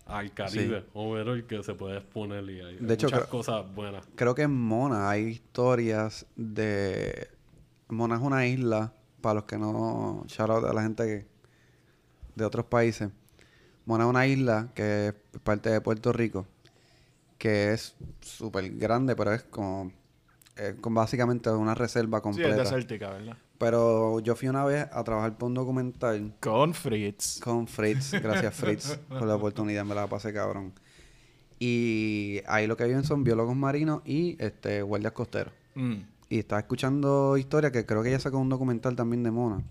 al 0.07 0.33
Caribe, 0.35 0.85
overall, 0.93 1.47
que 1.47 1.63
se 1.63 1.75
puede 1.75 1.97
exponer 1.99 2.45
y 2.51 2.61
hay, 2.61 2.77
De 2.77 2.87
hay 2.87 2.93
hecho, 2.95 3.07
muchas 3.07 3.21
creo- 3.21 3.31
cosas 3.31 3.75
buenas. 3.75 4.05
Creo 4.17 4.35
que 4.35 4.43
en 4.43 4.53
Mona 4.55 5.09
hay 5.11 5.25
historias 5.25 6.27
de... 6.37 7.29
Mona 7.89 8.17
es 8.17 8.21
una 8.23 8.47
isla, 8.47 8.93
para 9.21 9.35
los 9.37 9.45
que 9.45 9.57
no... 9.59 10.25
Shout 10.27 10.51
out 10.51 10.65
a 10.65 10.73
la 10.73 10.83
gente 10.83 11.05
que... 11.05 11.27
de 12.35 12.45
otros 12.45 12.67
países. 12.67 13.11
Mona 13.87 14.05
es 14.05 14.11
una 14.11 14.27
isla 14.27 14.69
que 14.75 15.09
es 15.09 15.15
parte 15.43 15.71
de 15.71 15.81
Puerto 15.81 16.13
Rico, 16.13 16.47
que 17.39 17.73
es 17.73 17.95
súper 18.21 18.71
grande, 18.77 19.15
pero 19.17 19.33
es 19.33 19.43
como... 19.45 19.91
Es 20.57 20.75
con 20.77 20.95
básicamente 20.95 21.51
una 21.51 21.75
reserva 21.75 22.19
sí, 22.19 22.21
es 22.21 22.23
completa. 22.23 22.57
desértica, 22.57 23.11
¿verdad? 23.11 23.37
Pero 23.59 24.21
yo 24.21 24.35
fui 24.37 24.49
una 24.49 24.65
vez 24.65 24.87
a 24.93 25.05
trabajar 25.05 25.37
por 25.39 25.49
un 25.49 25.55
documental 25.55 26.35
Con 26.41 26.75
Fritz. 26.75 27.41
con 27.41 27.67
Fritz. 27.67 28.13
Gracias, 28.13 28.55
Fritz, 28.55 28.97
por 29.09 29.23
la 29.27 29.37
oportunidad. 29.37 29.85
Me 29.85 29.95
la 29.95 30.07
pasé 30.07 30.33
cabrón. 30.33 30.73
Y 31.59 32.41
ahí 32.47 32.67
lo 32.67 32.77
que 32.77 32.85
viven 32.85 33.05
son 33.05 33.25
biólogos 33.25 33.57
marinos 33.57 34.03
y 34.05 34.37
este 34.43 34.83
guardias 34.83 35.13
costeros. 35.13 35.53
Mm. 35.75 35.95
Y 36.29 36.39
estaba 36.41 36.61
escuchando 36.61 37.37
historias 37.37 37.73
que 37.73 37.87
creo 37.87 38.03
que 38.03 38.09
ella 38.09 38.19
sacó 38.19 38.39
un 38.39 38.49
documental 38.49 38.97
también 38.97 39.23
de 39.23 39.31
Mona. 39.31 39.63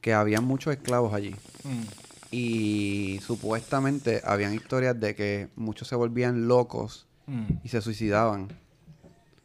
Que 0.00 0.12
había 0.12 0.40
muchos 0.40 0.74
esclavos 0.74 1.14
allí. 1.14 1.34
Mm. 1.64 1.82
Y 2.30 3.20
supuestamente 3.22 4.20
habían 4.24 4.52
historias 4.54 4.98
de 5.00 5.14
que 5.14 5.48
muchos 5.56 5.88
se 5.88 5.96
volvían 5.96 6.48
locos 6.48 7.06
Mm. 7.26 7.46
y 7.62 7.68
se 7.70 7.80
suicidaban. 7.80 8.48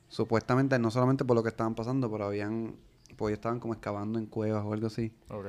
Supuestamente 0.10 0.78
no 0.80 0.92
solamente 0.92 1.24
por 1.24 1.36
lo 1.38 1.44
que 1.44 1.50
estaban 1.50 1.76
pasando, 1.76 2.12
pero 2.12 2.26
habían... 2.26 2.76
Pues 3.20 3.32
ellos 3.32 3.40
estaban 3.40 3.60
como 3.60 3.74
excavando 3.74 4.18
en 4.18 4.28
cuevas 4.28 4.64
o 4.66 4.72
algo 4.72 4.88
así. 4.88 5.12
Ok. 5.30 5.48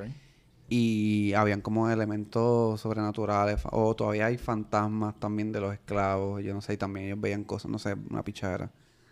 Y 0.67 1.33
habían 1.33 1.61
como 1.61 1.89
elementos 1.89 2.79
sobrenaturales. 2.81 3.61
O 3.71 3.95
todavía 3.95 4.25
hay 4.25 4.37
fantasmas 4.37 5.19
también 5.19 5.51
de 5.53 5.61
los 5.61 5.73
esclavos. 5.73 6.43
Yo 6.43 6.53
no 6.53 6.61
sé, 6.61 6.73
y 6.73 6.77
también 6.77 7.05
ellos 7.07 7.21
veían 7.21 7.43
cosas, 7.45 7.71
no 7.71 7.79
sé, 7.79 7.95
una 8.09 8.23
pichadera. 8.23 8.69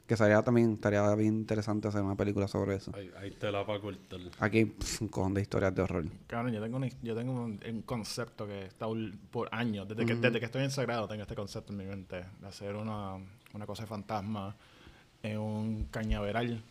Que 0.08 0.18
sería 0.18 0.42
también, 0.42 0.74
estaría 0.74 1.14
bien 1.16 1.36
interesante 1.36 1.88
hacer 1.88 2.02
una 2.02 2.16
película 2.16 2.48
sobre 2.48 2.76
eso. 2.76 2.92
Hay, 2.96 3.12
hay 3.18 3.32
tela 3.32 3.66
para 3.66 3.80
cortar. 3.80 4.20
Aquí 4.40 4.58
hay 4.58 4.66
pf, 4.66 5.04
un 5.04 5.08
cojón 5.08 5.34
de 5.36 5.42
historias 5.42 5.74
de 5.76 5.82
horror. 5.84 6.06
Cabrón, 6.28 6.52
yo 6.54 6.62
tengo, 6.62 6.78
una- 6.78 6.90
yo 7.04 7.16
tengo 7.16 7.32
un, 7.32 7.60
un 7.64 7.82
concepto 7.84 8.46
que 8.48 8.66
está 8.66 8.88
por 9.32 9.48
años, 9.54 9.88
desde 9.88 10.06
que, 10.06 10.16
desde 10.16 10.40
que 10.40 10.46
estoy 10.46 10.64
en 10.64 10.72
Sagrado 10.72 11.08
tengo 11.08 11.22
este 11.22 11.36
concepto 11.36 11.72
en 11.74 11.78
mi 11.78 11.86
mente, 11.86 12.26
de 12.42 12.48
hacer 12.48 12.76
una, 12.76 13.16
una 13.54 13.66
cosa 13.68 13.84
de 13.84 13.88
fantasma 13.88 14.56
en 15.22 15.38
un 15.38 15.84
cañaveral 15.92 16.64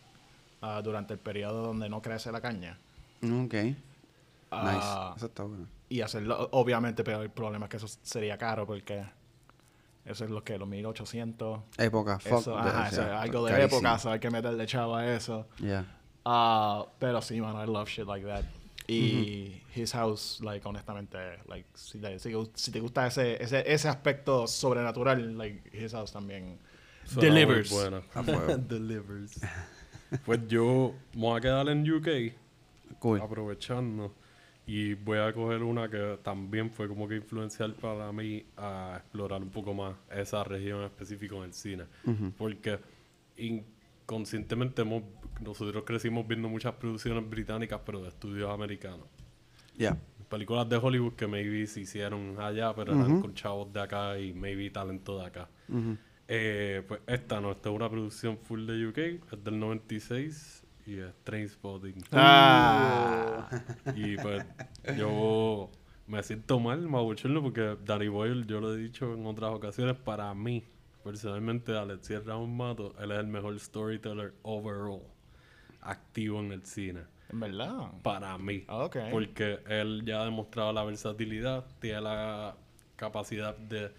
ah, 0.61 0.81
durante 0.83 1.13
el 1.13 1.19
periodo 1.19 1.63
donde 1.67 1.89
no 1.89 2.01
crece 2.01 2.31
la 2.31 2.41
caña. 2.41 2.77
Ok. 3.23 3.55
Ah, 4.51 4.73
nice. 5.13 5.17
Eso 5.17 5.25
está 5.27 5.43
bueno. 5.43 5.67
Y 5.89 6.01
hacerlo, 6.01 6.49
obviamente, 6.51 7.03
pero 7.03 7.21
el 7.21 7.29
problema 7.31 7.65
es 7.65 7.69
que 7.69 7.77
eso 7.77 7.87
sería 8.03 8.37
caro 8.37 8.65
porque 8.65 9.03
eso 10.05 10.25
es 10.25 10.31
lo 10.31 10.43
que, 10.43 10.57
los 10.57 10.67
1800. 10.67 11.61
Época, 11.77 12.19
fuck. 12.19 12.39
Eso, 12.39 12.57
ajá, 12.57 12.87
eso 12.89 13.01
es 13.03 13.09
algo 13.09 13.45
de 13.45 13.51
carísimo. 13.51 13.77
época, 13.79 13.99
so 13.99 14.11
hay 14.11 14.19
que 14.19 14.29
meterle 14.29 14.65
chavo 14.65 14.95
a 14.95 15.07
eso. 15.13 15.47
Yeah. 15.57 15.85
Ah, 16.25 16.85
pero 16.99 17.21
sí, 17.21 17.39
man, 17.41 17.55
I 17.55 17.71
love 17.71 17.89
shit 17.89 18.05
like 18.05 18.25
that. 18.25 18.45
Y 18.87 19.61
His 19.75 19.91
House, 19.93 20.39
like, 20.41 20.67
honestamente, 20.67 21.17
like, 21.47 21.67
si, 21.75 21.99
te- 21.99 22.17
si, 22.17 22.33
si 22.55 22.71
te 22.71 22.79
gusta 22.79 23.05
ese, 23.05 23.41
ese, 23.41 23.63
ese 23.71 23.87
aspecto 23.87 24.47
sobrenatural, 24.47 25.37
like, 25.37 25.69
His 25.71 25.91
House 25.91 26.11
también 26.11 26.57
delivers. 27.19 27.69
delivers. 28.67 29.39
Pues 30.25 30.47
yo 30.47 30.93
me 31.13 31.21
voy 31.21 31.37
a 31.37 31.41
quedar 31.41 31.69
en 31.69 31.89
UK 31.89 32.07
Cool. 32.99 33.21
aprovechando 33.21 34.13
y 34.65 34.93
voy 34.93 35.17
a 35.17 35.33
coger 35.33 35.63
una 35.63 35.89
que 35.89 36.19
también 36.21 36.69
fue 36.69 36.87
como 36.87 37.07
que 37.07 37.15
influencial 37.15 37.73
para 37.73 38.11
mí 38.11 38.45
a 38.55 38.97
explorar 38.97 39.41
un 39.41 39.49
poco 39.49 39.73
más 39.73 39.95
esa 40.11 40.43
región 40.43 40.83
específica 40.83 41.35
en 41.37 41.43
el 41.43 41.53
cine. 41.53 41.85
Porque 42.37 42.79
inconscientemente 43.37 44.83
hemos, 44.83 45.03
nosotros 45.41 45.83
crecimos 45.85 46.27
viendo 46.27 46.49
muchas 46.49 46.73
producciones 46.75 47.27
británicas 47.27 47.81
pero 47.83 48.01
de 48.01 48.09
estudios 48.09 48.51
americanos. 48.51 49.07
Yeah. 49.75 49.97
Películas 50.29 50.69
de 50.69 50.77
Hollywood 50.77 51.13
que 51.13 51.25
maybe 51.25 51.65
se 51.65 51.81
hicieron 51.81 52.35
allá 52.39 52.71
pero 52.75 52.93
eran 52.93 53.21
con 53.21 53.33
chavos 53.33 53.73
de 53.73 53.81
acá 53.81 54.19
y 54.19 54.33
maybe 54.33 54.69
talento 54.69 55.17
de 55.17 55.25
acá. 55.25 55.49
Eh, 56.31 56.83
pues 56.87 57.01
esta 57.07 57.41
no, 57.41 57.51
esta 57.51 57.69
es 57.69 57.75
una 57.75 57.89
producción 57.89 58.37
full 58.37 58.67
de 58.67 58.87
UK, 58.87 58.97
es 59.33 59.43
del 59.43 59.59
96 59.59 60.63
y 60.85 60.99
es 60.99 61.11
Trainspotting. 61.23 62.03
Ah, 62.11 63.49
Y 63.95 64.15
pues 64.17 64.45
yo 64.95 65.71
me 66.05 66.21
siento 66.21 66.59
mal, 66.59 66.81
me 66.81 67.41
porque 67.41 67.77
Danny 67.83 68.09
Boyle, 68.09 68.45
yo 68.45 68.61
lo 68.61 68.75
he 68.75 68.77
dicho 68.77 69.11
en 69.15 69.25
otras 69.25 69.51
ocasiones, 69.51 69.95
para 69.95 70.31
mí, 70.35 70.63
personalmente, 71.03 71.75
Alexis 71.75 72.23
Ramón 72.23 72.55
Mato, 72.55 72.93
él 72.99 73.11
es 73.11 73.19
el 73.19 73.27
mejor 73.27 73.59
storyteller 73.59 74.35
overall 74.43 75.01
activo 75.81 76.39
en 76.41 76.51
el 76.51 76.63
cine. 76.63 77.01
en 77.31 77.39
verdad. 77.39 77.91
Para 78.03 78.37
mí. 78.37 78.65
Ok. 78.67 78.97
Porque 79.09 79.59
él 79.67 80.03
ya 80.05 80.21
ha 80.21 80.25
demostrado 80.25 80.73
la 80.73 80.83
versatilidad, 80.83 81.65
tiene 81.79 82.01
la 82.01 82.55
capacidad 82.95 83.57
de 83.57 83.91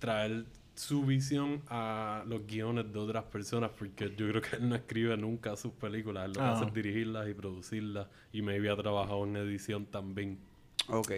traer 0.00 0.46
su 0.78 1.04
visión 1.04 1.62
a 1.68 2.22
los 2.26 2.46
guiones 2.46 2.92
de 2.92 2.98
otras 2.98 3.24
personas, 3.24 3.70
porque 3.76 4.14
yo 4.16 4.28
creo 4.28 4.40
que 4.42 4.56
él 4.56 4.68
no 4.68 4.74
escribe 4.76 5.16
nunca 5.16 5.56
sus 5.56 5.72
películas, 5.72 6.26
él 6.26 6.32
lo 6.32 6.40
que 6.40 6.46
Ah. 6.46 6.52
hace 6.52 6.66
es 6.66 6.72
dirigirlas 6.74 7.28
y 7.28 7.34
producirlas, 7.34 8.06
y 8.32 8.42
maybe 8.42 8.70
ha 8.70 8.76
trabajado 8.76 9.24
en 9.24 9.36
edición 9.36 9.86
también. 9.86 10.38
Ok. 10.88 11.12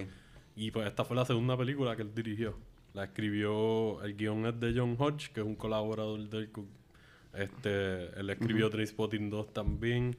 Y 0.56 0.70
pues 0.70 0.86
esta 0.86 1.04
fue 1.04 1.16
la 1.16 1.24
segunda 1.24 1.56
película 1.56 1.94
que 1.96 2.02
él 2.02 2.14
dirigió. 2.14 2.56
La 2.94 3.04
escribió, 3.04 4.02
el 4.02 4.16
guion 4.16 4.46
es 4.46 4.58
de 4.58 4.72
John 4.76 4.96
Hodge, 4.98 5.28
que 5.32 5.40
es 5.40 5.46
un 5.46 5.54
colaborador 5.56 6.28
de 6.28 6.38
él. 6.38 6.50
con- 6.50 6.66
Este, 7.32 8.06
él 8.18 8.28
escribió 8.30 8.68
Trainspotting 8.70 9.30
2 9.30 9.52
también. 9.52 10.16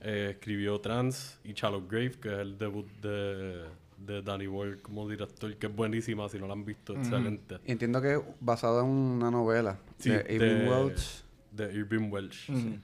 Eh, 0.00 0.28
escribió 0.32 0.78
Trans 0.80 1.40
y 1.44 1.54
Shallow 1.54 1.86
Grave, 1.88 2.12
que 2.20 2.28
es 2.28 2.38
el 2.40 2.58
debut 2.58 2.86
de, 3.00 3.64
de 4.04 4.22
Danny 4.22 4.46
Boyle 4.46 4.80
como 4.82 5.08
director, 5.08 5.56
que 5.56 5.66
es 5.66 5.74
buenísima, 5.74 6.28
si 6.28 6.38
no 6.38 6.46
la 6.46 6.52
han 6.54 6.64
visto, 6.64 6.94
excelente. 6.94 7.58
Entiendo 7.64 8.00
que 8.02 8.14
es 8.14 8.20
basado 8.40 8.80
en 8.80 8.86
una 8.88 9.30
novela 9.30 9.78
Sí, 9.98 10.10
de 10.10 10.26
Irving 10.34 10.68
Welch. 10.68 11.24
De 11.50 11.72
Irving 11.74 12.10
Welsh. 12.10 12.50
Mm. 12.50 12.74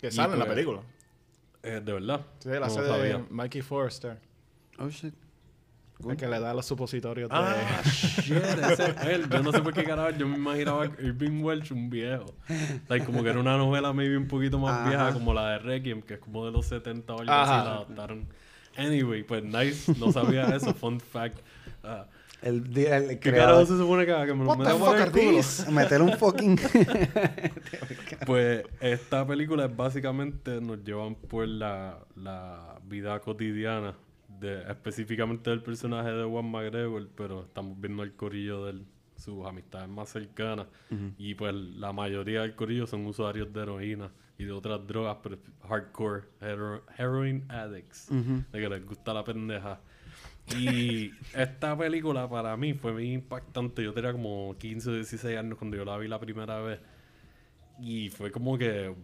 Que 0.00 0.08
Y 0.08 0.10
sale 0.12 0.32
en 0.34 0.38
la 0.38 0.44
pues- 0.46 0.54
película. 0.56 0.80
Eh, 1.62 1.80
de 1.84 1.92
verdad. 1.92 2.20
Sí, 2.40 2.48
la 2.48 2.60
No 2.60 2.66
hace 2.66 2.86
sabía. 2.86 3.18
de 3.18 3.24
Mikey 3.30 3.62
Forrester. 3.62 4.18
Oh, 4.78 4.88
shit. 4.88 5.14
El 6.08 6.16
que 6.16 6.26
le 6.26 6.40
da 6.40 6.52
los 6.52 6.66
supositorios 6.66 7.28
de... 7.30 7.36
Ah, 7.36 7.80
shit, 7.84 8.32
ese 8.36 8.90
es 8.90 9.04
él. 9.06 9.28
Yo 9.30 9.40
no 9.40 9.52
sé 9.52 9.60
por 9.62 9.72
qué 9.72 9.84
carajo, 9.84 10.10
yo 10.18 10.26
me 10.26 10.34
imaginaba 10.36 10.86
Irving 10.86 11.42
Welsh 11.44 11.72
un 11.72 11.88
viejo. 11.90 12.34
Like, 12.88 13.06
como 13.06 13.22
que 13.22 13.30
era 13.30 13.38
una 13.38 13.56
novela 13.56 13.92
maybe 13.92 14.16
un 14.16 14.26
poquito 14.26 14.58
más 14.58 14.72
Ajá. 14.80 14.88
vieja, 14.88 15.12
como 15.12 15.32
la 15.32 15.50
de 15.50 15.58
Requiem, 15.60 16.02
que 16.02 16.14
es 16.14 16.20
como 16.20 16.44
de 16.44 16.50
los 16.50 16.66
70 16.66 17.14
o 17.14 17.20
algo 17.20 17.32
así, 17.32 17.50
la 17.50 17.60
adaptaron. 17.76 18.26
Anyway, 18.76 19.22
pues 19.22 19.42
nice, 19.44 19.92
no 19.98 20.12
sabía 20.12 20.46
eso, 20.54 20.72
fun 20.82 20.98
fact. 21.00 21.38
Ah, 21.84 22.06
El, 22.42 22.76
el 22.76 23.18
¿Qué 23.18 23.30
creador- 23.30 23.34
carajo 23.38 23.66
se 23.66 23.76
supone 23.78 24.04
que 24.06 24.12
me 24.34 24.44
lo 24.44 24.56
meta 24.56 24.70
el? 25.04 25.70
Meter 25.70 26.02
un 26.02 26.12
fucking. 26.16 26.58
Pues 28.26 28.64
esta 28.80 29.26
película 29.26 29.64
es 29.66 29.76
básicamente 29.76 30.60
nos 30.60 30.82
llevan 30.84 31.14
por 31.14 31.46
la, 31.48 31.98
la 32.16 32.78
vida 32.84 33.18
cotidiana 33.20 33.94
de 34.40 34.62
específicamente 34.70 35.50
del 35.50 35.62
personaje 35.62 36.10
de 36.10 36.24
Juan 36.24 36.50
McGregor, 36.50 37.08
pero 37.16 37.42
estamos 37.44 37.80
viendo 37.80 38.02
el 38.02 38.12
corillo 38.14 38.66
de 38.66 38.80
sus 39.16 39.44
amistades 39.46 39.88
más 39.88 40.08
cercanas. 40.08 40.66
Y 41.18 41.34
pues 41.34 41.54
la 41.54 41.92
mayoría 41.92 42.42
del 42.42 42.54
corillo 42.54 42.86
son 42.86 43.06
usuarios 43.06 43.52
de 43.52 43.62
heroína 43.62 44.10
y 44.38 44.44
de 44.44 44.52
otras 44.52 44.86
drogas, 44.86 45.18
pero 45.22 45.38
hardcore 45.68 46.22
hero- 46.40 46.82
heroin 46.98 47.44
addicts, 47.50 48.08
de 48.10 48.60
que 48.60 48.68
les 48.68 48.84
gusta 48.86 49.12
la 49.14 49.22
pendeja. 49.24 49.80
Y 50.58 51.12
esta 51.34 51.76
película 51.76 52.28
para 52.28 52.56
mí 52.56 52.74
fue 52.74 52.92
muy 52.92 53.12
impactante. 53.12 53.82
Yo 53.84 53.92
tenía 53.92 54.12
como 54.12 54.56
15 54.58 54.90
o 54.90 54.94
16 54.94 55.38
años 55.38 55.58
cuando 55.58 55.76
yo 55.76 55.84
la 55.84 55.96
vi 55.98 56.08
la 56.08 56.18
primera 56.18 56.60
vez. 56.60 56.80
Y 57.80 58.10
fue 58.10 58.30
como 58.32 58.58
que, 58.58 58.94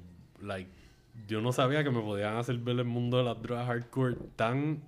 like, 0.42 0.70
yo 1.26 1.40
no 1.40 1.52
sabía 1.52 1.82
que 1.84 1.90
me 1.90 2.00
podían 2.00 2.36
hacer 2.36 2.58
ver 2.58 2.78
el 2.78 2.84
mundo 2.84 3.18
de 3.18 3.24
las 3.24 3.40
drogas 3.40 3.66
hardcore 3.66 4.16
tan 4.36 4.82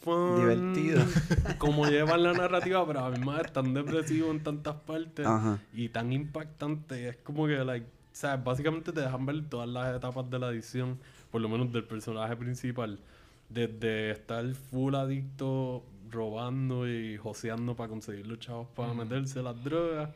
fun, 0.00 0.36
Divertido. 0.40 1.04
como 1.58 1.86
llevan 1.90 2.22
la 2.22 2.32
narrativa, 2.32 2.86
pero 2.86 3.00
a 3.00 3.10
mí 3.10 3.18
más 3.24 3.44
es 3.44 3.52
tan 3.52 3.74
depresivo 3.74 4.30
en 4.30 4.42
tantas 4.42 4.76
partes 4.76 5.26
Ajá. 5.26 5.58
y 5.74 5.88
tan 5.90 6.12
impactante. 6.12 7.08
Es 7.08 7.16
como 7.18 7.46
que, 7.46 7.56
like, 7.64 7.86
¿sabes? 8.16 8.42
Básicamente 8.42 8.92
te 8.92 9.00
dejan 9.02 9.26
ver 9.26 9.44
todas 9.48 9.68
las 9.68 9.94
etapas 9.94 10.28
de 10.30 10.38
la 10.38 10.48
adicción, 10.48 10.98
por 11.30 11.42
lo 11.42 11.48
menos 11.50 11.70
del 11.70 11.84
personaje 11.84 12.34
principal. 12.34 12.98
Desde 13.50 14.10
estar 14.12 14.44
full 14.54 14.94
adicto, 14.94 15.84
robando 16.10 16.88
y 16.88 17.18
joseando 17.18 17.76
para 17.76 17.90
conseguir 17.90 18.26
los 18.26 18.38
chavos 18.38 18.68
para 18.74 18.94
meterse 18.94 19.42
las 19.42 19.62
drogas, 19.62 20.10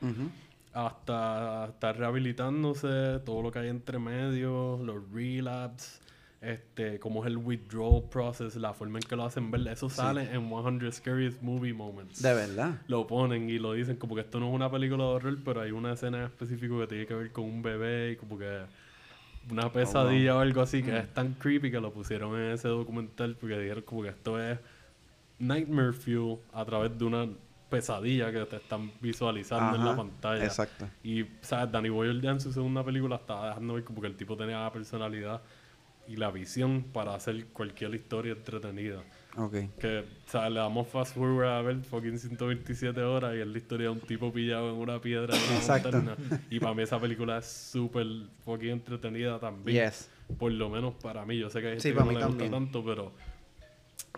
hasta 0.73 1.67
estar 1.67 1.99
rehabilitándose, 1.99 3.21
todo 3.25 3.43
lo 3.43 3.53
que 3.53 3.59
hay 3.59 3.69
entre 3.69 3.99
medio, 3.99 4.79
los 4.83 5.03
relapse, 5.13 6.01
este, 6.41 6.99
cómo 6.99 7.23
es 7.23 7.27
el 7.27 7.37
withdrawal 7.37 8.05
process, 8.05 8.57
la 8.57 8.73
forma 8.73 8.99
en 8.99 9.07
que 9.07 9.15
lo 9.15 9.25
hacen 9.25 9.51
ver, 9.51 9.69
eso 9.69 9.91
sale 9.91 10.33
en 10.33 10.49
100 10.49 10.93
Scariest 10.93 11.43
Movie 11.43 11.75
Moments. 11.75 12.23
De 12.23 12.33
verdad. 12.33 12.81
Lo 12.87 13.07
ponen 13.07 13.51
y 13.51 13.59
lo 13.59 13.75
dicen 13.75 13.97
como 13.97 14.15
que 14.15 14.23
esto 14.23 14.41
no 14.41 14.49
es 14.49 14.55
una 14.55 14.71
película 14.71 15.05
de 15.05 15.11
horror, 15.11 15.39
pero 15.45 15.61
hay 15.61 15.71
una 15.71 15.93
escena 15.93 16.19
en 16.19 16.25
específico 16.25 16.81
que 16.81 16.87
tiene 16.87 17.07
que 17.07 17.15
ver 17.15 17.33
con 17.33 17.45
un 17.45 17.61
bebé 17.61 18.13
y 18.13 18.17
como 18.17 18.39
que 18.39 18.63
una 19.51 19.71
pesadilla 19.71 20.37
o 20.37 20.41
algo 20.41 20.63
así 20.63 20.83
que 20.83 20.97
es 20.97 21.13
tan 21.13 21.35
creepy 21.35 21.71
que 21.71 21.81
lo 21.81 21.93
pusieron 21.93 22.35
en 22.37 22.53
ese 22.53 22.69
documental 22.69 23.37
porque 23.37 23.59
dijeron 23.59 23.83
como 23.85 24.03
que 24.03 24.11
esto 24.11 24.41
es 24.41 24.59
Nightmare 25.39 25.93
Fuel 25.93 26.39
a 26.53 26.65
través 26.65 26.97
de 26.97 27.05
una 27.05 27.29
pesadilla 27.69 28.33
que 28.33 28.45
te 28.47 28.57
están 28.57 28.93
visualizando 29.01 29.77
en 29.77 29.85
la 29.85 29.93
Ajá, 29.93 29.97
pantalla. 29.97 30.45
Exacto. 30.45 30.89
Y, 31.03 31.25
¿sabes? 31.41 31.71
Danny 31.71 31.89
Boyle 31.89 32.21
ya 32.21 32.31
en 32.31 32.41
su 32.41 32.53
segunda 32.53 32.85
película 32.85 33.17
estaba 33.17 33.49
dejando 33.49 33.75
ver 33.75 33.85
como 33.85 34.01
que 34.01 34.09
el 34.09 34.17
tipo 34.17 34.37
tenía 34.37 34.61
la 34.61 34.73
personalidad 34.73 35.41
y 36.11 36.17
la 36.17 36.31
visión 36.31 36.83
para 36.93 37.15
hacer 37.15 37.47
cualquier 37.47 37.95
historia 37.95 38.33
entretenida. 38.33 39.03
Ok. 39.37 39.55
Que, 39.79 40.05
¿sabes? 40.27 40.51
Le 40.53 40.59
damos 40.59 40.89
fast 40.89 41.15
forward 41.15 41.47
a 41.49 41.63
ver 41.63 41.77
fucking 41.85 42.19
127 42.19 43.01
horas 43.03 43.35
y 43.37 43.41
es 43.41 43.47
la 43.47 43.59
historia 43.59 43.85
de 43.87 43.93
un 43.93 44.01
tipo 44.01 44.33
pillado 44.33 44.71
en 44.71 44.77
una 44.77 45.01
piedra 45.01 45.37
en 45.37 45.43
una 45.45 45.55
Exacto. 45.57 45.93
montaña. 45.93 46.17
Y 46.51 46.59
para 46.59 46.75
mí 46.75 46.83
esa 46.83 46.99
película 47.01 47.39
es 47.39 47.47
súper 47.47 48.07
fucking 48.45 48.71
entretenida 48.71 49.39
también. 49.39 49.87
Yes. 49.89 50.11
Por 50.37 50.51
lo 50.51 50.69
menos 50.69 50.95
para 50.95 51.25
mí. 51.25 51.39
Yo 51.39 51.49
sé 51.49 51.61
que 51.61 51.67
hay 51.69 51.73
gente 51.81 51.91
Sí, 51.91 51.95
no 51.97 52.11
le 52.11 52.27
gusta 52.27 52.51
tanto, 52.51 52.85
pero 52.85 53.13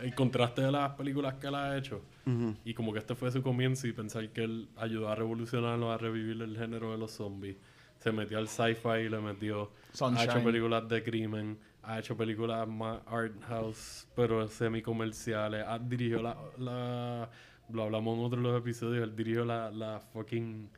el 0.01 0.14
contraste 0.14 0.62
de 0.62 0.73
las 0.73 0.93
películas 0.94 1.35
que 1.35 1.48
él 1.48 1.55
ha 1.56 1.77
hecho 1.77 2.01
Ujú. 2.27 2.56
y 2.64 2.73
como 2.73 2.93
que 2.94 3.01
este 3.01 3.14
fue 3.14 3.31
su 3.31 3.43
comienzo 3.43 3.86
y 3.86 3.93
pensar 3.93 4.27
que 4.31 4.44
él 4.44 4.69
ayudó 4.78 5.09
a 5.10 5.14
revolucionarlo, 5.14 5.93
a 5.93 5.98
revivir 5.98 6.40
el 6.40 6.56
género 6.56 6.93
de 6.93 6.97
los 6.98 7.10
zombies. 7.10 7.56
Se 7.98 8.10
metió 8.10 8.39
al 8.39 8.48
sci-fi 8.48 9.02
y 9.06 9.09
le 9.10 9.19
metió. 9.20 9.70
Ha 9.93 9.97
Sunshine. 9.97 10.31
hecho 10.31 10.43
películas 10.43 10.89
de 10.89 11.02
crimen, 11.05 11.59
ha 11.83 11.99
hecho 11.99 12.17
películas 12.17 12.67
más 12.69 13.01
art 13.07 13.35
house, 13.49 14.07
pero 14.15 14.47
semi-comerciales. 14.49 15.65
Ha 15.67 15.79
dirigió 15.79 16.23
la, 16.23 16.37
la. 16.59 17.29
Lo 17.73 17.83
hablamos 17.85 18.19
en 18.19 18.25
otro 18.25 18.41
de 18.41 18.49
los 18.49 18.61
episodios. 18.61 19.03
Él 19.03 19.17
dirigió 19.17 19.45
la, 19.45 19.71
la 19.71 20.01
fucking. 20.13 20.69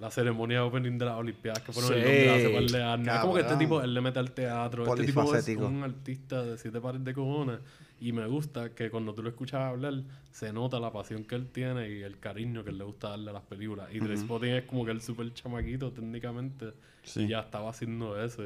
La 0.00 0.10
ceremonia 0.10 0.58
de 0.58 0.64
opening 0.64 0.98
de 0.98 1.04
las 1.04 1.14
Olimpiadas 1.14 1.62
que 1.62 1.72
fueron 1.72 1.92
en 1.92 1.98
Sí, 2.02 2.04
Londres 2.04 2.32
hace 2.32 2.48
par 2.50 2.64
de 2.64 2.82
años. 2.82 3.14
Es 3.14 3.20
como 3.20 3.34
que 3.34 3.40
este 3.42 3.56
tipo, 3.56 3.80
él 3.80 3.94
le 3.94 4.00
mete 4.00 4.18
al 4.18 4.32
teatro. 4.32 4.86
Este 4.92 5.06
tipo 5.06 5.34
es 5.34 5.48
un 5.56 5.84
artista 5.84 6.42
de 6.42 6.58
siete 6.58 6.80
pares 6.80 7.04
de 7.04 7.14
cojones. 7.14 7.60
Y 8.00 8.12
me 8.12 8.26
gusta 8.26 8.74
que 8.74 8.90
cuando 8.90 9.14
tú 9.14 9.22
lo 9.22 9.28
escuchas 9.28 9.60
hablar, 9.60 9.94
se 10.32 10.52
nota 10.52 10.80
la 10.80 10.92
pasión 10.92 11.24
que 11.24 11.36
él 11.36 11.46
tiene 11.46 11.88
y 11.90 12.02
el 12.02 12.18
cariño 12.18 12.64
que 12.64 12.70
él 12.70 12.78
le 12.78 12.84
gusta 12.84 13.10
darle 13.10 13.30
a 13.30 13.34
las 13.34 13.44
películas. 13.44 13.88
Y 13.92 14.00
Trainspotting 14.00 14.50
es 14.50 14.64
como 14.64 14.84
que 14.84 14.90
el 14.90 15.00
súper 15.00 15.32
chamaquito 15.32 15.92
técnicamente. 15.92 16.72
Sí. 17.04 17.22
Y 17.22 17.28
ya 17.28 17.40
estaba 17.40 17.70
haciendo 17.70 18.20
eso. 18.20 18.42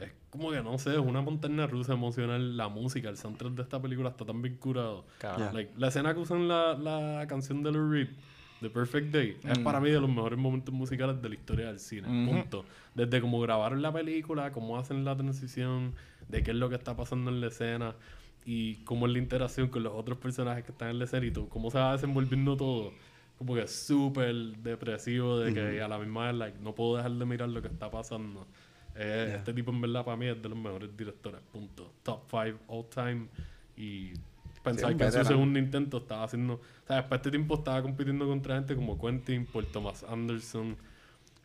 Es 0.00 0.12
como 0.30 0.50
que 0.50 0.62
no 0.62 0.78
sé, 0.78 0.92
es 0.92 0.98
una 0.98 1.20
montaña 1.20 1.66
rusa 1.66 1.92
emocional. 1.92 2.56
La 2.56 2.68
música, 2.68 3.08
el 3.08 3.16
soundtrack 3.16 3.52
de 3.54 3.62
esta 3.62 3.80
película 3.80 4.10
está 4.10 4.24
tan 4.24 4.40
bien 4.42 4.56
curado. 4.56 5.04
Ya. 5.22 5.52
Like, 5.52 5.72
la 5.76 5.88
escena 5.88 6.14
que 6.14 6.20
usan 6.20 6.48
la, 6.48 6.74
la 6.74 7.26
canción 7.26 7.62
de 7.62 7.72
Lou 7.72 7.90
Reed, 7.90 8.08
The 8.60 8.70
Perfect 8.70 9.12
Day, 9.12 9.36
es 9.44 9.58
para 9.58 9.80
mí 9.80 9.90
de 9.90 10.00
los 10.00 10.08
mejores 10.08 10.38
momentos 10.38 10.74
musicales 10.74 11.20
de 11.20 11.28
la 11.28 11.34
historia 11.34 11.66
del 11.66 11.78
cine. 11.78 12.08
Ujú. 12.08 12.32
Punto. 12.32 12.64
Desde 12.94 13.20
cómo 13.20 13.40
grabaron 13.40 13.82
la 13.82 13.92
película, 13.92 14.52
cómo 14.52 14.78
hacen 14.78 15.04
la 15.04 15.16
transición, 15.16 15.94
de 16.28 16.42
qué 16.42 16.50
es 16.50 16.56
lo 16.56 16.68
que 16.68 16.76
está 16.76 16.96
pasando 16.96 17.30
en 17.30 17.40
la 17.40 17.48
escena 17.48 17.94
y 18.44 18.76
cómo 18.84 19.06
es 19.06 19.12
la 19.12 19.18
interacción 19.18 19.68
con 19.68 19.82
los 19.82 19.92
otros 19.92 20.18
personajes 20.18 20.64
que 20.64 20.72
están 20.72 20.88
en 20.90 20.98
la 20.98 21.04
escena 21.04 21.26
y 21.26 21.30
todo, 21.30 21.48
cómo 21.48 21.70
se 21.70 21.78
va 21.78 21.92
desenvolviendo 21.92 22.56
todo. 22.56 22.92
Como 23.36 23.54
que 23.54 23.62
es 23.62 23.74
súper 23.74 24.34
depresivo 24.58 25.38
de 25.38 25.54
que 25.54 25.80
a 25.80 25.88
la 25.88 25.98
misma 25.98 26.26
vez 26.26 26.34
like, 26.34 26.58
no 26.60 26.74
puedo 26.74 26.96
dejar 26.96 27.12
de 27.12 27.24
mirar 27.24 27.48
lo 27.48 27.62
que 27.62 27.68
está 27.68 27.90
pasando. 27.90 28.46
Eh, 28.96 29.34
Este 29.36 29.52
tipo 29.54 29.70
en 29.70 29.80
verdad 29.80 30.04
para 30.04 30.16
mí 30.16 30.26
es 30.26 30.40
de 30.42 30.48
los 30.48 30.58
mejores 30.58 30.94
directores, 30.96 31.40
punto. 31.52 31.92
Top 32.02 32.22
5 32.30 32.58
all 32.68 32.86
time. 32.88 33.26
Y 33.76 34.12
pensar 34.62 34.92
un 34.92 34.98
que 34.98 35.04
en 35.04 35.12
su 35.12 35.24
segundo 35.24 35.58
intento 35.58 35.98
estaba 35.98 36.24
haciendo... 36.24 36.54
O 36.54 36.86
sea, 36.86 36.96
después 36.96 37.10
de 37.10 37.16
este 37.16 37.30
tiempo 37.30 37.54
estaba 37.54 37.82
compitiendo 37.82 38.26
contra 38.26 38.56
gente 38.56 38.74
como 38.74 39.00
Quentin, 39.00 39.46
por 39.46 39.64
Thomas 39.66 40.04
Anderson, 40.04 40.76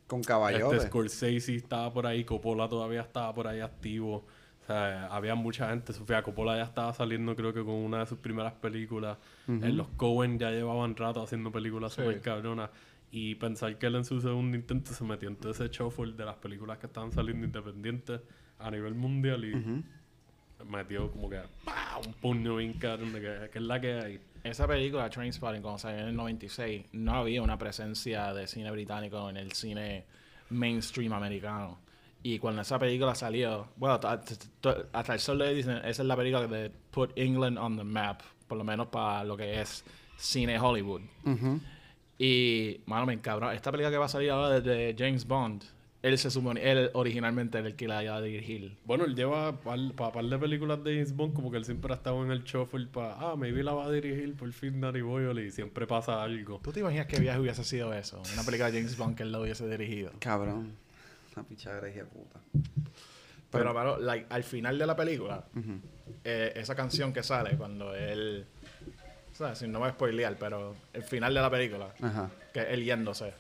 Con 0.08 0.20
este 0.20 0.28
caballotes. 0.28 0.84
Scorsese 0.84 1.56
estaba 1.56 1.94
por 1.94 2.06
ahí, 2.08 2.24
Coppola 2.26 2.68
todavía 2.68 3.02
estaba 3.02 3.34
por 3.34 3.48
ahí 3.48 3.60
activo. 3.62 4.26
O 4.64 4.68
sea, 4.68 5.06
había 5.08 5.36
mucha 5.36 5.70
gente. 5.70 5.94
Sofía 5.94 6.24
Coppola 6.24 6.58
ya 6.58 6.64
estaba 6.64 6.92
saliendo, 6.94 7.36
creo 7.36 7.54
que 7.54 7.64
con 7.64 7.76
una 7.76 8.00
de 8.00 8.06
sus 8.08 8.18
primeras 8.18 8.54
películas. 8.54 9.18
Eh, 9.48 9.72
los 9.72 9.88
Cohen 9.90 10.40
ya 10.40 10.50
llevaban 10.50 10.96
rato 10.96 11.22
haciendo 11.22 11.52
películas 11.52 11.94
Sí. 11.94 12.02
super 12.02 12.20
cabronas. 12.20 12.72
Y 13.12 13.36
pensar 13.36 13.78
que 13.78 13.86
él 13.86 13.96
en 13.96 14.06
su 14.06 14.20
segundo 14.20 14.58
intento 14.58 14.92
se 14.92 15.04
metió 15.04 15.30
en 15.30 15.38
todo 15.38 15.52
ese 15.52 15.68
shuffle 15.70 16.14
de 16.14 16.26
las 16.26 16.36
películas 16.36 16.78
que 16.80 16.88
estaban 16.88 17.12
saliendo 17.12 17.46
independientes 17.46 18.22
a 18.60 18.72
nivel 18.72 18.94
mundial 18.94 19.46
y 19.46 19.84
metió 20.66 21.12
como 21.12 21.30
que 21.30 21.42
¡pah! 21.64 22.00
un 22.06 22.14
puño 22.14 22.58
bien 22.58 22.74
cabrón 22.74 23.14
de 23.14 23.22
que, 23.22 23.50
que 23.52 23.60
es 23.60 23.66
la 23.66 23.80
que 23.80 23.94
hay. 23.94 24.20
Esa 24.44 24.68
película, 24.68 25.10
Trainspotting, 25.10 25.62
cuando 25.62 25.80
salió 25.80 26.02
en 26.02 26.10
el 26.10 26.16
96, 26.16 26.86
no 26.94 27.14
había 27.16 27.42
una 27.42 27.58
presencia 27.58 28.34
de 28.34 28.48
cine 28.48 28.70
británico 28.72 29.30
en 29.30 29.38
el 29.38 29.52
cine 29.54 30.06
mainstream 30.50 31.14
americano. 31.14 31.80
Y 32.22 32.40
cuando 32.40 32.62
esa 32.62 32.80
película 32.80 33.14
salió, 33.16 33.68
bueno, 33.76 34.00
hasta 34.94 35.14
el 35.14 35.20
sol 35.20 35.40
de 35.40 35.48
hoy 35.48 35.56
dicen, 35.56 35.78
esa 35.78 36.02
es 36.02 36.08
la 36.08 36.16
película 36.16 36.48
de 36.48 36.72
Put 36.92 37.12
England 37.16 37.58
on 37.58 37.78
the 37.78 37.84
Map, 37.84 38.22
por 38.48 38.58
lo 38.58 38.64
menos 38.64 38.88
para 38.88 39.24
lo 39.24 39.38
que 39.38 39.62
es 39.62 39.84
cine 40.18 40.60
Hollywood. 40.60 41.02
Ujú. 41.24 41.60
Y, 42.18 42.82
mano, 42.86 43.06
me 43.06 43.14
encabrón. 43.14 43.54
Esta 43.54 43.72
película 43.72 43.92
que 43.92 43.98
va 43.98 44.06
a 44.06 44.10
salir 44.10 44.32
ahora 44.32 44.62
de 44.62 44.96
James 44.98 45.28
Bond, 45.28 45.64
él 46.02 46.18
se 46.20 46.30
supone, 46.30 46.62
él 46.64 46.92
originalmente 46.94 47.58
era 47.58 47.68
el 47.68 47.76
que 47.76 47.88
la 47.88 48.04
iba 48.04 48.16
a 48.16 48.22
dirigir. 48.22 48.78
Bueno, 48.86 49.06
él 49.06 49.16
lleva 49.16 49.60
para 49.60 49.90
pa, 49.96 50.12
par 50.12 50.24
de 50.24 50.38
películas 50.38 50.84
de 50.84 50.94
James 50.94 51.16
Bond, 51.16 51.34
como 51.34 51.50
que 51.50 51.58
él 51.58 51.66
siempre 51.66 51.92
ha 51.92 51.96
estado 51.96 52.24
en 52.24 52.32
el 52.32 52.44
shuffle 52.44 52.86
para, 52.88 53.16
ah, 53.16 53.36
maybe 53.36 53.64
la 53.64 53.74
va 53.74 53.86
a 53.86 53.92
dirigir 53.92 54.36
por 54.36 54.52
fin 54.54 54.80
Danny 54.80 55.02
Boyle 55.02 55.46
y 55.46 55.52
siempre 55.52 55.88
pasa 55.88 56.22
algo. 56.22 56.60
¿Tú 56.64 56.72
te 56.72 56.82
imaginas 56.82 57.08
qué 57.08 57.20
viaje 57.20 57.40
hubiese 57.40 57.64
sido 57.64 57.92
eso? 57.92 58.22
Una 58.34 58.44
película 58.44 58.70
de 58.70 58.78
James 58.78 58.98
Bond 58.98 59.18
que 59.18 59.24
él 59.24 59.32
lo 59.32 59.42
hubiese 59.42 59.68
dirigido. 59.68 60.12
Cabrón. 60.20 60.76
Una 61.36 61.44
pichadera 61.44 61.88
de 61.88 62.06
puta. 62.06 62.40
Pero, 63.50 63.74
mano, 63.74 63.98
like, 63.98 64.28
al 64.30 64.44
final 64.44 64.78
de 64.78 64.86
la 64.86 64.96
película, 64.96 65.46
eh, 66.24 66.54
esa 66.56 66.76
canción 66.76 67.14
que 67.14 67.24
sale 67.24 67.58
cuando 67.58 67.96
él. 67.96 68.46
O 69.36 69.38
sea, 69.38 69.54
si 69.54 69.66
no 69.68 69.74
me 69.74 69.80
voy 69.80 69.90
a 69.90 69.92
spoilear, 69.92 70.36
pero 70.40 70.76
el 70.94 71.04
final 71.04 71.34
de 71.34 71.42
la 71.42 71.50
película, 71.50 71.88
Ajá. 72.02 72.30
que 72.54 72.62
es 72.62 72.68
él 72.70 72.86
yéndose. 72.86 73.34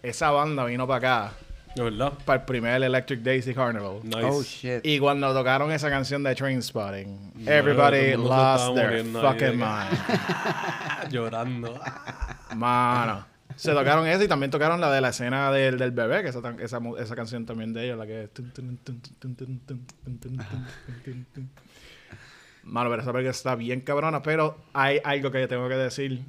Esa 0.00 0.30
banda 0.30 0.64
vino 0.64 0.86
para 0.86 1.24
acá, 1.26 1.32
¿De 1.74 1.82
verdad? 1.82 2.12
para 2.24 2.38
el 2.40 2.46
primer 2.46 2.80
Electric 2.80 3.20
Daisy 3.20 3.52
Carnival. 3.52 3.98
Nice. 4.04 4.24
Oh 4.24 4.42
shit. 4.44 4.86
Y 4.86 5.00
cuando 5.00 5.34
tocaron 5.34 5.72
esa 5.72 5.90
canción 5.90 6.22
de 6.22 6.36
Trainspotting, 6.36 7.32
No, 7.34 7.50
everybody 7.50 8.14
lost 8.16 8.76
their 8.76 9.04
fucking 9.04 9.58
mind. 9.58 11.10
Llorando. 11.10 11.80
Mano. 12.54 13.26
Se 13.56 13.72
tocaron 13.72 14.06
esa 14.06 14.22
y 14.22 14.28
también 14.28 14.50
tocaron 14.52 14.80
la 14.80 14.92
de 14.92 15.00
la 15.00 15.08
escena 15.08 15.50
del, 15.50 15.78
del 15.78 15.90
bebé, 15.90 16.22
que 16.22 16.28
esa, 16.28 16.40
esa, 16.60 16.78
esa 16.98 17.16
canción 17.16 17.44
también 17.44 17.72
de 17.72 17.86
ellos, 17.86 17.98
la 17.98 18.06
que 18.06 18.24
es... 18.24 18.30
Mano, 22.66 22.90
pero 22.90 23.02
esa 23.02 23.12
película 23.12 23.30
está 23.30 23.54
bien 23.54 23.80
cabrona, 23.80 24.22
pero 24.22 24.58
hay 24.72 25.00
algo 25.04 25.30
que 25.30 25.46
tengo 25.46 25.68
que 25.68 25.76
decir. 25.76 26.24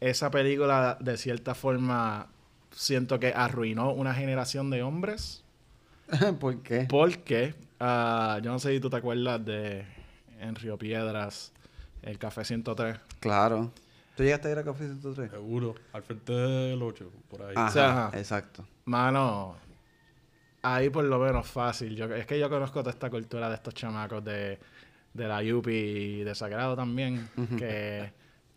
Esa 0.00 0.30
película, 0.30 0.98
de 1.00 1.16
cierta 1.16 1.54
forma, 1.54 2.28
siento 2.70 3.18
que 3.18 3.32
arruinó 3.34 3.92
una 3.92 4.14
generación 4.14 4.70
de 4.70 4.82
hombres. 4.82 5.42
¿Por 6.40 6.62
qué? 6.62 6.86
Porque, 6.88 7.54
ah, 7.80 8.38
yo 8.42 8.52
no 8.52 8.58
sé 8.58 8.72
si 8.72 8.80
tú 8.80 8.90
te 8.90 8.96
acuerdas 8.96 9.44
de 9.44 9.84
en 10.38 10.54
Río 10.54 10.76
Piedras, 10.76 11.52
el 12.02 12.18
Café 12.18 12.44
103. 12.44 12.98
Claro. 13.20 13.72
¿Tú 14.16 14.24
llegaste 14.24 14.48
a 14.48 14.52
ir 14.52 14.58
a 14.58 14.64
Café 14.64 14.84
103? 14.84 15.30
Seguro. 15.30 15.74
Al 15.92 16.02
frente 16.02 16.32
del 16.32 16.82
8, 16.82 17.10
por 17.30 17.42
ahí. 17.42 17.54
Ajá, 17.56 17.70
sea, 17.70 18.06
ajá. 18.06 18.18
exacto. 18.18 18.66
Mano, 18.84 19.56
ahí 20.60 20.90
por 20.90 21.04
lo 21.04 21.18
menos 21.18 21.46
fácil. 21.46 21.96
Yo, 21.96 22.12
es 22.14 22.26
que 22.26 22.38
yo 22.38 22.50
conozco 22.50 22.80
toda 22.80 22.90
esta 22.90 23.08
cultura 23.08 23.48
de 23.48 23.54
estos 23.54 23.72
chamacos 23.74 24.22
de, 24.24 24.58
de 25.14 25.28
la 25.28 25.42
Yupi 25.42 25.70
y 25.72 26.24
de 26.24 26.34
Sagrado 26.34 26.74
también, 26.76 27.28
que 27.58 28.12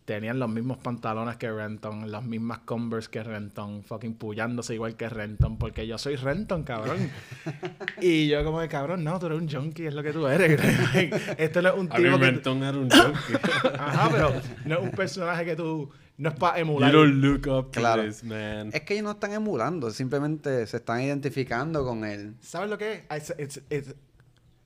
tenían 0.06 0.38
los 0.38 0.48
mismos 0.48 0.78
pantalones 0.78 1.36
que 1.36 1.50
Renton, 1.50 2.12
las 2.12 2.22
mismas 2.22 2.60
Converse 2.60 3.10
que 3.10 3.24
Renton, 3.24 3.82
fucking 3.82 4.14
pullándose 4.14 4.72
igual 4.74 4.94
que 4.96 5.08
Renton, 5.08 5.58
porque 5.58 5.84
yo 5.86 5.98
soy 5.98 6.14
Renton, 6.14 6.62
cabrón. 6.62 7.10
y 8.00 8.28
yo 8.28 8.44
como 8.44 8.60
de 8.60 8.68
cabrón, 8.68 9.02
no, 9.02 9.18
tú 9.18 9.26
eres 9.26 9.40
un 9.40 9.48
junkie, 9.50 9.86
es 9.86 9.94
lo 9.94 10.04
que 10.04 10.12
tú 10.12 10.26
eres. 10.28 10.60
Esto 11.38 11.60
no 11.60 11.70
es 11.70 11.74
un 11.74 11.88
A 11.92 11.98
mí 11.98 12.04
tipo 12.04 12.18
que... 12.18 12.24
Menton 12.24 12.62
era 12.62 12.78
un 12.78 12.88
junkie. 12.88 13.34
Ajá, 13.78 14.08
pero 14.10 14.32
no 14.64 14.74
es 14.76 14.80
un 14.82 14.90
personaje 14.92 15.44
que 15.44 15.56
tú... 15.56 15.90
No 16.18 16.30
es 16.30 16.34
para 16.36 16.56
you 16.58 16.62
emular. 16.62 16.92
don't 16.92 17.14
look 17.16 17.46
up 17.48 17.72
to 17.72 17.80
Claro. 17.80 18.02
this, 18.04 18.22
man. 18.24 18.70
Es 18.72 18.82
que 18.82 18.94
ellos 18.94 19.04
no 19.04 19.10
están 19.10 19.32
emulando, 19.32 19.90
simplemente 19.90 20.66
se 20.66 20.78
están 20.78 21.02
identificando 21.02 21.84
con 21.84 22.04
él. 22.06 22.36
¿Sabes 22.40 22.70
lo 22.70 22.78
que 22.78 23.04
es? 23.10 23.30
It's- 23.30 23.34
it's- 23.38 23.62
it's- 23.68 23.94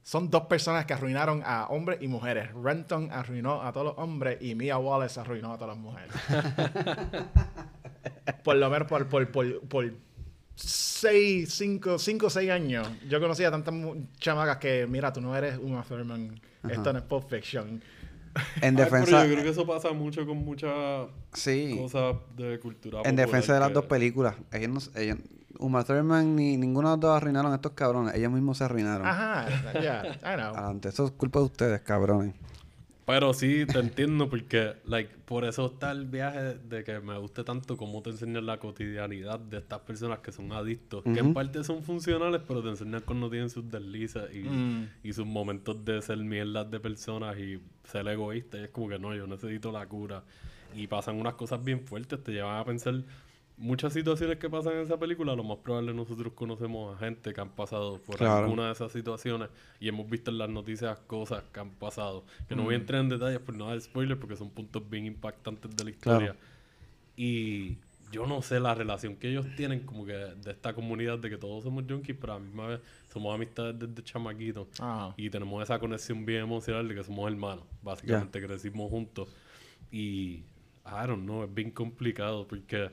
son 0.02 0.30
dos 0.30 0.44
personas 0.46 0.86
que 0.86 0.94
arruinaron 0.94 1.42
a 1.44 1.66
hombres 1.66 1.98
y 2.00 2.08
mujeres. 2.08 2.50
Renton 2.54 3.10
arruinó 3.12 3.62
a 3.62 3.72
todos 3.72 3.86
los 3.86 3.98
hombres 3.98 4.38
y 4.40 4.54
Mia 4.54 4.78
Wallace 4.78 5.20
arruinó 5.20 5.52
a 5.52 5.58
todas 5.58 5.76
las 5.76 5.82
mujeres. 5.82 6.12
por 8.44 8.56
lo 8.56 8.70
menos 8.70 8.88
por, 8.88 9.06
por, 9.08 9.30
por, 9.30 9.60
por 9.62 9.92
seis, 10.54 11.52
cinco, 11.54 11.98
cinco 11.98 12.26
o 12.26 12.30
seis 12.30 12.50
años. 12.50 12.88
Yo 13.08 13.20
conocía 13.20 13.48
a 13.48 13.50
tantas 13.50 13.74
chamacas 14.18 14.56
que, 14.58 14.86
mira, 14.86 15.12
tú 15.12 15.20
no 15.20 15.36
eres 15.36 15.58
Uma 15.58 15.82
Thurman. 15.82 16.40
Esto 16.68 16.92
no 16.92 16.98
es 16.98 17.04
Pulp 17.04 17.28
Fiction. 17.28 17.82
En 18.60 18.78
Ay, 18.78 18.84
defensa, 18.84 19.06
pero 19.06 19.24
yo 19.24 19.32
creo 19.32 19.44
que 19.44 19.50
eso 19.50 19.66
pasa 19.66 19.92
mucho 19.92 20.24
con 20.26 20.38
muchas 20.38 21.08
sí, 21.32 21.76
cosas 21.80 22.16
de 22.36 22.60
cultura 22.60 23.00
en 23.04 23.16
defensa 23.16 23.54
de 23.54 23.60
las 23.60 23.68
que- 23.68 23.74
dos 23.74 23.86
películas. 23.86 24.36
Ellos, 24.52 24.92
no, 24.94 25.00
ellos, 25.00 25.18
Uma 25.58 25.84
Thurman 25.84 26.36
ni 26.36 26.56
ninguno 26.56 26.88
de 26.88 26.94
los 26.96 27.00
dos 27.00 27.16
arruinaron 27.16 27.52
a 27.52 27.56
estos 27.56 27.72
cabrones. 27.72 28.14
Ellos 28.14 28.30
mismos 28.32 28.58
se 28.58 28.64
arruinaron. 28.64 29.06
Ajá, 29.06 29.48
ya, 29.80 30.04
I 30.22 30.36
know. 30.36 30.54
Adelante, 30.54 30.88
eso 30.90 31.06
es 31.06 31.10
culpa 31.12 31.40
de 31.40 31.44
ustedes, 31.46 31.80
cabrones. 31.82 32.34
Pero 33.06 33.34
sí, 33.34 33.66
te 33.66 33.80
entiendo 33.80 34.30
porque, 34.30 34.74
like, 34.84 35.12
por 35.24 35.44
eso 35.44 35.66
está 35.66 35.90
el 35.90 36.04
viaje 36.06 36.54
de 36.54 36.84
que 36.84 37.00
me 37.00 37.18
guste 37.18 37.42
tanto 37.42 37.76
cómo 37.76 38.02
te 38.02 38.10
enseñan 38.10 38.46
la 38.46 38.58
cotidianidad 38.60 39.40
de 39.40 39.58
estas 39.58 39.80
personas 39.80 40.20
que 40.20 40.30
son 40.30 40.52
adictos. 40.52 41.02
Que 41.02 41.18
en 41.18 41.34
parte 41.34 41.64
son 41.64 41.82
funcionales, 41.82 42.40
pero 42.46 42.62
te 42.62 42.68
enseñan 42.68 43.02
cuando 43.04 43.28
tienen 43.28 43.50
sus 43.50 43.68
deslices 43.68 44.32
y, 44.32 44.44
Mm. 44.48 44.88
y 45.02 45.12
sus 45.12 45.26
momentos 45.26 45.84
de 45.84 46.00
ser 46.02 46.18
mierdas 46.18 46.70
de 46.70 46.78
personas 46.78 47.36
y 47.36 47.60
ser 47.82 48.06
egoísta. 48.06 48.58
Y 48.58 48.64
es 48.64 48.70
como 48.70 48.88
que 48.88 49.00
no, 49.00 49.12
yo 49.12 49.26
necesito 49.26 49.72
la 49.72 49.84
cura. 49.86 50.22
Y 50.76 50.86
pasan 50.86 51.16
unas 51.16 51.34
cosas 51.34 51.64
bien 51.64 51.80
fuertes, 51.80 52.22
te 52.22 52.30
llevan 52.30 52.58
a 52.58 52.64
pensar 52.64 52.94
muchas 53.60 53.92
situaciones 53.92 54.38
que 54.38 54.48
pasan 54.50 54.72
en 54.72 54.78
esa 54.80 54.98
película. 54.98 55.34
Lo 55.36 55.44
más 55.44 55.58
probable 55.58 55.92
nosotros 55.94 56.32
conocemos 56.32 56.96
a 56.96 56.98
gente 56.98 57.32
que 57.32 57.40
han 57.40 57.50
pasado 57.50 57.98
por 58.02 58.16
Claro. 58.16 58.44
alguna 58.44 58.66
de 58.66 58.72
esas 58.72 58.90
situaciones 58.90 59.50
y 59.78 59.86
hemos 59.88 60.08
visto 60.08 60.30
en 60.30 60.38
las 60.38 60.48
noticias 60.48 60.98
cosas 61.06 61.44
que 61.52 61.60
han 61.60 61.70
pasado. 61.70 62.24
Que 62.48 62.56
no 62.56 62.64
voy 62.64 62.74
a 62.74 62.78
entrar 62.78 63.02
en 63.02 63.10
detalles 63.10 63.38
por 63.38 63.54
no 63.54 63.68
dar 63.68 63.80
spoilers 63.80 64.18
porque 64.18 64.36
son 64.36 64.50
puntos 64.50 64.88
bien 64.88 65.06
impactantes 65.06 65.76
de 65.76 65.84
la 65.84 65.90
historia. 65.90 66.32
Claro. 66.32 66.38
Y 67.16 67.76
yo 68.10 68.26
no 68.26 68.40
sé 68.42 68.58
la 68.60 68.74
relación 68.74 69.14
que 69.16 69.28
ellos 69.30 69.46
tienen 69.56 69.80
como 69.80 70.04
que 70.06 70.14
de 70.14 70.50
esta 70.50 70.72
comunidad 70.74 71.18
de 71.18 71.28
que 71.30 71.36
todos 71.36 71.62
somos 71.62 71.84
junkies, 71.88 72.16
pero 72.20 72.32
a 72.32 72.36
la 72.38 72.44
misma 72.44 72.66
vez 72.66 72.80
somos 73.12 73.32
amistades 73.34 73.78
desde 73.78 74.02
chamaquitos. 74.02 74.68
Ajá. 74.80 75.14
Y 75.16 75.28
tenemos 75.30 75.62
esa 75.62 75.78
conexión 75.78 76.24
bien 76.24 76.40
emocional 76.42 76.88
de 76.88 76.94
que 76.94 77.04
somos 77.04 77.30
hermanos. 77.30 77.64
Básicamente 77.82 78.40
crecimos 78.44 78.90
juntos. 78.90 79.28
Y, 79.92 80.44
I 80.86 81.06
don't 81.06 81.24
know, 81.24 81.44
es 81.44 81.54
bien 81.54 81.70
complicado 81.70 82.48
porque 82.48 82.90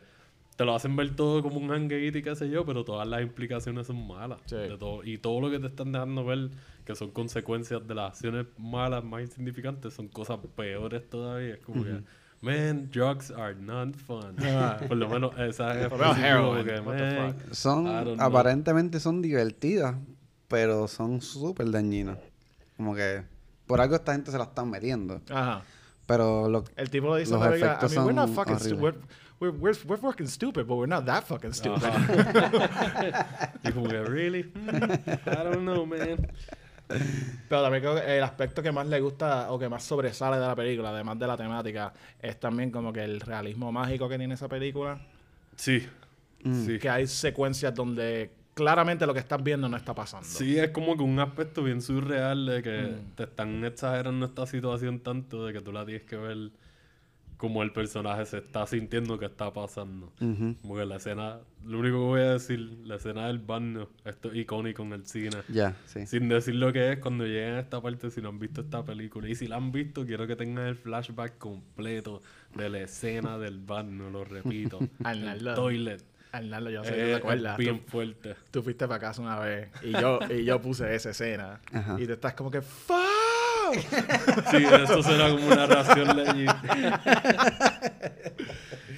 te 0.58 0.66
lo 0.66 0.74
hacen 0.76 0.96
ver 0.96 1.16
todo 1.16 1.44
como 1.44 1.60
un 1.60 1.72
hangueíto 1.72 2.18
y 2.18 2.24
qué 2.24 2.36
sé 2.36 2.50
yo, 2.50 2.66
pero 2.66 2.84
todas 2.84 3.08
las 3.08 3.22
implicaciones 3.22 3.86
son 3.86 4.08
malas. 4.08 4.40
Sí. 4.48 4.56
de 4.56 4.78
todo. 4.78 5.04
Y 5.04 5.20
todo 5.20 5.40
lo 5.40 5.52
que 5.52 5.60
te 5.60 5.68
están 5.68 5.92
dejando 5.92 6.26
ver 6.26 6.50
que 6.84 6.96
son 6.96 7.12
consecuencias 7.12 7.88
de 7.88 7.94
las 7.94 8.14
acciones 8.14 8.48
malas 8.58 9.04
más 9.04 9.22
insignificantes 9.22 9.94
son 9.94 10.08
cosas 10.08 10.40
peores 10.56 11.08
todavía. 11.10 11.54
Es 11.54 11.60
como 11.60 11.84
que, 11.84 12.02
man, 12.42 12.90
drugs 12.90 13.30
are 13.30 13.54
not 13.56 13.96
fun. 13.96 14.36
Ah. 14.42 14.80
Por 14.88 14.98
lo 14.98 15.08
menos 15.08 15.38
esa 15.38 15.80
es 15.80 15.90
Por 15.90 16.00
lo 16.00 16.16
menos 16.16 16.18
heroin, 16.18 16.66
que, 16.66 16.82
man. 16.82 17.36
Son, 17.52 18.20
aparentemente 18.20 19.00
son 19.00 19.22
divertidas, 19.22 19.96
pero 20.48 20.88
son 20.88 21.22
súper 21.22 21.70
dañinas. 21.70 22.18
Como 22.78 22.96
que 22.96 23.24
por 23.68 23.80
algo 23.80 23.96
esta 23.96 24.14
gente 24.14 24.32
se 24.32 24.40
la 24.40 24.46
están 24.46 24.72
metiendo. 24.72 25.22
Ajá. 25.30 25.62
Pero 26.08 26.50
lo 26.50 26.64
El 26.78 26.90
tipo 26.90 27.14
le 27.14 27.20
dice 27.20 27.34
Los 27.34 27.44
a 27.44 27.56
efectos 27.56 27.92
mean, 27.92 28.06
we're 28.06 28.16
not 28.16 28.28
son 28.28 28.36
fucking 28.36 28.60
stupid. 28.60 28.96
We're, 29.40 29.52
we're, 29.52 29.76
we're, 29.86 29.98
fucking 29.98 30.28
stupid, 30.28 30.66
but 30.68 30.78
we're 30.78 30.88
not 30.88 31.06
that 31.06 31.24
fucking 31.26 31.54
stupid. 31.54 31.84
y 33.64 33.72
como 33.72 33.88
que, 33.88 34.02
really? 34.02 34.52
I 35.26 35.44
don't 35.44 35.64
know, 35.64 35.86
man. 35.86 36.28
Pero 37.50 37.62
también 37.64 37.84
creo 37.84 37.96
que 37.96 38.18
el 38.18 38.24
aspecto 38.24 38.64
que 38.64 38.72
más 38.72 38.88
le 38.88 39.00
gusta 39.02 39.52
o 39.52 39.60
que 39.60 39.68
más 39.70 39.84
sobresale 39.84 40.38
de 40.38 40.48
la 40.48 40.56
película, 40.56 40.90
además 40.90 41.20
de 41.20 41.28
la 41.28 41.38
temática, 41.38 41.94
es 42.20 42.40
también 42.40 42.72
como 42.72 42.92
que 42.94 43.04
el 43.04 43.20
realismo 43.20 43.72
mágico 43.72 44.08
que 44.10 44.18
tiene 44.18 44.34
esa 44.34 44.48
película. 44.48 45.00
Sí. 45.56 45.86
Mm. 46.44 46.66
Sí. 46.66 46.80
Que 46.80 46.90
hay 46.90 47.06
secuencias 47.08 47.76
donde 47.76 48.32
claramente 48.54 49.06
lo 49.06 49.14
que 49.14 49.20
estás 49.20 49.44
viendo 49.44 49.68
no 49.70 49.78
está 49.78 49.94
pasando. 49.94 50.26
Sí, 50.28 50.58
es 50.58 50.70
como 50.70 50.96
que 50.98 51.04
un 51.04 51.20
aspecto 51.20 51.62
bien 51.62 51.82
surreal 51.82 52.46
de 52.46 52.64
que 52.64 52.82
Mm. 52.82 53.16
te 53.16 53.24
están 53.24 53.64
exagerando 53.66 54.26
esta 54.26 54.48
situación 54.48 55.00
tanto 55.02 55.46
de 55.46 55.54
que 55.54 55.62
tú 55.62 55.72
la 55.72 55.86
tienes 55.86 56.04
que 56.04 56.16
ver 56.16 56.50
como 57.38 57.62
el 57.62 57.72
personaje 57.72 58.26
se 58.26 58.38
está 58.40 58.66
sintiendo 58.66 59.20
que 59.20 59.26
está 59.28 59.54
pasando. 59.54 60.12
Ujú. 60.20 60.56
Como 60.62 60.76
que 60.76 60.86
la 60.86 60.96
escena, 60.96 61.38
lo 61.66 61.80
único 61.80 61.98
que 61.98 62.04
voy 62.04 62.22
a 62.22 62.34
decir, 62.34 62.60
la 62.84 62.96
escena 62.96 63.28
del 63.28 63.38
baño, 63.40 63.88
esto 64.06 64.32
es 64.32 64.38
icónico 64.38 64.82
en 64.84 64.94
el 64.94 65.06
cine. 65.06 65.38
Ya, 65.48 65.76
sí. 65.86 66.08
Sin 66.08 66.30
decir 66.30 66.56
lo 66.56 66.74
que 66.74 66.94
es 66.94 67.00
cuando 67.00 67.26
lleguen 67.26 67.54
a 67.54 67.60
esta 67.60 67.80
parte, 67.80 68.10
si 68.10 68.22
no 68.22 68.30
han 68.30 68.40
visto 68.40 68.62
esta 68.62 68.84
película. 68.84 69.30
Y 69.30 69.36
si 69.36 69.48
la 69.48 69.58
han 69.58 69.72
visto, 69.72 70.06
quiero 70.06 70.26
que 70.26 70.36
tengan 70.36 70.66
el 70.66 70.76
flashback 70.76 71.38
completo 71.38 72.22
de 72.56 72.70
la 72.70 72.80
escena 72.80 73.38
del 73.38 73.60
baño, 73.60 74.10
lo 74.10 74.24
repito. 74.26 74.80
El 75.06 75.44
toilet. 75.54 76.04
Arnaldo, 76.32 76.70
yo 76.70 76.80
no 76.80 76.84
sé 76.84 76.90
si 76.94 77.00
Eh, 77.00 77.04
te 77.04 77.12
es 77.14 77.18
acuerdas. 77.20 77.58
bien 77.58 77.80
Tú, 77.80 77.90
fuerte. 77.92 78.36
tú 78.52 78.62
fuiste 78.62 78.86
para 78.88 79.00
casa 79.00 79.22
una 79.22 79.40
vez 79.40 79.70
y 79.82 79.92
yo, 79.94 80.20
y 80.30 80.44
yo 80.44 80.62
puse 80.62 80.94
esa 80.94 81.12
escena. 81.12 81.62
Ajá. 81.72 81.96
Y 82.02 82.06
te 82.06 82.14
estás 82.14 82.34
como 82.34 82.52
que 82.52 82.62
¡Fuck! 82.62 82.98
Sí, 84.52 84.58
eso 84.84 85.04
será 85.04 85.30
como 85.30 85.48
una 85.48 85.66
reacción 85.66 86.16
legit. 86.18 86.52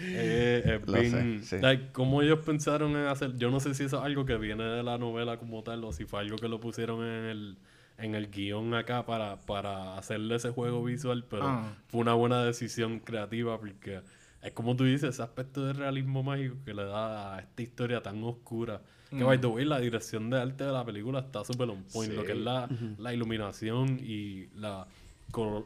eh, 0.02 0.64
es 0.82 0.88
Lo 0.88 1.00
bien- 1.00 1.44
sé, 1.44 1.58
sí. 1.58 1.62
like, 1.62 1.92
¿Cómo 1.92 2.22
ellos 2.22 2.40
pensaron 2.46 2.92
en 2.92 3.08
hacer? 3.08 3.36
Yo 3.38 3.50
no 3.52 3.60
sé 3.60 3.74
si 3.74 3.84
eso 3.84 3.98
es 4.00 4.04
algo 4.04 4.26
que 4.26 4.38
viene 4.38 4.64
de 4.64 4.84
la 4.84 4.98
novela 4.98 5.38
como 5.38 5.64
tal 5.64 5.84
o 5.84 5.92
si 5.92 6.06
fue 6.06 6.20
algo 6.22 6.38
que 6.38 6.48
lo 6.48 6.60
pusieron 6.60 7.04
en 7.06 7.26
el, 7.26 7.58
en 7.98 8.16
el 8.16 8.30
guion 8.30 8.74
acá 8.74 9.06
para, 9.06 9.42
para 9.42 9.98
hacerle 9.98 10.36
ese 10.36 10.50
juego 10.50 10.84
visual, 10.84 11.26
pero 11.30 11.48
Ah. 11.48 11.74
fue 11.88 12.02
una 12.02 12.14
buena 12.14 12.44
decisión 12.44 13.00
creativa 13.00 13.58
porque 13.60 14.02
es 14.42 14.52
como 14.54 14.76
tú 14.76 14.84
dices, 14.86 15.10
ese 15.16 15.22
aspecto 15.24 15.66
de 15.66 15.74
realismo 15.74 16.24
mágico 16.24 16.56
que 16.66 16.74
le 16.74 16.86
da 16.86 17.36
a 17.36 17.40
esta 17.40 17.62
historia 17.62 18.02
tan 18.02 18.24
oscura. 18.24 18.82
Que, 19.10 19.24
by 19.24 19.40
the 19.42 19.48
way, 19.48 19.66
la 19.66 19.80
dirección 19.80 20.30
de 20.30 20.40
arte 20.40 20.64
de 20.64 20.72
la 20.72 20.86
película 20.86 21.20
está 21.20 21.44
súper 21.44 21.70
on 21.70 21.84
point. 21.92 22.14
Lo 22.14 22.24
que 22.24 22.34
es 22.34 22.38
la, 22.38 22.70
la 22.98 23.14
iluminación 23.14 24.00
y 24.02 24.48
la, 24.56 24.86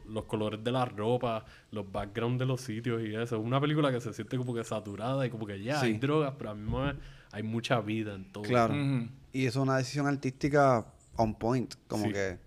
los 0.08 0.24
colores 0.24 0.62
de 0.62 0.72
la 0.72 0.84
ropa, 0.84 1.44
los 1.70 1.90
backgrounds 1.90 2.38
de 2.38 2.46
los 2.46 2.60
sitios 2.60 3.02
y 3.02 3.14
eso. 3.14 3.36
Es 3.36 3.42
una 3.44 3.60
película 3.60 3.90
que 3.92 4.00
se 4.00 4.12
siente 4.12 4.36
como 4.36 4.54
que 4.54 4.64
saturada 4.64 5.26
y 5.26 5.30
como 5.30 5.46
que 5.46 5.62
ya 5.62 5.80
hay 5.80 5.92
Sí. 5.94 5.98
drogas, 5.98 6.34
pero 6.38 6.50
a 6.50 6.54
mí 6.54 6.72
hay 7.32 7.42
mucha 7.42 7.80
vida 7.80 8.14
en 8.14 8.24
todo. 8.32 8.44
Claro. 8.44 8.74
Ujú. 8.74 9.08
Y 9.32 9.46
es 9.46 9.56
una 9.56 9.76
decisión 9.76 10.06
artística 10.06 10.86
on 11.16 11.34
point. 11.34 11.74
Como 11.88 12.04
Sí. 12.06 12.12
que 12.12 12.38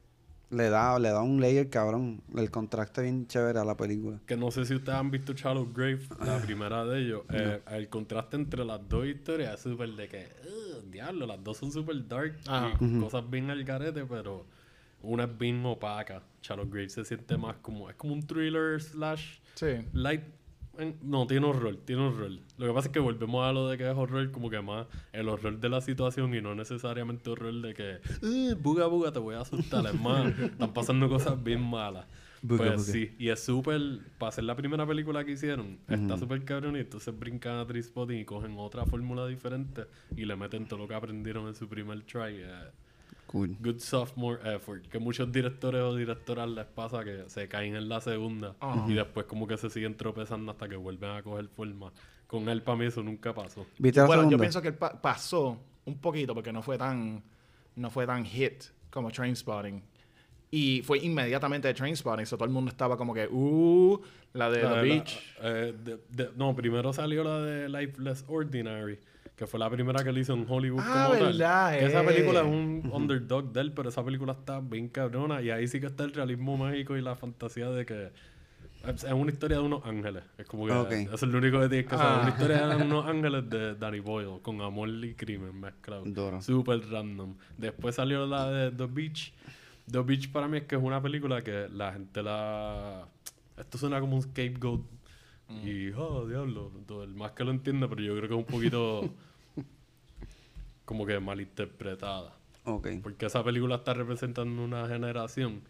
le 0.50 0.70
da, 0.70 0.98
le 1.00 1.10
da 1.10 1.22
un 1.22 1.42
layer 1.42 1.70
cabrón. 1.70 2.22
El 2.36 2.50
contraste 2.52 3.02
bien 3.02 3.28
chévere 3.28 3.60
a 3.60 3.66
la 3.66 3.76
película. 3.76 4.20
Que 4.26 4.38
no 4.38 4.50
sé 4.52 4.66
si 4.66 4.76
ustedes 4.76 4.98
han 4.98 5.12
visto 5.12 5.34
Shallow 5.34 5.72
Grave, 5.74 6.00
la 6.26 6.40
primera 6.40 6.86
de 6.86 7.00
ellos. 7.02 7.22
Eh, 7.32 7.62
el 7.72 7.90
contraste 7.90 8.38
entre 8.38 8.64
las 8.66 8.88
dos 8.88 9.06
historias 9.06 9.56
es 9.56 9.60
súper 9.62 9.90
de 9.92 10.08
que, 10.08 10.28
"Ugh, 10.46 10.84
diablo, 10.92 11.26
las 11.26 11.44
dos 11.44 11.58
son 11.58 11.72
súper 11.72 12.08
dark 12.08 12.38
Ajá. 12.48 12.72
y 12.80 13.00
cosas 13.00 13.30
bien 13.30 13.50
al 13.50 13.64
garete, 13.64 14.06
pero 14.06 14.46
una 15.02 15.26
es 15.26 15.38
bien 15.38 15.66
opaca. 15.66 16.24
Shallow 16.42 16.66
Grave 16.70 16.90
se 16.90 17.04
siente 17.04 17.38
más 17.38 17.58
como, 17.58 17.90
es 17.90 17.96
como 17.96 18.14
un 18.14 18.26
thriller 18.26 18.82
slash 18.82 19.40
Sí. 19.56 19.86
light. 19.94 20.22
No, 21.02 21.26
tiene 21.28 21.46
horror, 21.48 21.76
tiene 21.86 22.04
horror. 22.04 22.32
Lo 22.58 22.68
que 22.68 22.74
pasa 22.74 22.88
es 22.90 22.94
que 22.94 23.00
volvemos 23.00 23.46
a 23.46 23.52
lo 23.52 23.68
de 23.68 23.78
que 23.78 23.90
es 23.90 23.96
horror, 23.98 24.30
como 24.32 24.50
que 24.50 24.62
más 24.62 24.86
el 25.12 25.28
horror 25.30 25.60
de 25.60 25.70
la 25.70 25.82
situación 25.82 26.34
y 26.36 26.42
no 26.42 26.54
necesariamente 26.56 27.30
horror 27.30 27.54
de 27.62 27.74
que, 27.74 28.00
"Eh, 28.22 28.56
buga, 28.62 28.86
buga, 28.88 29.12
te 29.12 29.20
voy 29.20 29.36
a 29.36 29.42
asustar. 29.42 29.86
Es 29.88 30.00
más, 30.00 30.38
están 30.40 30.74
pasando 30.74 31.10
cosas 31.10 31.42
bien 31.44 31.62
malas. 31.62 32.06
Buga, 32.44 32.58
pues 32.66 32.72
buga. 32.82 32.92
sí, 32.94 33.16
y 33.18 33.30
es 33.30 33.44
súper, 33.44 33.82
para 34.20 34.30
hacer 34.30 34.44
la 34.44 34.56
primera 34.56 34.86
película 34.86 35.26
que 35.26 35.32
hicieron, 35.32 35.80
está 35.88 36.18
súper 36.20 36.46
cabrón 36.46 36.76
y 36.76 36.82
entonces 36.82 37.18
brincan 37.18 37.58
a 37.58 37.66
Trispotting 37.66 38.20
y 38.20 38.26
cogen 38.26 38.54
otra 38.58 38.86
fórmula 38.86 39.26
diferente 39.26 39.86
y 40.16 40.26
le 40.26 40.36
meten 40.36 40.68
todo 40.68 40.80
lo 40.80 40.88
que 40.88 40.94
aprendieron 40.94 41.48
en 41.48 41.56
su 41.56 41.68
primer 41.68 42.04
try. 42.04 42.36
eh, 42.36 42.70
Cool. 43.28 43.58
good 43.60 43.80
sophomore 43.80 44.40
effort. 44.56 44.88
Que 44.88 45.00
muchos 45.00 45.32
directores 45.32 45.82
o 45.82 45.96
directoras 45.96 46.50
les 46.50 46.66
pasa 46.66 47.04
que 47.04 47.26
se 47.28 47.48
caen 47.48 47.76
en 47.76 47.88
la 47.90 48.00
segunda 48.02 48.56
Ajá. 48.60 48.86
y 48.88 48.94
después 48.94 49.26
como 49.28 49.46
que 49.48 49.58
se 49.58 49.70
siguen 49.70 49.96
tropezando 49.96 50.52
hasta 50.52 50.68
que 50.68 50.76
vuelven 50.78 51.12
a 51.12 51.22
coger 51.22 51.48
forma. 51.50 51.92
Con 52.26 52.48
él 52.50 52.62
para 52.64 52.78
mí 52.78 52.86
eso 52.86 53.04
nunca 53.04 53.34
pasó. 53.34 53.66
¿Viste 53.78 54.00
la 54.00 54.06
Bueno, 54.08 54.24
yo 54.24 54.30
segunda? 54.30 54.44
pienso 54.44 54.62
que 54.62 54.68
él 54.70 54.76
pa- 54.76 55.02
pasó 55.02 55.60
un 55.86 55.98
poquito 56.00 56.34
porque 56.34 56.52
no 56.52 56.62
fue 56.62 56.78
tan 56.78 57.24
no 57.76 57.90
fue 57.92 58.08
tan 58.08 58.26
hit 58.26 58.64
como 58.90 59.12
Trainspotting. 59.12 59.84
Y 60.50 60.82
fue 60.84 61.00
inmediatamente 61.00 61.68
de 61.68 61.74
Trainspotting, 61.74 62.26
so 62.26 62.38
todo 62.38 62.46
el 62.46 62.52
mundo 62.54 62.72
estaba 62.72 62.96
como 62.98 63.14
que, 63.14 63.28
uh, 63.30 64.02
la 64.34 64.50
de 64.50 64.64
La 64.64 64.70
The 64.70 64.76
de 64.76 64.76
la- 64.76 64.82
Beach. 64.82 65.20
eh, 65.42 65.74
de- 65.84 65.98
de- 66.10 66.32
no, 66.38 66.56
primero 66.56 66.92
salió 66.94 67.24
la 67.24 67.40
de 67.42 67.68
Life 67.70 68.02
Less 68.02 68.24
Ordinary, 68.28 68.98
que 69.38 69.46
fue 69.46 69.60
la 69.60 69.70
primera 69.70 70.04
que 70.04 70.10
él 70.10 70.18
hizo 70.18 70.34
en 70.34 70.46
Hollywood 70.50 70.82
Ah, 70.84 71.10
como 71.12 71.26
verdad, 71.26 71.70
tal. 71.70 71.80
Que 71.80 71.86
esa 71.86 72.02
eh. 72.02 72.06
película 72.06 72.40
es 72.42 72.48
un 72.48 72.90
underdog 72.92 73.54
de 73.54 73.62
él, 73.62 73.72
pero 73.72 73.90
esa 73.90 74.04
película 74.04 74.34
está 74.34 74.60
bien 74.60 74.90
cabrona 74.90 75.42
y 75.44 75.52
ahí 75.52 75.68
sí 75.68 75.80
que 75.80 75.86
está 75.86 76.04
el 76.06 76.14
realismo 76.14 76.58
mágico 76.58 76.98
y 76.98 77.02
la 77.02 77.16
fantasía 77.16 77.70
de 77.70 77.86
que 77.86 78.12
es 78.88 79.04
una 79.04 79.32
historia 79.32 79.58
de 79.58 79.64
unos 79.64 79.86
ángeles. 79.86 80.24
Es 80.40 80.48
como 80.48 80.66
que 80.66 80.72
Ok. 80.74 80.92
eso 80.92 81.14
es 81.14 81.32
lo 81.32 81.38
único 81.38 81.60
que 81.60 81.70
tienes 81.70 81.88
que 81.88 81.96
saber. 81.98 82.12
Ah. 82.14 82.22
Una 82.22 82.30
historia 82.30 82.68
de 82.68 82.76
unos 82.84 83.06
ángeles 83.06 83.50
de 83.50 83.76
Danny 83.76 84.00
Boyle 84.00 84.42
con 84.42 84.60
amor 84.62 84.90
y 84.90 85.14
crimen 85.14 85.60
mezclado. 85.60 86.04
Duro. 86.06 86.42
Super 86.42 86.80
random. 86.90 87.36
Después 87.58 87.94
salió 87.94 88.26
la 88.26 88.50
de 88.50 88.72
The 88.72 88.86
Beach. 88.88 89.34
The 89.92 90.00
Beach 90.00 90.32
para 90.32 90.48
mí 90.48 90.58
es 90.58 90.64
que 90.64 90.76
es 90.76 90.82
una 90.82 91.00
película 91.00 91.44
que 91.44 91.68
la 91.72 91.94
gente 91.94 92.24
la... 92.24 93.08
Esto 93.56 93.78
suena 93.78 94.00
como 94.00 94.16
un 94.16 94.22
scapegoat. 94.24 94.82
Y, 95.64 95.92
oh, 95.92 96.26
diablo. 96.28 96.72
todo 96.88 97.04
el 97.04 97.14
más 97.14 97.32
que 97.34 97.44
lo 97.44 97.52
entiende, 97.52 97.88
pero 97.88 98.02
yo 98.02 98.16
creo 98.18 98.28
que 98.28 98.34
es 98.34 98.40
un 98.40 98.46
poquito... 98.46 99.14
como 100.88 101.06
que 101.06 101.20
malinterpretada. 101.20 102.32
Ok. 102.64 102.88
Porque 103.04 103.26
esa 103.26 103.44
película 103.44 103.76
está 103.76 103.94
representando 103.94 104.64
una 104.64 104.88
generación 104.88 105.62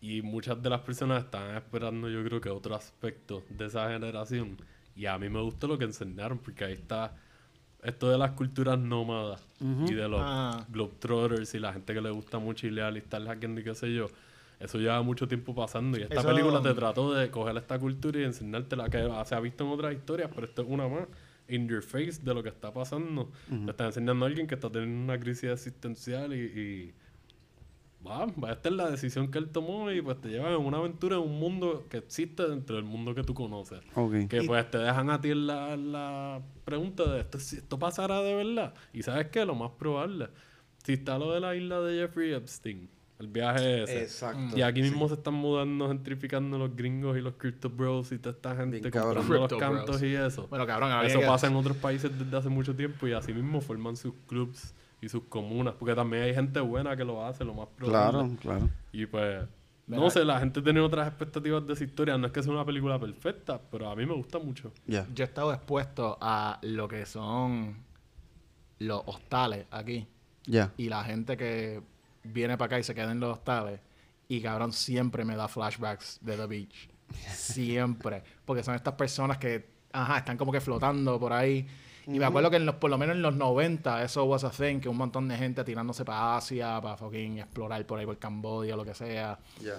y 0.00 0.22
muchas 0.22 0.62
de 0.62 0.70
las 0.70 0.80
personas 0.82 1.24
están 1.24 1.56
esperando 1.56 2.08
yo 2.08 2.22
creo 2.24 2.40
que 2.40 2.48
otro 2.48 2.76
aspecto 2.76 3.42
de 3.50 3.66
esa 3.66 3.90
generación. 3.90 4.56
Y 4.94 5.06
a 5.06 5.18
mí 5.18 5.28
me 5.28 5.40
gustó 5.42 5.66
lo 5.66 5.76
que 5.78 5.84
enseñaron 5.84 6.38
porque 6.38 6.64
ahí 6.64 6.74
está 6.74 7.12
esto 7.82 8.08
de 8.08 8.18
las 8.18 8.30
culturas 8.32 8.78
nómadas 8.78 9.44
y 9.60 9.94
de 9.94 10.08
los 10.08 10.20
Ah. 10.22 10.64
globetrotters 10.68 11.52
y 11.54 11.58
la 11.58 11.72
gente 11.72 11.92
que 11.92 12.00
le 12.00 12.10
gusta 12.10 12.38
mucho 12.38 12.68
y 12.68 12.78
estar 12.96 13.24
hackeando 13.24 13.60
y 13.60 13.64
qué 13.64 13.74
sé 13.74 13.92
yo. 13.92 14.06
Eso 14.60 14.78
lleva 14.78 15.02
mucho 15.02 15.26
tiempo 15.26 15.54
pasando 15.56 15.98
y 15.98 16.02
esta 16.02 16.20
Eso- 16.20 16.28
película 16.28 16.62
te 16.62 16.72
trató 16.74 17.14
de 17.14 17.30
coger 17.32 17.56
esta 17.56 17.78
cultura 17.80 18.20
y 18.20 18.24
enseñártela 18.24 18.88
que 18.90 19.08
se 19.24 19.34
ha 19.34 19.40
visto 19.40 19.64
en 19.64 19.70
otras 19.70 19.92
historias, 19.94 20.30
pero 20.32 20.46
esto 20.46 20.62
es 20.62 20.68
una 20.68 20.86
más 20.86 21.08
in 21.50 21.68
your 21.68 21.82
face 21.82 22.22
de 22.22 22.34
lo 22.34 22.42
que 22.42 22.48
está 22.48 22.72
pasando. 22.72 23.30
Te 23.48 23.70
está 23.70 23.86
enseñando 23.86 24.24
a 24.24 24.28
alguien 24.28 24.46
que 24.46 24.54
está 24.54 24.70
teniendo 24.70 25.04
una 25.04 25.18
crisis 25.18 25.50
existencial 25.50 26.32
y, 26.32 26.38
y 26.38 26.94
va, 28.06 28.26
va, 28.26 28.52
esta 28.52 28.68
es 28.68 28.74
la 28.74 28.90
decisión 28.90 29.30
que 29.30 29.38
él 29.38 29.50
tomó 29.50 29.90
y 29.90 30.00
pues 30.00 30.20
te 30.20 30.28
llevan 30.28 30.52
en 30.52 30.60
una 30.60 30.78
aventura 30.78 31.16
en 31.16 31.22
un 31.22 31.38
mundo 31.38 31.86
que 31.88 31.98
existe 31.98 32.48
dentro 32.48 32.76
del 32.76 32.84
mundo 32.84 33.14
que 33.14 33.22
tú 33.22 33.34
conoces. 33.34 33.80
Ok. 33.94 34.28
Que 34.28 34.42
pues 34.42 34.70
te 34.70 34.78
dejan 34.78 35.10
a 35.10 35.20
ti 35.20 35.34
la, 35.34 35.76
la 35.76 36.42
pregunta 36.64 37.10
de 37.12 37.20
esto, 37.20 37.38
si 37.38 37.56
esto 37.56 37.78
pasará 37.78 38.22
de 38.22 38.34
verdad. 38.34 38.74
Y 38.92 39.02
sabes 39.02 39.28
qué, 39.28 39.44
lo 39.44 39.54
más 39.54 39.72
probable, 39.72 40.28
si 40.84 40.94
está 40.94 41.18
lo 41.18 41.32
de 41.32 41.40
la 41.40 41.54
isla 41.54 41.80
de 41.80 42.00
Jeffrey 42.00 42.32
Epstein, 42.32 42.88
el 43.20 43.28
viaje 43.28 43.82
ese. 43.84 44.02
Exacto. 44.02 44.56
Y 44.58 44.62
aquí 44.62 44.82
mismo 44.82 45.06
se 45.08 45.14
están 45.14 45.34
mudando, 45.34 45.86
gentrificando 45.88 46.58
los 46.58 46.74
gringos 46.74 47.16
y 47.16 47.20
los 47.20 47.34
crypto 47.34 47.68
bros 47.70 48.10
y 48.12 48.18
toda 48.18 48.34
esta 48.34 48.56
gente 48.56 48.80
Bien 48.80 48.90
cabrón. 48.90 49.18
comprando 49.26 49.46
los 49.48 49.60
cantos 49.60 50.00
bros. 50.00 50.02
y 50.02 50.14
eso. 50.14 50.46
Bueno, 50.48 50.66
cabrón, 50.66 50.90
habría 50.90 51.10
Eso 51.10 51.20
que- 51.20 51.26
pasa 51.26 51.46
en 51.46 51.54
otros 51.56 51.76
países 51.76 52.10
desde 52.18 52.36
hace 52.36 52.48
mucho 52.48 52.74
tiempo 52.74 53.06
y 53.06 53.12
así 53.12 53.32
mismo 53.32 53.60
forman 53.60 53.96
sus 53.96 54.14
clubs 54.26 54.74
y 55.02 55.08
sus 55.08 55.22
comunas. 55.24 55.74
Porque 55.78 55.94
también 55.94 56.22
hay 56.24 56.34
gente 56.34 56.58
buena 56.60 56.96
que 56.96 57.04
lo 57.04 57.24
hace, 57.24 57.44
lo 57.44 57.54
más 57.54 57.68
probable. 57.76 58.10
Claro, 58.10 58.36
claro. 58.40 58.68
Y 58.92 59.06
pues, 59.06 59.44
no 59.86 60.08
sé, 60.08 60.24
la 60.24 60.38
gente 60.40 60.62
tiene 60.62 60.80
otras 60.80 61.06
expectativas 61.08 61.66
de 61.66 61.72
esa 61.74 61.84
historia. 61.84 62.16
No 62.16 62.26
es 62.26 62.32
que 62.32 62.42
sea 62.42 62.52
una 62.52 62.64
película 62.64 62.98
perfecta, 62.98 63.60
pero 63.70 63.90
a 63.90 63.96
mí 63.96 64.06
me 64.06 64.14
gusta 64.14 64.38
mucho. 64.38 64.72
Ya. 64.86 65.06
Yo 65.14 65.24
he 65.24 65.26
estado 65.26 65.52
expuesto 65.52 66.16
a 66.20 66.58
lo 66.62 66.88
que 66.88 67.04
son 67.06 67.76
los 68.78 69.02
hostales 69.06 69.66
aquí. 69.70 70.06
Ya. 70.46 70.72
Y 70.78 70.88
la 70.88 71.04
gente 71.04 71.36
que 71.36 71.82
viene 72.24 72.56
para 72.56 72.66
acá 72.66 72.78
y 72.78 72.82
se 72.82 72.94
queda 72.94 73.12
en 73.12 73.20
los 73.20 73.38
hostales. 73.38 73.80
Y 74.28 74.40
cabrón, 74.40 74.72
siempre 74.72 75.24
me 75.24 75.36
da 75.36 75.48
flashbacks 75.48 76.18
de 76.22 76.36
The 76.36 76.46
Beach. 76.46 76.88
Siempre. 77.34 78.22
Porque 78.44 78.62
son 78.62 78.74
estas 78.74 78.94
personas 78.94 79.38
que, 79.38 79.68
ajá, 79.92 80.18
están 80.18 80.36
como 80.36 80.52
que 80.52 80.60
flotando 80.60 81.18
por 81.18 81.32
ahí. 81.32 81.66
Y 82.06 82.18
me 82.18 82.24
acuerdo 82.24 82.50
que 82.50 82.56
en 82.56 82.66
los, 82.66 82.76
por 82.76 82.90
lo 82.90 82.98
menos 82.98 83.14
en 83.16 83.22
los 83.22 83.34
90 83.36 84.02
eso 84.04 84.24
was 84.24 84.42
a 84.44 84.50
thing, 84.50 84.80
que 84.80 84.88
un 84.88 84.96
montón 84.96 85.28
de 85.28 85.36
gente 85.36 85.62
tirándose 85.64 86.04
para 86.04 86.36
Asia, 86.36 86.80
para 86.80 86.96
fucking 86.96 87.38
explorar 87.38 87.84
por 87.86 87.98
ahí 87.98 88.06
por 88.06 88.18
Cambodia 88.18 88.74
o 88.74 88.76
lo 88.76 88.84
que 88.84 88.94
sea. 88.94 89.38
Ya. 89.62 89.76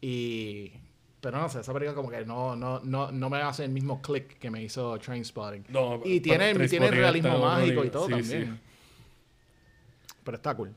Y... 0.00 0.72
Pero 1.20 1.38
no 1.38 1.48
sé, 1.48 1.60
esa 1.60 1.72
película 1.72 1.94
como 1.94 2.10
que 2.10 2.24
no, 2.24 2.56
no, 2.56 2.80
no, 2.80 3.12
no 3.12 3.30
me 3.30 3.40
hace 3.40 3.64
el 3.64 3.70
mismo 3.70 4.02
click 4.02 4.38
que 4.38 4.50
me 4.50 4.60
hizo 4.60 4.98
Trainspotting. 4.98 5.66
No, 5.68 6.00
y 6.04 6.18
tiene, 6.20 6.52
tiene 6.66 6.90
realismo 6.90 7.38
mágico 7.38 7.84
y 7.84 7.90
todo 7.90 8.06
Sí, 8.06 8.12
también. 8.12 8.54
sí. 8.56 8.60
Pero 10.24 10.36
está 10.36 10.54
cool. 10.56 10.74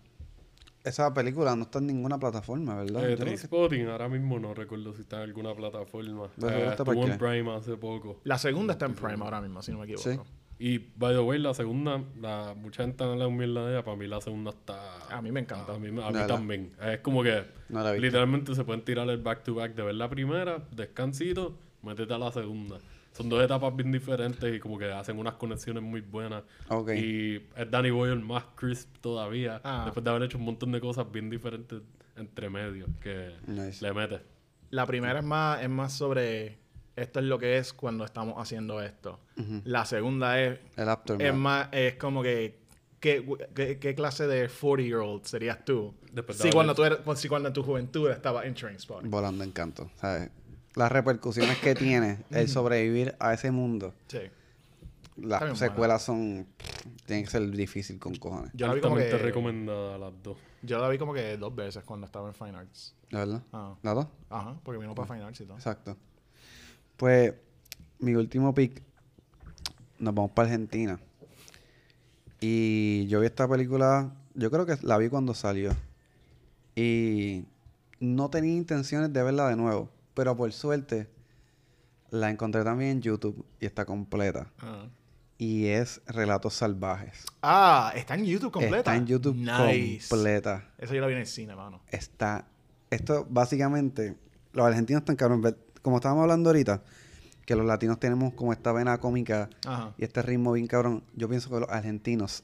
Esa 0.85 1.13
película 1.13 1.55
no 1.55 1.63
está 1.63 1.79
en 1.79 1.87
ninguna 1.87 2.19
plataforma, 2.19 2.75
¿verdad? 2.75 3.09
Eh. 3.09 3.17
Trainspotting, 3.17 3.87
ahora 3.87 4.07
mismo 4.07 4.39
no 4.39 4.53
recuerdo 4.53 4.93
si 4.93 5.01
está 5.01 5.17
en 5.17 5.23
alguna 5.23 5.55
plataforma. 5.55 6.29
¿Pero 6.39 6.57
Eh, 6.57 6.67
estuvo 6.69 7.07
en? 7.07 7.17
Prime 7.17 7.55
hace 7.55 7.75
poco. 7.75 8.21
La 8.23 8.37
segunda 8.37 8.73
está 8.73 8.85
en 8.85 8.93
Prime 8.93 9.23
ahora 9.23 9.41
mismo, 9.41 9.61
si 9.63 9.71
no 9.71 9.79
me 9.79 9.85
equivoco. 9.85 10.09
Sí. 10.09 10.19
Y, 10.57 10.77
by 10.77 11.13
the 11.13 11.19
way, 11.19 11.37
la 11.39 11.53
segunda, 11.53 12.01
la, 12.21 12.53
mucha 12.55 12.83
gente 12.83 13.03
no 13.03 13.15
le 13.15 13.29
mierda 13.29 13.65
de 13.65 13.73
ella. 13.73 13.83
Para 13.83 13.97
mí 13.97 14.07
la 14.07 14.21
segunda 14.21 14.51
está... 14.51 15.07
A 15.09 15.21
mí 15.21 15.31
me 15.31 15.41
encanta. 15.41 15.73
A 15.73 15.79
mí, 15.79 15.87
a 15.87 16.11
mí 16.11 16.19
también. 16.27 16.71
Es 16.81 16.99
como 16.99 17.23
que 17.23 17.43
No 17.67 17.81
la 17.83 17.93
literalmente 17.93 18.55
se 18.55 18.63
pueden 18.63 18.85
tirar 18.85 19.09
el 19.09 19.17
back 19.21 19.43
to 19.43 19.55
back 19.55 19.75
de 19.75 19.83
ver 19.83 19.95
la 19.95 20.09
primera, 20.09 20.63
descansito, 20.71 21.57
métete 21.81 22.13
a 22.13 22.17
la 22.19 22.31
segunda. 22.31 22.77
Son 23.15 23.29
dos 23.29 23.41
etapas 23.41 23.73
bien 23.75 23.91
diferentes 23.93 24.53
y 24.53 24.59
como 24.59 24.77
que 24.77 24.91
hacen 24.91 25.17
unas 25.17 25.35
conexiones 25.35 25.81
muy 25.81 26.01
buenas. 26.01 26.43
Ok. 26.67 26.89
Y 26.95 27.35
es 27.55 27.71
Danny 27.71 27.89
Boyle 27.89 28.19
más 28.19 28.43
crisp 28.55 28.89
todavía. 28.99 29.61
Ah. 29.63 29.83
Después 29.85 30.03
de 30.03 30.09
haber 30.09 30.23
hecho 30.23 30.37
un 30.37 30.43
montón 30.43 30.71
de 30.73 30.81
cosas 30.81 31.09
bien 31.09 31.29
diferentes 31.29 31.81
entre 32.17 32.49
medio 32.49 32.87
que 32.99 33.33
Nice. 33.47 33.83
le 33.85 33.93
mete. 33.93 34.21
La 34.69 34.85
primera 34.85 35.19
es 35.19 35.25
más, 35.25 35.61
es 35.61 35.69
más 35.69 35.93
sobre 35.93 36.57
esto 36.95 37.19
es 37.19 37.25
lo 37.25 37.39
que 37.39 37.57
es 37.57 37.71
cuando 37.73 38.03
estamos 38.03 38.35
haciendo 38.37 38.81
esto. 38.81 39.19
La 39.63 39.85
segunda 39.85 40.41
es, 40.41 40.59
El 40.75 40.89
Aftermath. 40.89 41.25
es 41.25 41.33
más, 41.33 41.69
es 41.71 41.95
como 41.95 42.21
que 42.23 42.59
¿qué, 42.99 43.25
qué, 43.53 43.79
qué 43.79 43.95
clase 43.95 44.27
de 44.27 44.49
40-year-old 44.49 45.23
serías 45.25 45.63
tú? 45.63 45.93
Si 46.31 46.49
cuando, 46.51 46.73
tú 46.73 46.83
eres, 46.83 46.99
si 47.15 47.27
cuando 47.27 47.47
en 47.49 47.53
tu 47.53 47.63
juventud 47.63 48.09
estaba 48.09 48.45
en 48.45 48.53
Trainspotting. 48.55 49.11
Volando 49.11 49.43
en 49.43 49.51
canto. 49.51 49.91
¿sabes? 49.95 50.29
Las 50.75 50.91
repercusiones 50.91 51.57
que 51.59 51.73
tiene 51.75 52.23
el 52.31 52.49
sobrevivir 52.49 53.15
a 53.19 53.33
ese 53.33 53.51
mundo. 53.51 53.93
Sí. 54.07 54.19
Las 55.17 55.57
secuelas 55.57 56.03
son. 56.03 56.45
Tienen 57.05 57.23
que 57.25 57.31
ser 57.31 57.49
difícil 57.51 57.99
con 57.99 58.15
cojones. 58.15 58.51
Yo 58.53 58.67
la 58.67 58.73
vi 58.73 58.81
como 58.81 58.97
que, 58.97 59.17
recomendada 59.17 59.97
las 59.97 60.13
dos. 60.21 60.37
yo 60.61 60.79
la 60.79 60.89
vi 60.89 60.97
como 60.97 61.13
que 61.13 61.37
dos 61.37 61.55
veces 61.55 61.83
cuando 61.83 62.05
estaba 62.05 62.27
en 62.27 62.33
Fine 62.33 62.57
Arts. 62.57 62.95
¿De 63.09 63.17
verdad? 63.17 63.43
Ah. 63.53 63.75
¿Las 63.81 63.95
dos? 63.95 64.07
Ajá, 64.29 64.59
porque 64.63 64.79
vino 64.79 64.93
para 64.93 65.07
Fine 65.07 65.23
Arts 65.23 65.39
y 65.39 65.45
todo. 65.45 65.55
Exacto. 65.55 65.95
Pues 66.97 67.33
mi 67.99 68.15
último 68.15 68.53
pick, 68.53 68.81
nos 69.99 70.13
vamos 70.13 70.31
para 70.31 70.49
Argentina. 70.49 70.99
Y 72.41 73.07
yo 73.07 73.21
vi 73.21 73.27
esta 73.27 73.47
película, 73.47 74.13
yo 74.33 74.51
creo 74.51 74.65
que 74.65 74.77
la 74.81 74.97
vi 74.97 75.07
cuando 75.07 75.33
salió. 75.33 75.71
Y 76.75 77.45
no 77.99 78.29
tenía 78.29 78.53
intenciones 78.53 79.13
de 79.13 79.23
verla 79.23 79.47
de 79.47 79.55
nuevo. 79.55 79.89
Pero 80.15 80.35
por 80.35 80.51
suerte, 80.51 81.07
la 82.09 82.31
encontré 82.31 82.63
también 82.63 82.91
en 82.91 83.01
YouTube 83.01 83.45
y 83.59 83.65
está 83.67 83.85
completa. 83.85 84.51
Ah. 84.59 84.87
Y 85.37 85.65
es 85.67 86.01
Relatos 86.07 86.53
Salvajes. 86.53 87.25
Ah, 87.41 87.91
está 87.95 88.15
en 88.15 88.25
YouTube 88.25 88.51
completa. 88.51 88.77
Está 88.77 88.95
en 88.95 89.05
YouTube 89.05 89.35
Nice. 89.35 90.07
completa. 90.09 90.71
Eso 90.77 90.93
yo 90.95 91.01
la 91.01 91.07
vi 91.07 91.13
en 91.13 91.19
el 91.19 91.27
cine, 91.27 91.55
mano. 91.55 91.81
Está. 91.91 92.47
Esto 92.89 93.27
básicamente. 93.29 94.15
Los 94.53 94.65
argentinos 94.65 95.01
están 95.01 95.17
cabrones. 95.17 95.55
Como 95.81 95.97
estábamos 95.97 96.21
hablando 96.23 96.49
ahorita, 96.49 96.81
que 97.45 97.55
los 97.55 97.65
latinos 97.65 97.99
tenemos 97.99 98.33
como 98.33 98.53
esta 98.53 98.71
vena 98.71 98.97
cómica 98.99 99.49
Ajá. 99.67 99.93
y 99.97 100.03
este 100.05 100.21
ritmo 100.21 100.53
bien 100.53 100.67
cabrón. 100.67 101.03
Yo 101.13 101.27
pienso 101.27 101.49
que 101.49 101.59
los 101.59 101.69
argentinos 101.69 102.43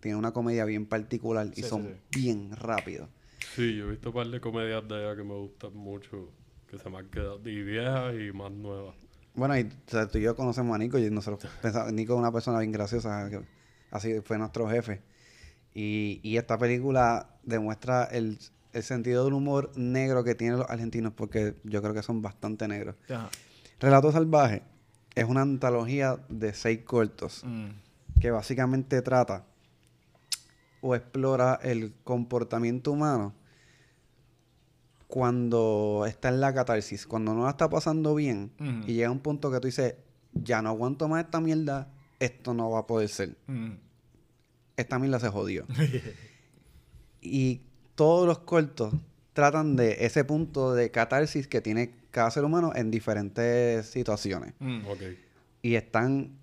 tienen 0.00 0.18
una 0.18 0.30
comedia 0.32 0.64
bien 0.64 0.86
particular 0.86 1.48
y 1.48 1.56
Sí, 1.56 1.62
sí, 1.62 1.68
son 1.68 1.82
sí. 2.12 2.20
bien 2.20 2.52
rápidos. 2.56 3.08
Sí, 3.56 3.76
yo 3.76 3.86
he 3.88 3.90
visto 3.90 4.10
un 4.10 4.14
par 4.14 4.28
de 4.28 4.40
comedias 4.40 4.86
de 4.88 4.94
allá 4.94 5.16
que 5.16 5.24
me 5.24 5.34
gustan 5.34 5.74
mucho. 5.74 6.30
Que 6.72 6.78
se 6.78 6.88
me 6.90 6.98
han 6.98 7.08
quedado. 7.10 7.38
Y 7.48 7.62
viejas 7.62 8.14
y 8.14 8.32
más 8.32 8.50
nuevas. 8.50 8.96
Bueno, 9.34 9.56
y 9.58 9.62
o 9.62 9.90
sea, 9.90 10.08
tú 10.08 10.18
y 10.18 10.22
yo 10.22 10.34
conocemos 10.34 10.74
a 10.74 10.78
Nico 10.78 10.98
y 10.98 11.08
nosotros 11.10 11.52
pensamos, 11.62 11.92
Nico 11.92 12.14
es 12.14 12.18
una 12.18 12.32
persona 12.32 12.58
bien 12.58 12.72
graciosa, 12.72 13.28
que 13.30 13.42
así 13.90 14.20
fue 14.22 14.38
nuestro 14.38 14.68
jefe. 14.68 15.02
Y, 15.74 16.18
y 16.22 16.36
esta 16.38 16.58
película 16.58 17.28
demuestra 17.42 18.04
el, 18.04 18.38
el 18.72 18.82
sentido 18.82 19.24
del 19.24 19.34
humor 19.34 19.70
negro 19.76 20.24
que 20.24 20.34
tienen 20.34 20.58
los 20.58 20.68
argentinos, 20.68 21.12
porque 21.14 21.54
yo 21.64 21.80
creo 21.82 21.94
que 21.94 22.02
son 22.02 22.20
bastante 22.22 22.66
negros. 22.68 22.96
Ajá. 23.10 23.28
Relato 23.78 24.10
Salvaje 24.10 24.62
es 25.14 25.24
una 25.24 25.42
antología 25.42 26.16
de 26.30 26.54
seis 26.54 26.80
cortos 26.84 27.42
Mm. 27.44 27.68
que 28.20 28.30
básicamente 28.30 29.02
trata 29.02 29.44
o 30.80 30.94
explora 30.94 31.58
el 31.62 31.92
comportamiento 32.02 32.92
humano 32.92 33.34
cuando 35.12 36.06
está 36.08 36.30
en 36.30 36.40
la 36.40 36.54
catarsis, 36.54 37.06
cuando 37.06 37.34
no 37.34 37.44
la 37.44 37.50
está 37.50 37.68
pasando 37.68 38.14
bien 38.14 38.50
y 38.86 38.94
llega 38.94 39.10
un 39.10 39.18
punto 39.18 39.52
que 39.52 39.60
tú 39.60 39.66
dices, 39.66 39.96
ya 40.32 40.62
no 40.62 40.70
aguanto 40.70 41.06
más 41.06 41.22
esta 41.22 41.38
mierda, 41.38 41.92
esto 42.18 42.54
no 42.54 42.70
va 42.70 42.78
a 42.78 42.86
poder 42.86 43.10
ser. 43.10 43.36
Esta 44.74 44.98
mierda 44.98 45.20
se 45.20 45.28
jodió. 45.28 45.66
y 47.20 47.60
todos 47.94 48.26
los 48.26 48.38
cortos 48.38 48.94
tratan 49.34 49.76
de 49.76 49.98
ese 50.06 50.24
punto 50.24 50.72
de 50.72 50.90
catarsis 50.90 51.46
que 51.46 51.60
tiene 51.60 51.94
cada 52.10 52.30
ser 52.30 52.44
humano 52.44 52.72
en 52.74 52.90
diferentes 52.90 53.84
situaciones. 53.84 54.54
Mm. 54.60 54.80
Y 55.60 55.74
están, 55.74 56.38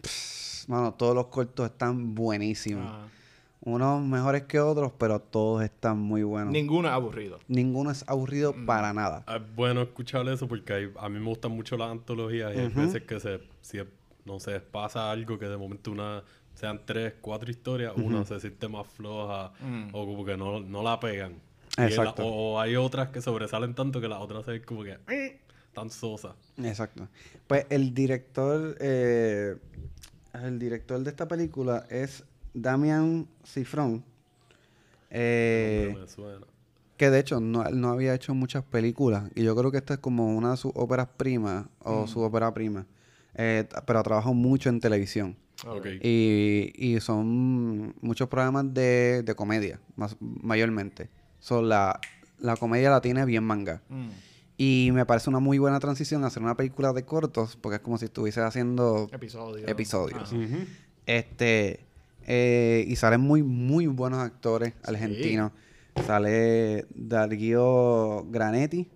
pss, 0.00 0.64
mano, 0.68 0.94
todos 0.94 1.14
los 1.14 1.26
cortos 1.26 1.70
están 1.70 2.14
buenísimos. 2.14 2.86
Ah. 2.88 3.06
Unos 3.66 4.02
mejores 4.02 4.42
que 4.42 4.60
otros, 4.60 4.92
pero 4.98 5.20
todos 5.20 5.62
están 5.64 5.98
muy 5.98 6.22
buenos. 6.22 6.52
Ninguno 6.52 6.88
es 6.88 6.92
aburrido. 6.94 7.38
Ninguno 7.48 7.90
es 7.90 8.04
aburrido 8.06 8.52
Mm. 8.52 8.66
para 8.66 8.92
nada. 8.92 9.24
Es 9.26 9.40
bueno 9.56 9.80
escuchar 9.80 10.28
eso 10.28 10.46
porque 10.46 10.72
hay- 10.74 10.92
a 10.98 11.08
mí 11.08 11.18
me 11.18 11.26
gustan 11.26 11.52
mucho 11.52 11.76
las 11.78 11.90
antologías 11.90 12.54
y 12.54 12.58
hay 12.58 12.68
veces 12.68 13.02
que 13.04 13.18
se, 13.20 13.40
si, 13.62 13.78
no 14.26 14.38
sé, 14.38 14.60
pasa 14.60 15.10
algo 15.10 15.38
que 15.38 15.46
de 15.46 15.56
momento 15.56 15.92
una, 15.92 16.22
sean 16.54 16.78
tres, 16.84 17.14
cuatro 17.22 17.50
historias, 17.50 17.94
una 17.96 18.24
se 18.26 18.38
siente 18.38 18.68
más 18.68 18.86
floja 18.86 19.52
Mm. 19.60 19.88
o 19.92 20.06
como 20.06 20.24
que 20.26 20.36
no, 20.36 20.60
no 20.60 20.82
la 20.82 21.00
pegan. 21.00 21.36
La- 21.78 21.86
Exacto. 21.86 22.22
o, 22.24 22.52
o 22.56 22.60
hay 22.60 22.76
otras 22.76 23.08
que 23.08 23.22
sobresalen 23.22 23.74
tanto 23.74 23.98
que 24.00 24.08
las 24.08 24.20
otras 24.20 24.44
se 24.44 24.50
ven 24.52 24.62
como 24.62 24.84
que 24.84 24.98
"Eh", 25.08 25.40
tan 25.72 25.90
sosas. 25.90 26.34
Exacto. 26.62 27.08
Pues 27.46 27.66
el 27.70 27.94
director, 27.94 28.76
eh, 28.78 29.56
el 30.34 30.58
director 30.58 31.00
de 31.00 31.10
esta 31.10 31.26
película 31.26 31.86
es 31.88 32.24
Damian 32.54 33.26
Cifrón. 33.44 34.04
eh, 35.10 35.94
que 36.96 37.10
de 37.10 37.18
hecho 37.18 37.40
no, 37.40 37.64
no 37.70 37.90
había 37.90 38.14
hecho 38.14 38.34
muchas 38.34 38.62
películas. 38.64 39.24
Y 39.34 39.42
yo 39.42 39.56
creo 39.56 39.70
que 39.72 39.78
esta 39.78 39.94
es 39.94 40.00
como 40.00 40.36
una 40.36 40.52
de 40.52 40.56
sus 40.56 40.70
óperas 40.74 41.08
primas 41.16 41.66
o 41.80 42.06
su 42.06 42.20
ópera 42.20 42.54
prima. 42.54 42.86
Eh, 43.34 43.66
pero 43.84 43.98
ha 43.98 44.02
trabajado 44.04 44.32
mucho 44.32 44.68
en 44.68 44.78
televisión. 44.80 45.36
Y, 46.02 46.72
y 46.76 47.00
son 47.00 47.94
muchos 48.00 48.28
programas 48.28 48.72
de, 48.72 49.22
de 49.24 49.34
comedia, 49.34 49.80
más, 49.96 50.16
mayormente. 50.20 51.08
So, 51.40 51.62
la, 51.62 51.98
la 52.38 52.56
comedia 52.56 52.90
la 52.90 53.00
tiene 53.00 53.24
bien 53.24 53.42
manga. 53.44 53.82
Mm. 53.88 54.08
Y 54.56 54.90
me 54.92 55.04
parece 55.04 55.30
una 55.30 55.40
muy 55.40 55.58
buena 55.58 55.80
transición 55.80 56.22
hacer 56.24 56.42
una 56.44 56.56
película 56.56 56.92
de 56.92 57.04
cortos, 57.04 57.56
porque 57.56 57.76
es 57.76 57.82
como 57.82 57.98
si 57.98 58.04
estuviese 58.04 58.40
haciendo 58.40 59.08
Episodio. 59.10 59.66
episodios. 59.66 60.22
Ajá. 60.32 60.36
Ujú. 60.36 60.58
Este, 61.06 61.80
eh, 62.26 62.84
y 62.86 62.96
salen 62.96 63.20
muy, 63.20 63.42
muy 63.42 63.86
buenos 63.86 64.20
actores 64.20 64.74
argentinos. 64.82 65.52
Sale 66.06 66.86
Darío 66.94 68.24
Granetti, 68.28 68.90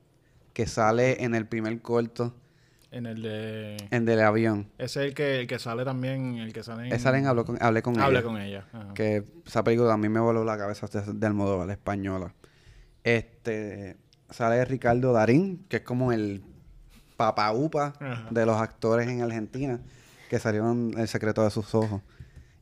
que 0.52 0.66
sale 0.66 1.22
en 1.22 1.34
el 1.34 1.46
primer 1.46 1.80
corto, 1.80 2.34
En 2.90 3.06
el 3.06 3.22
de... 3.22 3.76
en 3.90 4.04
Del 4.04 4.20
Avión. 4.20 4.68
Ese 4.78 5.00
es 5.00 5.08
el 5.08 5.14
que, 5.14 5.40
el 5.40 5.46
que 5.46 5.58
sale 5.58 5.84
también, 5.84 6.38
el 6.38 6.52
que 6.52 6.62
sale 6.64 6.86
en... 6.86 6.92
Esa 6.92 7.04
salen, 7.04 7.26
habló 7.26 7.44
con, 7.44 7.56
hablé 7.62 7.82
con 7.82 8.00
Habla 8.00 8.18
ella. 8.18 8.28
con 8.28 8.40
ella. 8.40 8.66
Ajá. 8.72 8.94
Que 8.94 9.24
esa 9.46 9.62
película 9.62 9.92
a 9.92 9.96
mí 9.96 10.08
me 10.08 10.20
voló 10.20 10.44
la 10.44 10.58
cabeza 10.58 10.88
de, 10.88 11.26
Almodóvar, 11.26 11.66
la 11.68 11.74
española. 11.74 12.34
Este, 13.04 13.96
sale 14.30 14.64
Ricardo 14.64 15.12
Darín, 15.12 15.64
que 15.68 15.76
es 15.76 15.82
como 15.82 16.12
el 16.12 16.42
papaupa 17.16 17.94
de 18.30 18.46
los 18.46 18.56
actores 18.56 19.08
en 19.08 19.22
Argentina, 19.22 19.80
que 20.28 20.38
salió 20.38 20.70
en 20.70 20.94
El 20.96 21.08
secreto 21.08 21.44
de 21.44 21.50
sus 21.50 21.74
ojos. 21.74 22.02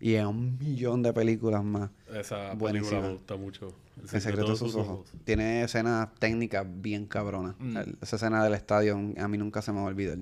Y 0.01 0.14
en 0.14 0.27
un 0.27 0.59
millón 0.59 1.02
de 1.02 1.12
películas 1.12 1.64
más. 1.64 1.90
Esa 2.12 2.52
Buenísima. 2.55 2.90
película 2.90 3.01
me 3.01 3.12
gusta 3.14 3.36
mucho. 3.36 3.74
El 4.12 4.20
secreto 4.20 4.51
de 4.51 4.56
sus 4.56 4.74
ojos. 4.74 5.10
Tiene 5.24 5.62
escenas 5.62 6.14
técnicas 6.18 6.66
bien 6.68 7.06
cabronas. 7.06 7.55
Mm. 7.59 7.78
Esa 8.02 8.16
escena 8.16 8.44
del 8.44 8.52
estadio 8.55 8.94
a 8.94 9.28
mí 9.28 9.39
nunca 9.39 9.62
se 9.62 9.73
me 9.73 9.78
va 9.78 9.85
a 9.85 9.89
olvidar. 9.89 10.18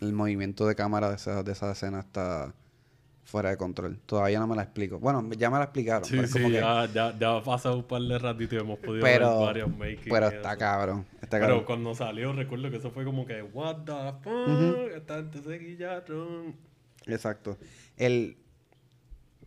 El 0.00 0.12
movimiento 0.12 0.66
de 0.66 0.74
cámara 0.74 1.10
de 1.10 1.16
esa, 1.16 1.42
de 1.42 1.52
esa 1.52 1.70
escena 1.72 2.00
está 2.00 2.54
fuera 3.24 3.50
de 3.50 3.56
control. 3.58 3.98
Todavía 4.06 4.38
no 4.38 4.46
me 4.46 4.56
la 4.56 4.62
explico. 4.62 4.98
Bueno, 4.98 5.28
ya 5.36 5.50
me 5.50 5.58
la 5.58 5.64
explicaron. 5.64 6.04
Sí, 6.04 6.16
pero 6.16 6.26
sí, 6.28 6.32
como 6.34 6.48
que- 6.48 6.54
ya, 6.54 6.86
ya, 6.86 7.18
ya 7.18 7.36
ha 7.36 7.42
pasado 7.42 7.76
un 7.76 7.84
par 7.84 8.00
de 8.00 8.18
ratitos 8.18 8.52
y 8.54 8.56
hemos 8.56 8.78
podido 8.78 9.04
pero, 9.04 9.28
ver 9.38 9.46
varios 9.46 9.76
making. 9.76 10.10
pero 10.12 10.28
está 10.28 10.56
cabrón. 10.56 11.04
Está 11.20 11.38
Pero 11.38 11.40
cabrón. 11.40 11.64
cuando 11.64 11.94
salió, 11.94 12.32
recuerdo 12.32 12.70
que 12.70 12.76
eso 12.76 12.90
fue 12.90 13.04
como 13.04 13.26
que, 13.26 13.42
what 13.42 13.78
the 13.84 14.12
fuck, 14.22 14.96
esta 14.96 15.16
gente 15.16 15.42
se 15.42 15.58
guillaron. 15.58 16.54
Exacto. 17.06 17.58
El 17.96 18.36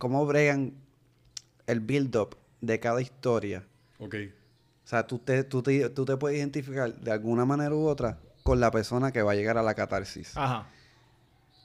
cómo 0.00 0.24
bregan 0.24 0.72
el 1.66 1.80
build-up 1.80 2.34
de 2.62 2.80
cada 2.80 3.02
historia. 3.02 3.66
Ok. 3.98 4.14
O 4.82 4.88
sea, 4.88 5.06
tú 5.06 5.18
te, 5.18 5.44
tú, 5.44 5.62
te, 5.62 5.90
tú 5.90 6.06
te 6.06 6.16
puedes 6.16 6.38
identificar 6.38 6.94
de 6.94 7.12
alguna 7.12 7.44
manera 7.44 7.74
u 7.74 7.86
otra 7.86 8.18
con 8.42 8.60
la 8.60 8.70
persona 8.70 9.12
que 9.12 9.20
va 9.20 9.32
a 9.32 9.34
llegar 9.34 9.58
a 9.58 9.62
la 9.62 9.74
catarsis. 9.74 10.34
Ajá. 10.38 10.66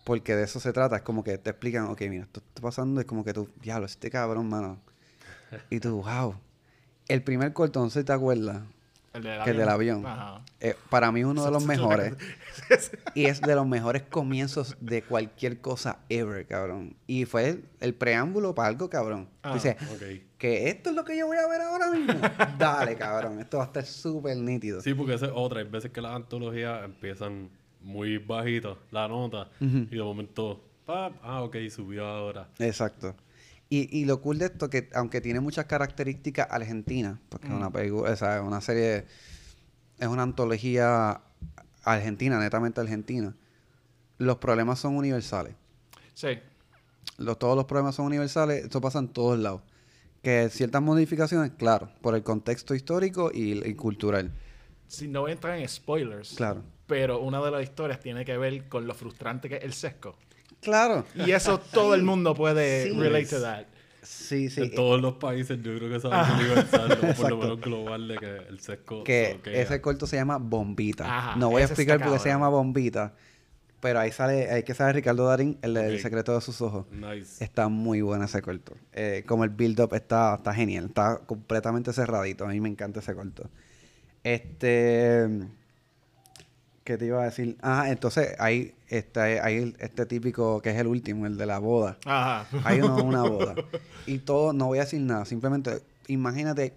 Porque 0.03 0.35
de 0.35 0.43
eso 0.43 0.59
se 0.59 0.73
trata. 0.73 0.97
Es 0.97 1.01
como 1.01 1.23
que 1.23 1.37
te 1.37 1.49
explican, 1.49 1.85
ok, 1.85 2.01
mira, 2.09 2.25
esto 2.25 2.41
está 2.45 2.61
pasando. 2.61 2.99
Es 2.99 3.07
como 3.07 3.23
que 3.23 3.31
tú, 3.31 3.47
diablo, 3.61 3.85
este 3.85 4.11
cabrón, 4.11 4.49
mano. 4.49 4.81
Y 5.69 5.79
tú, 5.79 6.03
wow. 6.03 6.35
El 7.07 7.23
primer 7.23 7.53
corto, 7.53 7.79
no 7.79 7.89
sé 7.89 8.01
si 8.01 8.05
te 8.05 8.11
acuerdas, 8.11 8.63
El 9.15 9.23
del 9.23 9.43
que 9.43 9.49
el 9.51 9.57
del 9.57 9.69
avión. 9.69 10.05
Ajá. 10.05 10.41
eh, 10.59 10.75
para 10.89 11.11
mí 11.11 11.21
es 11.21 11.25
uno 11.25 11.45
de 11.45 11.51
los 11.51 11.65
mejores. 11.67 12.13
y 13.13 13.25
es 13.25 13.41
de 13.41 13.55
los 13.55 13.67
mejores 13.67 14.03
comienzos 14.03 14.75
de 14.79 15.01
cualquier 15.03 15.61
cosa 15.61 15.99
ever, 16.09 16.45
cabrón. 16.47 16.95
Y 17.07 17.25
fue 17.25 17.49
el, 17.49 17.65
el 17.79 17.93
preámbulo 17.93 18.53
para 18.55 18.69
algo, 18.69 18.89
cabrón. 18.89 19.29
Ah, 19.43 19.53
Dice, 19.53 19.77
que 20.37 20.69
esto 20.69 20.89
es 20.89 20.95
lo 20.95 21.03
que 21.05 21.17
yo 21.17 21.27
voy 21.27 21.37
a 21.37 21.47
ver 21.47 21.61
ahora 21.61 21.91
mismo. 21.91 22.13
Dale, 22.59 22.95
cabrón. 22.95 23.39
Esto 23.39 23.57
va 23.57 23.63
a 23.63 23.67
estar 23.67 23.85
súper 23.85 24.37
nítido. 24.37 24.81
Sí, 24.81 24.93
porque 24.93 25.13
esa 25.13 25.27
es 25.27 25.31
otra. 25.33 25.59
Hay 25.61 25.67
veces 25.67 25.91
que 25.91 26.01
las 26.01 26.15
antologías 26.15 26.83
empiezan 26.83 27.49
muy 27.81 28.17
bajitas, 28.17 28.75
la 28.89 29.07
nota, 29.07 29.49
y 29.59 29.85
de 29.95 30.01
momento, 30.03 30.59
pap, 30.85 31.13
ah, 31.21 31.43
ok, 31.43 31.55
subió 31.69 32.05
ahora. 32.05 32.49
Exacto. 32.57 33.15
Y, 33.69 33.97
y 33.97 34.05
lo 34.05 34.21
cool 34.21 34.37
de 34.37 34.45
esto, 34.45 34.69
que 34.69 34.89
aunque 34.93 35.21
tiene 35.21 35.39
muchas 35.39 35.65
características 35.65 36.47
argentinas, 36.49 37.17
porque 37.29 37.47
es 37.47 37.53
una 37.53 37.71
película, 37.71 38.11
o 38.11 38.15
sea, 38.15 38.37
es 38.37 38.43
una 38.43 38.61
serie, 38.61 39.05
es 39.99 40.07
una 40.07 40.23
antología 40.23 41.21
argentina, 41.83 42.39
netamente 42.39 42.81
argentina, 42.81 43.35
los 44.17 44.37
problemas 44.37 44.79
son 44.79 44.95
universales. 44.95 45.55
Sí. 46.13 46.39
Los, 47.17 47.39
todos 47.39 47.55
los 47.55 47.65
problemas 47.65 47.95
son 47.95 48.05
universales, 48.05 48.65
esto 48.65 48.81
pasa 48.81 48.99
en 48.99 49.07
todos 49.07 49.39
lados. 49.39 49.61
Que 50.21 50.49
ciertas 50.49 50.81
modificaciones, 50.81 51.51
claro, 51.57 51.89
por 52.01 52.15
el 52.15 52.23
contexto 52.23 52.73
histórico 52.75 53.31
y, 53.33 53.67
y 53.67 53.75
cultural. 53.75 54.31
Si 54.87 55.07
no 55.07 55.27
entrar 55.27 55.57
en 55.59 55.67
spoilers. 55.67 56.33
Claro. 56.35 56.63
Pero 56.87 57.19
una 57.19 57.43
de 57.43 57.51
las 57.51 57.63
historias 57.63 57.99
tiene 57.99 58.25
que 58.25 58.37
ver 58.37 58.67
con 58.67 58.87
lo 58.87 58.93
frustrante 58.93 59.49
que 59.49 59.57
es 59.57 59.63
el 59.63 59.73
sesco. 59.73 60.15
Claro. 60.65 61.05
Y 61.15 61.31
eso 61.31 61.57
todo 61.59 61.95
el 61.95 62.03
mundo 62.03 62.35
puede 62.35 62.89
Sí. 62.89 62.99
relate 62.99 63.27
to 63.27 63.41
that. 63.41 63.65
Sí, 64.01 64.49
sí. 64.49 64.61
en 64.61 64.75
todos 64.75 65.01
los 65.01 65.13
países 65.15 65.57
yo 65.63 65.75
creo 65.77 65.89
que 65.89 65.95
es 65.95 66.05
algo 66.05 66.35
universal, 66.35 66.91
o 66.91 67.13
por 67.15 67.29
lo 67.29 67.37
menos 67.37 67.61
global, 67.61 68.07
de 68.07 68.17
que 68.17 68.37
el 68.49 68.59
sesco 68.59 69.03
que 69.03 69.39
ese 69.45 69.81
corto 69.81 70.05
se 70.05 70.15
llama 70.17 70.37
Bombita. 70.37 71.05
Ajá, 71.05 71.35
no 71.37 71.49
voy 71.49 71.61
a 71.63 71.65
explicar 71.65 71.99
por 72.03 72.13
qué 72.13 72.19
se 72.19 72.29
llama 72.29 72.49
Bombita, 72.49 73.13
Pero 73.79 73.99
ahí 73.99 74.11
sale, 74.11 74.49
hay 74.51 74.63
que 74.63 74.73
saber 74.73 74.95
Ricardo 74.95 75.25
Darín, 75.27 75.57
el 75.61 75.99
secreto 75.99 76.33
de 76.33 76.41
sus 76.41 76.59
ojos. 76.61 76.85
Nice. 76.91 77.43
Está 77.43 77.67
muy 77.67 78.01
bueno 78.01 78.25
ese 78.25 78.41
corto. 78.41 78.73
Eh, 78.93 79.23
como 79.27 79.43
el 79.43 79.51
build-up 79.51 79.93
está, 79.93 80.35
está 80.35 80.53
genial. 80.55 80.85
Está 80.85 81.19
completamente 81.25 81.93
cerradito. 81.93 82.45
A 82.45 82.47
mí 82.47 82.59
me 82.59 82.69
encanta 82.69 82.99
ese 82.99 83.13
corto. 83.13 83.47
Este... 84.23 85.27
¿Qué 86.85 86.99
te 86.99 87.07
iba 87.07 87.19
a 87.19 87.25
decir? 87.25 87.57
Ah, 87.63 87.89
entonces 87.89 88.35
hay 88.37 88.75
este, 88.89 89.39
hay 89.41 89.75
este 89.79 90.05
típico 90.05 90.61
que 90.61 90.69
es 90.69 90.77
el 90.77 90.85
último, 90.85 91.25
el 91.25 91.35
de 91.35 91.47
la 91.47 91.57
boda. 91.57 91.97
Ajá. 92.05 92.45
Hay 92.63 92.79
uno, 92.79 93.03
una 93.03 93.23
boda. 93.27 93.55
Y 94.05 94.19
todo, 94.19 94.53
no 94.53 94.67
voy 94.67 94.77
a 94.77 94.81
decir 94.81 95.01
nada. 95.01 95.25
Simplemente 95.25 95.81
imagínate 96.07 96.75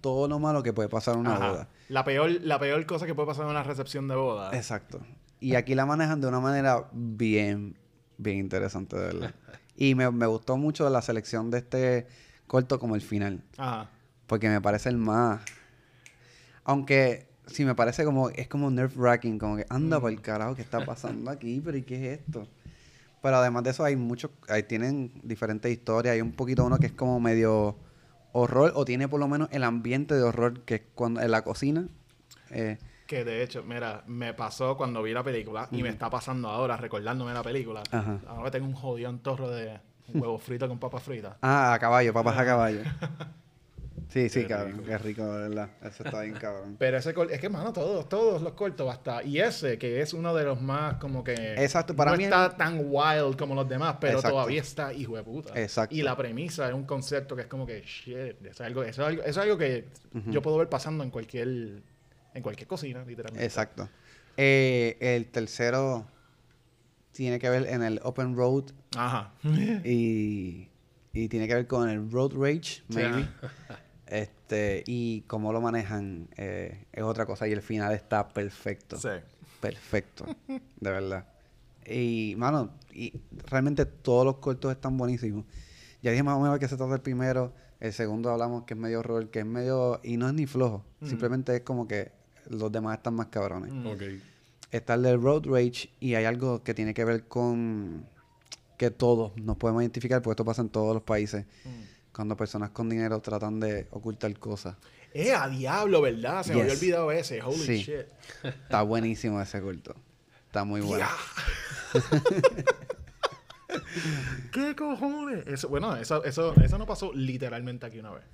todo 0.00 0.28
lo 0.28 0.38
malo 0.38 0.62
que 0.62 0.72
puede 0.72 0.88
pasar 0.88 1.14
en 1.14 1.22
una 1.22 1.34
Ajá. 1.34 1.48
boda. 1.50 1.68
La 1.88 2.04
peor, 2.04 2.30
la 2.30 2.60
peor 2.60 2.86
cosa 2.86 3.06
que 3.06 3.14
puede 3.16 3.26
pasar 3.26 3.44
en 3.44 3.50
una 3.50 3.64
recepción 3.64 4.06
de 4.06 4.14
boda. 4.14 4.56
Exacto. 4.56 5.00
Y 5.40 5.56
aquí 5.56 5.74
la 5.74 5.84
manejan 5.84 6.20
de 6.20 6.28
una 6.28 6.38
manera 6.38 6.88
bien, 6.92 7.76
bien 8.18 8.38
interesante, 8.38 8.96
de 8.96 9.02
verdad. 9.06 9.34
Y 9.76 9.94
me, 9.94 10.10
me 10.10 10.26
gustó 10.26 10.58
mucho 10.58 10.88
la 10.90 11.00
selección 11.02 11.50
de 11.50 11.58
este 11.58 12.06
corto 12.46 12.78
como 12.78 12.94
el 12.94 13.00
final. 13.00 13.42
Ajá. 13.56 13.90
Porque 14.28 14.48
me 14.48 14.60
parece 14.60 14.90
el 14.90 14.98
más... 14.98 15.40
Aunque 16.64 17.29
sí 17.52 17.64
me 17.64 17.74
parece 17.74 18.04
como... 18.04 18.30
Es 18.30 18.48
como 18.48 18.70
nerve 18.70 18.94
wracking. 18.96 19.38
Como 19.38 19.56
que 19.56 19.66
anda 19.68 20.00
por 20.00 20.10
el 20.10 20.20
carajo, 20.20 20.54
¿qué 20.54 20.62
está 20.62 20.84
pasando 20.84 21.30
aquí? 21.30 21.60
¿Pero 21.64 21.76
y 21.76 21.82
qué 21.82 21.96
es 22.12 22.20
esto? 22.20 22.46
Pero 23.22 23.36
además 23.36 23.64
de 23.64 23.70
eso 23.70 23.84
hay 23.84 23.96
muchos... 23.96 24.30
Ahí 24.48 24.62
tienen 24.62 25.12
diferentes 25.22 25.70
historias. 25.70 26.14
Hay 26.14 26.20
un 26.20 26.32
poquito 26.32 26.64
uno 26.64 26.78
que 26.78 26.86
es 26.86 26.92
como 26.92 27.20
medio 27.20 27.76
horror. 28.32 28.72
O 28.74 28.84
tiene 28.84 29.08
por 29.08 29.20
lo 29.20 29.28
menos 29.28 29.48
el 29.52 29.64
ambiente 29.64 30.14
de 30.14 30.22
horror 30.22 30.60
que 30.60 30.76
es 30.76 30.82
cuando 30.94 31.20
en 31.20 31.30
la 31.30 31.42
cocina. 31.42 31.86
Eh, 32.50 32.78
Que 33.06 33.24
de 33.24 33.42
hecho, 33.42 33.62
mira, 33.62 34.04
me 34.06 34.34
pasó 34.34 34.76
cuando 34.76 35.02
vi 35.02 35.12
la 35.12 35.22
película 35.22 35.68
y 35.72 35.82
me 35.82 35.88
está 35.88 36.08
pasando 36.08 36.48
ahora 36.48 36.76
recordándome 36.76 37.32
la 37.34 37.42
película. 37.42 37.82
Ajá. 37.90 38.20
Ahora 38.26 38.50
tengo 38.50 38.66
un 38.66 38.74
jodido 38.74 39.12
torro 39.18 39.50
de 39.50 39.80
huevo 40.14 40.38
frito 40.38 40.66
con 40.68 40.78
papas 40.78 41.02
fritas. 41.02 41.36
Ah, 41.42 41.74
a 41.74 41.78
caballo, 41.78 42.12
papas 42.12 42.38
a 42.38 42.44
caballo. 42.44 42.80
Sí, 44.10 44.28
sí, 44.28 44.44
cabrón. 44.44 44.82
Qué 44.84 44.98
rico, 44.98 45.24
de 45.24 45.48
verdad. 45.48 45.70
Eso 45.82 46.02
está 46.04 46.22
bien, 46.22 46.34
cabrón. 46.34 46.74
Pero 46.78 46.98
ese 46.98 47.14
cor- 47.14 47.30
es 47.30 47.40
que, 47.40 47.48
mano, 47.48 47.72
todos, 47.72 48.08
todos 48.08 48.42
los 48.42 48.52
cortos 48.54 48.90
hasta. 48.92 49.22
Y 49.22 49.38
ese, 49.40 49.78
que 49.78 50.00
es 50.00 50.12
uno 50.12 50.34
de 50.34 50.44
los 50.44 50.60
más 50.60 50.94
como 50.94 51.22
que. 51.22 51.32
Exacto, 51.54 51.94
para 51.94 52.10
no 52.10 52.16
mí 52.16 52.24
está 52.24 52.46
el- 52.46 52.56
tan 52.56 52.80
wild 52.82 53.36
como 53.36 53.54
los 53.54 53.68
demás, 53.68 53.96
pero 54.00 54.14
Exacto. 54.18 54.34
todavía 54.36 54.60
está 54.60 54.92
hijo 54.92 55.16
de 55.16 55.22
puta. 55.22 55.60
Exacto. 55.60 55.94
Y 55.94 56.02
la 56.02 56.16
premisa 56.16 56.66
es 56.68 56.74
un 56.74 56.84
concepto 56.84 57.36
que 57.36 57.42
es 57.42 57.48
como 57.48 57.64
que, 57.66 57.82
shit, 57.82 58.44
es 58.44 58.60
algo, 58.60 58.82
eso 58.82 59.02
es 59.02 59.08
algo, 59.08 59.22
eso 59.22 59.30
es 59.30 59.38
algo 59.38 59.56
que 59.56 59.84
yo 60.26 60.42
puedo 60.42 60.56
ver 60.58 60.68
pasando 60.68 61.04
en 61.04 61.10
cualquier, 61.10 61.48
en 62.34 62.42
cualquier 62.42 62.66
cocina, 62.66 63.04
literalmente. 63.06 63.44
Exacto. 63.44 63.88
Eh, 64.36 64.96
el 65.00 65.26
tercero 65.26 66.06
tiene 67.12 67.38
que 67.38 67.48
ver 67.48 67.66
en 67.66 67.82
el 67.82 68.00
open 68.02 68.34
road 68.36 68.64
Ajá. 68.96 69.32
y, 69.84 70.68
y 71.12 71.28
tiene 71.28 71.46
que 71.46 71.54
ver 71.54 71.66
con 71.66 71.88
el 71.88 72.10
road 72.10 72.32
rage, 72.34 72.62
Sí, 72.62 72.82
maybe. 72.88 73.28
Este, 74.10 74.82
y 74.86 75.22
cómo 75.22 75.52
lo 75.52 75.60
manejan 75.60 76.28
eh, 76.36 76.84
es 76.92 77.02
otra 77.02 77.24
cosa. 77.26 77.46
Y 77.48 77.52
el 77.52 77.62
final 77.62 77.94
está 77.94 78.28
perfecto. 78.28 78.96
sí. 78.96 79.08
Perfecto. 79.60 80.24
de 80.48 80.90
verdad. 80.90 81.26
Y, 81.86 82.34
mano, 82.36 82.70
y 82.92 83.12
realmente 83.46 83.84
todos 83.84 84.24
los 84.24 84.36
cortos 84.36 84.72
están 84.72 84.96
buenísimos. 84.96 85.44
Ya 86.02 86.10
dije 86.10 86.22
más 86.22 86.36
o 86.36 86.40
menos 86.40 86.54
de 86.54 86.60
qué 86.60 86.68
se 86.68 86.76
trata 86.76 86.94
el 86.94 87.00
primero. 87.00 87.52
El 87.78 87.92
segundo 87.92 88.30
hablamos 88.30 88.64
que 88.64 88.74
es 88.74 88.80
medio 88.80 89.00
horror, 89.00 89.30
que 89.30 89.40
es 89.40 89.46
medio... 89.46 90.00
Y 90.02 90.16
no 90.16 90.28
es 90.28 90.34
ni 90.34 90.46
flojo. 90.46 90.84
Simplemente 91.02 91.56
es 91.56 91.62
como 91.62 91.86
que 91.86 92.12
los 92.48 92.70
demás 92.72 92.98
están 92.98 93.14
más 93.14 93.26
cabrones. 93.26 93.72
Mm. 93.72 93.86
Ok. 93.86 94.02
Está 94.70 94.94
el 94.94 95.02
del 95.02 95.20
Road 95.20 95.46
Rage 95.46 95.90
y 95.98 96.14
hay 96.14 96.24
algo 96.24 96.62
que 96.62 96.74
tiene 96.74 96.94
que 96.94 97.04
ver 97.04 97.24
con 97.24 98.06
que 98.76 98.90
todos 98.90 99.36
nos 99.36 99.56
podemos 99.56 99.82
identificar, 99.82 100.22
porque 100.22 100.32
esto 100.32 100.44
pasa 100.44 100.62
en 100.62 100.68
todos 100.68 100.94
los 100.94 101.02
países. 101.02 101.44
Cuando 102.14 102.36
personas 102.36 102.70
con 102.70 102.88
dinero 102.88 103.20
tratan 103.20 103.60
de 103.60 103.86
ocultar 103.90 104.36
cosas. 104.38 104.76
Eh, 105.14 105.32
a 105.32 105.48
diablo, 105.48 106.02
¿verdad? 106.02 106.42
Se 106.42 106.54
me 106.54 106.62
había 106.62 106.72
olvidado 106.74 107.10
ese. 107.12 107.42
Holy 107.42 107.56
Sí. 107.56 107.78
shit. 107.82 108.06
Está 108.44 108.82
buenísimo 108.82 109.40
ese 109.40 109.60
culto. 109.60 109.94
Está 110.46 110.64
muy 110.64 110.80
bueno. 110.80 111.06
¿Qué 114.52 114.74
cojones? 114.74 115.46
Eso, 115.46 115.68
bueno, 115.68 115.94
eso, 115.96 116.24
eso, 116.24 116.54
eso 116.60 116.78
no 116.78 116.86
pasó 116.86 117.12
literalmente 117.14 117.86
aquí 117.86 117.98
una 118.00 118.10
vez. 118.12 118.24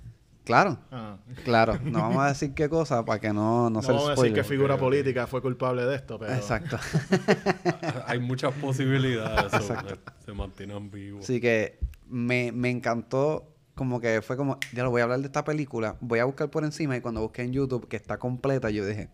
Claro, 0.43 0.79
Ah. 0.91 1.17
claro. 1.43 1.77
No 1.83 1.99
vamos 1.99 2.23
a 2.23 2.27
decir 2.29 2.53
qué 2.53 2.69
cosa 2.69 3.03
para 3.03 3.19
que 3.19 3.33
no, 3.33 3.63
no, 3.69 3.69
No 3.69 3.81
se 3.81 3.91
vamos 3.91 4.07
a 4.09 4.15
decir 4.15 4.33
que 4.33 4.43
figura 4.45 4.77
política 4.77 5.27
fue 5.27 5.41
culpable 5.41 5.83
de 5.83 5.95
esto, 5.95 6.17
pero... 6.17 6.33
Exacto. 6.33 6.79
Hay 8.07 8.19
muchas 8.19 8.53
posibilidades. 8.53 9.51
eh, 9.69 9.95
se 10.25 10.31
mantienen 10.33 10.89
vivos. 10.89 11.23
Así 11.25 11.41
que 11.41 11.77
me, 12.07 12.53
me 12.53 12.69
encantó, 12.69 13.56
como 13.77 14.01
que 14.01 14.21
fue 14.21 14.35
como, 14.35 14.59
ya 14.73 14.83
lo 14.83 14.89
voy 14.89 14.99
a 14.99 15.05
hablar 15.05 15.19
de 15.19 15.27
esta 15.27 15.45
película, 15.45 15.95
voy 16.01 16.19
a 16.19 16.25
buscar 16.25 16.49
por 16.49 16.65
encima 16.65 16.97
y 16.97 17.01
cuando 17.01 17.21
busqué 17.21 17.43
en 17.43 17.53
YouTube 17.53 17.87
que 17.87 17.95
está 17.95 18.17
completa, 18.17 18.69
yo 18.69 18.85
dije, 18.85 19.07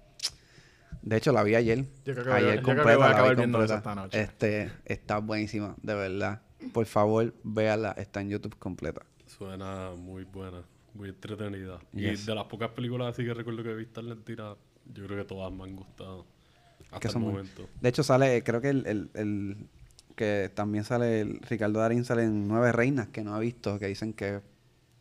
de 1.04 1.18
hecho 1.18 1.32
la 1.32 1.44
vi 1.44 1.54
ayer, 1.56 1.86
Yo 2.06 2.14
creo 2.14 2.24
que 2.24 2.30
voy 2.30 2.32
a- 2.32 2.36
ayer 2.38 2.56
yo 2.56 2.64
creo 2.64 2.76
que 2.78 2.82
completa, 2.82 2.98
voy 2.98 3.04
a 3.06 3.08
la 3.08 3.08
vi 3.08 3.14
acabar 3.14 3.36
viendo 3.36 3.64
eso 3.64 3.74
completa. 3.76 3.92
esta 3.92 4.02
noche. 4.02 4.22
Este, 4.22 4.72
está 4.86 5.18
buenísima, 5.20 5.76
de 5.84 5.94
verdad. 5.94 6.42
Por 6.74 6.86
favor, 6.86 7.34
véala, 7.44 7.92
está 7.98 8.22
en 8.22 8.30
YouTube 8.30 8.58
completa. 8.58 9.02
Suena 9.28 9.92
muy 9.98 10.24
buena, 10.24 10.64
muy 10.94 11.10
entretenida. 11.10 11.80
Yes. 11.92 12.24
Y 12.24 12.26
de 12.26 12.36
las 12.36 12.46
pocas 12.46 12.70
películas 12.72 13.14
así 13.14 13.26
que 13.26 13.34
recuerdo 13.34 13.64
que 13.64 13.72
he 13.72 13.76
visto 13.76 14.00
en 14.00 14.08
Argentina, 14.10 14.56
yo 14.94 15.06
creo 15.06 15.18
que 15.18 15.26
todas 15.26 15.52
me 15.52 15.64
han 15.66 15.76
gustado. 15.76 16.26
Hasta 16.86 17.00
Que 17.00 17.08
el 17.08 17.14
son 17.14 17.22
muy- 17.24 17.32
momento. 17.34 17.68
De 17.82 17.90
hecho 17.90 18.04
sale, 18.04 18.42
creo 18.44 18.62
que 18.62 18.70
el, 18.70 18.86
el- 18.88 19.10
el- 19.16 19.68
que 20.16 20.52
también 20.54 20.84
sale, 20.84 21.22
el 21.22 21.40
Ricardo 21.42 21.80
Darín 21.80 22.06
sale 22.06 22.24
en 22.24 22.48
Nueve 22.48 22.72
Reinas, 22.72 23.08
que 23.08 23.24
no 23.24 23.34
ha 23.36 23.40
visto, 23.40 23.80
que 23.80 23.88
dicen 23.88 24.14
que 24.14 24.36
es 24.36 24.42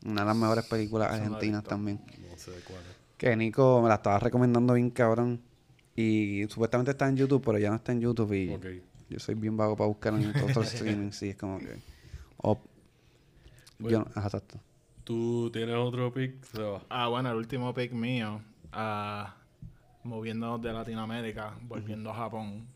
una 0.05 0.23
de 0.23 0.27
las 0.27 0.37
mejores 0.37 0.65
películas 0.66 1.12
argentinas 1.12 1.62
también. 1.65 2.01
No 2.31 2.37
sé 2.37 2.53
cuál 2.66 2.81
es. 2.81 2.97
Que 3.16 3.37
Nico 3.37 3.81
me 3.83 3.89
la 3.89 3.95
estaba 3.97 4.19
recomendando 4.19 4.74
bien 4.74 4.91
cabrón. 4.91 5.41
Y 5.95 6.45
supuestamente 6.49 6.91
está 6.93 7.09
en 7.09 7.16
YouTube, 7.16 7.43
pero 7.45 7.59
ya 7.59 7.69
no 7.70 7.77
está 7.77 7.93
en 7.93 8.01
YouTube. 8.01 8.33
Y 8.33 8.55
Ok. 8.55 8.66
yo 9.11 9.19
soy 9.19 9.35
bien 9.35 9.57
vago 9.57 9.77
para 9.77 9.89
buscar 9.89 10.15
en 10.15 10.33
todos 10.33 10.57
los 10.57 10.74
streaming. 10.74 11.11
Sí, 11.12 11.29
es 11.31 11.37
como 11.37 11.59
que. 11.59 11.79
O, 12.39 12.61
yo, 13.79 14.01
no- 14.01 14.07
ajá, 14.15 14.29
exacto. 14.29 14.59
¿Tú 15.05 15.51
tienes 15.53 15.74
otro 15.77 16.12
pick, 16.12 16.43
Seba? 16.45 16.83
Ah, 16.89 17.09
bueno, 17.09 17.31
el 17.31 17.37
último 17.37 17.74
pick 17.74 17.93
mío, 17.93 18.41
ah, 18.73 19.37
moviéndonos 20.05 20.62
de 20.62 20.73
Latinoamérica, 20.73 21.55
volviendo 21.62 22.11
a 22.11 22.15
Japón, 22.15 22.66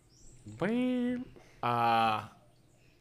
ah, 1.62 2.32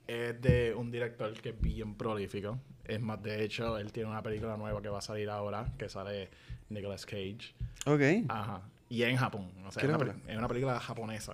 es 0.08 0.42
de 0.42 0.74
un 0.76 0.92
director 0.92 1.34
que 1.42 1.50
es 1.50 1.60
bien 1.62 1.96
prolífico. 1.96 2.58
Es 2.88 3.02
más, 3.02 3.22
de 3.22 3.44
hecho, 3.44 3.78
él 3.78 3.92
tiene 3.92 4.10
una 4.10 4.22
película 4.22 4.58
nueva 4.58 4.82
que 4.82 4.90
va 4.90 5.00
a 5.00 5.02
salir 5.02 5.30
ahora, 5.30 5.66
que 5.78 5.90
sale 5.90 6.30
Nicolas 6.70 7.06
Cage. 7.06 7.54
Ok. 7.86 8.30
Ajá. 8.30 8.62
Y 8.90 9.02
es 9.04 9.10
en 9.10 9.18
Japón. 9.18 9.52
O 9.68 9.72
sea, 9.72 9.84
es 9.84 9.90
una, 9.90 10.16
es 10.28 10.38
una 10.38 10.48
película 10.48 10.80
japonesa. 10.80 11.34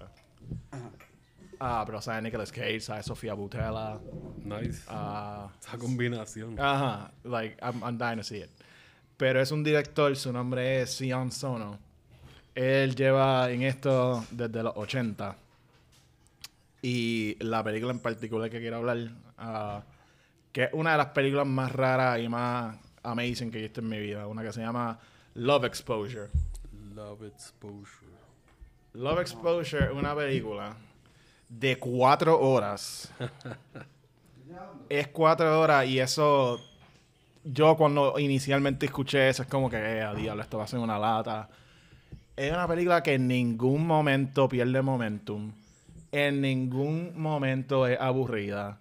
Ah, 1.60 1.84
pero 1.86 2.02
sale 2.02 2.22
Nicolas 2.24 2.52
Cage, 2.52 2.80
sale 2.80 3.04
Sofía 3.04 3.34
Butella. 3.34 4.00
Nice. 4.44 4.84
ah, 4.88 5.50
Esa 5.60 5.78
combinación. 5.78 6.60
Ajá, 6.60 7.12
like, 7.24 7.58
I'm, 7.62 7.82
I'm 7.84 7.98
dying 7.98 8.18
to 8.18 8.24
see 8.24 8.40
it. 8.42 8.50
Pero 9.18 9.40
es 9.40 9.52
un 9.52 9.64
director, 9.64 10.16
su 10.16 10.34
nombre 10.34 10.82
es 10.82 10.92
Sion 10.98 11.32
Sono. 11.32 11.78
Él 12.56 12.96
lleva 12.96 13.52
en 13.52 13.62
esto 13.62 14.26
desde 14.32 14.64
los 14.64 14.74
80. 14.76 15.36
Y 16.82 17.36
la 17.44 17.64
película 17.64 17.92
en 17.92 18.00
particular 18.00 18.50
que 18.50 18.60
quiero 18.60 18.78
hablar, 18.78 18.98
ah, 19.38 19.84
que 20.52 20.64
es 20.66 20.70
una 20.74 20.92
de 20.92 20.98
las 20.98 21.08
películas 21.08 21.48
más 21.48 21.72
raras 21.72 22.20
y 22.20 22.28
más 22.28 22.78
amazing 23.04 23.52
que 23.52 23.60
he 23.60 23.62
visto 23.62 23.82
en 23.82 23.90
mi 23.90 24.00
vida, 24.00 24.28
una 24.28 24.44
que 24.44 24.52
se 24.52 24.62
llama 24.62 25.00
Love 25.36 25.66
Exposure. 25.66 26.30
Love 26.94 27.24
Exposure. 27.24 28.12
Love 28.94 29.22
Exposure 29.22 29.86
es 29.86 29.92
una 29.92 30.16
película 30.16 30.76
de 31.48 31.78
cuatro 31.78 32.40
horas. 32.40 33.12
es 34.90 35.08
cuatro 35.08 35.60
horas 35.60 35.88
y 35.88 36.00
eso. 36.00 36.60
Yo 37.44 37.76
cuando 37.76 38.20
inicialmente 38.20 38.86
escuché 38.86 39.30
eso 39.30 39.44
es 39.44 39.50
como 39.50 39.70
que, 39.70 39.78
eh, 39.78 40.02
a 40.04 40.14
diablo, 40.14 40.44
esto 40.44 40.58
va 40.58 40.66
a 40.66 40.68
ser 40.68 40.80
una 40.80 41.00
lata. 41.00 41.50
Es 42.36 42.52
una 42.52 42.68
película 42.68 43.02
que 43.02 43.14
en 43.14 43.28
ningún 43.28 43.88
momento 43.88 44.48
pierde 44.48 44.82
momentum. 44.82 45.52
En 46.12 46.42
ningún 46.42 47.20
momento 47.20 47.88
es 47.88 48.00
aburrida. 48.00 48.81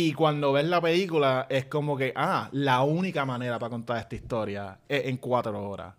Y 0.00 0.12
cuando 0.12 0.52
ves 0.52 0.64
la 0.66 0.80
película 0.80 1.48
es 1.50 1.64
como 1.64 1.96
que, 1.96 2.12
ah, 2.14 2.48
la 2.52 2.82
única 2.82 3.24
manera 3.24 3.58
para 3.58 3.70
contar 3.70 3.98
esta 3.98 4.14
historia 4.14 4.78
es 4.88 5.06
en 5.06 5.16
cuatro 5.16 5.60
horas. 5.68 5.92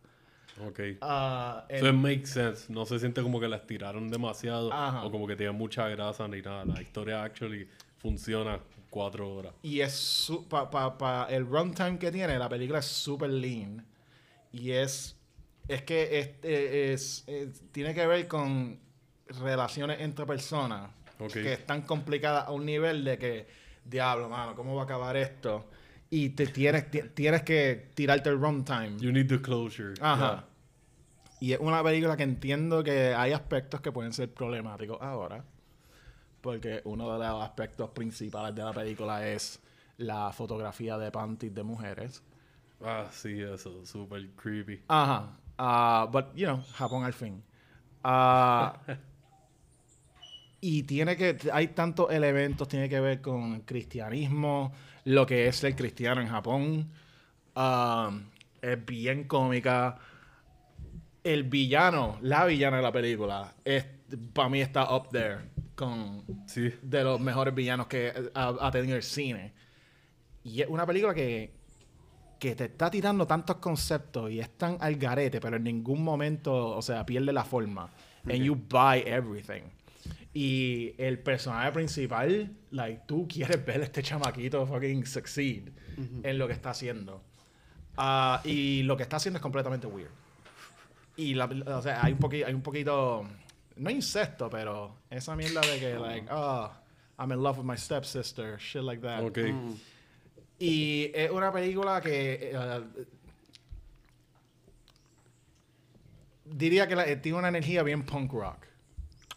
Ok. 0.66 0.80
Ah, 1.02 1.66
en- 1.68 1.86
Eso 1.86 1.94
makes 1.94 2.28
sense. 2.28 2.72
No 2.72 2.86
se 2.86 2.98
siente 2.98 3.22
como 3.22 3.42
que 3.42 3.50
la 3.50 3.58
estiraron 3.58 4.10
demasiado 4.10 4.72
Ajá. 4.72 5.04
o 5.04 5.12
como 5.12 5.28
que 5.28 5.36
tiene 5.36 5.52
mucha 5.52 5.90
grasa 5.90 6.30
ni 6.30 6.42
nada. 6.42 6.64
La 6.64 6.82
historia 6.82 7.24
actually 7.24 7.68
funciona 7.98 8.58
cuatro 8.90 9.36
horas. 9.36 9.54
Y 9.64 9.82
es 9.82 10.32
para 10.50 10.70
pa, 10.70 10.98
pa 10.98 11.28
el 11.30 11.46
runtime 11.46 12.00
que 12.00 12.10
tiene, 12.10 12.40
la 12.40 12.48
película 12.48 12.80
es 12.80 12.86
super 12.86 13.30
lean. 13.30 13.86
Y 14.54 14.72
es. 14.72 15.18
Es 15.68 15.82
que 15.84 16.20
es, 16.20 16.30
es- 16.44 17.24
es- 17.28 17.62
tiene 17.74 17.94
que 17.94 18.08
ver 18.08 18.30
con 18.30 18.80
relaciones 19.42 20.00
entre 20.00 20.26
personas. 20.26 20.90
Que 21.34 21.52
es 21.52 21.66
tan 21.66 21.82
complicada 21.82 22.42
a 22.44 22.52
un 22.52 22.66
nivel 22.66 23.04
de 23.04 23.18
que, 23.18 23.48
diablo, 23.90 24.30
mano, 24.30 24.56
¿cómo 24.56 24.76
va 24.76 24.82
a 24.82 24.86
acabar 24.86 25.16
esto? 25.18 25.66
Y 26.10 26.30
te 26.30 26.48
tienes, 26.48 26.90
ti- 26.90 27.04
tienes 27.14 27.44
que 27.44 27.92
tirarte 27.94 28.30
el 28.30 28.40
runtime. 28.40 28.98
You 29.00 29.12
need 29.12 29.28
the 29.28 29.42
closure. 29.42 29.94
Ajá. 30.02 30.46
Y 31.40 31.54
es 31.54 31.60
una 31.60 31.84
película 31.84 32.18
que 32.18 32.24
entiendo 32.24 32.84
que 32.84 33.14
hay 33.14 33.32
aspectos 33.32 33.80
que 33.82 33.92
pueden 33.92 34.12
ser 34.14 34.34
problemáticos 34.34 34.98
ahora. 35.02 35.44
Porque 36.42 36.82
uno 36.86 37.12
de 37.14 37.20
los 37.28 37.44
aspectos 37.44 37.90
principales 37.92 38.56
de 38.56 38.64
la 38.64 38.72
película 38.74 39.28
es 39.28 39.60
la 39.98 40.32
fotografía 40.32 40.98
de 40.98 41.12
panties 41.12 41.54
de 41.54 41.64
mujeres. 41.64 42.24
Yeah. 42.80 43.02
Ah, 43.02 43.08
sí, 43.12 43.42
eso. 43.42 43.86
Super 43.86 44.26
creepy. 44.36 44.82
Ajá. 44.88 45.38
Ah, 45.58 46.08
but, 46.12 46.28
you 46.36 46.46
know, 46.48 46.64
Japón 46.76 47.04
al 47.04 47.14
fin. 47.14 47.44
Ah, 48.04 48.80
y 50.62 50.84
tiene 50.84 51.16
que... 51.16 51.38
Hay 51.52 51.70
tantos 51.70 52.12
elementos, 52.12 52.68
tiene 52.68 52.90
que 52.90 53.00
ver 53.00 53.22
con 53.22 53.56
el 53.56 53.62
cristianismo, 53.62 54.72
lo 55.06 55.26
que 55.26 55.48
es 55.48 55.64
el 55.64 55.76
cristiano 55.76 56.22
en 56.22 56.28
Japón. 56.28 56.90
Ah, 57.56 58.12
es 58.62 58.86
bien 58.86 59.26
cómica. 59.26 59.98
El 61.24 61.44
villano, 61.44 62.18
la 62.22 62.46
villana 62.46 62.78
de 62.78 62.84
la 62.84 62.92
película, 62.92 63.54
es, 63.64 63.86
para 64.34 64.50
mí 64.50 64.62
está 64.62 64.96
up 64.96 65.10
there 65.12 65.38
con 65.76 66.24
Sí. 66.46 66.74
de 66.82 67.04
los 67.04 67.20
mejores 67.20 67.54
villanos 67.56 67.88
que 67.88 68.12
ha, 68.34 68.56
ha 68.60 68.72
tenido 68.72 68.96
el 68.96 69.04
cine. 69.04 69.54
Y 70.44 70.62
es 70.62 70.68
una 70.68 70.86
película 70.86 71.14
que, 71.14 71.54
que 72.40 72.56
te 72.56 72.66
está 72.66 72.90
tirando 72.90 73.28
tantos 73.28 73.58
conceptos 73.58 74.32
y 74.32 74.40
es 74.40 74.50
tan 74.58 74.78
al 74.80 74.96
garete, 74.96 75.40
pero 75.40 75.58
en 75.58 75.64
ningún 75.64 76.04
momento, 76.04 76.70
o 76.76 76.82
sea, 76.82 77.06
pierde 77.06 77.32
la 77.34 77.44
forma. 77.44 77.90
And 78.26 78.44
you 78.44 78.56
buy 78.56 79.04
everything. 79.06 79.64
Y 80.34 80.94
el 80.98 81.20
personaje 81.20 81.72
principal, 81.72 82.52
like, 82.72 83.02
tú 83.08 83.28
quieres 83.28 83.66
ver 83.66 83.82
a 83.82 83.84
este 83.86 84.04
chamaquito 84.04 84.66
fucking 84.68 85.06
succeed 85.06 85.70
en 86.24 86.38
lo 86.38 86.48
que 86.48 86.54
está 86.54 86.70
haciendo. 86.70 87.22
Ah, 87.98 88.42
y 88.46 88.84
lo 88.84 88.96
que 88.96 89.04
está 89.04 89.18
haciendo 89.18 89.38
es 89.38 89.42
completamente 89.42 89.88
weird. 89.88 90.12
Y 91.18 91.34
la, 91.34 91.46
o 91.46 91.82
sea, 91.82 92.04
hay 92.04 92.14
un, 92.14 92.20
poqui- 92.20 92.46
hay 92.46 92.54
un 92.54 92.62
poquito, 92.62 93.28
no 93.76 93.90
incesto, 93.90 94.50
pero 94.50 94.96
esa 95.10 95.36
mierda 95.36 95.60
de 95.62 95.80
que, 95.80 95.96
like, 96.00 96.28
oh, 96.32 96.72
I'm 97.18 97.32
in 97.34 97.44
love 97.44 97.58
with 97.58 97.66
my 97.66 97.76
stepsister, 97.78 98.58
shit 98.58 98.84
like 98.84 99.02
that. 99.02 99.24
Ok. 99.24 99.40
Y 100.60 101.12
es 101.14 101.30
una 101.32 101.52
película 101.52 102.00
que 102.00 102.52
eh, 102.54 102.82
diría 106.46 106.88
que 106.88 106.96
la- 106.96 107.08
eh, 107.08 107.18
tiene 107.18 107.38
una 107.38 107.50
energía 107.50 107.84
bien 107.84 108.04
punk 108.04 108.32
rock. 108.34 108.66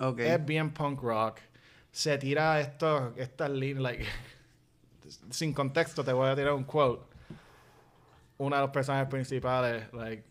Ok. 0.03 0.19
Es 0.19 0.45
bien 0.45 0.71
punk 0.71 1.01
rock. 1.03 1.41
Se 1.93 2.19
tira 2.19 2.61
esto, 2.61 3.13
estas 3.17 3.51
líneas, 3.51 3.83
like, 3.83 4.07
sin 5.31 5.53
contexto 5.53 6.03
te 6.03 6.13
voy 6.13 6.29
a 6.29 6.35
tirar 6.35 6.55
un 6.55 6.65
quote. 6.65 7.05
Uno 8.39 8.57
de 8.57 8.63
los 8.63 8.71
personajes 8.71 9.09
principales, 9.09 9.85
like, 9.93 10.25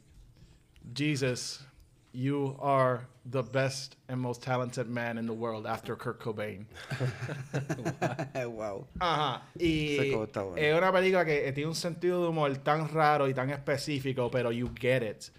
Jesus, 0.93 1.63
you 2.11 2.57
are 2.61 3.07
the 3.25 3.43
best 3.43 3.95
and 4.09 4.19
most 4.19 4.41
talented 4.41 4.89
man 4.89 5.17
in 5.17 5.25
the 5.25 5.33
world 5.33 5.65
after 5.65 5.95
Kurt 5.95 6.19
Cobain. 6.19 6.65
wow. 8.35 8.85
Ajá. 8.99 9.43
Y 9.57 10.11
bueno. 10.11 10.57
es 10.57 10.77
una 10.77 10.91
película 10.91 11.23
que 11.23 11.47
eh, 11.47 11.53
tiene 11.53 11.69
un 11.69 11.75
sentido 11.75 12.23
de 12.23 12.29
humor 12.29 12.57
tan 12.57 12.89
raro 12.89 13.29
y 13.29 13.33
tan 13.33 13.49
específico, 13.51 14.29
pero 14.29 14.51
you 14.51 14.69
get 14.77 15.03
it. 15.03 15.29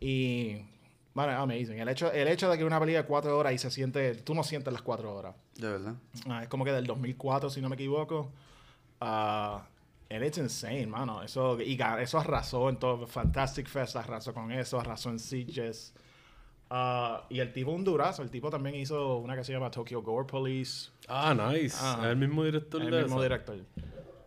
Y, 0.00 0.64
bueno, 1.14 1.32
amazing. 1.40 1.78
El 1.78 1.88
hecho, 1.88 2.10
el 2.12 2.28
hecho 2.28 2.48
de 2.50 2.56
que 2.58 2.64
una 2.64 2.80
película 2.80 3.02
de 3.02 3.08
cuatro 3.08 3.36
horas 3.38 3.52
y 3.52 3.58
se 3.58 3.70
siente, 3.70 4.14
tú 4.16 4.34
no 4.34 4.42
sientes 4.42 4.72
las 4.72 4.82
cuatro 4.82 5.14
horas. 5.14 5.34
De 5.56 5.68
verdad. 5.68 5.94
Ah, 6.28 6.42
es 6.42 6.48
como 6.48 6.64
que 6.64 6.72
del 6.72 6.86
2004, 6.86 7.50
si 7.50 7.60
no 7.60 7.68
me 7.68 7.74
equivoco. 7.74 8.30
Ah, 9.00 9.64
and 10.10 10.24
it's 10.24 10.38
insane, 10.38 10.86
mano. 10.86 11.22
Eso, 11.22 11.60
y 11.60 11.78
eso 12.00 12.18
arrasó 12.18 12.68
en 12.68 12.76
todo. 12.76 13.06
Fantastic 13.06 13.66
Fest 13.68 13.96
arrasó 13.96 14.32
con 14.32 14.50
eso, 14.52 14.78
arrasó 14.80 15.10
en 15.10 15.18
Sitges. 15.18 15.94
Ah, 16.70 17.26
y 17.28 17.40
el 17.40 17.52
tipo 17.52 17.70
un 17.72 17.84
durazo. 17.84 18.22
El 18.22 18.30
tipo 18.30 18.48
también 18.48 18.76
hizo 18.76 19.18
una 19.18 19.36
que 19.36 19.44
se 19.44 19.52
llama 19.52 19.70
Tokyo 19.70 20.00
Gore 20.02 20.26
Police. 20.26 20.90
Ah, 21.08 21.34
nice. 21.34 21.76
Es 21.76 22.04
el 22.04 22.16
mismo 22.16 22.44
director 22.44 22.80
El 22.80 22.90
de 22.90 23.02
mismo 23.02 23.16
esa? 23.16 23.22
director. 23.24 23.58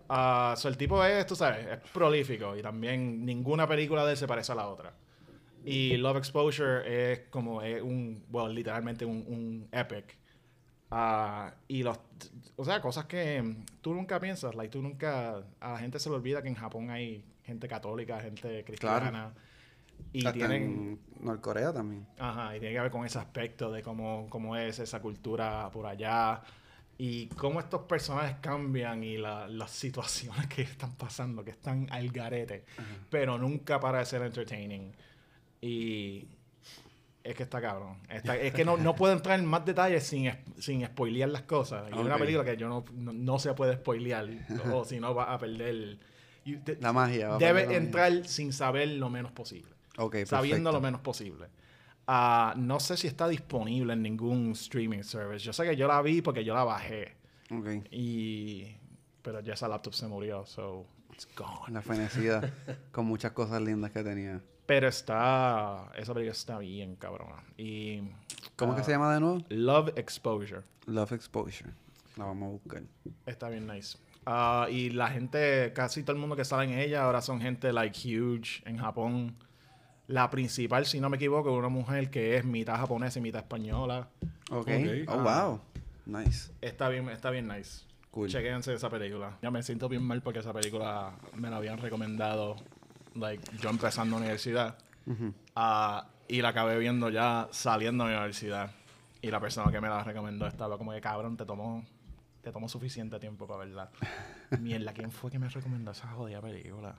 Ah, 0.08 0.54
so 0.56 0.68
el 0.68 0.78
tipo 0.78 1.04
es, 1.04 1.26
tú 1.26 1.36
sabes, 1.36 1.66
es 1.66 1.80
prolífico 1.92 2.56
y 2.56 2.62
también 2.62 3.26
ninguna 3.26 3.68
película 3.68 4.06
de 4.06 4.12
él 4.12 4.18
se 4.18 4.28
parece 4.28 4.52
a 4.52 4.56
la 4.56 4.68
otra. 4.68 4.94
Y 5.66 5.98
Love 5.98 6.18
Exposure 6.18 7.12
es 7.12 7.20
como 7.30 7.62
es 7.62 7.82
un, 7.82 8.24
bueno, 8.30 8.50
literalmente 8.50 9.04
un, 9.06 9.24
un 9.28 9.68
epic. 9.72 10.18
Ah, 10.92 11.54
y 11.68 11.84
los, 11.84 12.00
o 12.56 12.64
sea, 12.64 12.80
cosas 12.82 13.06
que 13.06 13.44
tú 13.82 13.94
nunca 13.94 14.20
piensas, 14.20 14.54
like 14.56 14.72
tú 14.72 14.82
nunca, 14.82 15.44
a 15.60 15.72
la 15.74 15.78
gente 15.80 16.00
se 16.00 16.10
le 16.10 16.16
olvida 16.16 16.42
que 16.42 16.48
en 16.50 16.56
Japón 16.56 16.90
hay 16.92 17.26
gente 17.44 17.68
católica, 17.68 18.20
gente 18.20 18.64
cristiana. 18.64 19.34
Y 20.14 20.20
Hasta 20.20 20.34
tienen, 20.34 20.62
en 21.20 21.26
Norcorea 21.26 21.74
también. 21.74 22.06
Ajá, 22.20 22.56
y 22.56 22.60
tiene 22.60 22.76
que 22.76 22.82
ver 22.82 22.92
con 22.92 23.06
ese 23.06 23.18
aspecto 23.18 23.72
de 23.72 23.82
cómo, 23.82 24.28
cómo 24.30 24.56
es 24.56 24.80
esa 24.80 25.02
cultura 25.02 25.70
por 25.72 25.86
allá 25.86 26.42
y 26.98 27.28
cómo 27.28 27.60
estos 27.60 27.82
personajes 27.82 28.38
cambian 28.40 29.04
y 29.04 29.18
la- 29.18 29.48
las 29.48 29.72
situaciones 29.72 30.48
que 30.56 30.62
están 30.62 30.94
pasando, 30.96 31.44
que 31.44 31.52
están 31.52 31.88
al 31.92 32.10
garete, 32.10 32.64
pero 33.10 33.38
nunca 33.38 33.80
para 33.80 34.00
de 34.00 34.06
ser 34.06 34.22
entertaining. 34.22 34.94
Y 35.66 36.28
es 37.24 37.36
que 37.36 37.44
está 37.44 37.60
cabrón. 37.60 37.98
Está- 38.08 38.38
es 38.38 38.54
que 38.54 38.64
no, 38.64 38.78
no 38.78 38.96
puedo 38.96 39.14
entrar 39.14 39.40
en 39.40 39.46
más 39.46 39.66
detalles 39.66 40.04
sin, 40.04 40.32
sin 40.60 40.86
spoilear 40.86 41.30
las 41.30 41.42
cosas. 41.42 41.90
Y 41.90 41.94
es 41.94 42.00
una 42.00 42.18
película 42.18 42.46
que 42.46 42.56
yo 42.56 42.70
no, 42.70 42.86
no, 42.94 43.14
no 43.14 43.40
se 43.40 43.54
puede 43.56 43.74
spoilear, 43.76 44.30
o 44.72 44.86
si 44.86 45.00
no 45.00 45.16
va 45.16 45.34
a 45.34 45.40
perder... 45.40 45.98
La 46.80 46.94
magia. 46.94 47.30
va 47.30 47.36
a 47.36 47.40
Debe 47.40 47.62
perder 47.62 47.82
entrar 47.82 48.28
sin 48.28 48.54
saber 48.54 48.90
lo 48.90 49.10
menos 49.10 49.32
posible 49.32 49.72
magia. 49.98 50.04
Ok, 50.06 50.16
sabiendo 50.26 50.72
lo 50.72 50.80
menos 50.80 51.02
posible. 51.02 51.48
Ah, 52.06 52.54
no 52.56 52.80
sé 52.80 52.98
si 52.98 53.08
está 53.08 53.28
disponible 53.28 53.94
en 53.94 54.04
ningún 54.04 54.52
streaming 54.52 55.02
service. 55.02 55.44
Yo 55.44 55.54
sé 55.54 55.64
que 55.64 55.76
yo 55.76 55.88
la 55.88 56.04
vi 56.04 56.22
porque 56.22 56.44
yo 56.44 56.54
la 56.54 56.64
bajé. 56.64 57.16
Ok. 57.50 57.88
Y... 57.90 58.76
Pero 59.24 59.40
ya 59.40 59.54
esa 59.54 59.68
laptop 59.68 59.96
se 59.96 60.08
murió, 60.08 60.46
so 60.46 60.86
it's 61.12 61.28
gone. 61.36 61.74
La 61.74 61.82
fenecida 61.82 62.54
con 62.92 63.08
muchas 63.08 63.32
cosas 63.32 63.60
lindas 63.60 63.90
que 63.90 64.04
tenía. 64.04 64.40
Pero 64.66 64.88
está... 64.88 65.92
Esa 65.96 66.14
película 66.14 66.32
está 66.32 66.58
bien 66.60 66.96
cabrona. 66.96 67.44
Y... 67.58 68.02
¿Cómo 68.56 68.74
ah, 68.74 68.76
que 68.76 68.84
se 68.84 68.92
llama 68.92 69.14
de 69.14 69.20
nuevo? 69.20 69.44
Love 69.50 69.92
Exposure. 69.96 70.62
Love 70.88 71.12
Exposure. 71.14 71.70
La 72.18 72.26
vamos 72.26 72.48
a 72.48 72.52
buscar. 72.54 72.84
Está 73.26 73.50
bien 73.50 73.68
nice. 73.68 73.98
Ah, 74.26 74.68
y 74.72 74.90
la 74.90 75.10
gente, 75.10 75.72
casi 75.74 76.02
todo 76.04 76.14
el 76.14 76.20
mundo 76.20 76.36
que 76.36 76.46
sale 76.46 76.72
en 76.72 76.80
ella 76.80 77.04
ahora 77.04 77.22
son 77.22 77.40
gente 77.42 77.72
like 77.72 78.00
huge 78.00 78.64
en 78.66 78.78
Japón. 78.78 79.36
La 80.08 80.30
principal, 80.30 80.86
si 80.86 81.00
no 81.00 81.10
me 81.10 81.18
equivoco, 81.18 81.50
es 81.52 81.58
una 81.58 81.70
mujer 81.70 82.10
que 82.10 82.38
es 82.38 82.46
mitad 82.46 82.78
japonesa 82.78 83.20
y 83.20 83.22
mitad 83.22 83.42
española. 83.42 84.08
Ok. 84.50 84.68
Ok. 84.68 84.70
Oh, 85.08 85.12
Ah. 85.20 85.48
wow. 85.48 85.62
Nice. 86.06 86.52
Está 86.62 86.90
bien, 86.90 87.10
está 87.10 87.30
bien 87.30 87.48
nice. 87.48 87.84
Cool. 88.12 88.30
Chequéense 88.30 88.74
esa 88.74 88.90
película. 88.90 89.38
Ya 89.42 89.52
me 89.52 89.62
siento 89.62 89.90
bien 89.90 90.04
mal 90.04 90.22
porque 90.22 90.40
esa 90.40 90.54
película 90.54 91.14
me 91.36 91.50
la 91.50 91.58
habían 91.58 91.78
recomendado, 91.80 92.56
like, 93.16 93.44
yo 93.60 93.70
empezando 93.70 94.18
universidad. 94.18 94.78
Ujú. 95.06 95.34
Ah, 95.56 96.08
y 96.28 96.42
la 96.42 96.50
acabé 96.50 96.78
viendo 96.80 97.10
ya 97.10 97.48
saliendo 97.52 98.06
de 98.06 98.12
la 98.12 98.18
universidad. 98.18 98.72
Y 99.22 99.32
la 99.32 99.40
persona 99.40 99.72
que 99.72 99.82
me 99.82 99.88
la 99.88 100.04
recomendó 100.04 100.48
estaba 100.48 100.78
como 100.78 100.92
que, 100.92 101.02
cabrón, 101.02 101.38
te 101.38 101.46
tomó, 101.46 101.84
te 102.42 102.52
tomó 102.52 102.70
suficiente 102.70 103.20
tiempo 103.20 103.48
para 103.48 103.60
verla. 103.60 103.92
Mierda, 104.60 104.94
¿quién 104.94 105.12
fue 105.12 105.32
que 105.32 105.40
me 105.40 105.50
recomendó 105.50 105.92
esa 105.92 106.08
jodida 106.10 106.42
película? 106.42 106.96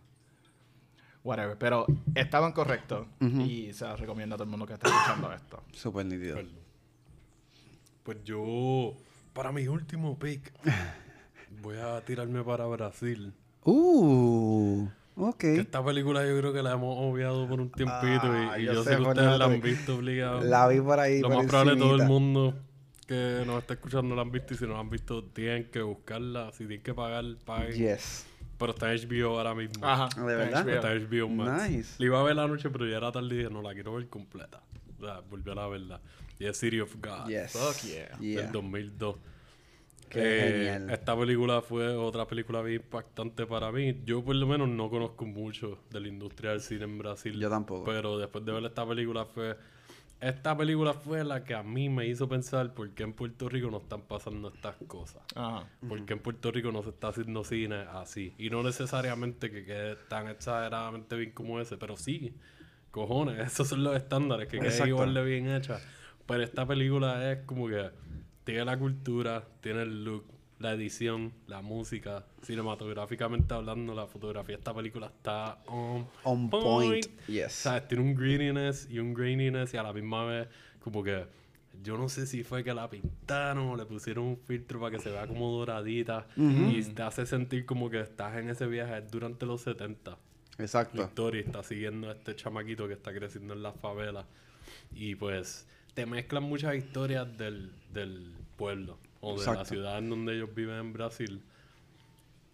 Whatever, 1.22 1.58
pero 1.58 1.86
estaban 2.14 2.52
correctos. 2.52 3.06
Ujú. 3.20 3.40
Y 3.42 3.72
se 3.72 3.84
la 3.84 3.96
recomiendo 3.96 4.34
a 4.34 4.38
todo 4.38 4.44
el 4.44 4.50
mundo 4.50 4.66
que 4.66 4.74
está 4.74 4.88
escuchando 4.88 5.32
esto. 5.32 5.62
Súper 5.72 6.06
nítido. 6.06 6.36
Perdón. 6.36 6.66
Pues 8.04 8.22
yo, 8.22 8.94
para 9.32 9.50
mi 9.50 9.66
último 9.66 10.16
pick, 10.16 10.52
voy 11.62 11.76
a 11.78 12.00
tirarme 12.04 12.44
para 12.44 12.66
Brasil. 12.66 13.34
Uh. 13.64 14.88
Ok. 15.16 15.38
Que 15.38 15.60
esta 15.60 15.84
película 15.84 16.26
yo 16.26 16.38
creo 16.38 16.52
que 16.52 16.62
la 16.62 16.72
hemos 16.72 16.96
obviado 16.98 17.48
por 17.48 17.60
un 17.60 17.70
tiempito 17.70 18.22
Ah, 18.22 18.58
y, 18.58 18.62
y 18.62 18.66
yo 18.66 18.74
yo, 18.74 18.84
sé 18.84 18.90
sé 18.90 18.96
que 18.96 19.02
ustedes 19.02 19.38
la 19.38 19.44
han 19.46 19.60
visto 19.60 19.96
obligado. 19.96 20.40
La 20.42 20.68
vi 20.68 20.80
por 20.80 21.00
ahí. 21.00 21.20
Lo 21.20 21.28
por 21.28 21.38
más 21.38 21.46
probable 21.46 21.76
todo 21.76 21.96
el 21.96 22.04
mundo 22.04 22.54
que 23.06 23.42
nos 23.46 23.60
está 23.60 23.74
escuchando 23.74 24.14
la 24.14 24.22
han 24.22 24.32
visto 24.32 24.54
y 24.54 24.56
si 24.56 24.66
no 24.66 24.74
la 24.74 24.80
han 24.80 24.90
visto 24.90 25.24
tienen 25.24 25.70
que 25.70 25.80
buscarla. 25.80 26.50
Si 26.52 26.58
tienen 26.66 26.82
que 26.82 26.92
pagar, 26.92 27.24
paguen. 27.44 27.72
Yes. 27.72 28.26
Pero 28.58 28.72
está 28.72 28.92
en 28.92 29.08
HBO 29.08 29.38
ahora 29.38 29.54
mismo. 29.54 29.86
Ajá. 29.86 30.08
¿De 30.20 30.34
verdad? 30.34 30.68
Está 30.68 30.92
en 30.92 31.08
HBO 31.08 31.28
Max. 31.28 31.70
Nice. 31.70 31.94
La 31.98 32.06
iba 32.06 32.20
a 32.20 32.22
ver 32.22 32.36
la 32.36 32.46
noche, 32.46 32.70
pero 32.70 32.86
ya 32.86 32.96
era 32.96 33.12
tarde 33.12 33.34
y 33.34 33.38
dije, 33.38 33.50
no, 33.50 33.62
la 33.62 33.74
quiero 33.74 33.94
ver 33.94 34.08
completa. 34.08 34.62
O 34.98 35.04
sea, 35.04 35.20
volver 35.20 35.58
a 35.58 35.68
verla. 35.68 36.00
Y 36.38 36.46
es 36.46 36.56
City 36.58 36.80
of 36.80 36.94
God. 36.96 37.28
Yes. 37.28 37.52
Fuck 37.52 37.88
yeah. 37.88 38.18
Yeah. 38.18 38.42
Del 38.42 38.52
2002. 38.52 39.16
Qué 40.08 40.20
Eh, 40.20 40.50
genial. 40.72 40.90
Esta 40.90 41.16
película 41.18 41.62
fue 41.62 41.88
otra 41.96 42.26
película 42.26 42.62
bien 42.62 42.82
impactante 42.82 43.46
para 43.46 43.72
mí. 43.72 44.02
Yo 44.04 44.24
por 44.24 44.36
lo 44.36 44.46
menos 44.46 44.68
no 44.68 44.88
conozco 44.90 45.24
mucho 45.24 45.78
de 45.90 46.00
la 46.00 46.08
industria 46.08 46.50
del 46.52 46.60
cine 46.60 46.84
en 46.84 46.98
Brasil. 46.98 47.38
Yo 47.38 47.50
tampoco. 47.50 47.84
Pero 47.84 48.18
después 48.18 48.44
de 48.44 48.52
ver 48.52 48.64
esta 48.64 48.86
película 48.86 49.24
fue 49.24 49.56
esta 50.20 50.56
película 50.56 50.94
fue 50.94 51.24
la 51.24 51.44
que 51.44 51.54
a 51.54 51.62
mí 51.62 51.90
me 51.90 52.06
hizo 52.06 52.26
pensar 52.26 52.72
por 52.72 52.88
qué 52.92 53.02
en 53.02 53.12
Puerto 53.12 53.50
Rico 53.50 53.70
no 53.70 53.76
están 53.78 54.00
pasando 54.00 54.48
estas 54.48 54.76
cosas. 54.86 55.22
Ajá. 55.34 55.68
Por 55.86 56.06
qué 56.06 56.14
en 56.14 56.20
Puerto 56.20 56.50
Rico 56.50 56.72
no 56.72 56.82
se 56.82 56.88
está 56.88 57.08
haciendo 57.08 57.44
cine 57.44 57.84
así. 57.92 58.32
Y 58.38 58.48
no 58.48 58.62
necesariamente 58.62 59.50
que 59.50 59.66
quede 59.66 59.96
tan 60.08 60.28
exageradamente 60.28 61.16
bien 61.16 61.32
como 61.32 61.60
ese, 61.60 61.76
pero 61.76 61.98
sí, 61.98 62.32
cojones, 62.90 63.38
esos 63.52 63.68
son 63.68 63.84
los 63.84 63.94
estándares, 63.94 64.48
que 64.48 64.58
quede 64.58 64.88
igual 64.88 65.12
de 65.12 65.22
bien 65.22 65.50
hecha. 65.50 65.80
Pero 66.26 66.42
esta 66.42 66.66
película 66.66 67.30
es 67.30 67.40
como 67.44 67.68
que 67.68 67.90
tiene 68.46 68.64
la 68.64 68.78
cultura, 68.78 69.44
tiene 69.60 69.82
el 69.82 70.04
look, 70.04 70.24
la 70.60 70.72
edición, 70.72 71.32
la 71.48 71.62
música, 71.62 72.24
cinematográficamente 72.42 73.52
hablando, 73.52 73.92
la 73.92 74.06
fotografía 74.06 74.54
de 74.54 74.60
esta 74.60 74.72
película 74.72 75.08
está 75.08 75.58
on, 75.66 76.06
On 76.22 76.48
point. 76.48 77.04
Yes. 77.26 77.52
¿Sabes? 77.52 77.88
Tiene 77.88 78.04
un 78.04 78.14
graininess 78.14 78.88
y 78.88 79.00
un 79.00 79.12
graininess 79.12 79.74
y 79.74 79.76
a 79.76 79.82
la 79.82 79.92
misma 79.92 80.24
vez 80.24 80.48
como 80.78 81.02
que 81.02 81.26
yo 81.82 81.98
no 81.98 82.08
sé 82.08 82.24
si 82.26 82.44
fue 82.44 82.62
que 82.62 82.72
la 82.72 82.88
pintaron 82.88 83.66
o 83.68 83.76
le 83.76 83.84
pusieron 83.84 84.24
un 84.24 84.36
filtro 84.36 84.78
para 84.80 84.96
que 84.96 85.02
se 85.02 85.10
vea 85.10 85.26
como 85.26 85.50
doradita 85.50 86.26
y 86.36 86.82
te 86.84 87.02
hace 87.02 87.26
sentir 87.26 87.66
como 87.66 87.90
que 87.90 88.00
estás 88.00 88.38
en 88.38 88.48
ese 88.48 88.66
viaje 88.66 89.02
durante 89.02 89.44
los 89.44 89.62
70. 89.62 90.12
La 90.12 90.64
Exacto. 90.64 91.02
historia 91.02 91.42
está 91.42 91.64
siguiendo 91.64 92.08
a 92.08 92.12
este 92.12 92.36
chamaquito 92.36 92.86
que 92.86 92.94
está 92.94 93.12
creciendo 93.12 93.54
en 93.54 93.62
la 93.62 93.72
favela 93.72 94.24
y 94.94 95.16
pues 95.16 95.66
te 95.96 96.04
mezclan 96.06 96.42
muchas 96.44 96.76
historias 96.76 97.26
del, 97.38 97.72
del 97.92 98.32
pueblo 98.56 98.98
o 99.20 99.32
de 99.32 99.46
la 99.46 99.52
Exacto. 99.52 99.64
ciudad 99.70 99.98
en 99.98 100.10
donde 100.10 100.34
ellos 100.36 100.54
viven 100.54 100.76
en 100.76 100.92
Brasil 100.92 101.40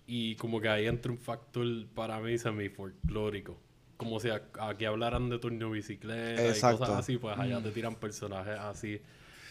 y 0.07 0.37
como 0.37 0.61
que 0.61 0.69
ahí 0.69 0.87
entra 0.87 1.11
un 1.13 1.19
factor 1.19 1.67
para 1.95 2.19
mí 2.21 2.39
semi-folclórico 2.39 3.59
como 3.97 4.19
si 4.21 4.29
aquí 4.31 4.85
hablaran 4.85 5.29
de 5.29 5.39
turno 5.39 5.71
bicicleta 5.73 6.43
y 6.45 6.49
Exacto. 6.49 6.79
cosas 6.79 6.99
así 7.01 7.19
pues 7.19 7.37
allá 7.39 7.59
Mm. 7.59 7.63
te 7.65 7.71
tiran 7.73 7.95
personajes 7.97 8.59
así 8.59 9.01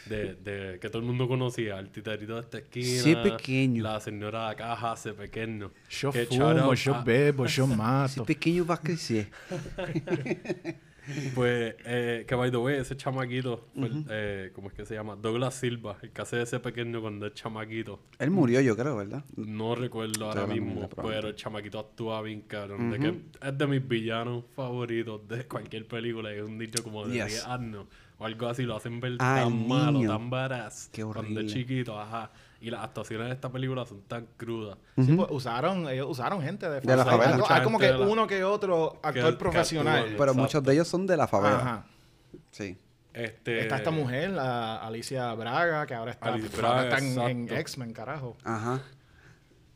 de, 0.05 0.35
de 0.35 0.79
que 0.79 0.89
todo 0.89 0.99
el 1.01 1.05
mundo 1.07 1.27
conocía 1.27 1.77
el 1.77 1.89
titerito 1.89 2.35
de 2.35 2.41
esta 2.41 2.57
esquina 2.59 3.01
Sí, 3.03 3.15
pequeño. 3.15 3.83
la 3.83 3.99
señora 3.99 4.45
de 4.47 4.51
acá 4.53 4.73
hace 4.91 5.13
pequeño 5.13 5.71
Yo 5.89 6.11
Que 6.11 6.25
fumo, 6.25 6.73
yo 6.73 7.03
bebo, 7.03 7.45
yo 7.45 7.67
mato. 7.67 8.25
pequeño 8.25 8.65
va 8.65 8.75
a 8.75 8.81
crecer. 8.81 9.29
Pues, 11.35 11.75
eh, 11.85 12.25
que 12.27 12.35
by 12.35 12.51
the 12.51 12.57
way, 12.57 12.77
ese 12.77 12.95
chamaquito, 12.97 13.67
fue 13.75 13.87
el- 13.87 14.05
eh, 14.09 14.51
¿cómo 14.53 14.67
es 14.69 14.73
que 14.73 14.85
se 14.85 14.93
llama? 14.95 15.15
Douglas 15.15 15.55
Silva, 15.55 15.97
el 16.01 16.11
que 16.11 16.21
hace 16.21 16.41
ese 16.41 16.59
pequeño 16.59 17.01
cuando 17.01 17.25
es 17.27 17.33
chamaquito. 17.33 17.99
Él 18.19 18.31
murió, 18.31 18.61
yo 18.61 18.75
creo, 18.75 18.95
¿verdad? 18.97 19.23
No 19.35 19.75
recuerdo 19.75 20.25
ahora 20.27 20.47
mismo, 20.47 20.89
pero 20.89 21.27
el 21.29 21.35
chamaquito 21.35 21.79
actúa 21.79 22.21
bien 22.21 22.41
cabrón. 22.41 22.89
de 22.91 22.99
que 22.99 23.21
es 23.47 23.57
de 23.57 23.67
mis 23.67 23.87
villanos 23.87 24.43
favoritos 24.55 25.27
de 25.27 25.45
cualquier 25.45 25.87
película. 25.87 26.31
Es 26.33 26.41
un 26.43 26.57
niño 26.57 26.73
como 26.83 27.05
de 27.07 27.13
Yes. 27.15 27.25
10 27.27 27.45
años 27.47 27.85
o 28.17 28.25
algo 28.25 28.47
así. 28.47 28.63
Lo 28.63 28.75
hacen 28.75 28.99
ver 28.99 29.13
Ah, 29.19 29.41
tan 29.43 29.67
malo, 29.67 30.01
tan 30.07 30.29
badass. 30.29 30.89
Qué 30.91 31.03
Cuando 31.03 31.19
horrible. 31.21 31.45
es 31.45 31.53
chiquito, 31.53 31.99
ajá. 31.99 32.31
Y 32.61 32.69
las 32.69 32.83
actuaciones 32.83 33.27
de 33.27 33.33
esta 33.33 33.51
película 33.51 33.85
son 33.85 34.01
tan 34.03 34.27
crudas. 34.37 34.77
Sí, 34.95 35.13
pues, 35.13 35.27
usaron, 35.31 35.89
ellos 35.89 36.07
usaron 36.09 36.41
gente 36.43 36.69
de, 36.69 36.79
De 36.79 36.95
la 36.95 37.03
favela. 37.03 37.43
Hay, 37.49 37.63
como 37.63 37.79
que 37.79 37.89
la- 37.91 37.99
uno 38.01 38.27
que 38.27 38.43
otro 38.43 38.99
actor 39.01 39.31
que 39.33 39.37
profesional. 39.39 39.95
actúan. 39.95 40.11
Pero 40.13 40.23
Exacto. 40.25 40.41
muchos 40.41 40.63
de 40.63 40.73
ellos 40.73 40.87
son 40.87 41.07
de 41.07 41.17
la 41.17 41.27
favela. 41.27 41.55
Ajá. 41.57 41.85
Sí. 42.51 42.77
Este, 43.13 43.59
Está 43.61 43.77
esta 43.77 43.89
mujer, 43.91 44.29
la 44.29 44.77
Alicia 44.77 45.33
Braga, 45.33 45.85
que 45.87 45.95
ahora 45.95 46.11
está, 46.11 46.31
Braga, 46.55 46.97
está 46.97 47.29
en, 47.31 47.49
en. 47.49 47.57
X-Men, 47.57 47.91
carajo. 47.93 48.37
Ajá. 48.43 48.81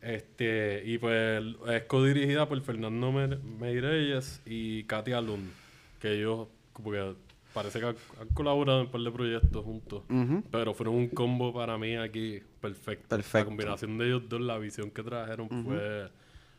Este, 0.02 0.84
y 0.86 0.98
pues 1.00 1.44
es 1.68 1.84
codirigida 1.84 2.48
por 2.48 2.62
Fernando 2.62 3.12
Me- 3.12 3.38
Meirelles 3.38 4.42
y 4.46 4.84
Katia 4.84 5.20
Lund, 5.22 5.52
que 6.00 6.14
ellos 6.14 6.48
como 6.74 6.92
que 6.92 7.16
parece 7.56 7.80
que 7.80 7.86
han, 7.88 7.96
han 8.22 8.28
colaborado 8.36 8.82
en 8.82 8.86
un 8.86 8.92
par 8.92 9.02
de 9.02 9.12
proyectos 9.12 9.66
juntos, 9.66 10.04
pero 10.52 10.74
fueron 10.76 10.96
un 10.96 11.08
combo 11.08 11.52
para 11.52 11.78
mí 11.78 11.96
aquí 11.96 12.40
perfecto. 12.62 13.08
Perfecto. 13.08 13.38
La 13.40 13.46
combinación 13.46 13.98
de 13.98 14.06
ellos 14.06 14.30
dos, 14.30 14.42
la 14.42 14.60
visión 14.60 14.92
que 14.92 15.02
trajeron 15.02 15.50
fue 15.64 16.08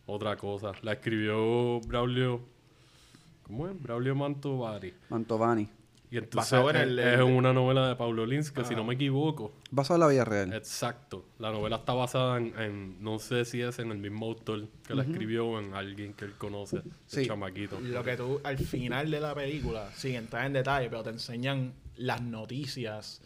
otra 0.07 0.37
cosa. 0.37 0.73
La 0.83 0.95
escribió 0.95 1.81
Braulio, 1.87 2.41
¿cómo 3.45 3.69
es? 3.69 3.81
Braulio 3.81 4.15
Mantovani. 4.17 4.93
Mantovani. 5.11 5.69
Y 6.11 6.19
entonces 6.19 6.53
Basado 6.53 6.71
en 6.71 6.77
es, 6.77 6.83
el- 6.85 6.99
es 7.01 7.21
una 7.21 7.53
novela 7.53 7.89
de 7.89 7.97
Paulo 7.97 8.25
Lins, 8.27 8.53
que 8.53 8.65
si 8.65 8.77
no 8.77 8.85
me 8.85 8.95
equivoco, 8.95 9.53
Basado 9.73 9.97
en 9.97 10.01
la 10.03 10.07
vida 10.07 10.25
real. 10.25 10.53
Exacto. 10.53 11.27
La 11.39 11.51
novela 11.51 11.77
está 11.77 11.95
basada 11.95 12.39
en, 12.39 12.55
en- 12.59 13.03
no 13.03 13.19
sé 13.19 13.45
si 13.45 13.61
es 13.61 13.79
en 13.81 13.91
el 13.91 13.99
mismo 13.99 14.27
autor 14.27 14.69
que 14.87 14.95
la 14.95 15.03
escribió 15.03 15.47
o 15.47 15.59
en 15.61 15.75
alguien 15.75 16.13
que 16.15 16.25
él 16.27 16.35
conoce, 16.39 16.83
Sí. 17.07 17.23
el 17.23 17.27
chamaquito. 17.27 17.81
Lo 17.81 18.05
que 18.05 18.17
tú, 18.17 18.41
al 18.45 18.57
final 18.59 19.11
de 19.11 19.19
la 19.21 19.35
película, 19.35 19.91
sin 19.95 20.15
entrar 20.15 20.47
en 20.47 20.53
detalle, 20.53 20.89
pero 20.89 21.03
te 21.03 21.11
enseñan 21.11 21.75
las 21.97 22.23
noticias. 22.23 23.21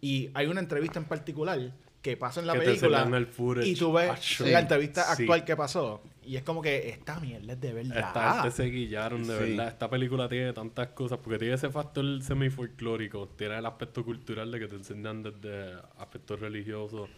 Y 0.00 0.28
hay 0.34 0.46
una 0.46 0.60
entrevista 0.60 0.98
en 0.98 1.06
particular 1.06 1.72
que 2.02 2.16
pasa 2.16 2.40
en 2.40 2.46
la 2.46 2.52
Que 2.52 2.58
te 2.60 2.64
película. 2.66 2.98
enseñan 2.98 3.14
el 3.18 3.26
footage. 3.26 3.66
y 3.66 3.74
tú 3.74 3.92
ves 3.92 4.10
Acho. 4.10 4.46
la 4.46 4.60
entrevista 4.60 5.14
Sí. 5.16 5.22
actual 5.22 5.44
que 5.44 5.56
pasó. 5.56 6.02
Y 6.26 6.36
es 6.36 6.42
como 6.42 6.60
que 6.60 6.88
esta 6.88 7.20
mierda 7.20 7.52
es 7.52 7.60
de 7.60 7.72
verdad. 7.72 7.98
Esta 8.08 8.32
gente 8.34 8.50
se 8.50 8.64
guillaron 8.64 9.26
de 9.26 9.38
Sí. 9.38 9.50
verdad. 9.50 9.68
Esta 9.68 9.88
película 9.88 10.28
tiene 10.28 10.52
tantas 10.52 10.88
cosas 10.88 11.18
porque 11.18 11.38
tiene 11.38 11.54
ese 11.54 11.70
factor 11.70 12.04
semi-folclórico, 12.22 13.28
tiene 13.36 13.58
el 13.58 13.66
aspecto 13.66 14.04
cultural 14.04 14.50
de 14.50 14.58
que 14.58 14.68
te 14.68 14.76
enseñan 14.76 15.22
desde 15.22 15.74
aspectos 15.98 16.40
religiosos 16.40 17.08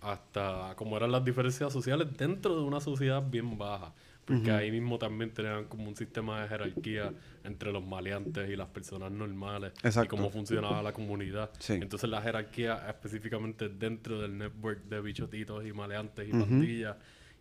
hasta 0.00 0.74
cómo 0.76 0.96
eran 0.96 1.12
las 1.12 1.24
diferencias 1.24 1.72
sociales 1.72 2.08
dentro 2.16 2.56
de 2.56 2.62
una 2.62 2.80
sociedad 2.80 3.22
bien 3.22 3.56
baja. 3.56 3.92
Porque 4.24 4.50
ahí 4.50 4.70
mismo 4.70 4.98
también 4.98 5.34
tenían 5.34 5.66
como 5.66 5.86
un 5.86 5.94
sistema 5.96 6.40
de 6.40 6.48
jerarquía 6.48 7.12
entre 7.44 7.70
los 7.72 7.84
maleantes 7.84 8.48
y 8.48 8.56
las 8.56 8.68
personas 8.68 9.12
normales. 9.12 9.72
Exacto. 9.82 10.04
Y 10.04 10.08
cómo 10.16 10.30
funcionaba 10.30 10.82
la 10.82 10.94
comunidad. 10.94 11.50
Sí. 11.58 11.74
Entonces 11.74 12.08
la 12.08 12.22
jerarquía 12.22 12.86
específicamente 12.88 13.68
dentro 13.68 14.18
del 14.22 14.38
network 14.38 14.84
de 14.84 15.02
bichotitos 15.02 15.66
y 15.66 15.74
maleantes 15.74 16.26
y 16.26 16.32
pandillas 16.32 16.96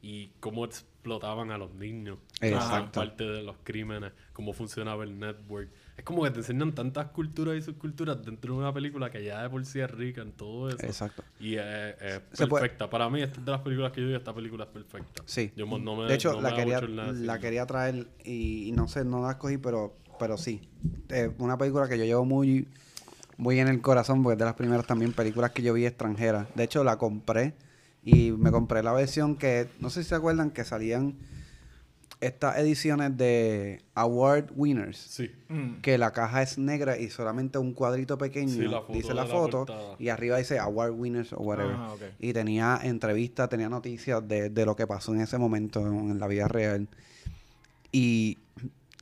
y 0.06 0.28
cómo 0.42 0.66
explotaban 0.66 1.50
a 1.52 1.58
los 1.58 1.74
niños. 1.76 2.18
Exacto. 2.42 3.00
parte 3.00 3.24
de 3.24 3.42
los 3.42 3.56
crímenes, 3.64 4.12
cómo 4.34 4.52
funcionaba 4.52 5.06
el 5.06 5.18
network. 5.18 5.70
Es 5.96 6.04
como 6.04 6.24
que 6.24 6.32
te 6.32 6.40
enseñan 6.40 6.74
tantas 6.76 7.08
culturas 7.12 7.56
y 7.58 7.62
subculturas 7.62 8.22
dentro 8.24 8.54
de 8.56 8.60
una 8.60 8.74
película 8.74 9.10
que 9.10 9.24
ya 9.24 9.42
de 9.42 9.50
por 9.50 9.66
sí 9.66 9.80
es 9.80 9.90
rica 9.90 10.22
en 10.22 10.34
todo 10.34 10.68
eso. 10.70 10.86
Exacto. 10.86 11.24
Y 11.40 11.56
es, 11.56 11.64
es 12.02 12.22
Se 12.34 12.48
puede- 12.48 12.64
perfecta. 12.64 12.90
Para 12.90 13.10
mí, 13.10 13.22
esta 13.22 13.40
es 13.40 13.46
de 13.46 13.52
las 13.52 13.62
películas 13.62 13.94
que 13.94 14.02
yo 14.02 14.08
digo, 14.08 14.18
esta 14.20 14.34
película 14.36 14.66
es 14.66 14.70
perfecta. 14.72 15.24
Sí. 15.26 15.52
Yo 15.56 15.66
no 15.66 15.96
me, 15.96 16.06
de 16.08 16.16
hecho, 16.16 16.32
no 16.32 16.38
me 16.38 16.44
la, 16.44 16.50
da 16.50 16.56
quería, 16.58 16.82
la 16.82 17.40
quería 17.40 17.66
traer 17.66 18.08
y, 18.26 18.68
y 18.68 18.72
no 18.74 18.88
sé, 18.90 19.06
no 19.06 19.22
la 19.22 19.32
escogí, 19.32 19.58
pero, 19.58 19.96
pero 20.20 20.38
sí. 20.38 20.68
Es 21.08 21.32
una 21.38 21.58
película 21.58 21.88
que 21.88 21.98
yo 21.98 22.04
llevo 22.04 22.26
muy, 22.26 22.68
muy 23.38 23.58
en 23.60 23.70
el 23.70 23.80
corazón 23.80 24.22
porque 24.22 24.34
es 24.34 24.40
de 24.40 24.46
las 24.46 24.56
primeras 24.56 24.86
también 24.86 25.14
películas 25.14 25.52
que 25.52 25.62
yo 25.64 25.74
vi 25.74 25.86
extranjeras. 25.86 26.48
De 26.56 26.64
hecho, 26.66 26.84
la 26.84 26.98
compré 26.98 27.54
y 28.06 28.32
me 28.32 28.52
compré 28.52 28.84
la 28.84 28.94
versión 28.94 29.36
que, 29.36 29.68
no 29.80 29.90
sé 29.90 30.04
si 30.04 30.10
se 30.10 30.16
acuerdan, 30.16 30.52
que 30.52 30.64
salían 30.64 31.16
estas 32.24 32.58
ediciones 32.58 33.18
de 33.18 33.82
Award 33.96 34.52
Winners. 34.56 34.98
Sí. 34.98 35.32
Mm. 35.50 35.82
Que 35.82 35.98
la 35.98 36.12
caja 36.12 36.42
es 36.42 36.58
negra 36.58 36.98
y 36.98 37.10
solamente 37.10 37.58
un 37.58 37.74
cuadrito 37.74 38.18
pequeño 38.18 38.50
Sí, 38.50 38.62
la 38.62 38.82
foto 38.82 38.94
dice 38.94 39.14
la 39.14 39.26
foto 39.26 39.66
y 40.00 40.10
arriba 40.10 40.38
dice 40.38 40.58
Award 40.60 40.92
Winners 40.92 41.34
o 41.34 41.38
whatever. 41.38 41.76
Ah, 41.76 41.94
ok. 41.94 42.02
Y 42.20 42.34
tenía 42.34 42.80
entrevistas, 42.84 43.50
tenía 43.50 43.70
noticias 43.70 44.26
de, 44.28 44.50
de 44.50 44.66
lo 44.66 44.76
que 44.76 44.88
pasó 44.88 45.14
en 45.14 45.22
ese 45.22 45.38
momento 45.38 45.82
en, 45.82 46.18
la 46.20 46.28
vida 46.28 46.48
real. 46.48 46.88
Y 47.92 48.40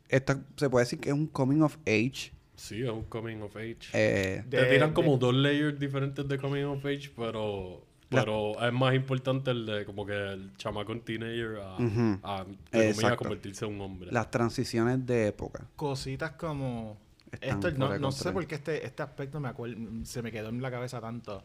esta 0.10 0.40
se 0.58 0.70
puede 0.70 0.86
decir 0.86 1.00
que 1.00 1.10
es 1.10 1.16
un 1.16 1.28
coming 1.28 1.62
of 1.62 1.78
age. 1.86 2.32
Sí, 2.56 2.82
es 2.82 2.90
un 2.90 3.04
coming 3.04 3.42
of 3.42 3.56
age. 3.56 3.90
Eh, 3.94 4.44
Te 4.50 4.66
tiran 4.66 4.94
como 4.94 5.14
de- 5.14 5.20
dos 5.20 5.34
layers 5.36 5.80
diferentes 5.80 6.28
de 6.28 6.38
coming 6.38 6.64
of 6.64 6.84
age, 6.86 7.12
pero 7.16 7.86
La- 8.12 8.22
pero 8.22 8.62
es 8.66 8.74
más 8.74 8.94
importante 8.94 9.52
el 9.52 9.66
de 9.66 9.86
como 9.86 10.06
que 10.06 10.14
el 10.14 10.56
chamaco 10.58 10.92
en 10.92 11.02
teenager 11.02 11.58
a, 11.64 11.76
Ujú. 11.76 12.20
a, 12.24 12.46
comillas, 12.72 13.16
convertirse 13.16 13.66
en 13.66 13.74
un 13.76 13.82
hombre. 13.82 14.12
las 14.12 14.30
transiciones 14.30 15.06
de 15.06 15.28
época. 15.28 15.66
Cositas 15.76 16.32
como... 16.32 16.98
Esto, 17.40 17.72
no, 17.72 17.98
no 17.98 18.12
sé 18.12 18.32
por 18.34 18.46
qué 18.46 18.56
este, 18.56 18.86
este 18.86 19.02
aspecto 19.04 19.40
me 19.40 19.48
acuer- 19.50 20.04
se 20.06 20.22
me 20.22 20.32
quedó 20.32 20.50
en 20.50 20.62
la 20.62 20.70
cabeza 20.70 21.00
tanto. 21.00 21.42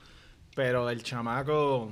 Pero 0.56 0.90
el 0.90 1.02
chamaco 1.05 1.90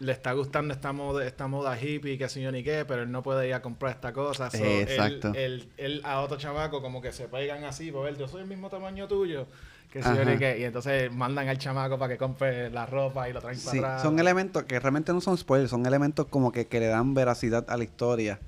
le 0.00 0.12
está 0.12 0.32
gustando 0.32 0.72
esta 0.74 0.92
moda, 0.92 1.26
esta 1.26 1.48
moda 1.48 1.80
hippie, 1.80 2.16
que 2.18 2.28
sé 2.28 2.40
yo 2.40 2.52
ni 2.52 2.62
qué, 2.62 2.84
pero 2.84 3.02
él 3.02 3.10
no 3.10 3.22
puede 3.22 3.48
ir 3.48 3.54
a 3.54 3.62
comprar 3.62 3.92
esta 3.92 4.12
cosa. 4.12 4.48
So, 4.50 4.58
él- 4.64 4.82
Exacto. 4.82 5.32
Él, 5.34 5.68
él 5.76 6.00
a 6.04 6.20
otro 6.20 6.36
chamaco 6.38 6.80
como 6.80 7.00
que 7.02 7.12
se 7.12 7.28
pegan 7.28 7.64
así, 7.64 7.90
por 7.90 8.04
ver, 8.04 8.16
yo 8.16 8.28
soy 8.28 8.42
el 8.42 8.48
mismo 8.48 8.68
tamaño 8.70 9.08
tuyo, 9.08 9.46
que. 9.88 10.56
Y 10.60 10.64
entonces 10.64 11.12
mandan 11.12 11.48
al 11.48 11.58
chamaco 11.58 11.98
para 11.98 12.12
que 12.12 12.18
compre 12.18 12.70
la 12.70 12.86
ropa 12.86 13.28
y 13.28 13.32
lo 13.32 13.40
traen 13.40 13.56
Sí, 13.58 13.66
para 13.78 13.78
atrás. 13.94 14.02
son 14.02 14.18
elementos 14.18 14.62
que 14.64 14.78
realmente 14.80 15.12
no 15.12 15.20
son 15.20 15.36
spoilers, 15.36 15.70
son 15.70 15.86
elementos 15.86 16.26
como 16.26 16.52
que, 16.52 16.66
que 16.66 16.80
le 16.80 16.86
dan 16.86 17.14
veracidad 17.14 17.64
a 17.68 17.76
la 17.76 17.84
historia. 17.84 18.40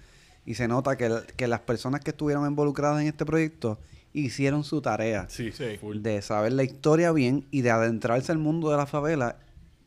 Y 0.47 0.55
se 0.55 0.69
nota 0.69 0.97
que, 0.97 1.11
que 1.37 1.47
las 1.49 1.61
personas 1.61 2.01
que 2.01 2.11
estuvieron 2.11 2.47
involucradas 2.47 3.01
en 3.03 3.09
este 3.09 3.25
proyecto 3.27 3.79
hicieron 4.13 4.65
su 4.65 4.81
tarea. 4.83 5.27
Sí, 5.29 5.53
Sí. 5.53 5.79
de 5.95 6.23
saber 6.23 6.53
la 6.53 6.63
historia 6.65 7.13
bien 7.13 7.47
y 7.51 7.61
de 7.63 7.71
adentrarse 7.71 8.33
al 8.33 8.39
mundo 8.39 8.71
de 8.71 8.77
la 8.77 8.87
favela 8.87 9.37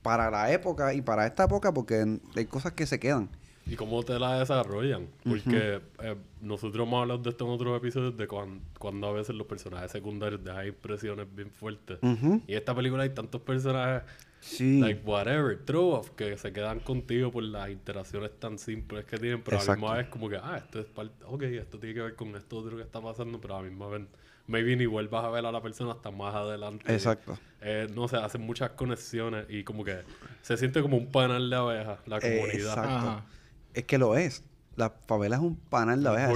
para 0.01 0.29
la 0.31 0.51
época 0.51 0.93
y 0.93 1.01
para 1.01 1.25
esta 1.25 1.45
época 1.45 1.73
porque 1.73 2.19
hay 2.35 2.45
cosas 2.45 2.71
que 2.73 2.85
se 2.85 2.99
quedan. 2.99 3.29
Y 3.65 3.75
cómo 3.75 4.03
te 4.03 4.19
la 4.19 4.39
desarrollan. 4.39 5.07
Porque 5.23 5.81
eh, 6.01 6.15
nosotros 6.41 6.85
hemos 6.87 7.01
hablado 7.01 7.19
de 7.21 7.29
esto 7.29 7.45
en 7.45 7.51
otros 7.51 7.77
episodios 7.77 8.17
de 8.17 8.27
cuan- 8.27 8.61
cuando 8.79 9.07
a 9.07 9.11
veces 9.13 9.35
los 9.35 9.47
personajes 9.47 9.91
secundarios 9.91 10.43
dejan 10.43 10.67
impresiones 10.67 11.27
bien 11.33 11.49
fuertes. 11.51 11.97
Y 12.01 12.05
en 12.07 12.43
esta 12.57 12.75
película 12.75 13.03
hay 13.03 13.09
tantos 13.11 13.41
personajes, 13.41 14.03
Sí. 14.41 14.81
like 14.81 15.01
whatever, 15.05 15.57
throw 15.63 15.91
off, 15.93 16.09
que 16.17 16.37
se 16.37 16.51
quedan 16.51 16.81
contigo 16.81 17.31
por 17.31 17.43
las 17.43 17.69
interacciones 17.69 18.29
tan 18.39 18.59
simples 18.59 19.05
que 19.05 19.17
tienen, 19.17 19.41
pero 19.41 19.57
a 19.57 19.63
la 19.63 19.75
misma 19.75 19.93
vez 19.95 20.07
como 20.07 20.27
que, 20.27 20.35
ah, 20.35 20.57
esto 20.57 20.79
es 20.81 20.85
parte, 20.85 21.23
ok, 21.25 21.43
esto 21.43 21.79
tiene 21.79 21.95
que 21.95 22.01
ver 22.01 22.15
con 22.15 22.35
esto 22.35 22.57
otro 22.57 22.75
que 22.75 22.83
está 22.83 22.99
pasando, 22.99 23.39
pero 23.39 23.55
a 23.55 23.61
la 23.61 23.69
misma 23.69 23.87
vez, 23.87 24.01
maybe 24.47 24.75
ni 24.75 24.85
vuelvas 24.85 25.23
a 25.23 25.29
ver 25.29 25.45
a 25.45 25.51
la 25.53 25.61
persona 25.61 25.93
hasta 25.93 26.11
más 26.11 26.35
adelante. 26.35 26.91
Exacto. 26.93 27.39
Eh, 27.61 27.87
no 27.95 28.09
sé, 28.09 28.17
hacen 28.17 28.41
muchas 28.41 28.71
conexiones 28.71 29.45
y 29.47 29.63
como 29.63 29.85
que 29.85 29.99
se 30.41 30.57
siente 30.57 30.81
como 30.81 30.97
un 30.97 31.09
panel 31.09 31.49
de 31.49 31.55
abejas, 31.55 31.99
la 32.05 32.19
comunidad. 32.19 32.53
exacto. 32.53 32.81
Ajá. 32.81 33.25
Es 33.73 33.83
que 33.85 33.97
lo 33.97 34.15
es. 34.15 34.43
La 34.75 34.89
favela 35.07 35.35
es 35.35 35.41
un 35.41 35.55
panel 35.55 36.03
de 36.03 36.09
abejas. 36.09 36.33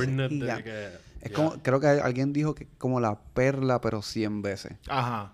es 1.22 1.32
como, 1.32 1.54
creo 1.64 1.80
que 1.80 1.88
alguien 1.88 2.34
dijo 2.34 2.54
que 2.56 2.68
como 2.78 3.00
la 3.00 3.20
perla, 3.20 3.82
pero 3.82 4.02
100 4.02 4.42
veces. 4.42 4.74
Ajá. 4.88 5.34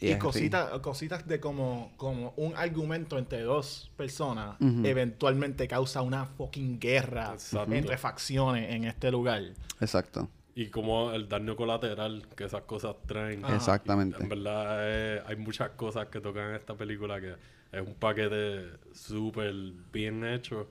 Y 0.00 0.12
Y, 0.12 0.18
cositas, 0.18 0.70
cositas 0.80 1.26
de 1.26 1.40
como, 1.40 1.92
como 1.96 2.34
un 2.36 2.54
argumento 2.56 3.16
entre 3.18 3.42
dos 3.42 3.90
personas 3.96 4.56
eventualmente 4.82 5.68
causa 5.68 6.02
una 6.02 6.26
fucking 6.26 6.78
guerra 6.78 7.32
Exacto. 7.34 7.72
entre 7.72 7.96
facciones 7.96 8.70
en 8.74 8.84
este 8.84 9.10
lugar. 9.10 9.42
Exacto. 9.80 10.28
Y 10.56 10.68
como 10.68 11.12
el 11.12 11.28
daño 11.28 11.56
colateral 11.56 12.26
que 12.36 12.44
esas 12.44 12.62
cosas 12.62 12.96
traen. 13.06 13.44
Ajá. 13.44 13.56
Exactamente. 13.56 14.22
En 14.22 14.28
verdad, 14.28 14.76
eh, 14.82 15.22
hay 15.26 15.36
muchas 15.36 15.70
cosas 15.70 16.08
que 16.08 16.20
tocan 16.20 16.50
en 16.50 16.56
esta 16.56 16.74
película 16.74 17.20
que 17.20 17.34
es 17.80 17.86
un 17.86 17.94
paquete 17.94 18.62
súper 18.92 19.52
bien 19.92 20.24
hecho 20.24 20.68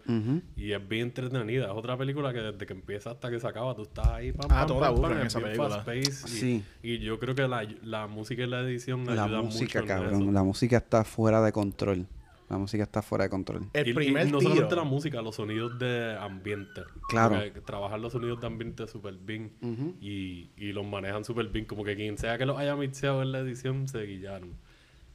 y 0.55 0.71
es 0.71 0.87
bien 0.87 1.03
entretenida. 1.07 1.65
Es 1.65 1.71
otra 1.71 1.97
película 1.97 2.31
que 2.33 2.39
desde 2.39 2.65
que 2.65 2.73
empieza 2.73 3.11
hasta 3.11 3.29
que 3.29 3.39
se 3.39 3.47
acaba, 3.47 3.75
tú 3.75 3.83
estás 3.83 4.07
ahí. 4.07 4.31
Pam, 4.31 4.47
Ah, 4.49 4.65
pam, 4.67 4.95
te 4.95 5.01
pam, 5.01 5.11
en 5.11 5.17
es 5.19 5.25
esa 5.27 5.39
película. 5.41 5.83
y, 5.95 6.05
Sí. 6.05 6.63
y 6.81 6.99
yo 6.99 7.19
creo 7.19 7.35
que 7.35 7.47
la, 7.47 7.67
la 7.83 8.07
música 8.07 8.43
y 8.43 8.47
la 8.47 8.61
edición 8.61 9.05
La 9.05 9.23
ayudan 9.25 9.45
música, 9.45 9.63
mucho 9.65 9.79
en 9.79 9.85
cabrón. 9.99 10.21
eso. 10.23 10.31
La 10.31 10.43
música 10.43 10.77
está 10.77 11.03
fuera 11.03 11.41
de 11.41 11.51
control. 11.51 12.07
La 12.49 12.57
música 12.59 12.83
está 12.83 13.01
fuera 13.01 13.23
de 13.23 13.29
control. 13.31 13.67
El 13.73 13.87
Y- 13.87 13.91
y 13.91 13.93
primer 13.93 14.29
no 14.29 14.37
tiro. 14.37 14.51
solamente 14.51 14.75
la 14.75 14.83
música, 14.83 15.21
los 15.23 15.35
sonidos 15.35 15.79
de 15.79 16.15
ambiente. 16.19 16.81
Claro. 17.09 17.35
Porque 17.35 17.61
trabajar 17.61 17.99
los 17.99 18.11
sonidos 18.13 18.39
de 18.41 18.47
ambiente 18.47 18.85
súper 18.87 19.15
bien 19.15 19.53
y, 19.99 20.51
y 20.57 20.71
los 20.71 20.85
manejan 20.85 21.23
súper 21.25 21.47
bien. 21.47 21.65
Como 21.65 21.83
que 21.83 21.95
quien 21.95 22.17
sea 22.17 22.37
que 22.37 22.45
los 22.45 22.57
haya 22.59 22.75
mixeado 22.75 23.23
en 23.23 23.31
la 23.31 23.39
edición 23.39 23.87
se 23.87 24.03
guillaron. 24.03 24.51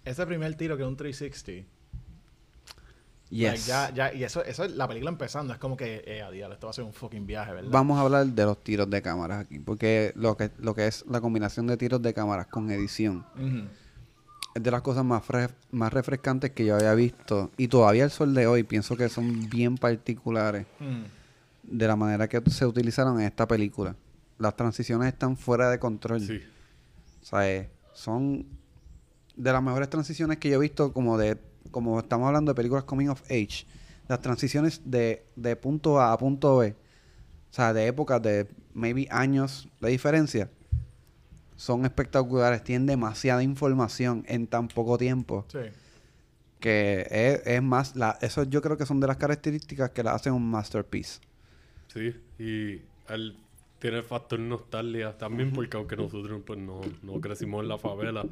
Ese 0.05 0.27
primer 0.27 0.55
tiro 0.57 0.77
que 0.77 0.83
es 0.83 0.89
un 0.89 0.97
360. 0.97 1.69
Yes. 3.31 3.51
like, 3.51 3.63
ya, 3.67 3.91
ya, 4.11 4.15
y 4.15 4.25
eso, 4.25 4.43
eso 4.45 4.65
es 4.65 4.73
la 4.73 4.89
película 4.89 5.11
empezando. 5.11 5.53
Es 5.53 5.59
como 5.59 5.77
que, 5.77 6.03
eh, 6.07 6.23
a 6.23 6.31
diablo, 6.31 6.55
esto 6.55 6.67
va 6.67 6.71
a 6.71 6.75
ser 6.75 6.85
un 6.85 6.93
fucking 6.95 7.27
viaje, 7.27 7.53
¿verdad? 7.53 7.71
Vamos 7.71 7.99
a 7.99 8.03
hablar 8.03 8.27
de 8.27 8.45
los 8.45 8.63
tiros 8.65 8.89
de 8.89 9.03
cámaras 9.03 9.45
aquí. 9.45 9.59
Porque 9.59 10.13
lo 10.17 10.37
que, 10.37 10.51
lo 10.59 10.75
que 10.75 10.87
es 10.87 11.05
la 11.09 11.21
combinación 11.21 11.67
de 11.67 11.77
tiros 11.77 12.01
de 12.01 12.15
cámaras 12.15 12.47
con 12.47 12.71
edición 12.71 13.27
es 14.55 14.63
de 14.63 14.71
las 14.71 14.81
cosas 14.81 15.05
más, 15.05 15.23
más 15.73 15.93
refrescantes 15.93 16.53
que 16.53 16.65
yo 16.65 16.77
había 16.77 16.95
visto. 16.95 17.51
Y 17.59 17.69
todavía 17.69 18.05
el 18.05 18.11
sol 18.11 18.33
de 18.35 18.47
hoy 18.47 18.63
pienso 18.63 18.97
que 18.97 19.09
son 19.11 19.49
bien 19.51 19.77
particulares 19.77 20.67
Ujú. 20.81 21.03
de 21.65 21.87
la 21.87 21.97
manera 21.97 22.29
que 22.29 22.41
se 22.51 22.65
utilizaron 22.65 23.21
en 23.21 23.27
esta 23.27 23.47
película. 23.47 23.95
Las 24.39 24.57
transiciones 24.57 25.09
están 25.09 25.37
fuera 25.37 25.69
de 25.71 25.79
control. 25.79 26.23
Sí. 26.23 26.41
O 27.21 27.25
sea, 27.27 27.51
eh, 27.51 27.69
son 27.93 28.47
de 29.37 29.53
las 29.53 29.63
mejores 29.63 29.91
transiciones 29.91 30.39
que 30.39 30.49
yo 30.49 30.57
he 30.57 30.61
visto 30.61 30.93
como 30.93 31.19
de 31.19 31.37
como 31.71 31.99
estamos 31.99 32.27
hablando 32.27 32.53
de 32.53 32.57
películas 32.57 32.85
coming 32.85 33.09
of 33.09 33.23
age. 33.25 33.67
Las 34.09 34.21
transiciones 34.21 34.81
de, 34.85 35.25
de 35.37 35.55
punto 35.57 36.01
A 36.01 36.13
a 36.13 36.19
punto 36.19 36.57
B, 36.59 36.75
o 37.51 37.55
sea, 37.55 37.73
de 37.73 37.87
épocas 37.87 38.23
de 38.23 38.47
maybe 38.75 39.07
años 39.11 39.69
de 39.81 39.91
diferencia, 39.91 40.51
son 41.57 41.85
espectaculares. 41.85 42.63
Tienen 42.65 42.87
demasiada 42.87 43.43
información 43.43 44.25
en 44.29 44.47
tan 44.47 44.69
poco 44.69 44.97
tiempo 44.97 45.45
Sí. 45.53 45.59
que 46.61 47.07
es, 47.11 47.47
es 47.47 47.63
más, 47.63 47.97
la, 47.97 48.19
eso 48.21 48.45
yo 48.45 48.63
creo 48.63 48.77
que 48.77 48.87
son 48.87 49.01
de 49.01 49.07
las 49.07 49.17
características 49.17 49.91
que 49.91 50.03
la 50.03 50.13
hacen 50.15 50.33
un 50.33 50.49
masterpiece. 50.51 51.21
Sí, 51.93 52.15
y 52.39 52.83
él 53.13 53.37
tiene 53.79 53.99
el 53.99 54.03
factor 54.03 54.41
nostalgia 54.41 55.17
también, 55.17 55.53
porque 55.53 55.77
aunque 55.77 55.97
nosotros 55.97 56.43
pues 56.45 56.59
no, 56.59 56.81
no 57.03 57.21
crecimos 57.21 57.63
en 57.63 57.69
la 57.69 57.79
favela, 57.79 58.25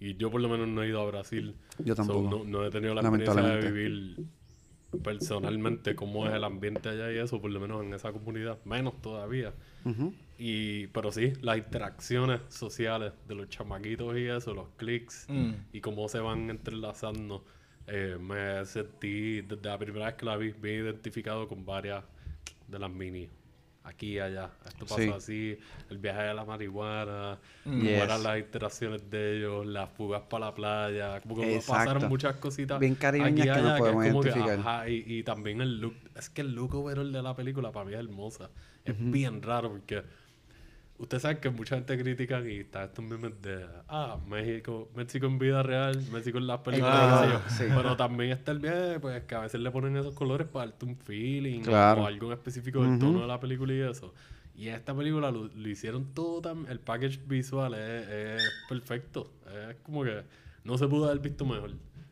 y 0.00 0.16
yo 0.16 0.30
por 0.30 0.40
lo 0.40 0.48
menos 0.48 0.66
no 0.68 0.82
he 0.82 0.88
ido 0.88 1.00
a 1.00 1.06
Brasil, 1.06 1.54
Yo 1.78 1.94
so, 1.94 2.02
tampoco. 2.04 2.30
no, 2.38 2.44
no 2.44 2.64
he 2.66 2.70
tenido 2.70 2.94
la 2.94 3.02
experiencia 3.02 3.42
de 3.42 3.70
vivir 3.70 4.16
personalmente 5.02 5.94
cómo 5.94 6.26
es 6.26 6.34
el 6.34 6.44
ambiente 6.44 6.88
allá 6.88 7.12
y 7.12 7.18
eso, 7.18 7.40
por 7.40 7.50
lo 7.50 7.60
menos 7.60 7.84
en 7.84 7.92
esa 7.94 8.12
comunidad, 8.12 8.58
menos 8.64 9.00
todavía. 9.02 9.52
Y, 10.38 10.86
pero 10.88 11.10
sí, 11.12 11.32
las 11.42 11.58
interacciones 11.58 12.40
sociales 12.48 13.12
de 13.26 13.34
los 13.34 13.48
chamaquitos 13.48 14.16
y 14.16 14.26
eso, 14.26 14.54
los 14.54 14.68
clics 14.76 15.26
Mm. 15.28 15.50
y 15.72 15.80
cómo 15.80 16.08
se 16.08 16.20
van 16.20 16.48
entrelazando, 16.50 17.44
eh, 17.86 18.16
me 18.20 18.64
sentí, 18.64 19.40
desde 19.42 19.68
la 19.68 19.78
primera 19.78 20.06
vez 20.06 20.14
que 20.14 20.24
la 20.26 20.36
vi, 20.36 20.52
bien 20.52 20.84
identificado 20.84 21.48
con 21.48 21.64
varias 21.64 22.04
de 22.68 22.78
las 22.78 22.90
mini. 22.90 23.28
Aquí 23.88 24.12
y 24.14 24.18
allá. 24.18 24.50
Esto 24.66 24.84
pasó 24.86 25.00
Sí. 25.00 25.08
así, 25.08 25.58
el 25.90 25.98
viaje 25.98 26.22
de 26.22 26.34
la 26.34 26.44
marihuana, 26.44 27.38
Mm. 27.64 27.80
Yes. 27.80 28.02
eran 28.02 28.22
las 28.22 28.38
interacciones 28.38 29.10
de 29.10 29.38
ellos, 29.38 29.66
las 29.66 29.88
fugas 29.90 30.22
para 30.28 30.46
la 30.46 30.54
playa, 30.54 31.20
como 31.22 31.36
que 31.36 31.60
pasaron 31.66 32.08
muchas 32.08 32.36
cositas. 32.36 32.78
Bien 32.78 32.94
caribeñas 32.94 33.46
que 33.56 33.62
no 33.62 33.68
allá, 33.70 33.78
podemos 33.78 34.04
es 34.04 34.10
como 34.12 34.22
que, 34.22 34.28
identificar. 34.28 34.58
ajá, 34.60 34.88
y, 34.88 35.04
y 35.06 35.22
también 35.22 35.60
el 35.62 35.80
look, 35.80 35.94
es 36.16 36.28
que 36.30 36.42
el 36.42 36.54
look 36.54 36.74
overall 36.74 37.10
de 37.12 37.22
la 37.22 37.34
película 37.34 37.72
para 37.72 37.86
mí 37.86 37.92
es 37.94 37.98
hermosa. 37.98 38.50
Es 38.84 38.94
bien 38.98 39.42
raro 39.42 39.70
porque 39.70 40.02
usted 40.98 41.18
sabe 41.20 41.38
que 41.38 41.50
mucha 41.50 41.76
gente 41.76 41.96
critica 41.98 42.40
y 42.40 42.58
está 42.58 42.84
estos 42.84 43.04
memes 43.04 43.40
de 43.40 43.64
ah, 43.88 44.18
México, 44.26 44.90
México 44.94 45.26
en 45.26 45.38
vida 45.38 45.62
real, 45.62 46.02
México 46.12 46.38
en 46.38 46.46
las 46.46 46.60
películas, 46.60 46.94
Ah, 47.00 47.42
sí. 47.48 47.64
pero 47.68 47.96
también 47.96 48.30
está 48.32 48.52
el 48.52 48.58
viaje, 48.58 48.98
pues 49.00 49.22
que 49.24 49.34
a 49.34 49.40
veces 49.40 49.60
le 49.60 49.70
ponen 49.70 49.96
esos 49.96 50.14
colores 50.14 50.48
para 50.48 50.66
darte 50.70 50.84
un 50.86 50.96
feeling 50.96 51.60
Claro. 51.62 52.02
o 52.02 52.06
algo 52.06 52.26
en 52.26 52.32
específico 52.32 52.82
del 52.82 52.98
tono 52.98 53.20
de 53.20 53.26
la 53.26 53.38
película 53.40 53.72
y 53.72 53.80
eso. 53.80 54.12
Y 54.56 54.68
esta 54.68 54.92
película 54.92 55.30
lo, 55.30 55.44
lo 55.46 55.68
hicieron 55.68 56.12
todo 56.14 56.40
tan, 56.40 56.66
el 56.68 56.80
package 56.80 57.20
visual 57.26 57.74
es, 57.74 58.08
es 58.08 58.42
perfecto. 58.68 59.30
Es 59.70 59.76
como 59.84 60.02
que 60.02 60.22
no 60.64 60.76
se 60.78 60.88
pudo 60.88 61.04
haber 61.08 61.20
visto 61.20 61.46
mejor. 61.46 61.70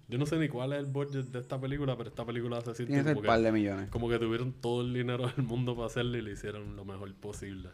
Yo 0.08 0.18
no 0.18 0.26
sé 0.26 0.36
ni 0.38 0.48
cuál 0.48 0.72
es 0.72 0.78
el 0.78 0.86
budget 0.86 1.24
de 1.32 1.40
esta 1.40 1.60
película, 1.60 1.96
pero 1.96 2.08
esta 2.10 2.24
película 2.24 2.60
se 2.60 2.72
siente 2.76 2.98
que 2.98 3.02
como 3.02 3.18
un 3.22 3.26
par 3.26 3.38
que, 3.40 3.44
de 3.46 3.50
millones. 3.52 3.90
como 3.90 4.08
que 4.08 4.20
tuvieron 4.20 4.52
todo 4.52 4.82
el 4.82 4.94
dinero 4.94 5.26
del 5.26 5.44
mundo 5.44 5.74
para 5.74 5.86
hacerlo 5.88 6.16
y 6.16 6.22
le 6.22 6.30
hicieron 6.34 6.76
lo 6.76 6.84
mejor 6.84 7.12
posible. 7.14 7.70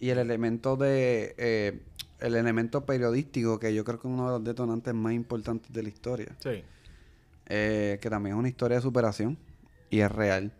Y 0.00 0.08
el 0.10 0.18
elemento 0.18 0.76
de 0.76 1.34
eh, 1.38 1.80
el 2.20 2.34
elemento 2.34 2.84
periodístico, 2.84 3.58
que 3.60 3.72
yo 3.74 3.84
creo 3.84 4.00
que 4.00 4.08
es 4.08 4.12
uno 4.14 4.26
de 4.26 4.38
los 4.38 4.44
detonantes 4.44 4.92
más 4.94 5.12
importantes 5.12 5.72
de 5.72 5.82
la 5.82 5.88
historia. 5.88 6.34
Sí. 6.40 6.62
eh, 7.52 7.98
que 8.00 8.08
también 8.10 8.36
es 8.36 8.38
una 8.38 8.48
historia 8.48 8.76
de 8.76 8.82
superación 8.82 9.36
y 9.90 10.00
es 10.00 10.10
real. 10.12 10.52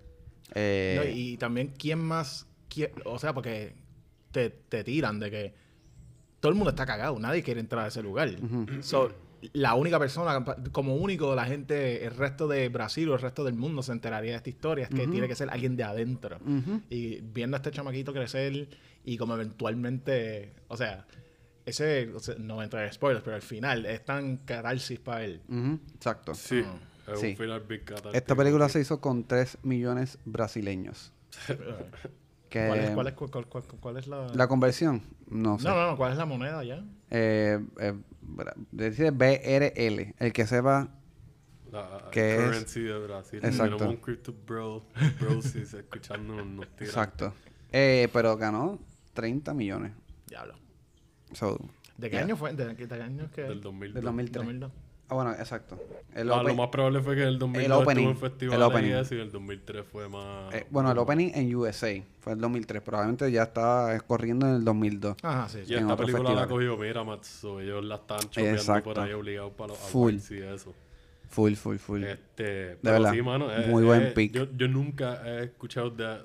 Eh, 0.54 0.94
No, 0.96 1.04
y 1.08 1.36
también, 1.36 1.72
¿quién 1.78 1.98
más? 2.00 2.46
quie- 2.68 2.90
o 3.04 3.18
sea, 3.18 3.32
porque 3.32 3.74
te, 4.32 4.50
te 4.50 4.82
tiran 4.84 5.20
de 5.20 5.30
que 5.30 5.54
todo 6.40 6.50
el 6.50 6.56
mundo 6.56 6.70
está 6.70 6.86
cagado, 6.86 7.18
nadie 7.20 7.42
quiere 7.42 7.60
entrar 7.60 7.84
a 7.84 7.88
ese 7.88 8.02
lugar. 8.02 8.30
So, 8.80 9.12
la 9.52 9.74
única 9.74 9.98
persona, 9.98 10.44
como 10.72 10.96
único, 10.96 11.34
la 11.34 11.44
gente, 11.46 12.04
el 12.04 12.14
resto 12.16 12.46
de 12.48 12.68
Brasil 12.68 13.08
o 13.08 13.14
el 13.14 13.20
resto 13.20 13.42
del 13.44 13.54
mundo 13.54 13.82
se 13.82 13.92
enteraría 13.92 14.32
de 14.32 14.36
esta 14.36 14.50
historia, 14.50 14.84
es 14.84 14.90
que 14.90 15.02
Ujú. 15.02 15.10
tiene 15.12 15.28
que 15.28 15.34
ser 15.34 15.48
alguien 15.50 15.76
de 15.76 15.84
adentro. 15.84 16.38
ujú. 16.44 16.82
Y 16.90 17.20
viendo 17.22 17.56
a 17.56 17.58
este 17.58 17.70
chamaquito 17.70 18.12
crecer 18.12 18.68
y 19.04 19.16
como 19.16 19.34
eventualmente, 19.34 20.52
o 20.68 20.76
sea, 20.76 21.06
ese, 21.66 22.08
o 22.14 22.20
sea, 22.20 22.34
no 22.38 22.54
voy 22.56 22.62
a 22.62 22.64
entrar 22.64 22.84
en 22.84 22.92
spoilers, 22.92 23.22
pero 23.22 23.36
al 23.36 23.42
final 23.42 23.86
es 23.86 24.04
tan 24.04 24.38
catarsis 24.38 24.98
para 24.98 25.24
él. 25.24 25.40
Ujú, 25.48 25.78
Exacto. 25.94 26.34
Sí, 26.34 26.62
es 27.12 27.18
Sí. 27.20 27.28
un 27.28 27.36
final 27.36 27.60
big. 27.60 27.82
Esta 28.12 28.34
película 28.34 28.68
se 28.68 28.80
hizo 28.80 29.00
con 29.00 29.24
3 29.24 29.58
millones 29.62 30.18
brasileños. 30.24 31.12
Que 32.50 32.66
¿Cuál 32.66 32.80
es, 32.80 32.90
cuál, 32.90 33.06
es, 33.06 33.14
cuál, 33.14 33.46
cuál- 33.46 33.64
cuál 33.80 33.96
es 33.96 34.06
la...? 34.08 34.26
La 34.34 34.48
conversión, 34.48 35.02
no 35.28 35.58
sé. 35.58 35.68
No, 35.68 35.74
no, 35.76 35.86
no, 35.92 35.96
¿cuál 35.96 36.10
es 36.12 36.18
la 36.18 36.26
moneda 36.26 36.62
ya? 36.64 36.84
Eh, 37.10 37.64
eh, 37.80 37.94
dice 38.72 39.12
BRL. 39.12 40.14
El 40.18 40.32
que 40.32 40.46
sepa, 40.46 40.88
La 41.70 42.08
que 42.10 42.34
es- 42.36 42.42
currency 42.44 42.80
de 42.82 42.98
Brasil. 42.98 43.40
Exacto. 43.44 43.76
Tenemos 43.76 43.94
un 43.94 44.00
crypto 44.02 44.34
bro, 44.46 44.84
brosis 45.20 45.72
escuchándonos 45.74 46.44
nos 46.44 46.66
tiran. 46.70 46.86
exacto. 46.88 47.32
Eh, 47.70 48.08
pero 48.12 48.36
ganó 48.36 48.80
30 49.14 49.54
millones. 49.54 49.92
Diablo. 50.26 50.54
So, 51.32 51.56
¿De 51.96 52.10
qué 52.10 52.16
yeah. 52.16 52.24
año 52.24 52.36
fue? 52.36 52.52
¿De 52.54 52.74
qué, 52.74 52.86
de 52.88 52.96
qué 52.96 53.02
año 53.02 53.24
es 53.26 53.30
que? 53.30 53.42
Del 53.42 53.60
2000. 53.60 53.94
Del 53.94 54.02
2003. 54.04 54.34
2002. 54.44 54.72
Ah, 55.10 55.14
bueno, 55.14 55.32
exacto. 55.32 55.76
El 56.14 56.30
Ah, 56.32 56.42
lo 56.42 56.54
más 56.54 56.68
probable 56.68 57.00
fue 57.02 57.16
que 57.16 57.24
el 57.24 57.38
2002 57.38 57.82
opening, 57.82 58.08
estuvo 58.08 58.10
en 58.10 58.18
festivales 58.30 58.56
el 58.56 58.62
opening. 58.62 58.88
y 58.88 58.92
eso, 58.92 59.14
y 59.16 59.18
el 59.20 59.30
2003 59.32 59.84
fue 59.86 60.08
más... 60.08 60.54
eh, 60.54 60.66
bueno, 60.70 60.90
el 60.92 60.98
opening 60.98 61.30
en 61.34 61.54
USA 61.56 62.02
fue 62.20 62.32
el 62.34 62.40
2003. 62.40 62.80
Probablemente 62.82 63.30
ya 63.32 63.42
estaba 63.42 63.98
corriendo 64.00 64.46
en 64.46 64.54
el 64.54 64.64
2002. 64.64 65.16
Ajá, 65.22 65.48
sí. 65.48 65.58
Y 65.62 65.66
sí. 65.66 65.74
en 65.74 65.80
esta 65.80 65.96
película 65.96 66.22
la 66.32 66.40
festivales. 66.46 66.68
cogió 66.70 66.76
Miramax, 66.76 67.26
so 67.26 67.60
ellos 67.60 67.84
la 67.84 67.96
estaban 67.96 68.22
chopeando 68.30 68.56
Exacto. 68.60 68.84
por 68.94 69.00
ahí 69.00 69.12
obligados 69.12 69.52
para 69.54 69.68
los 69.68 69.78
Full. 69.78 70.10
awards 70.14 70.30
y 70.30 70.38
eso. 70.38 70.74
Full, 71.28 71.54
full, 71.54 71.76
full. 71.76 72.04
Este, 72.04 72.42
De 72.76 72.78
verdad, 72.82 73.12
muy 73.68 73.84
buen 73.84 74.14
pick. 74.14 74.32
Yo, 74.32 74.46
yo 74.56 74.68
nunca 74.68 75.22
he 75.26 75.44
escuchado 75.44 75.90
de... 75.90 76.18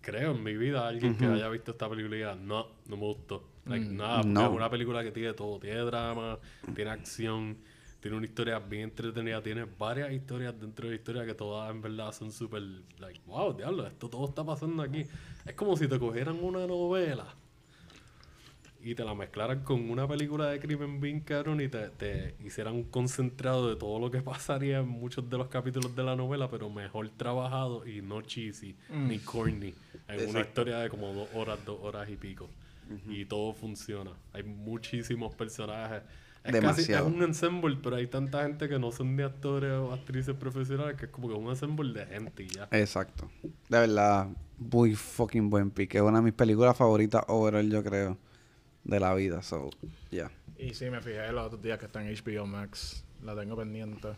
Creo 0.00 0.32
en 0.32 0.42
mi 0.44 0.56
vida 0.56 0.86
alguien 0.86 1.16
que 1.16 1.26
haya 1.26 1.48
visto 1.48 1.72
esta 1.72 1.88
película 1.88 2.14
y 2.14 2.18
diga, 2.20 2.34
no, 2.36 2.66
no 2.86 2.96
me 2.96 3.02
gustó. 3.02 3.42
Like, 3.66 3.86
nada, 3.86 4.18
porque 4.22 4.32
No. 4.32 4.46
es 4.46 4.52
una 4.52 4.70
película 4.70 5.02
que 5.02 5.10
tiene 5.10 5.32
todo. 5.34 5.58
Tiene 5.58 5.80
drama, 5.80 6.38
tiene 6.74 6.90
acción, 6.90 7.56
tiene 8.00 8.16
una 8.16 8.26
historia 8.26 8.58
bien 8.60 8.82
entretenida. 8.84 9.42
Tiene 9.42 9.66
varias 9.78 10.12
historias 10.12 10.58
dentro 10.60 10.86
de 10.86 10.94
la 10.94 10.96
historia 10.96 11.26
que 11.26 11.34
todas 11.34 11.70
en 11.70 11.82
verdad 11.82 12.12
son 12.12 12.30
súper... 12.32 12.62
Like, 12.98 13.20
wow, 13.26 13.56
diablo, 13.56 13.86
esto 13.86 14.08
todo 14.08 14.26
está 14.28 14.44
pasando 14.44 14.82
aquí. 14.82 15.04
Es 15.44 15.54
como 15.54 15.76
si 15.76 15.88
te 15.88 15.98
cogieran 15.98 16.38
una 16.42 16.66
novela 16.66 17.26
y 18.82 18.94
te 18.94 19.04
la 19.04 19.14
mezclaran 19.14 19.64
con 19.64 19.90
una 19.90 20.06
película 20.06 20.48
de 20.50 20.60
crimen 20.60 21.00
bien 21.00 21.18
cabrón 21.18 21.60
y 21.60 21.66
te, 21.66 21.88
te 21.88 22.36
hicieran 22.44 22.74
un 22.74 22.84
concentrado 22.84 23.68
de 23.68 23.74
todo 23.74 23.98
lo 23.98 24.12
que 24.12 24.22
pasaría 24.22 24.78
en 24.78 24.86
muchos 24.88 25.28
de 25.28 25.36
los 25.38 25.48
capítulos 25.48 25.96
de 25.96 26.04
la 26.04 26.14
novela, 26.14 26.48
pero 26.48 26.70
mejor 26.70 27.08
trabajado 27.16 27.84
y 27.84 28.00
no 28.00 28.22
cheesy 28.22 28.76
ni 28.90 29.18
corny. 29.18 29.74
En 30.06 30.30
una 30.30 30.40
historia 30.42 30.78
de 30.78 30.88
como 30.88 31.12
dos 31.12 31.28
horas, 31.34 31.58
dos 31.64 31.80
horas 31.82 32.08
y 32.08 32.14
pico. 32.16 32.48
Y 33.08 33.24
todo 33.24 33.52
funciona. 33.52 34.12
Hay 34.32 34.42
muchísimos 34.42 35.34
personajes. 35.34 36.02
Es 36.44 36.52
casi 36.52 36.56
es 36.58 36.86
Demasiado. 36.86 37.06
un 37.08 37.22
ensemble, 37.22 37.76
pero 37.82 37.96
hay 37.96 38.06
tanta 38.06 38.42
gente 38.44 38.68
que 38.68 38.78
no 38.78 38.92
son 38.92 39.16
ni 39.16 39.22
actores 39.24 39.72
o 39.72 39.92
actrices 39.92 40.36
profesionales 40.36 40.96
que 40.96 41.06
es 41.06 41.10
como 41.10 41.28
que 41.28 41.34
un 41.34 41.48
ensemble 41.48 41.92
de 41.92 42.06
gente 42.06 42.44
y 42.44 42.48
ya. 42.48 42.68
Exacto. 42.70 43.28
De 43.68 43.80
verdad, 43.80 44.28
muy 44.58 44.94
fucking 44.94 45.50
buen 45.50 45.70
pick. 45.72 45.96
Es 45.96 46.02
una 46.02 46.18
de 46.18 46.24
mis 46.24 46.34
películas 46.34 46.76
favoritas 46.76 47.24
overall, 47.26 47.68
yo 47.68 47.82
creo, 47.82 48.16
de 48.84 49.00
la 49.00 49.12
vida. 49.14 49.42
So, 49.42 49.70
yeah. 50.10 50.30
Y 50.56 50.72
sí, 50.74 50.88
me 50.88 51.00
fijé 51.00 51.32
los 51.32 51.46
otros 51.46 51.62
días 51.62 51.78
que 51.80 51.86
está 51.86 52.06
en 52.06 52.14
HBO 52.14 52.46
Max. 52.46 53.04
La 53.22 53.34
tengo 53.34 53.56
pendiente. 53.56 54.08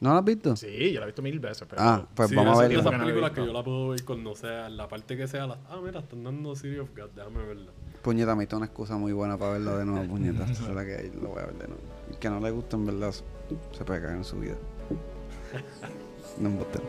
¿No 0.00 0.10
la 0.10 0.18
has 0.18 0.24
visto? 0.24 0.56
Sí, 0.56 0.92
yo 0.92 0.98
la 0.98 1.06
he 1.06 1.08
visto 1.10 1.22
mil 1.22 1.38
veces, 1.38 1.66
pero... 1.70 1.80
Ah, 1.80 2.08
pues 2.14 2.28
Sí, 2.30 2.34
vamos 2.34 2.58
a 2.58 2.62
verla. 2.62 2.80
Esas 2.80 3.00
películas 3.00 3.30
que 3.30 3.46
yo 3.46 3.52
la 3.52 3.62
puedo 3.62 3.88
ver 3.90 4.04
cuando 4.04 4.34
sea, 4.34 4.68
la 4.68 4.88
parte 4.88 5.16
que 5.16 5.28
sea, 5.28 5.46
la, 5.46 5.58
ah, 5.68 5.80
mira, 5.82 6.00
están 6.00 6.24
dando 6.24 6.56
City 6.56 6.78
of 6.78 6.90
God, 6.96 7.10
déjame 7.14 7.44
verla. 7.44 7.70
Puñeta, 8.04 8.36
me 8.36 8.42
está 8.42 8.58
una 8.58 8.66
excusa 8.66 8.98
muy 8.98 9.14
buena 9.14 9.38
para 9.38 9.52
verla 9.52 9.78
de 9.78 9.86
nuevo, 9.86 10.06
puñeta. 10.12 10.44
Esa 10.44 10.68
es 10.68 10.74
la 10.74 10.84
que 10.84 11.10
lo 11.22 11.30
voy 11.30 11.42
a 11.42 11.46
ver 11.46 11.54
de 11.54 11.68
nuevo. 11.68 11.82
El 12.10 12.18
que 12.18 12.28
no 12.28 12.38
le 12.38 12.50
gusta, 12.50 12.76
en 12.76 12.84
verdad, 12.84 13.12
se 13.12 13.84
puede 13.84 14.02
caer 14.02 14.16
en 14.16 14.24
su 14.24 14.38
vida. 14.38 14.56
No 16.36 16.48
embuste. 16.48 16.80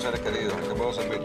Queridos. 0.00 0.54
¿En 0.54 0.68
qué 0.68 0.74
puedo 0.74 0.92
servir? 0.94 1.20